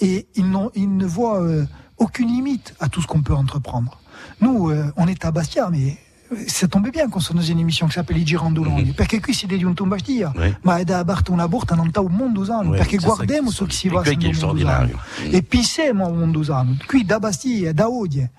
Et 0.00 0.26
ils, 0.36 0.46
ils 0.74 0.96
ne 0.96 1.06
voient 1.06 1.40
euh, 1.42 1.66
aucune 1.98 2.28
limite 2.28 2.74
à 2.80 2.88
tout 2.88 3.02
ce 3.02 3.06
qu'on 3.06 3.22
peut 3.22 3.34
entreprendre. 3.34 3.98
Nous, 4.40 4.70
euh, 4.70 4.92
on 4.96 5.06
est 5.06 5.24
à 5.24 5.30
Bastia, 5.30 5.68
mais 5.70 5.98
euh, 6.32 6.36
ça 6.46 6.66
tombait 6.68 6.90
bien 6.90 7.08
qu'on 7.10 7.20
soit 7.20 7.34
dans 7.36 7.42
une 7.42 7.58
émission 7.58 7.86
qui 7.86 7.92
s'appelle 7.94 8.16
I 8.18 8.26
Girandoloni, 8.26 8.92
perché 8.92 9.20
qui 9.20 9.34
si 9.34 9.46
dediamo 9.46 9.74
un 9.78 9.86
Bastia, 9.88 10.32
Oui. 10.36 10.54
ma 10.62 10.78
è 10.78 10.84
da 10.84 11.04
parte 11.04 11.30
una 11.30 11.46
porta 11.48 11.74
non 11.74 11.88
sta 11.90 12.00
un 12.00 12.12
mondo 12.12 12.40
usano, 12.40 12.70
Oui, 12.70 12.76
perché 12.78 12.96
guardiamo 12.96 13.48
qui- 13.48 13.54
su 13.54 13.66
chi 13.66 13.76
si 13.76 13.88
va 13.88 14.02
sul 14.04 14.16
mondo 14.18 14.52
usano. 14.54 14.98
E 15.24 15.42
pensiamo 15.42 16.06
al 16.06 16.14
mondo 16.14 16.38
usano, 16.38 16.76
qui 16.86 17.04
da 17.04 17.18
Bastia, 17.18 17.72
da 17.74 17.88
Odie. 17.88 18.30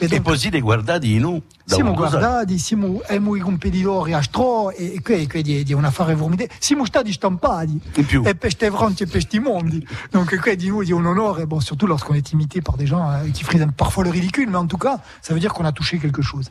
E 0.00 0.20
poi 0.20 0.38
li 0.38 0.60
guardati 0.60 1.14
in 1.14 1.22
noi. 1.22 1.42
da 1.64 1.74
Siamo 1.74 1.92
guardati, 1.92 2.56
siamo, 2.58 3.00
siamo 3.04 3.34
i 3.34 3.40
competitori 3.40 4.12
a 4.12 4.22
stro 4.22 4.70
e, 4.70 4.94
e 4.94 5.02
qui, 5.02 5.26
qui 5.26 5.64
è, 5.66 5.72
un 5.72 5.84
affare 5.84 6.14
formidabile. 6.14 6.56
Siamo 6.60 6.84
stati 6.84 7.12
stampati 7.12 7.80
e 7.94 8.04
per 8.04 8.38
queste 8.38 8.70
fronti 8.70 9.02
e 9.02 9.06
per 9.06 9.14
questi 9.14 9.40
mondi. 9.40 9.84
Donc 10.10 10.38
qui 10.38 10.56
di 10.56 10.68
noi 10.68 10.88
è 10.88 10.92
un 10.92 11.04
onore, 11.04 11.46
bon, 11.46 11.58
surtout 11.58 11.88
lorsqu'on 11.88 12.14
est 12.14 12.30
imité 12.30 12.60
par 12.62 12.76
des 12.76 12.86
gens 12.86 13.10
euh, 13.10 13.28
qui 13.32 13.42
frisent 13.42 13.66
parfois 13.76 14.04
le 14.04 14.10
ridicule, 14.10 14.48
mais 14.48 14.56
en 14.56 14.66
tout 14.66 14.78
cas, 14.78 15.00
ça 15.20 15.34
veut 15.34 15.40
dire 15.40 15.52
qu'on 15.52 15.64
a 15.64 15.72
touché 15.72 15.98
quelque 15.98 16.22
chose. 16.22 16.48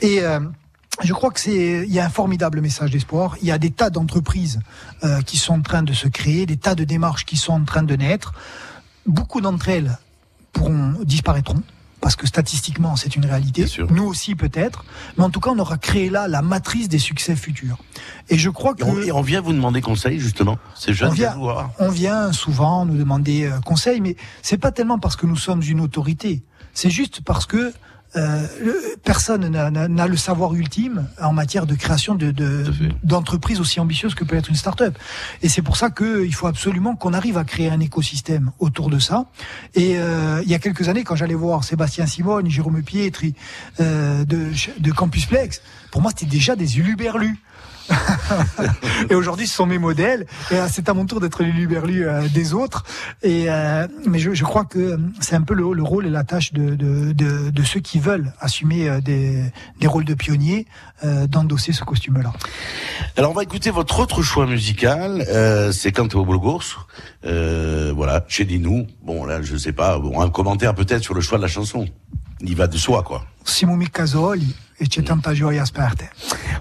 Et 0.00 0.22
euh, 0.22 0.40
je 1.02 1.12
crois 1.12 1.30
que 1.30 1.40
c'est, 1.40 1.84
il 1.86 1.92
y 1.92 2.00
a 2.00 2.06
un 2.06 2.10
formidable 2.10 2.62
message 2.62 2.90
d'espoir. 2.90 3.36
Il 3.42 3.46
y 3.46 3.52
a 3.52 3.58
des 3.58 3.70
tas 3.70 3.90
d'entreprises 3.90 4.60
euh, 5.04 5.20
qui 5.20 5.36
sont 5.36 5.52
en 5.52 5.62
train 5.62 5.82
de 5.82 5.92
se 5.92 6.08
créer, 6.08 6.46
des 6.46 6.56
tas 6.56 6.74
de 6.74 6.84
démarches 6.84 7.26
qui 7.26 7.36
sont 7.36 7.52
en 7.52 7.64
train 7.64 7.82
de 7.82 7.94
naître. 7.94 8.32
Beaucoup 9.04 9.42
d'entre 9.42 9.68
elles 9.68 9.98
pourront 10.52 10.94
disparaîtront 11.04 11.62
parce 12.06 12.14
que 12.14 12.28
statistiquement 12.28 12.94
c'est 12.94 13.16
une 13.16 13.26
réalité. 13.26 13.66
Nous 13.90 14.04
aussi 14.04 14.36
peut-être, 14.36 14.84
mais 15.18 15.24
en 15.24 15.30
tout 15.30 15.40
cas 15.40 15.50
on 15.50 15.58
aura 15.58 15.76
créé 15.76 16.08
là 16.08 16.28
la 16.28 16.40
matrice 16.40 16.88
des 16.88 17.00
succès 17.00 17.34
futurs. 17.34 17.78
Et 18.28 18.38
je 18.38 18.48
crois 18.48 18.76
que 18.76 18.84
Et 19.04 19.10
on, 19.10 19.22
vient 19.22 19.40
vous 19.40 19.52
demander 19.52 19.80
conseil 19.80 20.20
justement. 20.20 20.56
C'est 20.76 20.92
jeune 20.92 21.08
on 21.08 21.12
vient, 21.12 21.36
on 21.80 21.90
vient 21.90 22.30
souvent 22.30 22.86
nous 22.86 22.96
demander 22.96 23.46
euh, 23.46 23.58
conseil, 23.58 24.00
mais 24.00 24.14
c'est 24.40 24.56
pas 24.56 24.70
tellement 24.70 25.00
parce 25.00 25.16
que 25.16 25.26
nous 25.26 25.34
sommes 25.34 25.62
une 25.62 25.80
autorité. 25.80 26.44
C'est 26.74 26.90
juste 26.90 27.22
parce 27.22 27.44
que 27.44 27.72
personne 29.04 29.48
n'a- 29.48 30.08
le 30.08 30.16
savoir 30.16 30.54
ultime 30.54 31.06
en 31.20 31.32
matière 31.32 31.66
de 31.66 31.74
création 31.74 32.14
de- 32.14 32.30
de- 32.30 32.64
d'entreprises 33.02 33.60
aussi 33.60 33.80
ambitieuses 33.80 34.14
que 34.14 34.24
peut 34.24 34.36
être 34.36 34.48
une 34.48 34.56
start-up. 34.56 34.96
Et 35.42 35.48
c'est 35.48 35.62
pour 35.62 35.76
ça 35.76 35.90
qu'il 35.90 36.34
faut 36.34 36.46
absolument 36.46 36.96
qu'on 36.96 37.12
arrive 37.12 37.38
à 37.38 37.44
créer 37.44 37.70
un 37.70 37.80
écosystème 37.80 38.50
autour 38.58 38.88
de 38.90 38.98
ça. 38.98 39.26
Et 39.74 39.98
euh, 39.98 40.40
il 40.44 40.50
y 40.50 40.54
a 40.54 40.58
quelques 40.58 40.88
années, 40.88 41.04
quand 41.04 41.16
j'allais 41.16 41.34
voir 41.34 41.64
Sébastien 41.64 42.06
Simone, 42.06 42.48
Jérôme 42.50 42.82
Pietri 42.82 43.34
euh, 43.80 44.24
de, 44.24 44.50
de 44.78 44.92
Campus 44.92 45.26
Plex, 45.26 45.60
pour 45.90 46.02
moi 46.02 46.10
c'était 46.16 46.30
déjà 46.30 46.56
des 46.56 46.78
uluberlus. 46.78 47.38
et 49.10 49.14
aujourd'hui, 49.14 49.46
ce 49.46 49.54
sont 49.56 49.66
mes 49.66 49.78
modèles. 49.78 50.26
Et 50.50 50.54
euh, 50.54 50.66
c'est 50.70 50.88
à 50.88 50.94
mon 50.94 51.06
tour 51.06 51.20
d'être 51.20 51.42
l'uluberlu 51.42 52.06
euh, 52.06 52.28
des 52.28 52.54
autres. 52.54 52.84
Et 53.22 53.46
euh, 53.48 53.86
mais 54.06 54.18
je, 54.18 54.34
je 54.34 54.44
crois 54.44 54.64
que 54.64 54.98
c'est 55.20 55.36
un 55.36 55.42
peu 55.42 55.54
le, 55.54 55.72
le 55.72 55.82
rôle 55.82 56.06
et 56.06 56.10
la 56.10 56.24
tâche 56.24 56.52
de, 56.52 56.74
de, 56.74 57.12
de, 57.12 57.50
de 57.50 57.62
ceux 57.62 57.80
qui 57.80 57.98
veulent 57.98 58.32
assumer 58.40 59.00
des, 59.00 59.42
des 59.80 59.86
rôles 59.86 60.04
de 60.04 60.14
pionniers 60.14 60.66
d'endosser 61.28 61.72
ce 61.72 61.84
costume-là. 61.84 62.32
Alors 63.16 63.30
on 63.30 63.34
va 63.34 63.42
écouter 63.42 63.70
votre 63.70 63.98
autre 64.00 64.22
choix 64.22 64.46
musical, 64.46 65.24
euh, 65.28 65.72
c'est 65.72 65.92
Canto 65.92 66.24
Bulgors. 66.24 66.88
Euh, 67.24 67.92
voilà, 67.94 68.24
chez 68.28 68.44
Dinou. 68.44 68.86
Bon 69.02 69.24
là, 69.24 69.42
je 69.42 69.56
sais 69.56 69.72
pas, 69.72 69.98
bon, 69.98 70.20
un 70.20 70.30
commentaire 70.30 70.74
peut-être 70.74 71.02
sur 71.02 71.14
le 71.14 71.20
choix 71.20 71.38
de 71.38 71.42
la 71.42 71.48
chanson. 71.48 71.86
Il 72.40 72.56
va 72.56 72.66
de 72.66 72.76
soi 72.76 73.02
quoi. 73.02 73.24
Siamo 73.44 73.76
mica 73.76 74.04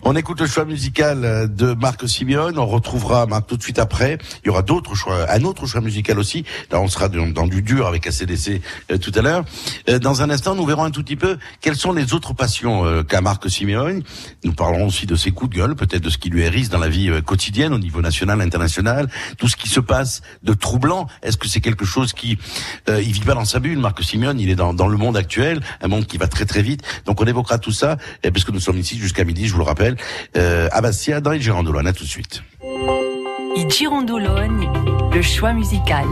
On 0.04 0.16
écoute 0.16 0.40
le 0.40 0.48
choix 0.48 0.64
musical 0.64 1.26
euh, 1.26 1.48
de 1.48 1.74
Marc 1.74 2.08
Simeone. 2.08 2.58
On 2.58 2.66
retrouvera 2.66 3.26
Marc 3.26 3.48
tout 3.48 3.58
de 3.58 3.64
suite 3.64 3.80
après. 3.80 4.18
Il 4.44 4.48
y 4.48 4.50
aura 4.50 4.62
d'autres 4.62 4.96
choix, 4.96 5.30
un 5.30 5.44
autre 5.44 5.66
choix 5.66 5.82
musical 5.82 6.18
aussi. 6.18 6.46
Là, 6.72 6.80
on 6.80 6.88
sera 6.88 7.10
dans, 7.10 7.48
du 7.48 7.62
dur 7.62 7.88
avec 7.88 8.08
ACDC 8.08 8.62
euh, 8.92 8.98
tout 8.98 9.12
à 9.16 9.22
l'heure. 9.22 9.44
Euh, 9.90 10.00
dans 10.00 10.22
un 10.22 10.30
instant, 10.30 10.56
nous 10.56 10.66
verrons 10.66 10.84
un 10.84 10.92
tout 10.92 11.04
petit 11.04 11.16
peu 11.16 11.38
quelles 11.60 11.76
sont 11.76 11.92
les 11.92 12.14
autres 12.14 12.34
passions 12.34 12.86
euh, 12.86 13.04
qu'a 13.04 13.20
Marc 13.22 13.50
Simeone. 13.50 14.04
Nous 14.44 14.54
parlerons 14.54 14.88
aussi 14.88 15.06
de 15.06 15.16
ses 15.16 15.32
coups 15.32 15.52
de 15.52 15.58
gueule, 15.58 15.76
peut-être 15.76 16.04
de 16.04 16.10
ce 16.10 16.18
qui 16.18 16.30
lui 16.30 16.44
hérisse 16.44 16.70
dans 16.70 16.80
la 16.80 16.90
vie 16.90 17.10
quotidienne 17.26 17.74
au 17.74 17.80
niveau 17.80 18.02
national, 18.02 18.42
international, 18.42 19.10
tout 19.38 19.48
ce 19.48 19.56
qui 19.56 19.68
se 19.68 19.80
passe 19.80 20.22
de 20.44 20.54
troublant. 20.54 21.08
Est-ce 21.22 21.38
que 21.38 21.48
c'est 21.48 21.62
quelque 21.62 21.86
chose 21.86 22.14
qui 22.14 22.38
il 22.88 23.12
vit 23.12 23.22
pas 23.22 23.34
dans 23.34 23.46
sa 23.46 23.60
bulle, 23.60 23.80
Marc 23.80 24.04
Simeone? 24.04 24.40
Il 24.40 24.50
est 24.50 24.56
dans, 24.56 24.74
dans 24.74 24.88
le 24.88 24.98
monde 24.98 25.18
actuel, 25.18 25.62
un 25.82 25.88
monde 25.88 26.06
qui 26.06 26.18
va 26.18 26.28
très 26.28 26.46
très 26.46 26.62
vite. 26.62 26.82
Donc 27.06 27.22
on 27.22 27.26
évoquera 27.26 27.58
tout 27.58 27.72
ça, 27.72 27.98
eh, 28.24 28.32
parce 28.32 28.46
que 28.46 28.52
nous 28.52 28.60
sommes 28.60 28.78
ici 28.78 28.98
jusqu'à 28.98 29.24
midi, 29.24 29.48
je 29.48 29.54
vous 29.54 29.60
le 29.60 29.66
rappelle, 29.66 29.96
euh, 30.38 30.68
à 30.72 30.82
Bastia, 30.82 31.22
dans 31.22 31.32
les. 31.32 31.40
À 31.46 31.94
tout 31.94 32.04
de 32.04 32.10
suite. 32.10 32.44
Girondoloni, 33.70 34.68
le 35.14 35.22
choix 35.22 35.54
musical. 35.54 36.06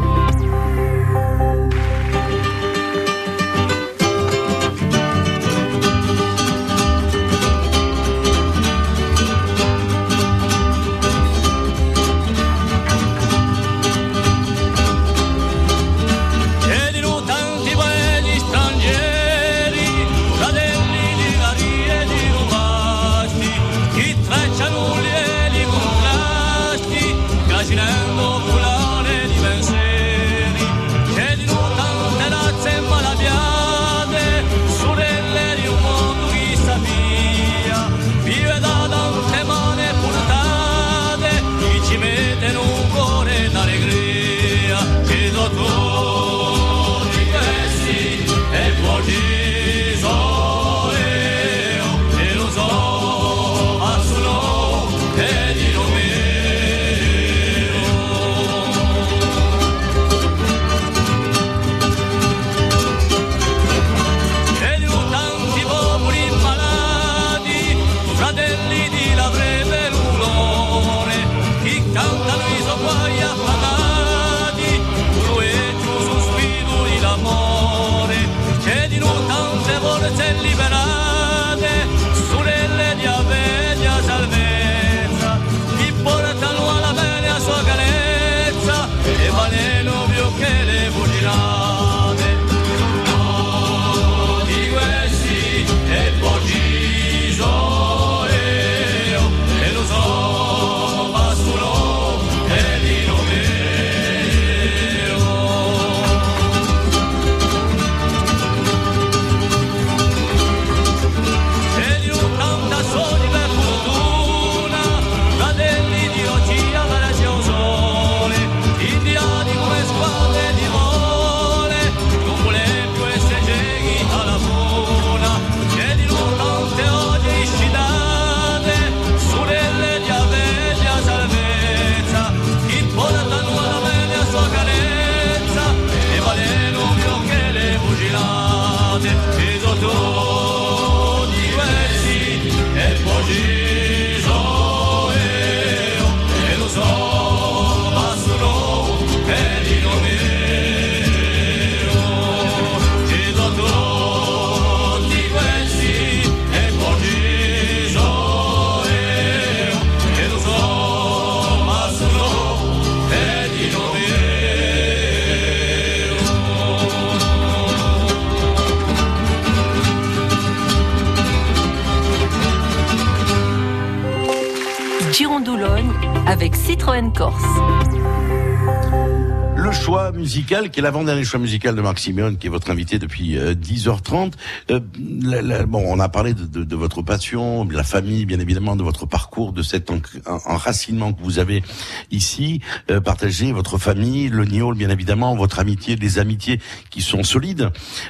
Musical, 180.34 180.72
qui 180.72 180.80
est 180.80 180.84
l'avant-dernier 180.84 181.24
choix 181.24 181.40
musical 181.40 181.76
de 181.76 181.82
Marc 181.82 182.00
Simeone, 182.00 182.38
qui 182.38 182.48
est 182.48 182.50
votre 182.50 182.72
invité 182.72 182.98
depuis 182.98 183.38
euh, 183.38 183.54
10h30. 183.54 184.34
Euh, 184.72 184.80
la- 185.22 185.44
la- 185.44 185.66
bon, 185.68 185.84
on 185.88 186.00
a 186.00 186.10
parlé 186.10 186.34
de, 186.34 186.46
de- 186.48 186.64
de 186.64 186.76
votre 186.76 187.04
passion, 187.04 187.66
de 187.66 187.76
la 187.76 187.84
famille, 187.84 188.26
bien 188.26 188.40
évidemment, 188.40 188.76
de 188.76 188.82
votre 188.82 189.06
parcours, 189.06 189.54
de 189.54 189.62
cet 189.62 189.92
en- 189.92 189.98
en- 190.26 190.40
enracinement 190.54 191.14
que 191.14 191.22
vous 191.22 191.38
avez 191.38 191.62
ici, 192.10 192.62
euh, 192.90 193.00
partagé, 193.00 193.52
votre 193.52 193.78
famille, 193.78 194.30
le 194.30 194.46
Niol, 194.46 194.76
bien 194.76 194.90
évidemment, 194.90 195.36
votre 195.36 195.60
amitié, 195.60 195.98
des 195.98 196.18
amitiés 196.18 196.60
qui 196.90 197.04
sont 197.04 197.22
solides, 197.22 197.70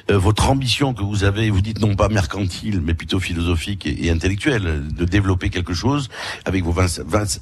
euh, 0.10 0.18
votre 0.18 0.50
ambition 0.50 0.94
que 0.94 1.04
vous 1.04 1.26
avez, 1.26 1.50
vous 1.50 1.60
dites 1.62 1.82
non 1.82 1.96
pas 1.98 2.08
mercantile, 2.08 2.80
mais 2.82 2.94
plutôt 2.94 3.20
philosophique 3.20 3.86
et, 3.86 4.06
et 4.06 4.12
intellectuelle, 4.12 4.84
de 4.98 5.04
développer 5.04 5.50
quelque 5.50 5.74
chose 5.74 6.08
avec 6.46 6.64
vos 6.64 6.72
20, 6.72 7.00
20 7.06 7.42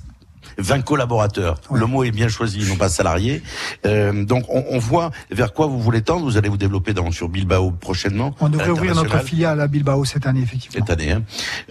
20 0.58 0.82
collaborateurs. 0.82 1.60
Le 1.74 1.86
mot 1.86 2.04
est 2.04 2.12
bien 2.12 2.28
choisi, 2.28 2.60
non 2.68 2.76
pas 2.76 2.90
salarié. 2.90 3.42
Euh, 3.86 4.26
donc 4.26 4.46
on, 4.50 4.64
on 4.70 4.80
voit 4.80 5.12
vers 5.32 5.54
quoi 5.54 5.68
vous 5.68 5.80
voulez 5.80 6.02
tendre. 6.02 6.24
Vous 6.26 6.38
allez 6.38 6.50
vous 6.50 6.58
développer 6.58 6.94
dans, 6.94 7.12
sur 7.12 7.30
Bilbao 7.30 7.72
prochainement. 7.72 8.36
On 8.40 8.50
devrait 8.50 8.70
ouvrir 8.70 8.96
notre 8.96 9.20
filiale 9.24 9.60
à 9.62 9.68
Bilbao 9.68 10.06
cette 10.06 10.26
année, 10.28 10.42
effectivement. 10.42 10.86
cette 10.86 10.90
année. 11.00 11.12
Hein. 11.12 11.24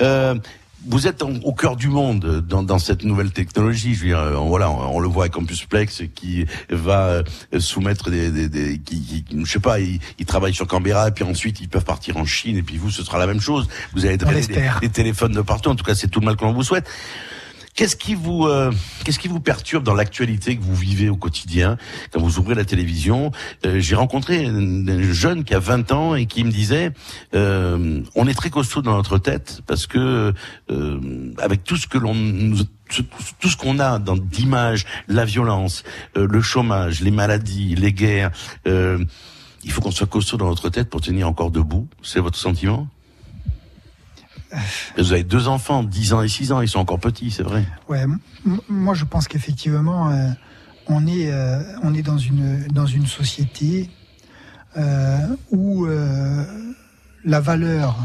Euh, 0.02 0.34
vous 0.86 1.06
êtes 1.06 1.22
en- 1.22 1.34
au 1.44 1.52
cœur 1.52 1.76
du 1.76 1.88
monde 1.88 2.40
dans, 2.48 2.62
dans 2.62 2.78
cette 2.78 3.04
nouvelle 3.04 3.32
technologie. 3.32 3.94
Je 3.94 4.00
veux 4.00 4.06
dire, 4.06 4.18
euh, 4.18 4.36
voilà, 4.36 4.70
on, 4.70 4.96
on 4.96 5.00
le 5.00 5.08
voit 5.08 5.24
avec 5.24 5.34
Campusplex 5.34 6.04
qui 6.14 6.46
va 6.70 7.00
euh, 7.02 7.22
soumettre 7.58 8.08
des, 8.08 8.30
des, 8.30 8.48
des- 8.48 8.78
qui, 8.78 8.98
qui- 9.24 9.44
je 9.44 9.50
sais 9.50 9.60
pas, 9.60 9.78
ils, 9.78 10.00
ils 10.18 10.24
travaillent 10.24 10.54
sur 10.54 10.66
Canberra 10.66 11.08
et 11.08 11.10
puis 11.10 11.22
ensuite 11.24 11.60
ils 11.60 11.68
peuvent 11.68 11.84
partir 11.84 12.16
en 12.16 12.24
Chine 12.24 12.56
et 12.56 12.62
puis 12.62 12.78
vous, 12.78 12.90
ce 12.90 13.02
sera 13.04 13.18
la 13.18 13.26
même 13.26 13.42
chose. 13.42 13.68
Vous 13.92 14.06
allez 14.06 14.16
On 14.24 14.32
des, 14.32 14.40
des 14.80 14.88
téléphones 14.88 15.32
de 15.32 15.42
partout. 15.42 15.68
En 15.68 15.74
tout 15.74 15.84
cas, 15.84 15.94
c'est 15.94 16.08
tout 16.08 16.20
le 16.20 16.24
mal 16.24 16.36
que 16.36 16.44
l'on 16.46 16.54
vous 16.54 16.62
souhaite. 16.62 16.88
Qu'est-ce 17.74 17.96
qui 17.96 18.14
vous 18.14 18.46
euh, 18.46 18.72
qu'est-ce 19.04 19.18
qui 19.18 19.28
vous 19.28 19.40
perturbe 19.40 19.84
dans 19.84 19.94
l'actualité 19.94 20.56
que 20.56 20.62
vous 20.62 20.74
vivez 20.74 21.08
au 21.08 21.16
quotidien 21.16 21.78
quand 22.10 22.20
vous 22.20 22.38
ouvrez 22.38 22.54
la 22.54 22.64
télévision? 22.64 23.30
Euh, 23.64 23.80
J'ai 23.80 23.94
rencontré 23.94 24.44
un, 24.44 24.86
un 24.88 25.02
jeune 25.12 25.44
qui 25.44 25.54
a 25.54 25.60
20 25.60 25.92
ans 25.92 26.14
et 26.14 26.26
qui 26.26 26.44
me 26.44 26.50
disait 26.50 26.90
euh, 27.34 28.02
on 28.14 28.26
est 28.26 28.34
très 28.34 28.50
costaud 28.50 28.82
dans 28.82 28.96
notre 28.96 29.18
tête 29.18 29.62
parce 29.66 29.86
que 29.86 30.34
euh, 30.70 31.32
avec 31.38 31.64
tout 31.64 31.76
ce 31.76 31.86
que 31.86 31.96
l'on 31.96 32.14
tout 33.38 33.48
ce 33.48 33.56
qu'on 33.56 33.78
a 33.78 34.00
dans 34.00 34.16
d'images, 34.16 34.84
la 35.06 35.24
violence, 35.24 35.84
euh, 36.16 36.26
le 36.28 36.42
chômage, 36.42 37.00
les 37.00 37.12
maladies, 37.12 37.76
les 37.76 37.92
guerres, 37.92 38.32
euh, 38.66 38.98
il 39.62 39.70
faut 39.70 39.80
qu'on 39.80 39.92
soit 39.92 40.08
costaud 40.08 40.36
dans 40.36 40.48
notre 40.48 40.70
tête 40.70 40.90
pour 40.90 41.00
tenir 41.00 41.28
encore 41.28 41.52
debout. 41.52 41.86
C'est 42.02 42.18
votre 42.20 42.36
sentiment? 42.38 42.88
Vous 44.96 45.12
avez 45.12 45.22
deux 45.22 45.48
enfants, 45.48 45.82
10 45.82 46.12
ans 46.12 46.22
et 46.22 46.28
6 46.28 46.52
ans, 46.52 46.60
ils 46.60 46.68
sont 46.68 46.78
encore 46.78 46.98
petits, 46.98 47.30
c'est 47.30 47.42
vrai. 47.42 47.64
Ouais, 47.88 48.04
moi 48.68 48.94
je 48.94 49.04
pense 49.04 49.28
qu'effectivement, 49.28 50.10
euh, 50.10 50.28
on 50.88 51.06
est, 51.06 51.30
euh, 51.32 51.62
on 51.82 51.94
est 51.94 52.02
dans 52.02 52.18
une 52.18 52.66
dans 52.68 52.86
une 52.86 53.06
société 53.06 53.90
euh, 54.76 55.36
où 55.50 55.86
la 57.24 57.40
valeur 57.40 57.96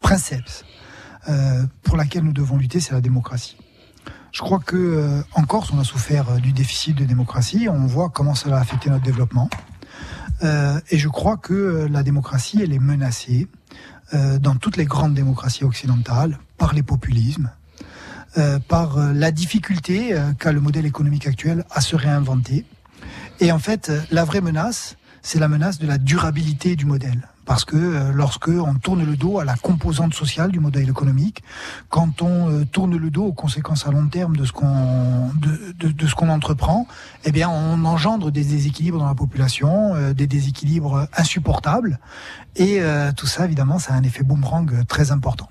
princeps 0.00 0.64
pour 1.82 1.96
laquelle 1.96 2.24
nous 2.24 2.32
devons 2.32 2.56
lutter, 2.56 2.80
c'est 2.80 2.92
la 2.92 3.00
démocratie. 3.00 3.56
Je 4.32 4.40
crois 4.40 4.58
que 4.58 5.22
en 5.34 5.44
Corse, 5.44 5.70
on 5.72 5.78
a 5.78 5.84
souffert 5.84 6.40
du 6.40 6.52
déficit 6.52 6.96
de 6.96 7.04
démocratie. 7.04 7.68
On 7.68 7.86
voit 7.86 8.08
comment 8.08 8.34
cela 8.34 8.56
a 8.56 8.60
affecté 8.60 8.90
notre 8.90 9.04
développement. 9.04 9.48
Et 10.42 10.98
je 10.98 11.08
crois 11.08 11.36
que 11.36 11.86
la 11.88 12.02
démocratie, 12.02 12.60
elle 12.62 12.72
est 12.72 12.80
menacée 12.80 13.48
dans 14.14 14.54
toutes 14.56 14.76
les 14.76 14.84
grandes 14.84 15.14
démocraties 15.14 15.64
occidentales 15.64 16.38
par 16.56 16.72
les 16.72 16.82
populismes, 16.82 17.50
euh, 18.36 18.58
par 18.58 18.98
euh, 18.98 19.12
la 19.12 19.30
difficulté 19.30 20.12
euh, 20.12 20.32
qu'a 20.32 20.50
le 20.50 20.60
modèle 20.60 20.86
économique 20.86 21.26
actuel 21.28 21.64
à 21.70 21.80
se 21.80 21.94
réinventer. 21.94 22.64
Et 23.38 23.52
en 23.52 23.60
fait, 23.60 23.90
euh, 23.90 24.00
la 24.10 24.24
vraie 24.24 24.40
menace, 24.40 24.96
c'est 25.22 25.38
la 25.38 25.46
menace 25.46 25.78
de 25.78 25.86
la 25.86 25.98
durabilité 25.98 26.74
du 26.74 26.84
modèle. 26.84 27.28
Parce 27.44 27.64
que 27.64 27.76
euh, 27.76 28.12
lorsque 28.12 28.48
on 28.48 28.74
tourne 28.74 29.04
le 29.04 29.16
dos 29.16 29.38
à 29.38 29.44
la 29.44 29.56
composante 29.56 30.14
sociale 30.14 30.50
du 30.50 30.60
modèle 30.60 30.88
économique, 30.88 31.42
quand 31.88 32.22
on 32.22 32.50
euh, 32.50 32.64
tourne 32.64 32.96
le 32.96 33.10
dos 33.10 33.24
aux 33.24 33.32
conséquences 33.32 33.86
à 33.86 33.90
long 33.90 34.06
terme 34.08 34.36
de 34.36 34.44
ce 34.44 34.52
qu'on 34.52 35.30
de, 35.34 36.06
ce 36.06 36.14
qu'on 36.14 36.28
entreprend, 36.28 36.86
eh 37.24 37.32
bien 37.32 37.48
on 37.48 37.84
engendre 37.84 38.30
des 38.30 38.44
déséquilibres 38.44 38.98
dans 38.98 39.08
la 39.08 39.14
population, 39.14 39.94
euh, 39.94 40.14
des 40.14 40.26
déséquilibres 40.26 41.06
insupportables, 41.16 41.98
et 42.56 42.80
tout 43.16 43.26
ça 43.26 43.44
évidemment 43.44 43.78
ça 43.78 43.94
a 43.94 43.96
un 43.96 44.02
effet 44.04 44.22
boomerang 44.22 44.86
très 44.86 45.10
important. 45.10 45.48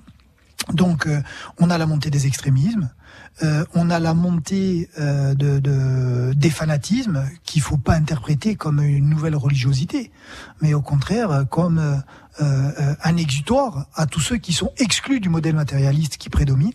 Donc, 0.72 1.06
euh, 1.06 1.20
on 1.58 1.68
a 1.70 1.76
la 1.78 1.86
montée 1.86 2.10
des 2.10 2.26
extrémismes, 2.26 2.90
euh, 3.42 3.64
on 3.74 3.90
a 3.90 3.98
la 3.98 4.14
montée 4.14 4.88
euh, 4.98 5.34
de, 5.34 5.58
de- 5.58 6.32
des 6.34 6.50
fanatismes 6.50 7.22
qu'il 7.44 7.60
faut 7.62 7.76
pas 7.76 7.94
interpréter 7.94 8.54
comme 8.56 8.80
une 8.80 9.08
nouvelle 9.10 9.36
religiosité, 9.36 10.10
mais 10.62 10.72
au 10.72 10.80
contraire 10.80 11.30
euh, 11.30 11.44
comme 11.44 11.78
euh, 11.78 11.96
euh, 12.42 12.94
un 13.02 13.16
exutoire 13.16 13.86
à 13.94 14.06
tous 14.06 14.20
ceux 14.20 14.38
qui 14.38 14.52
sont 14.52 14.72
exclus 14.78 15.20
du 15.20 15.28
modèle 15.28 15.54
matérialiste 15.54 16.16
qui 16.16 16.30
prédomine. 16.30 16.72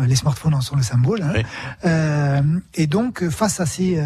Les 0.00 0.16
smartphones 0.16 0.54
en 0.54 0.62
sont 0.62 0.76
le 0.76 0.82
symbole. 0.82 1.22
hein. 1.22 1.32
Euh, 1.84 2.42
et 2.74 2.86
donc, 2.86 3.28
face 3.28 3.60
à 3.60 3.66
ces, 3.66 4.02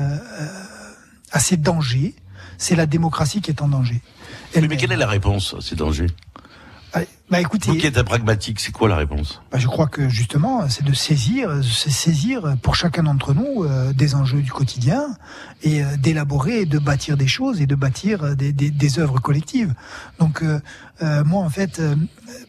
à 1.32 1.38
ces 1.40 1.56
dangers, 1.56 2.14
c'est 2.58 2.74
la 2.74 2.86
démocratie 2.86 3.40
qui 3.40 3.50
est 3.52 3.62
en 3.62 3.68
danger. 3.68 4.02
Oui, 4.56 4.66
mais 4.68 4.76
quelle 4.76 4.90
est 4.92 4.96
la 4.96 5.06
réponse 5.06 5.54
à 5.56 5.60
ces 5.60 5.76
dangers? 5.76 6.08
Bah 7.28 7.40
écoutez, 7.40 7.72
Vous 7.72 7.76
qui 7.76 7.86
êtes 7.88 8.00
pragmatique, 8.04 8.60
c'est 8.60 8.70
quoi 8.70 8.88
la 8.88 8.94
réponse? 8.94 9.42
Bah, 9.50 9.58
je 9.58 9.66
crois 9.66 9.88
que 9.88 10.08
justement, 10.08 10.68
c'est 10.68 10.84
de 10.84 10.92
saisir, 10.92 11.60
c'est 11.64 11.90
saisir 11.90 12.56
pour 12.62 12.76
chacun 12.76 13.02
d'entre 13.02 13.34
nous 13.34 13.64
euh, 13.64 13.92
des 13.92 14.14
enjeux 14.14 14.42
du 14.42 14.52
quotidien 14.52 15.08
et 15.62 15.82
euh, 15.82 15.96
d'élaborer, 15.96 16.60
et 16.60 16.66
de 16.66 16.78
bâtir 16.78 17.16
des 17.16 17.26
choses 17.26 17.60
et 17.60 17.66
de 17.66 17.74
bâtir 17.74 18.22
euh, 18.22 18.34
des, 18.36 18.52
des, 18.52 18.70
des 18.70 18.98
œuvres 19.00 19.18
collectives. 19.18 19.74
Donc 20.20 20.42
euh, 20.42 20.60
moi, 21.24 21.42
en 21.42 21.50
fait, 21.50 21.82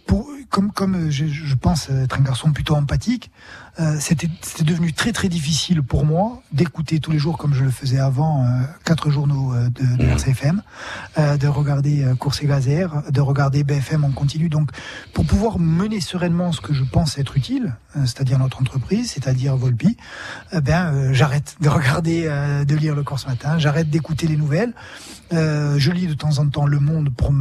pour, 0.05 0.29
comme 0.49 0.71
comme 0.71 1.09
je, 1.09 1.25
je 1.25 1.55
pense 1.55 1.89
être 1.89 2.19
un 2.19 2.23
garçon 2.23 2.51
plutôt 2.51 2.75
empathique, 2.75 3.31
euh, 3.79 3.97
c'était 3.99 4.27
devenu 4.63 4.91
très 4.91 5.11
très 5.11 5.29
difficile 5.29 5.83
pour 5.83 6.05
moi 6.05 6.41
d'écouter 6.51 6.99
tous 6.99 7.11
les 7.11 7.19
jours 7.19 7.37
comme 7.37 7.53
je 7.53 7.63
le 7.63 7.69
faisais 7.69 7.99
avant 7.99 8.43
euh, 8.43 8.47
quatre 8.83 9.09
journaux 9.11 9.53
euh, 9.53 9.69
de, 9.69 9.97
de 9.97 10.09
RCFM, 10.09 10.63
euh, 11.17 11.37
de 11.37 11.47
regarder 11.47 12.05
Course 12.19 12.41
et 12.41 12.47
Gazer, 12.47 12.89
de 13.09 13.21
regarder 13.21 13.63
BFM 13.63 14.03
en 14.03 14.11
continu. 14.11 14.49
Donc 14.49 14.71
pour 15.13 15.25
pouvoir 15.25 15.59
mener 15.59 16.01
sereinement 16.01 16.51
ce 16.51 16.61
que 16.61 16.73
je 16.73 16.83
pense 16.83 17.17
être 17.17 17.37
utile, 17.37 17.75
c'est-à-dire 17.93 18.39
notre 18.39 18.61
entreprise, 18.61 19.11
c'est-à-dire 19.11 19.55
Volpi, 19.55 19.97
ben 20.53 21.13
j'arrête 21.13 21.55
de 21.61 21.69
regarder, 21.77 22.23
de 22.67 22.75
lire 22.75 22.95
le 22.95 23.03
Corse 23.03 23.27
matin, 23.27 23.57
j'arrête 23.57 23.89
d'écouter 23.89 24.27
les 24.27 24.37
nouvelles. 24.37 24.73
Euh, 25.33 25.75
je 25.77 25.91
lis 25.91 26.07
de 26.07 26.13
temps 26.13 26.37
en 26.39 26.47
temps 26.47 26.65
Le 26.65 26.79
Monde 26.79 27.09
pour 27.15 27.33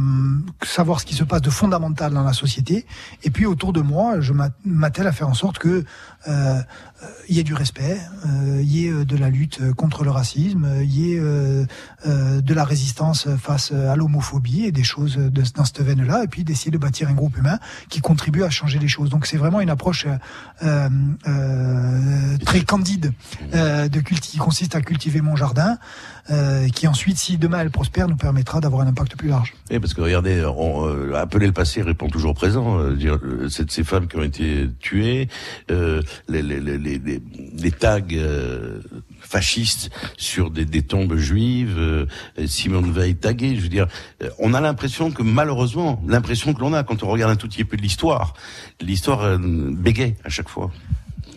savoir 0.65 0.99
ce 0.99 1.05
qui 1.05 1.13
se 1.15 1.23
passe 1.23 1.41
de 1.41 1.49
fondamental 1.49 2.13
dans 2.13 2.23
la 2.23 2.33
société. 2.33 2.85
Et 3.23 3.29
puis 3.29 3.45
autour 3.45 3.71
de 3.71 3.81
moi, 3.81 4.19
je 4.19 4.33
m'a- 4.33 4.49
m'attelle 4.65 5.07
à 5.07 5.11
faire 5.13 5.29
en 5.29 5.33
sorte 5.33 5.57
que 5.57 5.85
euh, 6.27 6.59
il 7.29 7.35
y 7.35 7.39
ait 7.39 7.43
du 7.43 7.53
respect, 7.53 7.97
euh, 8.25 8.59
il 8.61 8.71
y 8.71 8.87
ait 8.87 8.91
euh, 8.91 9.05
de 9.05 9.17
la 9.17 9.29
lutte 9.29 9.59
euh, 9.61 9.73
contre 9.73 10.03
le 10.03 10.11
racisme, 10.11 10.65
euh, 10.65 10.83
il 10.83 10.97
y 10.97 11.13
ait 11.13 11.19
euh, 11.19 11.65
euh, 12.07 12.41
de 12.41 12.53
la 12.53 12.63
résistance 12.63 13.27
face 13.37 13.71
à 13.71 13.95
l'homophobie 13.95 14.63
et 14.65 14.71
des 14.71 14.83
choses 14.83 15.17
de, 15.17 15.43
dans 15.55 15.65
cette 15.65 15.81
veine-là, 15.81 16.23
et 16.23 16.27
puis 16.27 16.43
d'essayer 16.43 16.71
de 16.71 16.77
bâtir 16.77 17.09
un 17.09 17.13
groupe 17.13 17.37
humain 17.37 17.59
qui 17.89 18.01
contribue 18.01 18.43
à 18.43 18.49
changer 18.49 18.79
les 18.79 18.87
choses. 18.87 19.09
Donc 19.09 19.25
c'est 19.25 19.37
vraiment 19.37 19.61
une 19.61 19.69
approche 19.69 20.07
euh, 20.63 20.89
euh, 21.27 22.37
très 22.45 22.61
candide 22.61 23.13
euh, 23.53 23.87
de 23.87 23.99
culti- 23.99 24.31
qui 24.31 24.37
consiste 24.37 24.75
à 24.75 24.81
cultiver 24.81 25.21
mon 25.21 25.35
jardin, 25.35 25.77
euh, 26.29 26.67
qui 26.69 26.87
ensuite, 26.87 27.17
si 27.17 27.37
demain 27.37 27.59
elle 27.59 27.71
prospère, 27.71 28.07
nous 28.07 28.17
permettra 28.17 28.59
d'avoir 28.59 28.81
un 28.81 28.87
impact 28.87 29.15
plus 29.15 29.29
large. 29.29 29.53
Oui, 29.71 29.79
parce 29.79 29.93
que 29.93 30.01
regardez, 30.01 30.43
on, 30.45 30.87
euh, 30.87 31.13
appeler 31.15 31.47
le 31.47 31.53
passé 31.53 31.81
répond 31.81 32.09
toujours 32.09 32.33
présent. 32.33 32.79
Euh, 32.79 32.95
dire, 32.95 33.19
euh, 33.23 33.49
ces 33.49 33.83
femmes 33.83 34.07
qui 34.07 34.17
ont 34.17 34.23
été 34.23 34.69
tuées, 34.79 35.29
euh, 35.71 36.01
les, 36.27 36.41
les, 36.41 36.59
les, 36.59 36.77
les 36.95 37.71
tags 37.71 37.99
euh, 38.13 38.79
fascistes 39.19 39.89
sur 40.17 40.49
des, 40.51 40.65
des 40.65 40.83
tombes 40.83 41.15
juives, 41.17 41.75
euh, 41.77 42.05
Simone 42.45 42.91
Veil 42.91 43.15
taguée. 43.15 43.55
Je 43.55 43.61
veux 43.61 43.69
dire, 43.69 43.87
euh, 44.23 44.29
on 44.39 44.53
a 44.53 44.61
l'impression 44.61 45.11
que 45.11 45.23
malheureusement, 45.23 46.01
l'impression 46.07 46.53
que 46.53 46.61
l'on 46.61 46.73
a 46.73 46.83
quand 46.83 47.03
on 47.03 47.07
regarde 47.09 47.31
un 47.31 47.35
tout 47.35 47.47
petit 47.47 47.65
peu 47.65 47.77
de 47.77 47.81
l'histoire, 47.81 48.33
l'histoire 48.81 49.37
bégaye 49.39 50.15
à 50.23 50.29
chaque 50.29 50.49
fois. 50.49 50.71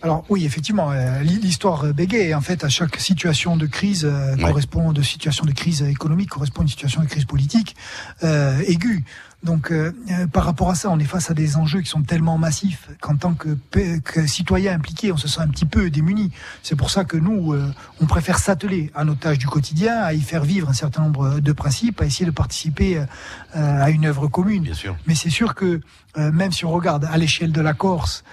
Alors 0.03 0.23
oui, 0.29 0.45
effectivement, 0.45 0.91
l'hi- 1.21 1.39
l'histoire 1.39 1.93
bégaye. 1.93 2.33
En 2.33 2.41
fait, 2.41 2.63
à 2.63 2.69
chaque 2.69 2.95
situation 2.99 3.55
de 3.55 3.67
crise 3.67 4.03
euh, 4.05 4.35
Ouais. 4.35 4.43
correspond 4.49 4.91
de 4.93 5.01
situation 5.03 5.45
de 5.45 5.51
crise 5.51 5.83
économique 5.83 6.29
correspond 6.29 6.61
à 6.61 6.63
une 6.63 6.69
situation 6.69 7.01
de 7.01 7.07
crise 7.07 7.25
politique 7.25 7.75
euh, 8.23 8.59
aiguë. 8.65 9.03
Donc, 9.43 9.71
euh, 9.71 9.91
euh, 10.11 10.27
par 10.27 10.45
rapport 10.45 10.69
à 10.69 10.75
ça, 10.75 10.89
on 10.91 10.99
est 10.99 11.03
face 11.05 11.31
à 11.31 11.33
des 11.33 11.57
enjeux 11.57 11.81
qui 11.81 11.89
sont 11.89 12.03
tellement 12.03 12.37
massifs 12.37 12.89
qu'en 12.99 13.15
tant 13.15 13.33
que, 13.33 13.57
que 14.03 14.27
citoyen 14.27 14.75
impliqué, 14.75 15.11
on 15.11 15.17
se 15.17 15.27
sent 15.27 15.41
un 15.41 15.47
petit 15.47 15.65
peu 15.65 15.89
démuni. 15.89 16.31
C'est 16.61 16.75
pour 16.75 16.91
ça 16.91 17.05
que 17.05 17.17
nous, 17.17 17.53
euh, 17.53 17.73
on 17.99 18.05
préfère 18.05 18.37
s'atteler 18.37 18.91
à 18.93 19.03
nos 19.03 19.15
tâches 19.15 19.39
du 19.39 19.47
quotidien, 19.47 19.97
à 20.01 20.13
y 20.13 20.21
faire 20.21 20.43
vivre 20.43 20.69
un 20.69 20.73
certain 20.73 21.01
nombre 21.01 21.39
de 21.39 21.51
principes, 21.53 22.01
à 22.01 22.05
essayer 22.05 22.25
de 22.27 22.31
participer 22.31 22.97
euh, 22.99 23.83
à 23.83 23.89
une 23.89 24.05
œuvre 24.05 24.27
commune. 24.27 24.63
Bien 24.63 24.73
sûr. 24.75 24.95
Mais 25.07 25.15
c'est 25.15 25.31
sûr 25.31 25.55
que 25.55 25.81
même 26.17 26.51
si 26.51 26.65
on 26.65 26.71
regarde 26.71 27.05
à 27.09 27.17
l'échelle 27.17 27.53
de 27.53 27.61
la 27.61 27.73
Corse, 27.73 28.25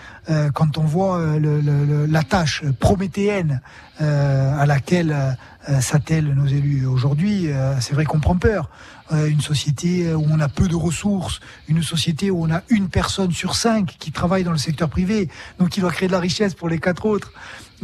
quand 0.52 0.78
on 0.78 0.82
voit 0.84 1.38
le- 1.38 1.60
le- 1.60 1.84
le- 1.84 2.06
la 2.06 2.24
tâche 2.24 2.64
prométhéenne 2.80 3.60
à 4.00 4.66
laquelle 4.66 5.14
s'attellent 5.80 6.34
nos 6.34 6.46
élus 6.48 6.86
aujourd'hui, 6.86 7.48
c'est 7.78 7.94
vrai 7.94 8.04
qu'on 8.04 8.18
prend 8.18 8.36
peur. 8.36 8.68
Euh, 9.10 9.26
une 9.26 9.40
société 9.40 10.12
où 10.12 10.26
on 10.30 10.38
a 10.38 10.48
peu 10.48 10.68
de 10.68 10.76
ressources, 10.76 11.40
une 11.66 11.82
société 11.82 12.30
où 12.30 12.44
on 12.44 12.50
a 12.50 12.62
une 12.68 12.88
personne 12.88 13.32
sur 13.32 13.56
cinq 13.56 13.96
qui 13.98 14.12
travaille 14.12 14.44
dans 14.44 14.52
le 14.52 14.58
secteur 14.58 14.90
privé, 14.90 15.30
donc 15.58 15.70
qui 15.70 15.80
doit 15.80 15.90
créer 15.90 16.08
de 16.08 16.12
la 16.12 16.20
richesse 16.20 16.54
pour 16.54 16.68
les 16.68 16.78
quatre 16.78 17.06
autres. 17.06 17.32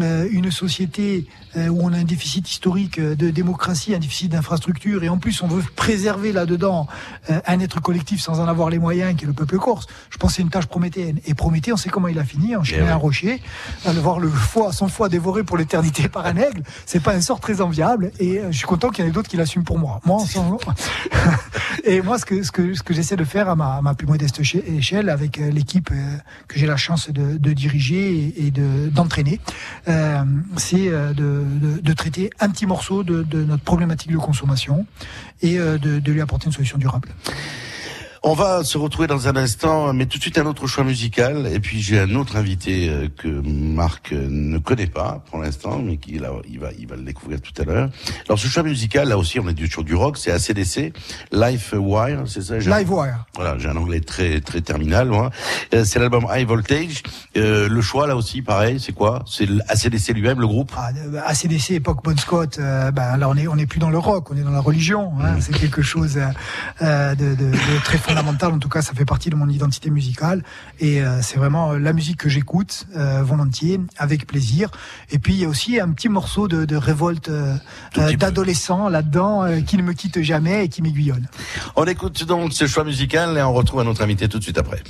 Euh, 0.01 0.27
une 0.33 0.51
société 0.51 1.29
euh, 1.57 1.69
où 1.69 1.79
on 1.83 1.93
a 1.93 1.97
un 1.99 2.03
déficit 2.03 2.51
historique 2.51 2.99
euh, 2.99 3.15
de 3.15 3.31
démocratie, 3.31 3.95
un 3.95 4.01
déficit 4.01 4.33
d'infrastructure, 4.33 5.05
et 5.05 5.09
en 5.09 5.19
plus 5.19 5.41
on 5.41 5.47
veut 5.47 5.63
préserver 5.77 6.33
là-dedans 6.33 6.89
euh, 7.31 7.39
un 7.47 7.61
être 7.61 7.81
collectif 7.81 8.21
sans 8.21 8.41
en 8.41 8.49
avoir 8.49 8.71
les 8.71 8.81
moyens, 8.81 9.15
qui 9.17 9.23
est 9.23 9.29
le 9.29 9.33
peuple 9.35 9.57
corse. 9.59 9.87
Je 10.11 10.17
pense 10.19 10.33
que 10.33 10.37
c'est 10.39 10.43
une 10.43 10.51
tâche 10.51 10.67
prométhéenne. 10.67 11.21
Et 11.27 11.35
Prométhée, 11.35 11.73
on 11.73 11.77
sait 11.77 11.91
comment 11.91 12.09
il 12.09 12.19
a 12.19 12.25
fini, 12.25 12.57
enchaîné 12.57 12.81
Eh 12.83 12.87
oui. 12.87 12.91
un 12.91 12.97
rocher, 12.97 13.41
à 13.87 13.93
le 13.93 14.01
voir 14.01 14.19
le 14.19 14.29
foie, 14.29 14.73
son 14.73 14.89
foie 14.89 15.09
dévoré 15.09 15.45
pour 15.45 15.57
l'éternité 15.57 16.09
par 16.09 16.27
un 16.27 16.35
aigle. 16.39 16.65
C'est 16.87 17.01
pas 17.03 17.15
un 17.15 17.21
sort 17.21 17.39
très 17.39 17.61
enviable, 17.61 18.11
et 18.19 18.39
euh, 18.41 18.51
je 18.51 18.57
suis 18.59 18.67
content 18.67 18.91
qu'il 18.91 19.05
y 19.05 19.07
en 19.07 19.11
ait 19.11 19.15
d'autres 19.15 19.29
qui 19.31 19.37
l'assument 19.37 19.63
pour 19.65 19.79
moi. 19.79 20.01
Moi, 20.05 20.25
sans- 20.27 20.59
et 21.85 22.01
moi, 22.03 22.19
ce 22.19 22.25
que, 22.25 22.43
ce 22.43 22.51
que, 22.51 22.75
ce 22.75 22.83
que 22.83 22.95
j'essaie 22.95 23.17
de 23.17 23.25
faire 23.25 23.49
à 23.49 23.55
ma, 23.55 23.77
à 23.77 23.81
ma 23.83 23.95
plus 23.95 24.09
modeste 24.09 24.41
éche- 24.41 24.57
échelle, 24.77 25.09
avec 25.09 25.39
euh, 25.39 25.51
l'équipe 25.51 25.91
euh, 25.93 26.17
que 26.49 26.59
j'ai 26.59 26.67
la 26.67 26.77
chance 26.77 27.11
de, 27.11 27.37
de 27.39 27.53
diriger 27.53 28.33
et, 28.37 28.47
et 28.47 28.51
de, 28.51 28.89
d'entraîner, 28.89 29.39
euh, 29.89 30.25
c'est 30.57 30.89
euh, 30.89 31.13
de, 31.13 31.45
de, 31.81 31.93
traiter 31.93 32.31
un 32.41 32.49
petit 32.49 32.67
morceau 32.67 33.03
de, 33.03 33.23
de 33.23 33.45
notre 33.45 33.63
problématique 33.63 34.13
de 34.13 34.19
consommation 34.19 34.87
et 35.43 35.59
euh, 35.59 35.79
de 35.79 36.11
lui 36.11 36.21
apporter 36.21 36.47
une 36.47 36.53
solution 36.53 36.79
durable. 36.79 37.09
On 38.27 38.33
va 38.33 38.65
se 38.65 38.79
retrouver 38.79 39.07
dans 39.07 39.29
un 39.29 39.37
instant, 39.37 39.93
mais 39.93 40.07
tout 40.07 40.17
de 40.17 40.23
suite 40.23 40.39
un 40.39 40.47
autre 40.47 40.67
choix 40.67 40.83
musical. 40.83 41.47
Et 41.53 41.61
puis 41.61 41.83
j'ai 41.83 42.01
un 42.01 42.15
autre 42.15 42.37
invité 42.37 42.89
euh, 42.89 43.09
que 43.15 43.29
Marc 43.29 44.15
euh, 44.15 44.27
ne 44.31 44.57
connaît 44.57 44.87
pas 44.87 45.23
pour 45.29 45.41
l'instant, 45.41 45.79
mais 45.85 45.99
qui 45.99 46.19
là, 46.19 46.31
il 46.49 46.59
va, 46.59 46.69
il 46.79 46.87
va 46.89 46.97
le 46.97 47.03
découvrir 47.03 47.43
tout 47.43 47.53
à 47.61 47.67
l'heure. 47.67 47.91
Alors 48.27 48.39
ce 48.39 48.47
choix 48.47 48.63
musical, 48.63 49.09
là 49.11 49.19
aussi, 49.19 49.39
on 49.41 49.47
est 49.49 49.67
sur 49.71 49.85
du 49.85 49.95
rock, 49.95 50.17
c'est 50.17 50.31
ACDC, 50.31 50.95
Life 51.33 51.75
Wire, 51.77 52.23
c'est 52.27 52.41
ça 52.41 52.59
j'ai- 52.61 52.71
Livewire. 52.71 53.27
Voilà, 53.35 53.59
j'ai 53.59 53.69
un 53.69 53.77
anglais 53.77 54.01
très 54.01 54.41
très 54.41 54.63
terminal, 54.63 55.09
moi. 55.09 55.31
Euh, 55.75 55.85
c'est 55.85 55.99
l'album 55.99 56.27
High 56.33 56.49
Voltage. 56.49 57.03
Euh, 57.37 57.69
le 57.69 57.81
choix 57.83 58.07
là 58.07 58.17
aussi, 58.17 58.41
pareil, 58.41 58.81
c'est 58.81 58.93
quoi? 58.93 59.23
C'est 59.29 59.47
ACDC 59.69 60.15
lui-même, 60.15 60.41
le 60.41 60.47
groupe? 60.47 60.73
Ah, 60.79 60.89
ACDC, 61.27 61.73
époque 61.73 62.03
Bon 62.03 62.17
Scott, 62.17 62.57
euh, 62.59 62.91
ben, 62.91 63.19
là 63.19 63.29
on 63.29 63.37
est 63.37 63.49
on 63.49 63.59
est 63.59 63.67
plus 63.67 63.81
dans 63.81 63.91
le 63.91 63.99
rock, 63.99 64.31
on 64.31 64.37
est 64.39 64.43
dans 64.43 64.51
la 64.51 64.61
religion. 64.61 65.13
Hein, 65.23 65.37
C'est 65.41 65.53
quelque 65.59 65.83
chose 65.83 66.19
euh, 66.81 67.15
de, 67.17 67.35
de, 67.35 67.51
de 67.51 67.85
très 67.85 67.99
fondamental. 68.15 68.53
En 68.53 68.59
tout 68.59 68.69
cas, 68.69 68.83
ça 68.83 68.93
fait 68.95 69.05
partie 69.05 69.31
de 69.31 69.37
mon 69.37 69.49
identité 69.49 69.91
musicale 69.91 70.43
et 70.81 71.03
euh, 71.03 71.21
c'est 71.23 71.37
vraiment 71.37 71.73
euh, 71.73 71.79
la 71.79 71.93
musique 71.93 72.19
que 72.19 72.29
j'écoute 72.29 72.87
euh, 72.97 73.23
volontiers, 73.23 73.81
avec 73.99 74.27
plaisir. 74.27 74.71
Et 75.11 75.19
puis 75.19 75.35
il 75.35 75.41
y 75.41 75.45
a 75.45 75.49
aussi 75.49 75.81
un 75.81 75.91
petit 75.91 76.09
morceau 76.09 76.49
de, 76.49 76.65
de 76.65 76.77
révolte 76.77 77.29
euh, 77.29 77.57
euh, 77.99 78.13
d'adolescent 78.17 78.89
là-dedans 78.89 79.45
euh, 79.45 79.61
qui 79.61 79.77
ne 79.77 79.83
me 79.83 79.93
quitte 79.93 80.23
jamais 80.23 80.65
et 80.65 80.69
qui 80.69 80.83
m'aiguillonne. 80.83 81.29
On 81.77 81.85
écoute 81.85 82.25
donc 82.25 82.53
ce 82.53 82.67
choix 82.67 82.85
musical 82.85 83.37
et 83.37 83.43
on 83.43 83.53
retrouve 83.53 83.81
un 83.81 83.87
autre 83.87 84.03
invité 84.03 84.29
tout 84.29 84.39
de 84.39 84.45
suite 84.45 84.59
après. 84.59 84.83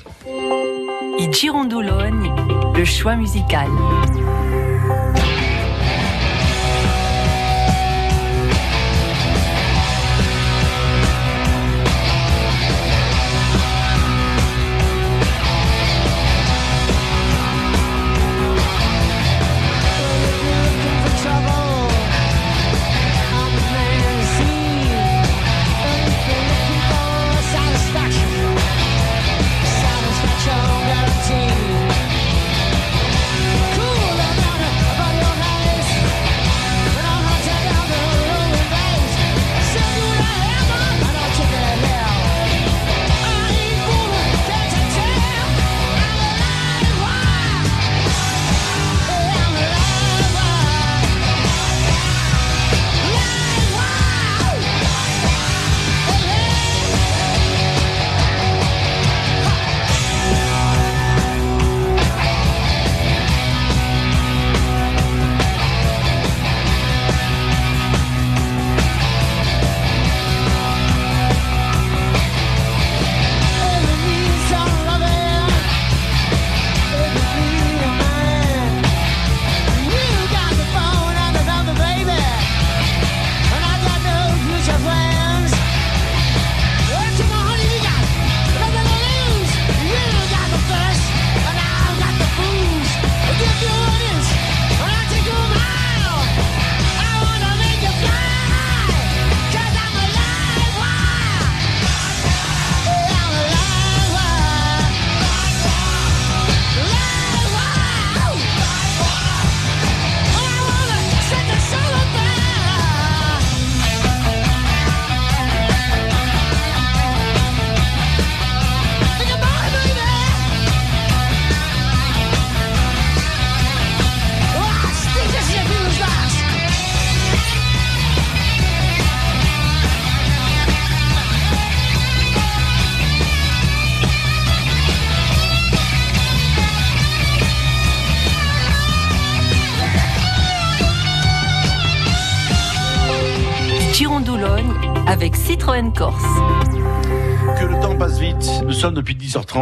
I 1.18 1.32
Girondoloni, 1.32 2.28
le 2.76 2.84
choix 2.84 3.16
musical. 3.16 3.68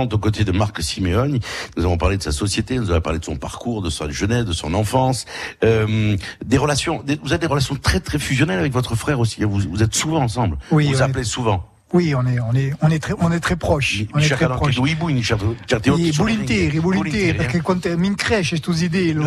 aux 0.01 0.19
côtés 0.19 0.45
de 0.45 0.53
Marc 0.53 0.83
Siméon. 0.83 1.39
Nous 1.77 1.85
avons 1.85 1.99
parlé 1.99 2.17
de 2.17 2.23
sa 2.23 2.33
société, 2.33 2.79
nous 2.79 2.91
avons 2.91 3.01
parlé 3.01 3.19
de 3.19 3.25
son 3.25 3.37
parcours, 3.37 3.83
de 3.83 3.91
sa 3.91 4.09
jeunesse, 4.09 4.45
de 4.45 4.53
son 4.53 4.75
enfance, 4.75 5.27
euh, 5.65 6.17
des 6.45 6.59
relations. 6.59 7.03
Des, 7.03 7.19
vous 7.23 7.33
avez 7.33 7.41
des 7.41 7.47
relations 7.47 7.77
très 7.77 8.01
très 8.01 8.19
fusionnelles 8.19 8.59
avec 8.59 8.73
votre 8.73 8.95
frère 8.95 9.21
aussi. 9.21 9.43
Hein. 9.43 9.49
Vous, 9.51 9.61
vous 9.61 9.83
êtes 9.83 9.95
souvent 9.95 10.23
ensemble. 10.23 10.57
Oui, 10.71 10.87
vous, 10.87 10.95
vous 10.95 11.03
appelez 11.03 11.25
souvent. 11.25 11.72
Oui, 11.93 12.15
on 12.15 12.27
est, 12.27 12.41
on 12.41 12.55
est, 12.55 12.73
on 12.81 12.91
est 12.91 12.99
très, 12.99 13.13
on 13.21 13.31
est 13.31 13.41
très 13.41 13.57
proche. 13.57 14.05
On 14.15 14.19
est 14.19 14.29
très 14.29 14.49
proche. 14.49 14.75
certe 14.75 15.89
volte 15.89 16.01
I 16.01 16.11
volentieri, 16.11 16.79
Volentieri, 16.79 17.37
perché 17.37 17.61
quando 17.61 17.97
mi 17.99 18.09
incresce 18.09 18.51
queste 18.51 18.69
idee, 18.83 19.13
lo- 19.13 19.25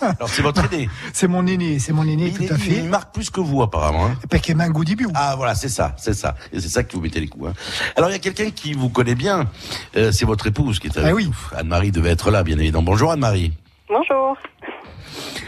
Alors 0.00 0.28
c'est 0.28 0.42
votre 0.42 0.64
aîné. 0.72 0.88
c'est 1.12 1.28
mon 1.28 1.46
aîné, 1.46 1.78
c'est 1.78 1.92
mon 1.92 2.02
aîné, 2.06 2.32
tout 2.32 2.42
à 2.42 2.56
Il, 2.56 2.60
fait. 2.60 2.76
il 2.78 2.88
marque 2.88 3.14
plus 3.14 3.30
que 3.30 3.40
vous 3.40 3.62
apparemment. 3.62 4.06
hein. 4.06 4.16
Perché 4.28 4.54
mi 4.54 4.62
ha 4.62 4.64
un 4.64 4.70
goût. 4.70 4.82
Ah 5.14 5.34
voilà, 5.36 5.54
c'est 5.54 5.68
ça, 5.68 5.94
c'est 5.96 6.14
ça. 6.14 6.34
Et 6.52 6.58
c'est 6.60 6.68
ça 6.68 6.82
que 6.82 6.92
vous 6.92 7.00
mettez 7.00 7.20
les 7.20 7.28
coups. 7.28 7.50
hein. 7.50 7.54
Alors 7.96 8.10
il 8.10 8.14
y 8.14 8.16
a 8.16 8.20
quelqu'un 8.20 8.50
qui 8.50 8.72
vous 8.72 8.88
connaît 8.88 9.14
bien, 9.14 9.46
euh, 9.96 10.10
c'est 10.10 10.24
votre 10.24 10.48
épouse 10.48 10.80
qui 10.80 10.88
est 10.88 10.96
avec 10.98 11.10
Ah 11.10 11.14
oui. 11.14 11.26
vous. 11.26 11.56
Anne-Marie 11.56 11.92
devait 11.92 12.10
être 12.10 12.30
là, 12.32 12.42
bien 12.42 12.58
évidemment. 12.58 12.82
Bonjour 12.82 13.12
Anne-Marie. 13.12 13.52
Bonjour. 13.88 14.36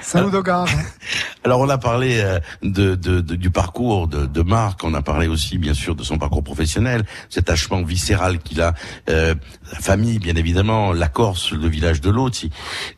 Saluto 0.00 0.42
caro. 0.42 0.66
Alors 1.44 1.60
on 1.60 1.68
a 1.68 1.78
parlé 1.78 2.20
euh, 2.20 2.38
de, 2.62 2.94
de- 2.94 3.20
de- 3.20 3.34
du 3.36 3.50
parcours 3.50 4.08
de, 4.08 4.26
de 4.26 4.42
Marc, 4.42 4.82
on 4.84 4.94
a 4.94 5.02
parlé 5.02 5.28
aussi 5.28 5.58
bien 5.58 5.74
sûr 5.74 5.94
de 5.94 6.02
son 6.02 6.18
parcours 6.18 6.42
professionnel, 6.42 7.04
cet 7.30 7.48
attachement 7.48 7.82
viscéral 7.82 8.38
qu'il 8.38 8.60
a, 8.60 8.74
euh, 9.08 9.34
la 9.72 9.78
famille 9.78 10.18
bien 10.18 10.34
évidemment, 10.36 10.92
la 10.92 11.08
Corse, 11.08 11.52
le 11.52 11.68
village 11.68 12.00
de 12.00 12.10
Loti. 12.10 12.50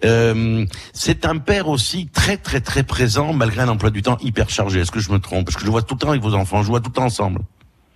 Euh, 0.04 0.64
c'est 0.92 1.26
un 1.26 1.38
père 1.38 1.68
aussi 1.68 2.08
très 2.08 2.36
très 2.36 2.60
très 2.60 2.82
présent 2.82 3.32
malgré 3.32 3.62
un 3.62 3.68
emploi 3.68 3.90
du 3.90 4.02
temps 4.02 4.16
hyper 4.20 4.48
chargé. 4.50 4.80
Est-ce 4.80 4.90
que 4.92 5.00
je 5.00 5.10
me 5.12 5.18
trompe? 5.18 5.46
Parce 5.46 5.56
que 5.56 5.64
je 5.64 5.70
vois 5.70 5.82
tout 5.82 5.94
le 5.94 6.00
temps 6.00 6.10
avec 6.10 6.22
vos 6.22 6.34
enfants, 6.34 6.62
je 6.62 6.68
vois 6.68 6.80
tout 6.80 6.90
le 6.90 6.94
temps 6.94 7.04
ensemble. 7.04 7.40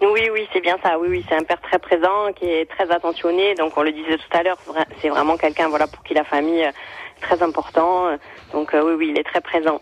Oui, 0.00 0.28
oui, 0.32 0.46
c'est 0.52 0.60
bien 0.60 0.76
ça. 0.82 0.98
Oui, 1.00 1.08
oui, 1.10 1.24
c'est 1.28 1.34
un 1.36 1.42
père 1.44 1.60
très 1.62 1.78
présent, 1.78 2.30
qui 2.38 2.44
est 2.44 2.68
très 2.68 2.90
attentionné. 2.90 3.54
Donc, 3.54 3.72
on 3.78 3.82
le 3.82 3.90
disait 3.90 4.18
tout 4.18 4.36
à 4.38 4.42
l'heure, 4.42 4.58
c'est 5.00 5.08
vraiment 5.08 5.36
quelqu'un, 5.38 5.68
voilà, 5.68 5.86
pour 5.86 6.02
qui 6.04 6.12
la 6.12 6.24
famille 6.24 6.62
euh, 6.62 6.68
est 6.68 7.20
très 7.22 7.42
important. 7.42 8.08
Donc, 8.54 8.72
euh, 8.72 8.82
oui, 8.86 8.94
oui, 8.96 9.08
il 9.10 9.18
est 9.18 9.24
très 9.24 9.40
présent. 9.40 9.80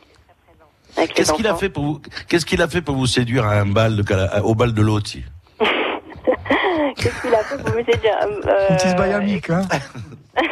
Qu'est-ce 1.14 1.32
qu'il 1.34 1.46
a 1.46 1.54
fait 1.54 1.68
pour 1.68 1.84
vous 1.84 2.00
Qu'est-ce 2.28 2.44
qu'il 2.44 2.60
a 2.62 2.68
fait 2.68 2.82
pour 2.82 2.96
vous 2.96 3.06
séduire 3.06 3.46
à 3.46 3.52
un 3.60 3.66
bal 3.66 3.96
de, 3.96 4.02
Cala- 4.02 4.42
au 4.44 4.54
bal 4.54 4.72
de 4.74 4.82
Loti 4.82 5.22
Qu'est-ce 6.96 7.22
qu'il 7.22 7.34
a 7.34 7.42
fait 7.44 7.56
pour 7.62 7.70
me 7.74 7.84
séduire 7.84 8.18
euh, 8.22 8.68
Un 8.70 8.74
petit 8.76 8.88
sbayamique, 8.88 9.48
hein. 9.50 9.62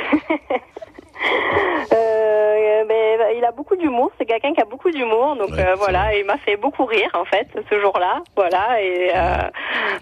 euh, 1.93 2.85
ben, 2.89 3.19
il 3.37 3.45
a 3.45 3.53
beaucoup 3.53 3.77
d'humour, 3.77 4.11
c'est 4.19 4.25
quelqu'un 4.27 4.53
qui 4.55 4.61
a 4.61 4.65
beaucoup 4.65 4.91
d'humour, 4.91 5.37
donc 5.37 5.51
euh, 5.59 5.75
voilà, 5.77 6.17
il 6.17 6.25
m'a 6.25 6.39
fait 6.39 6.57
beaucoup 6.57 6.85
rire 6.85 7.11
en 7.15 7.25
fait 7.25 7.47
ce 7.71 7.81
jour-là, 7.81 8.23
voilà, 8.37 8.81
et 8.83 9.11
euh, 9.15 9.49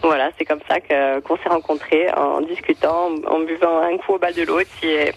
voilà, 0.02 0.30
c'est 0.38 0.44
comme 0.44 0.60
ça 0.68 0.80
que 0.80 1.20
qu'on 1.20 1.36
s'est 1.38 1.48
rencontrés 1.48 2.06
en 2.16 2.40
discutant, 2.42 3.10
en 3.26 3.40
buvant 3.40 3.80
un 3.82 3.96
coup 3.98 4.14
au 4.14 4.18
bal 4.18 4.34
de 4.34 4.42
l'autre 4.44 4.70
et, 4.82 5.12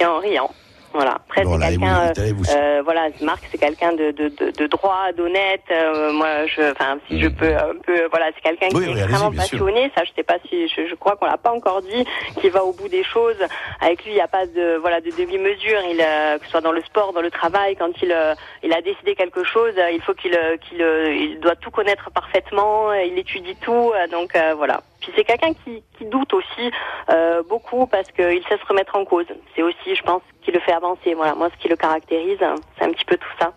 et 0.00 0.04
en 0.06 0.18
riant. 0.18 0.50
Voilà. 0.94 1.16
Après, 1.28 1.42
c'est 1.44 1.58
quelqu'un, 1.58 2.12
vous- 2.34 2.44
euh, 2.50 2.80
voilà, 2.84 3.08
Marc, 3.20 3.42
c'est 3.50 3.58
quelqu'un 3.58 3.92
de, 3.94 4.12
de, 4.12 4.28
de, 4.28 4.50
de 4.52 4.66
droit, 4.68 5.10
d'honnête. 5.16 5.62
euh, 5.72 6.12
moi, 6.12 6.46
je, 6.46 6.70
enfin, 6.70 6.98
si 7.08 7.20
je 7.20 7.26
peux 7.28 7.52
un 7.54 7.74
peu, 7.84 8.06
voilà, 8.10 8.26
c'est 8.34 8.40
quelqu'un. 8.40 8.68
Oui, 8.72 8.84
qui 8.86 8.92
oui, 8.94 9.00
est 9.00 9.08
sûr. 9.08 9.32
passionné. 9.36 9.90
Ça, 9.96 10.04
je 10.04 10.10
sais 10.14 10.22
pas 10.22 10.36
si, 10.48 10.68
je, 10.68 10.86
je 10.86 10.94
crois 10.94 11.16
qu'on 11.16 11.26
l'a 11.26 11.36
pas 11.36 11.50
encore 11.52 11.82
dit, 11.82 12.04
qui 12.40 12.48
va 12.48 12.62
au 12.64 12.72
bout 12.72 12.88
des 12.88 13.02
choses. 13.02 13.36
Avec 13.80 14.04
lui, 14.04 14.12
il 14.12 14.14
n'y 14.14 14.20
a 14.20 14.28
pas 14.28 14.46
de, 14.46 14.76
voilà, 14.76 15.00
de 15.00 15.10
demi-mesure. 15.10 15.80
Il, 15.90 16.00
euh, 16.00 16.38
que 16.38 16.44
ce 16.44 16.52
soit 16.52 16.60
dans 16.60 16.72
le 16.72 16.82
sport, 16.82 17.12
dans 17.12 17.22
le 17.22 17.30
travail, 17.30 17.74
quand 17.76 17.90
il, 18.00 18.12
euh, 18.12 18.34
il 18.62 18.72
a 18.72 18.80
décidé 18.80 19.16
quelque 19.16 19.42
chose, 19.42 19.74
euh, 19.76 19.90
il 19.90 20.00
faut 20.00 20.14
qu'il, 20.14 20.34
euh, 20.36 20.56
qu'il, 20.58 20.80
euh, 20.80 21.12
il 21.12 21.40
doit 21.40 21.56
tout 21.56 21.70
connaître 21.72 22.08
parfaitement. 22.12 22.90
euh, 22.90 23.02
Il 23.02 23.18
étudie 23.18 23.56
tout, 23.56 23.92
euh, 23.94 24.06
donc 24.06 24.34
euh, 24.36 24.54
voilà. 24.56 24.80
Puis 25.04 25.12
c'est 25.16 25.24
quelqu'un 25.24 25.52
qui, 25.64 25.82
qui 25.98 26.04
doute 26.06 26.32
aussi 26.34 26.70
euh, 27.10 27.42
beaucoup 27.48 27.86
parce 27.86 28.08
qu'il 28.12 28.42
sait 28.48 28.58
se 28.58 28.66
remettre 28.68 28.96
en 28.96 29.04
cause. 29.04 29.26
C'est 29.54 29.62
aussi, 29.62 29.94
je 29.94 30.02
pense, 30.02 30.22
qui 30.42 30.50
le 30.50 30.60
fait 30.60 30.72
avancer. 30.72 31.14
Voilà, 31.14 31.34
moi, 31.34 31.48
ce 31.54 31.62
qui 31.62 31.68
le 31.68 31.76
caractérise, 31.76 32.38
c'est 32.78 32.84
un 32.84 32.90
petit 32.92 33.04
peu 33.04 33.16
tout 33.16 33.34
ça. 33.38 33.52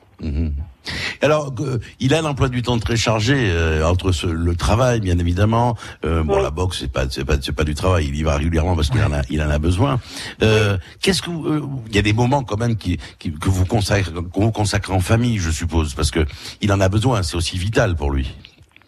Alors, 1.22 1.52
euh, 1.60 1.80
il 2.00 2.14
a 2.14 2.20
un 2.20 2.26
emploi 2.26 2.48
du 2.50 2.62
temps 2.62 2.78
très 2.80 2.96
chargé 2.96 3.34
euh, 3.38 3.86
entre 3.86 4.12
ce- 4.12 4.28
le 4.28 4.56
travail, 4.56 5.00
bien 5.02 5.18
évidemment. 5.20 5.76
Euh, 6.06 6.24
bon, 6.24 6.40
la 6.42 6.52
boxe, 6.52 6.80
c'est 6.80 6.92
pas, 6.92 7.10
c'est 7.10 7.26
pas, 7.26 7.36
c'est 7.42 7.56
pas 7.56 7.64
du 7.64 7.74
travail. 7.76 8.06
Il 8.08 8.16
y 8.16 8.24
va 8.24 8.38
régulièrement 8.38 8.76
parce 8.76 8.90
qu'il 8.90 9.02
en 9.04 9.12
a, 9.12 9.22
il 9.30 9.42
en 9.42 9.50
a 9.50 9.58
besoin. 9.60 10.00
Euh, 10.44 10.78
Qu'est-ce 11.02 11.22
que, 11.22 11.30
vous- 11.30 11.46
euh, 11.48 11.62
il 11.90 11.96
y 11.96 12.00
a 12.00 12.02
des 12.04 12.14
moments 12.14 12.44
quand 12.44 12.58
même 12.58 12.78
qui, 12.78 13.00
qui- 13.20 13.34
que 13.34 13.50
vous 13.50 13.66
consacrez, 13.66 14.12
qu'on 14.32 14.42
vous 14.46 14.52
consacre 14.52 14.92
en 14.92 15.00
famille, 15.00 15.38
je 15.40 15.50
suppose, 15.52 15.94
parce 15.94 16.12
que 16.12 16.26
il 16.62 16.72
en 16.72 16.80
a 16.80 16.88
besoin. 16.90 17.24
C'est 17.24 17.36
aussi 17.36 17.58
vital 17.58 17.96
pour 17.96 18.12
lui. 18.12 18.34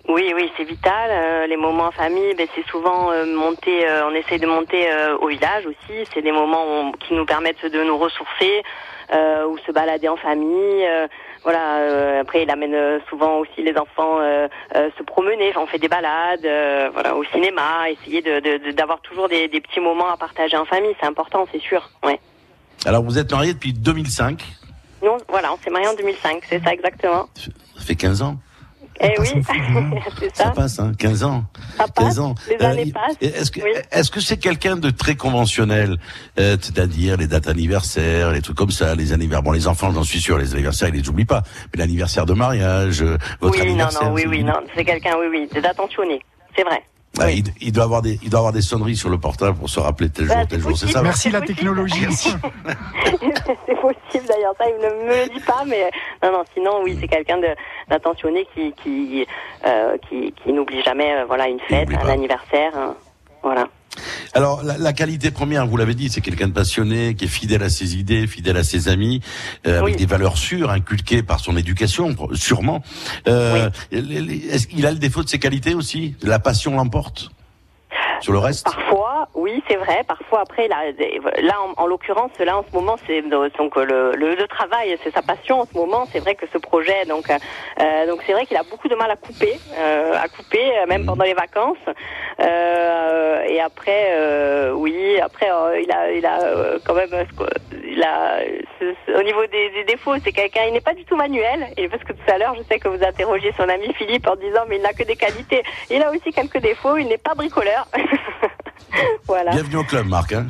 Oui, 0.09 0.33
oui, 0.35 0.51
c'est 0.57 0.63
vital. 0.63 1.09
Euh, 1.11 1.45
les 1.47 1.55
moments 1.55 1.85
en 1.85 1.91
famille, 1.91 2.33
ben, 2.35 2.47
c'est 2.55 2.65
souvent 2.67 3.11
euh, 3.11 3.25
monter. 3.25 3.87
euh, 3.87 4.07
on 4.09 4.13
essaie 4.15 4.39
de 4.39 4.47
monter 4.47 4.91
euh, 4.91 5.15
au 5.19 5.27
village 5.27 5.65
aussi. 5.67 6.03
C'est 6.13 6.23
des 6.23 6.31
moments 6.31 6.63
on- 6.65 6.91
qui 6.93 7.13
nous 7.13 7.25
permettent 7.25 7.63
de 7.65 7.83
nous 7.83 7.97
ressourcer 7.97 8.63
ou 9.47 9.57
se 9.65 9.71
balader 9.71 10.07
en 10.07 10.17
famille. 10.17 10.85
voilà. 11.43 12.19
après, 12.21 12.43
il 12.43 12.49
amène 12.51 12.99
souvent 13.09 13.37
aussi 13.39 13.63
les 13.63 13.75
enfants 13.75 14.17
se 14.73 15.03
promener. 15.03 15.49
Enfin, 15.49 15.61
on 15.63 15.65
fait 15.67 15.79
des 15.79 15.87
balades, 15.87 16.47
voilà, 16.93 17.15
au 17.15 17.23
cinéma. 17.33 17.89
Essayer 17.89 18.21
de 18.21 18.39
de- 18.39 18.57
de- 18.65 18.71
d'avoir 18.71 19.01
toujours 19.01 19.27
des, 19.27 19.47
des 19.47 19.61
petits 19.61 19.79
moments 19.79 20.09
à 20.11 20.17
partager 20.17 20.57
en 20.57 20.65
famille. 20.65 20.93
C'est 20.99 21.07
important, 21.07 21.47
c'est 21.51 21.61
sûr. 21.61 21.89
Ouais. 22.05 22.19
Alors, 22.85 23.01
vous 23.03 23.17
êtes 23.17 23.31
marié 23.31 23.53
depuis 23.53 23.73
2005. 23.73 24.43
Non, 25.03 25.17
voilà, 25.27 25.53
on 25.53 25.57
s'est 25.57 25.71
mariés 25.71 25.87
en 25.87 25.95
2005. 25.95 26.43
C'est 26.47 26.63
ça 26.63 26.71
exactement. 26.71 27.25
Ça 27.35 27.83
fait 27.87 27.95
15 27.95 28.21
ans? 28.21 28.35
Eh 29.01 29.15
oui, 29.19 29.27
c'est 30.19 30.35
Ça 30.35 30.43
ça. 30.45 30.49
passe, 30.51 30.79
hein, 30.79 30.91
15 30.97 31.23
ans. 31.23 31.45
Ça 31.77 31.85
passe, 31.87 32.05
15 32.05 32.19
ans. 32.19 32.35
les 32.49 32.65
années 32.65 32.91
passent. 32.91 33.15
Est-ce 33.21 33.49
que 33.51 33.61
Oui. 33.61 33.69
est-ce 33.91 34.11
que 34.11 34.19
c'est 34.19 34.37
quelqu'un 34.37 34.75
de 34.75 34.89
très 34.89 35.15
conventionnel, 35.15 35.97
euh, 36.39 36.57
c'est-à-dire 36.61 37.15
les 37.17 37.27
dates 37.27 37.47
anniversaires, 37.47 38.31
les 38.31 38.41
trucs 38.41 38.57
comme 38.57 38.71
ça, 38.71 38.95
les 38.95 39.13
anniversaires. 39.13 39.43
Bon, 39.43 39.51
les 39.51 39.67
enfants, 39.67 39.91
j'en 39.93 40.03
suis 40.03 40.19
sûr, 40.19 40.37
les 40.37 40.53
anniversaires, 40.53 40.89
ils 40.89 40.95
les 41.01 41.07
oublient 41.09 41.25
pas. 41.25 41.43
Mais 41.73 41.79
l'anniversaire 41.79 42.25
de 42.25 42.33
mariage, 42.33 43.01
euh, 43.01 43.17
votre 43.39 43.53
oui, 43.55 43.59
non, 43.59 43.69
anniversaire. 43.69 44.03
non, 44.09 44.13
oui, 44.13 44.21
c'est- 44.23 44.27
oui, 44.27 44.43
non, 44.43 44.53
c'est 44.75 44.83
quelqu'un, 44.85 45.15
oui, 45.19 45.27
oui, 45.53 45.61
d'attentionné, 45.61 46.21
c'est 46.55 46.63
vrai. 46.63 46.81
Ah, 47.19 47.31
il, 47.31 47.43
il 47.59 47.71
doit 47.71 47.83
avoir 47.85 48.01
des, 48.01 48.19
il 48.23 48.29
doit 48.29 48.39
avoir 48.39 48.53
des 48.53 48.61
sonneries 48.61 48.95
sur 48.95 49.09
le 49.09 49.17
portable 49.17 49.57
pour 49.57 49.69
se 49.69 49.79
rappeler 49.79 50.09
tel 50.09 50.25
jour, 50.25 50.35
Bah, 50.35 50.45
tel 50.45 50.59
c'est 50.61 50.67
jour. 50.69 50.77
C'est 50.77 50.85
possible. 50.85 50.91
ça. 50.91 51.01
Merci 51.01 51.29
la 51.31 51.39
possible. 51.41 51.57
technologie. 51.57 52.05
c'est 53.65 53.75
possible 53.81 54.25
d'ailleurs, 54.27 54.53
ça, 54.57 54.65
il 54.69 54.75
ne 54.77 55.03
me 55.05 55.25
le 55.25 55.33
dit 55.33 55.39
pas, 55.45 55.63
mais 55.67 55.89
non, 56.23 56.31
non, 56.31 56.43
sinon, 56.53 56.81
oui, 56.83 56.97
c'est 57.01 57.07
quelqu'un 57.07 57.37
de- 57.37 57.55
d'attentionné 57.89 58.47
qui, 58.53 58.73
qui, 58.83 59.25
euh, 59.65 59.97
qui, 60.07 60.33
qui 60.43 60.53
n'oublie 60.53 60.81
jamais, 60.83 61.13
euh, 61.15 61.25
voilà, 61.25 61.47
une 61.47 61.59
fête, 61.61 61.89
un 61.93 62.09
anniversaire, 62.09 62.71
hein, 62.77 62.95
voilà. 63.43 63.67
Alors, 64.33 64.63
la, 64.63 64.77
la 64.77 64.93
qualité 64.93 65.31
première, 65.31 65.65
vous 65.67 65.77
l'avez 65.77 65.95
dit, 65.95 66.09
c'est 66.09 66.21
quelqu'un 66.21 66.47
de 66.47 66.53
passionné, 66.53 67.15
qui 67.15 67.25
est 67.25 67.27
fidèle 67.27 67.63
à 67.63 67.69
ses 67.69 67.97
idées, 67.97 68.27
fidèle 68.27 68.57
à 68.57 68.63
ses 68.63 68.87
amis, 68.87 69.21
euh, 69.67 69.79
avec 69.79 69.95
des 69.95 70.05
valeurs 70.05 70.37
sûres, 70.37 70.69
inculquées 70.69 71.23
par 71.23 71.39
son 71.39 71.57
éducation, 71.57 72.15
sûrement. 72.33 72.83
Euh, 73.27 73.69
est-ce 73.91 74.67
qu'il 74.67 74.85
a 74.85 74.91
le 74.91 74.99
défaut 74.99 75.23
de 75.23 75.29
ses 75.29 75.39
qualités 75.39 75.73
aussi? 75.73 76.15
La 76.21 76.39
passion 76.39 76.75
l'emporte? 76.75 77.29
Sur 78.21 78.33
le 78.33 78.39
reste? 78.39 78.65
Parfois, 78.65 79.18
oui, 79.59 79.63
c'est 79.67 79.75
vrai. 79.77 80.03
Parfois, 80.07 80.41
après, 80.41 80.67
là, 80.67 80.77
là 81.41 81.53
en, 81.61 81.83
en 81.83 81.87
l'occurrence, 81.87 82.31
là, 82.39 82.57
en 82.57 82.63
ce 82.63 82.75
moment, 82.75 82.95
c'est 83.05 83.21
donc 83.21 83.75
le, 83.75 84.11
le, 84.15 84.35
le 84.35 84.47
travail, 84.47 84.97
c'est 85.03 85.13
sa 85.13 85.21
passion 85.21 85.61
en 85.61 85.65
ce 85.65 85.77
moment. 85.77 86.05
C'est 86.11 86.19
vrai 86.19 86.35
que 86.35 86.45
ce 86.51 86.57
projet, 86.57 87.05
donc, 87.05 87.29
euh, 87.29 88.07
donc 88.07 88.21
c'est 88.25 88.33
vrai 88.33 88.45
qu'il 88.45 88.57
a 88.57 88.63
beaucoup 88.63 88.87
de 88.87 88.95
mal 88.95 89.11
à 89.11 89.15
couper, 89.15 89.59
euh, 89.77 90.13
à 90.13 90.27
couper, 90.27 90.77
euh, 90.77 90.85
même 90.87 91.05
pendant 91.05 91.25
les 91.25 91.33
vacances. 91.33 91.77
Euh, 92.39 93.43
et 93.47 93.59
après, 93.59 94.11
euh, 94.11 94.71
oui, 94.71 95.19
après, 95.19 95.51
euh, 95.51 95.81
il 95.81 95.91
a, 95.91 96.11
il 96.11 96.25
a 96.25 96.39
euh, 96.43 96.79
quand 96.85 96.93
même, 96.93 97.13
euh, 97.13 97.45
il 97.83 98.03
a, 98.03 98.39
au 98.81 99.23
niveau 99.23 99.41
des, 99.51 99.69
des 99.71 99.83
défauts, 99.85 100.15
c'est 100.23 100.31
quelqu'un, 100.31 100.61
il 100.67 100.73
n'est 100.73 100.81
pas 100.81 100.93
du 100.93 101.03
tout 101.05 101.15
manuel. 101.15 101.67
Et 101.77 101.87
parce 101.89 102.03
que 102.03 102.13
tout 102.13 102.31
à 102.31 102.37
l'heure, 102.37 102.55
je 102.57 102.63
sais 102.63 102.79
que 102.79 102.87
vous 102.87 103.03
interrogez 103.03 103.51
son 103.57 103.67
ami 103.69 103.93
Philippe 103.97 104.27
en 104.27 104.35
disant, 104.35 104.61
mais 104.69 104.77
il 104.77 104.81
n'a 104.81 104.93
que 104.93 105.03
des 105.03 105.15
qualités. 105.15 105.63
Il 105.89 106.01
a 106.01 106.11
aussi 106.11 106.31
quelques 106.33 106.59
défauts. 106.59 106.97
Il 106.97 107.07
n'est 107.07 107.17
pas 107.17 107.33
bricoleur. 107.35 107.87
voilà. 109.27 109.51
Bienvenue 109.51 109.77
au 109.77 109.83
club, 109.83 110.07
Marc. 110.07 110.33
Hein 110.33 110.47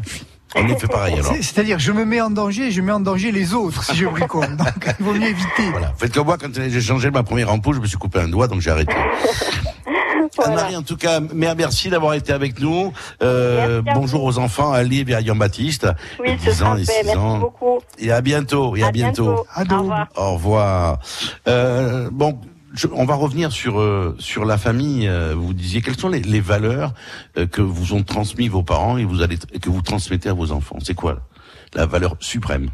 On 0.55 0.67
y 0.67 0.79
fait 0.79 0.87
pareil 0.87 1.13
alors. 1.15 1.25
C'est- 1.25 1.41
C'est-à-dire, 1.43 1.79
je 1.79 1.91
me 1.91 2.05
mets 2.05 2.21
en 2.21 2.29
danger 2.29 2.71
je 2.71 2.81
mets 2.81 2.91
en 2.91 2.99
danger 2.99 3.31
les 3.31 3.53
autres 3.53 3.83
si 3.83 3.95
je 3.95 4.05
bricole. 4.07 4.47
Donc, 4.57 4.67
il 4.99 5.05
vaut 5.05 5.13
mieux 5.13 5.27
éviter. 5.27 5.69
Voilà. 5.71 5.93
Faites 5.97 6.13
comme 6.13 6.25
moi, 6.27 6.37
quand 6.39 6.49
j'ai 6.53 6.81
changé 6.81 7.11
ma 7.11 7.23
première 7.23 7.51
ampoule, 7.51 7.75
je 7.75 7.81
me 7.81 7.85
suis 7.87 7.97
coupé 7.97 8.19
un 8.19 8.27
doigt, 8.27 8.47
donc 8.47 8.61
j'ai 8.61 8.71
arrêté. 8.71 8.93
Anne-Marie, 10.37 10.75
en 10.75 10.83
tout 10.83 10.97
cas, 10.97 11.19
mais- 11.19 11.53
merci 11.55 11.89
d'avoir 11.89 12.13
été 12.13 12.31
avec 12.33 12.59
nous. 12.59 12.93
Euh, 13.21 13.81
bonjour 13.93 14.23
aux 14.23 14.37
enfants, 14.37 14.71
à 14.71 14.83
Liv 14.83 15.09
et 15.09 15.15
à 15.15 15.21
Jean-Baptiste. 15.23 15.87
Oui, 16.19 16.35
de 16.35 16.39
ce 16.39 16.49
10 16.49 16.55
sera 16.57 16.71
ans 16.71 16.77
et 16.77 16.85
fait. 16.85 16.91
6 16.91 17.05
Merci 17.05 17.17
ans. 17.17 17.37
beaucoup. 17.39 17.79
Et 17.97 18.11
à 18.11 18.21
bientôt, 18.21 18.75
et 18.75 18.83
à, 18.83 18.91
bientôt. 18.91 19.45
Au 19.55 19.61
revoir. 19.79 20.07
Au 20.15 20.33
revoir. 20.33 20.99
Euh, 21.47 22.09
bon, 22.11 22.39
je- 22.73 22.87
on 22.93 23.05
va 23.05 23.15
revenir 23.15 23.51
sur 23.51 23.79
euh, 23.79 24.15
sur 24.19 24.45
la 24.45 24.57
famille. 24.57 25.07
Euh, 25.07 25.33
Vous 25.35 25.53
disiez 25.53 25.81
quelles 25.81 25.99
sont 25.99 26.09
les, 26.09 26.21
les 26.21 26.41
valeurs 26.41 26.93
euh, 27.37 27.45
que 27.47 27.61
vous 27.61 27.93
ont 27.93 28.03
transmis 28.03 28.47
vos 28.47 28.63
parents 28.63 28.97
et 28.97 29.05
vous 29.05 29.21
allez 29.21 29.37
que 29.37 29.69
vous 29.69 29.81
transmettez 29.81 30.29
à 30.29 30.33
vos 30.33 30.51
enfants? 30.51 30.77
C'est 30.83 30.93
quoi 30.95 31.19
la 31.73 31.85
valeur 31.85 32.15
suprême? 32.19 32.69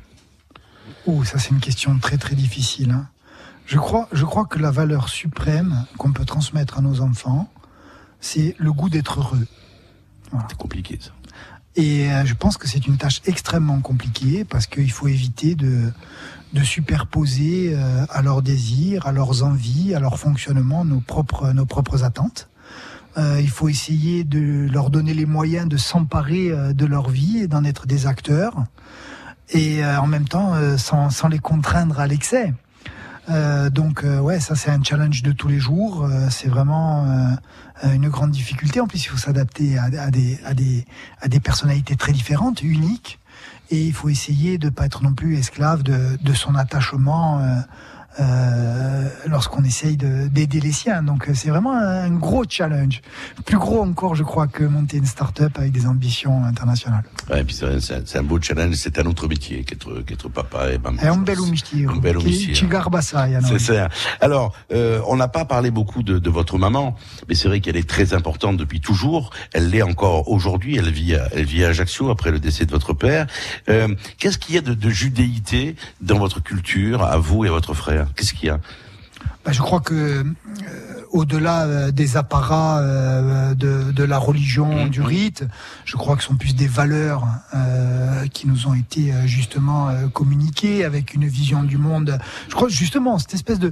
Ouh, 1.08 1.24
ça 1.24 1.38
c'est 1.40 1.50
une 1.52 1.60
question 1.60 1.98
très 2.00 2.18
très 2.18 2.36
difficile. 2.36 2.92
hein. 2.92 3.08
Je 3.66 3.78
crois, 3.78 4.08
je 4.12 4.26
crois 4.26 4.46
que 4.46 4.60
la 4.60 4.72
valeur 4.72 5.10
suprême 5.10 5.86
qu'on 5.98 6.14
peut 6.14 6.26
transmettre 6.26 6.78
à 6.78 6.82
nos 6.82 7.02
enfants, 7.02 7.50
c'est 8.20 8.56
le 8.60 8.72
goût 8.72 8.90
d'être 8.90 9.20
heureux. 9.20 9.48
C'est 10.50 10.58
compliqué 10.58 11.00
ça. 11.02 11.12
Et 11.76 12.12
euh, 12.12 12.26
je 12.26 12.34
pense 12.34 12.58
que 12.58 12.68
c'est 12.68 12.88
une 12.88 12.98
tâche 12.98 13.22
extrêmement 13.26 13.82
compliquée 13.82 14.46
parce 14.46 14.66
qu'il 14.66 14.92
faut 14.92 15.08
éviter 15.08 15.56
de, 15.56 15.92
de 16.56 16.64
superposer 16.64 17.74
euh, 17.74 18.06
à 18.10 18.22
leurs 18.22 18.42
désirs, 18.42 19.08
à 19.08 19.12
leurs 19.12 19.44
envies, 19.44 19.94
à 19.94 20.00
leur 20.00 20.18
fonctionnement 20.18 20.86
nos 20.86 21.02
propres, 21.02 21.52
nos 21.52 21.66
propres 21.66 22.04
attentes. 22.04 22.50
Euh, 23.18 23.40
il 23.42 23.50
faut 23.50 23.70
essayer 23.70 24.24
de 24.24 24.68
leur 24.72 24.90
donner 24.90 25.14
les 25.14 25.26
moyens 25.26 25.68
de 25.68 25.78
s'emparer 25.78 26.52
euh, 26.52 26.74
de 26.74 26.86
leur 26.86 27.10
vie 27.10 27.40
et 27.40 27.48
d'en 27.48 27.64
être 27.64 27.88
des 27.88 28.08
acteurs. 28.08 28.64
Et 29.52 29.86
en 29.86 30.08
même 30.08 30.28
temps, 30.28 30.56
sans, 30.76 31.12
sans 31.12 31.28
les 31.28 31.38
contraindre 31.38 32.00
à 32.00 32.08
l'excès. 32.08 32.52
Euh, 33.30 33.70
donc 33.70 34.04
euh, 34.04 34.20
ouais, 34.20 34.40
ça 34.40 34.56
c'est 34.56 34.70
un 34.70 34.84
challenge 34.84 35.24
de 35.24 35.32
tous 35.32 35.48
les 35.48 35.60
jours. 35.60 36.06
Euh, 36.06 36.28
c'est 36.30 36.48
vraiment 36.48 37.06
euh, 37.84 37.94
une 37.94 38.10
grande 38.10 38.32
difficulté. 38.32 38.80
En 38.80 38.88
plus, 38.88 39.04
il 39.04 39.08
faut 39.08 39.18
s'adapter 39.18 39.78
à, 39.78 39.90
des, 39.90 40.40
à, 40.46 40.54
des, 40.54 40.86
à 41.22 41.28
des 41.28 41.40
personnalités 41.40 41.96
très 41.96 42.12
différentes, 42.12 42.62
uniques. 42.62 43.20
Et 43.72 43.82
il 43.84 43.94
faut 43.94 44.10
essayer 44.10 44.58
de 44.58 44.70
pas 44.70 44.86
être 44.86 45.04
non 45.04 45.14
plus 45.14 45.38
esclave 45.38 45.82
de, 45.82 46.18
de 46.22 46.34
son 46.34 46.54
attachement 46.56 47.42
euh, 48.20 49.08
lorsqu'on 49.28 49.64
essaye 49.64 49.98
de- 49.98 50.28
d'aider 50.28 50.60
les 50.60 50.72
siens. 50.72 51.04
Donc 51.04 51.28
euh, 51.30 51.34
c'est 51.34 51.50
vraiment 51.50 51.74
un, 51.78 52.10
gros 52.12 52.44
challenge. 52.48 53.02
Plus 53.46 53.58
gros 53.58 53.82
encore, 53.82 54.16
je 54.16 54.24
crois, 54.24 54.48
que 54.48 54.64
monter 54.64 54.98
une 54.98 55.06
start-up 55.06 55.52
avec 55.58 55.72
des 55.72 55.86
ambitions 55.88 56.44
internationales. 56.46 57.04
Ouais, 57.30 57.42
et 57.42 57.44
puis 57.44 57.56
c'est 57.56 58.18
un- 58.18 58.24
beau 58.24 58.40
challenge, 58.42 58.76
c'est 58.76 58.98
un 59.00 59.06
autre 59.06 59.28
métier 59.28 59.64
qu'être 59.64 60.02
qu'être 60.02 60.30
papa 60.30 60.72
et 60.72 60.78
maman. 60.78 60.98
Un 61.02 61.18
bel 61.18 61.38
mestiere. 61.50 61.92
Un 61.92 61.98
bel 61.98 62.14
noi. 62.14 62.24
C'est 63.60 63.60
ça. 63.60 63.90
Alors, 64.22 64.54
euh, 64.74 65.00
on 65.08 65.16
n'a 65.18 65.28
pas 65.28 65.46
parlé 65.46 65.72
beaucoup 65.72 66.04
de, 66.04 66.20
de 66.20 66.30
votre 66.30 66.58
maman, 66.58 66.96
mais 67.28 67.36
c'est 67.36 67.48
vrai 67.48 67.60
qu'elle 67.60 67.78
est 67.78 67.88
très 67.88 68.14
importante 68.14 68.58
depuis 68.58 68.82
toujours. 68.82 69.32
Elle 69.54 69.70
l'est 69.70 69.82
encore 69.82 70.30
aujourd'hui. 70.30 70.78
Elle 70.78 70.90
vit, 70.92 71.16
à, 71.16 71.28
elle 71.34 71.46
vit 71.46 71.64
à 71.66 71.70
Ajaccio 71.70 72.10
après 72.10 72.32
le 72.32 72.40
décès 72.40 72.66
de 72.66 72.72
votre 72.72 72.94
père. 72.94 73.28
Euh, 73.70 73.88
Qu'est-ce 74.18 74.38
qu'il 74.38 74.56
y 74.56 74.58
a 74.58 74.62
de, 74.62 74.74
de 74.74 74.90
judéité 74.90 75.76
dans 76.02 76.18
votre 76.18 76.42
culture, 76.42 77.04
à 77.04 77.18
vous 77.18 77.46
et 77.46 77.48
à 77.48 77.52
votre 77.52 77.74
frère? 77.74 78.05
Qu'est-ce 78.16 78.34
qu'il 78.34 78.48
y 78.48 78.52
a? 78.52 78.60
Bah, 79.44 79.52
je 79.52 79.62
crois 79.62 79.80
que 79.80 79.94
euh, 79.94 80.24
au-delà 81.12 81.66
euh, 81.66 81.92
des 81.92 82.18
apparats 82.18 82.80
euh, 82.80 83.54
de, 83.54 83.92
de 83.92 84.04
la 84.04 84.18
religion, 84.18 84.88
du 84.88 85.02
rite, 85.02 85.46
je 85.86 85.98
crois 85.98 86.16
que 86.16 86.24
ce 86.24 86.30
sont 86.30 86.36
plus 86.36 86.56
des 86.56 86.68
valeurs 86.68 87.26
euh, 87.54 88.28
qui 88.28 88.48
nous 88.48 88.68
ont 88.68 88.74
été 88.74 89.14
justement 89.26 89.90
euh, 89.90 90.08
communiquées 90.08 90.84
avec 90.84 91.14
une 91.14 91.26
vision 91.28 91.64
du 91.64 91.78
monde. 91.78 92.20
Je 92.50 92.56
crois 92.56 92.70
justement 92.70 93.18
cette 93.20 93.34
espèce 93.34 93.60
de, 93.60 93.72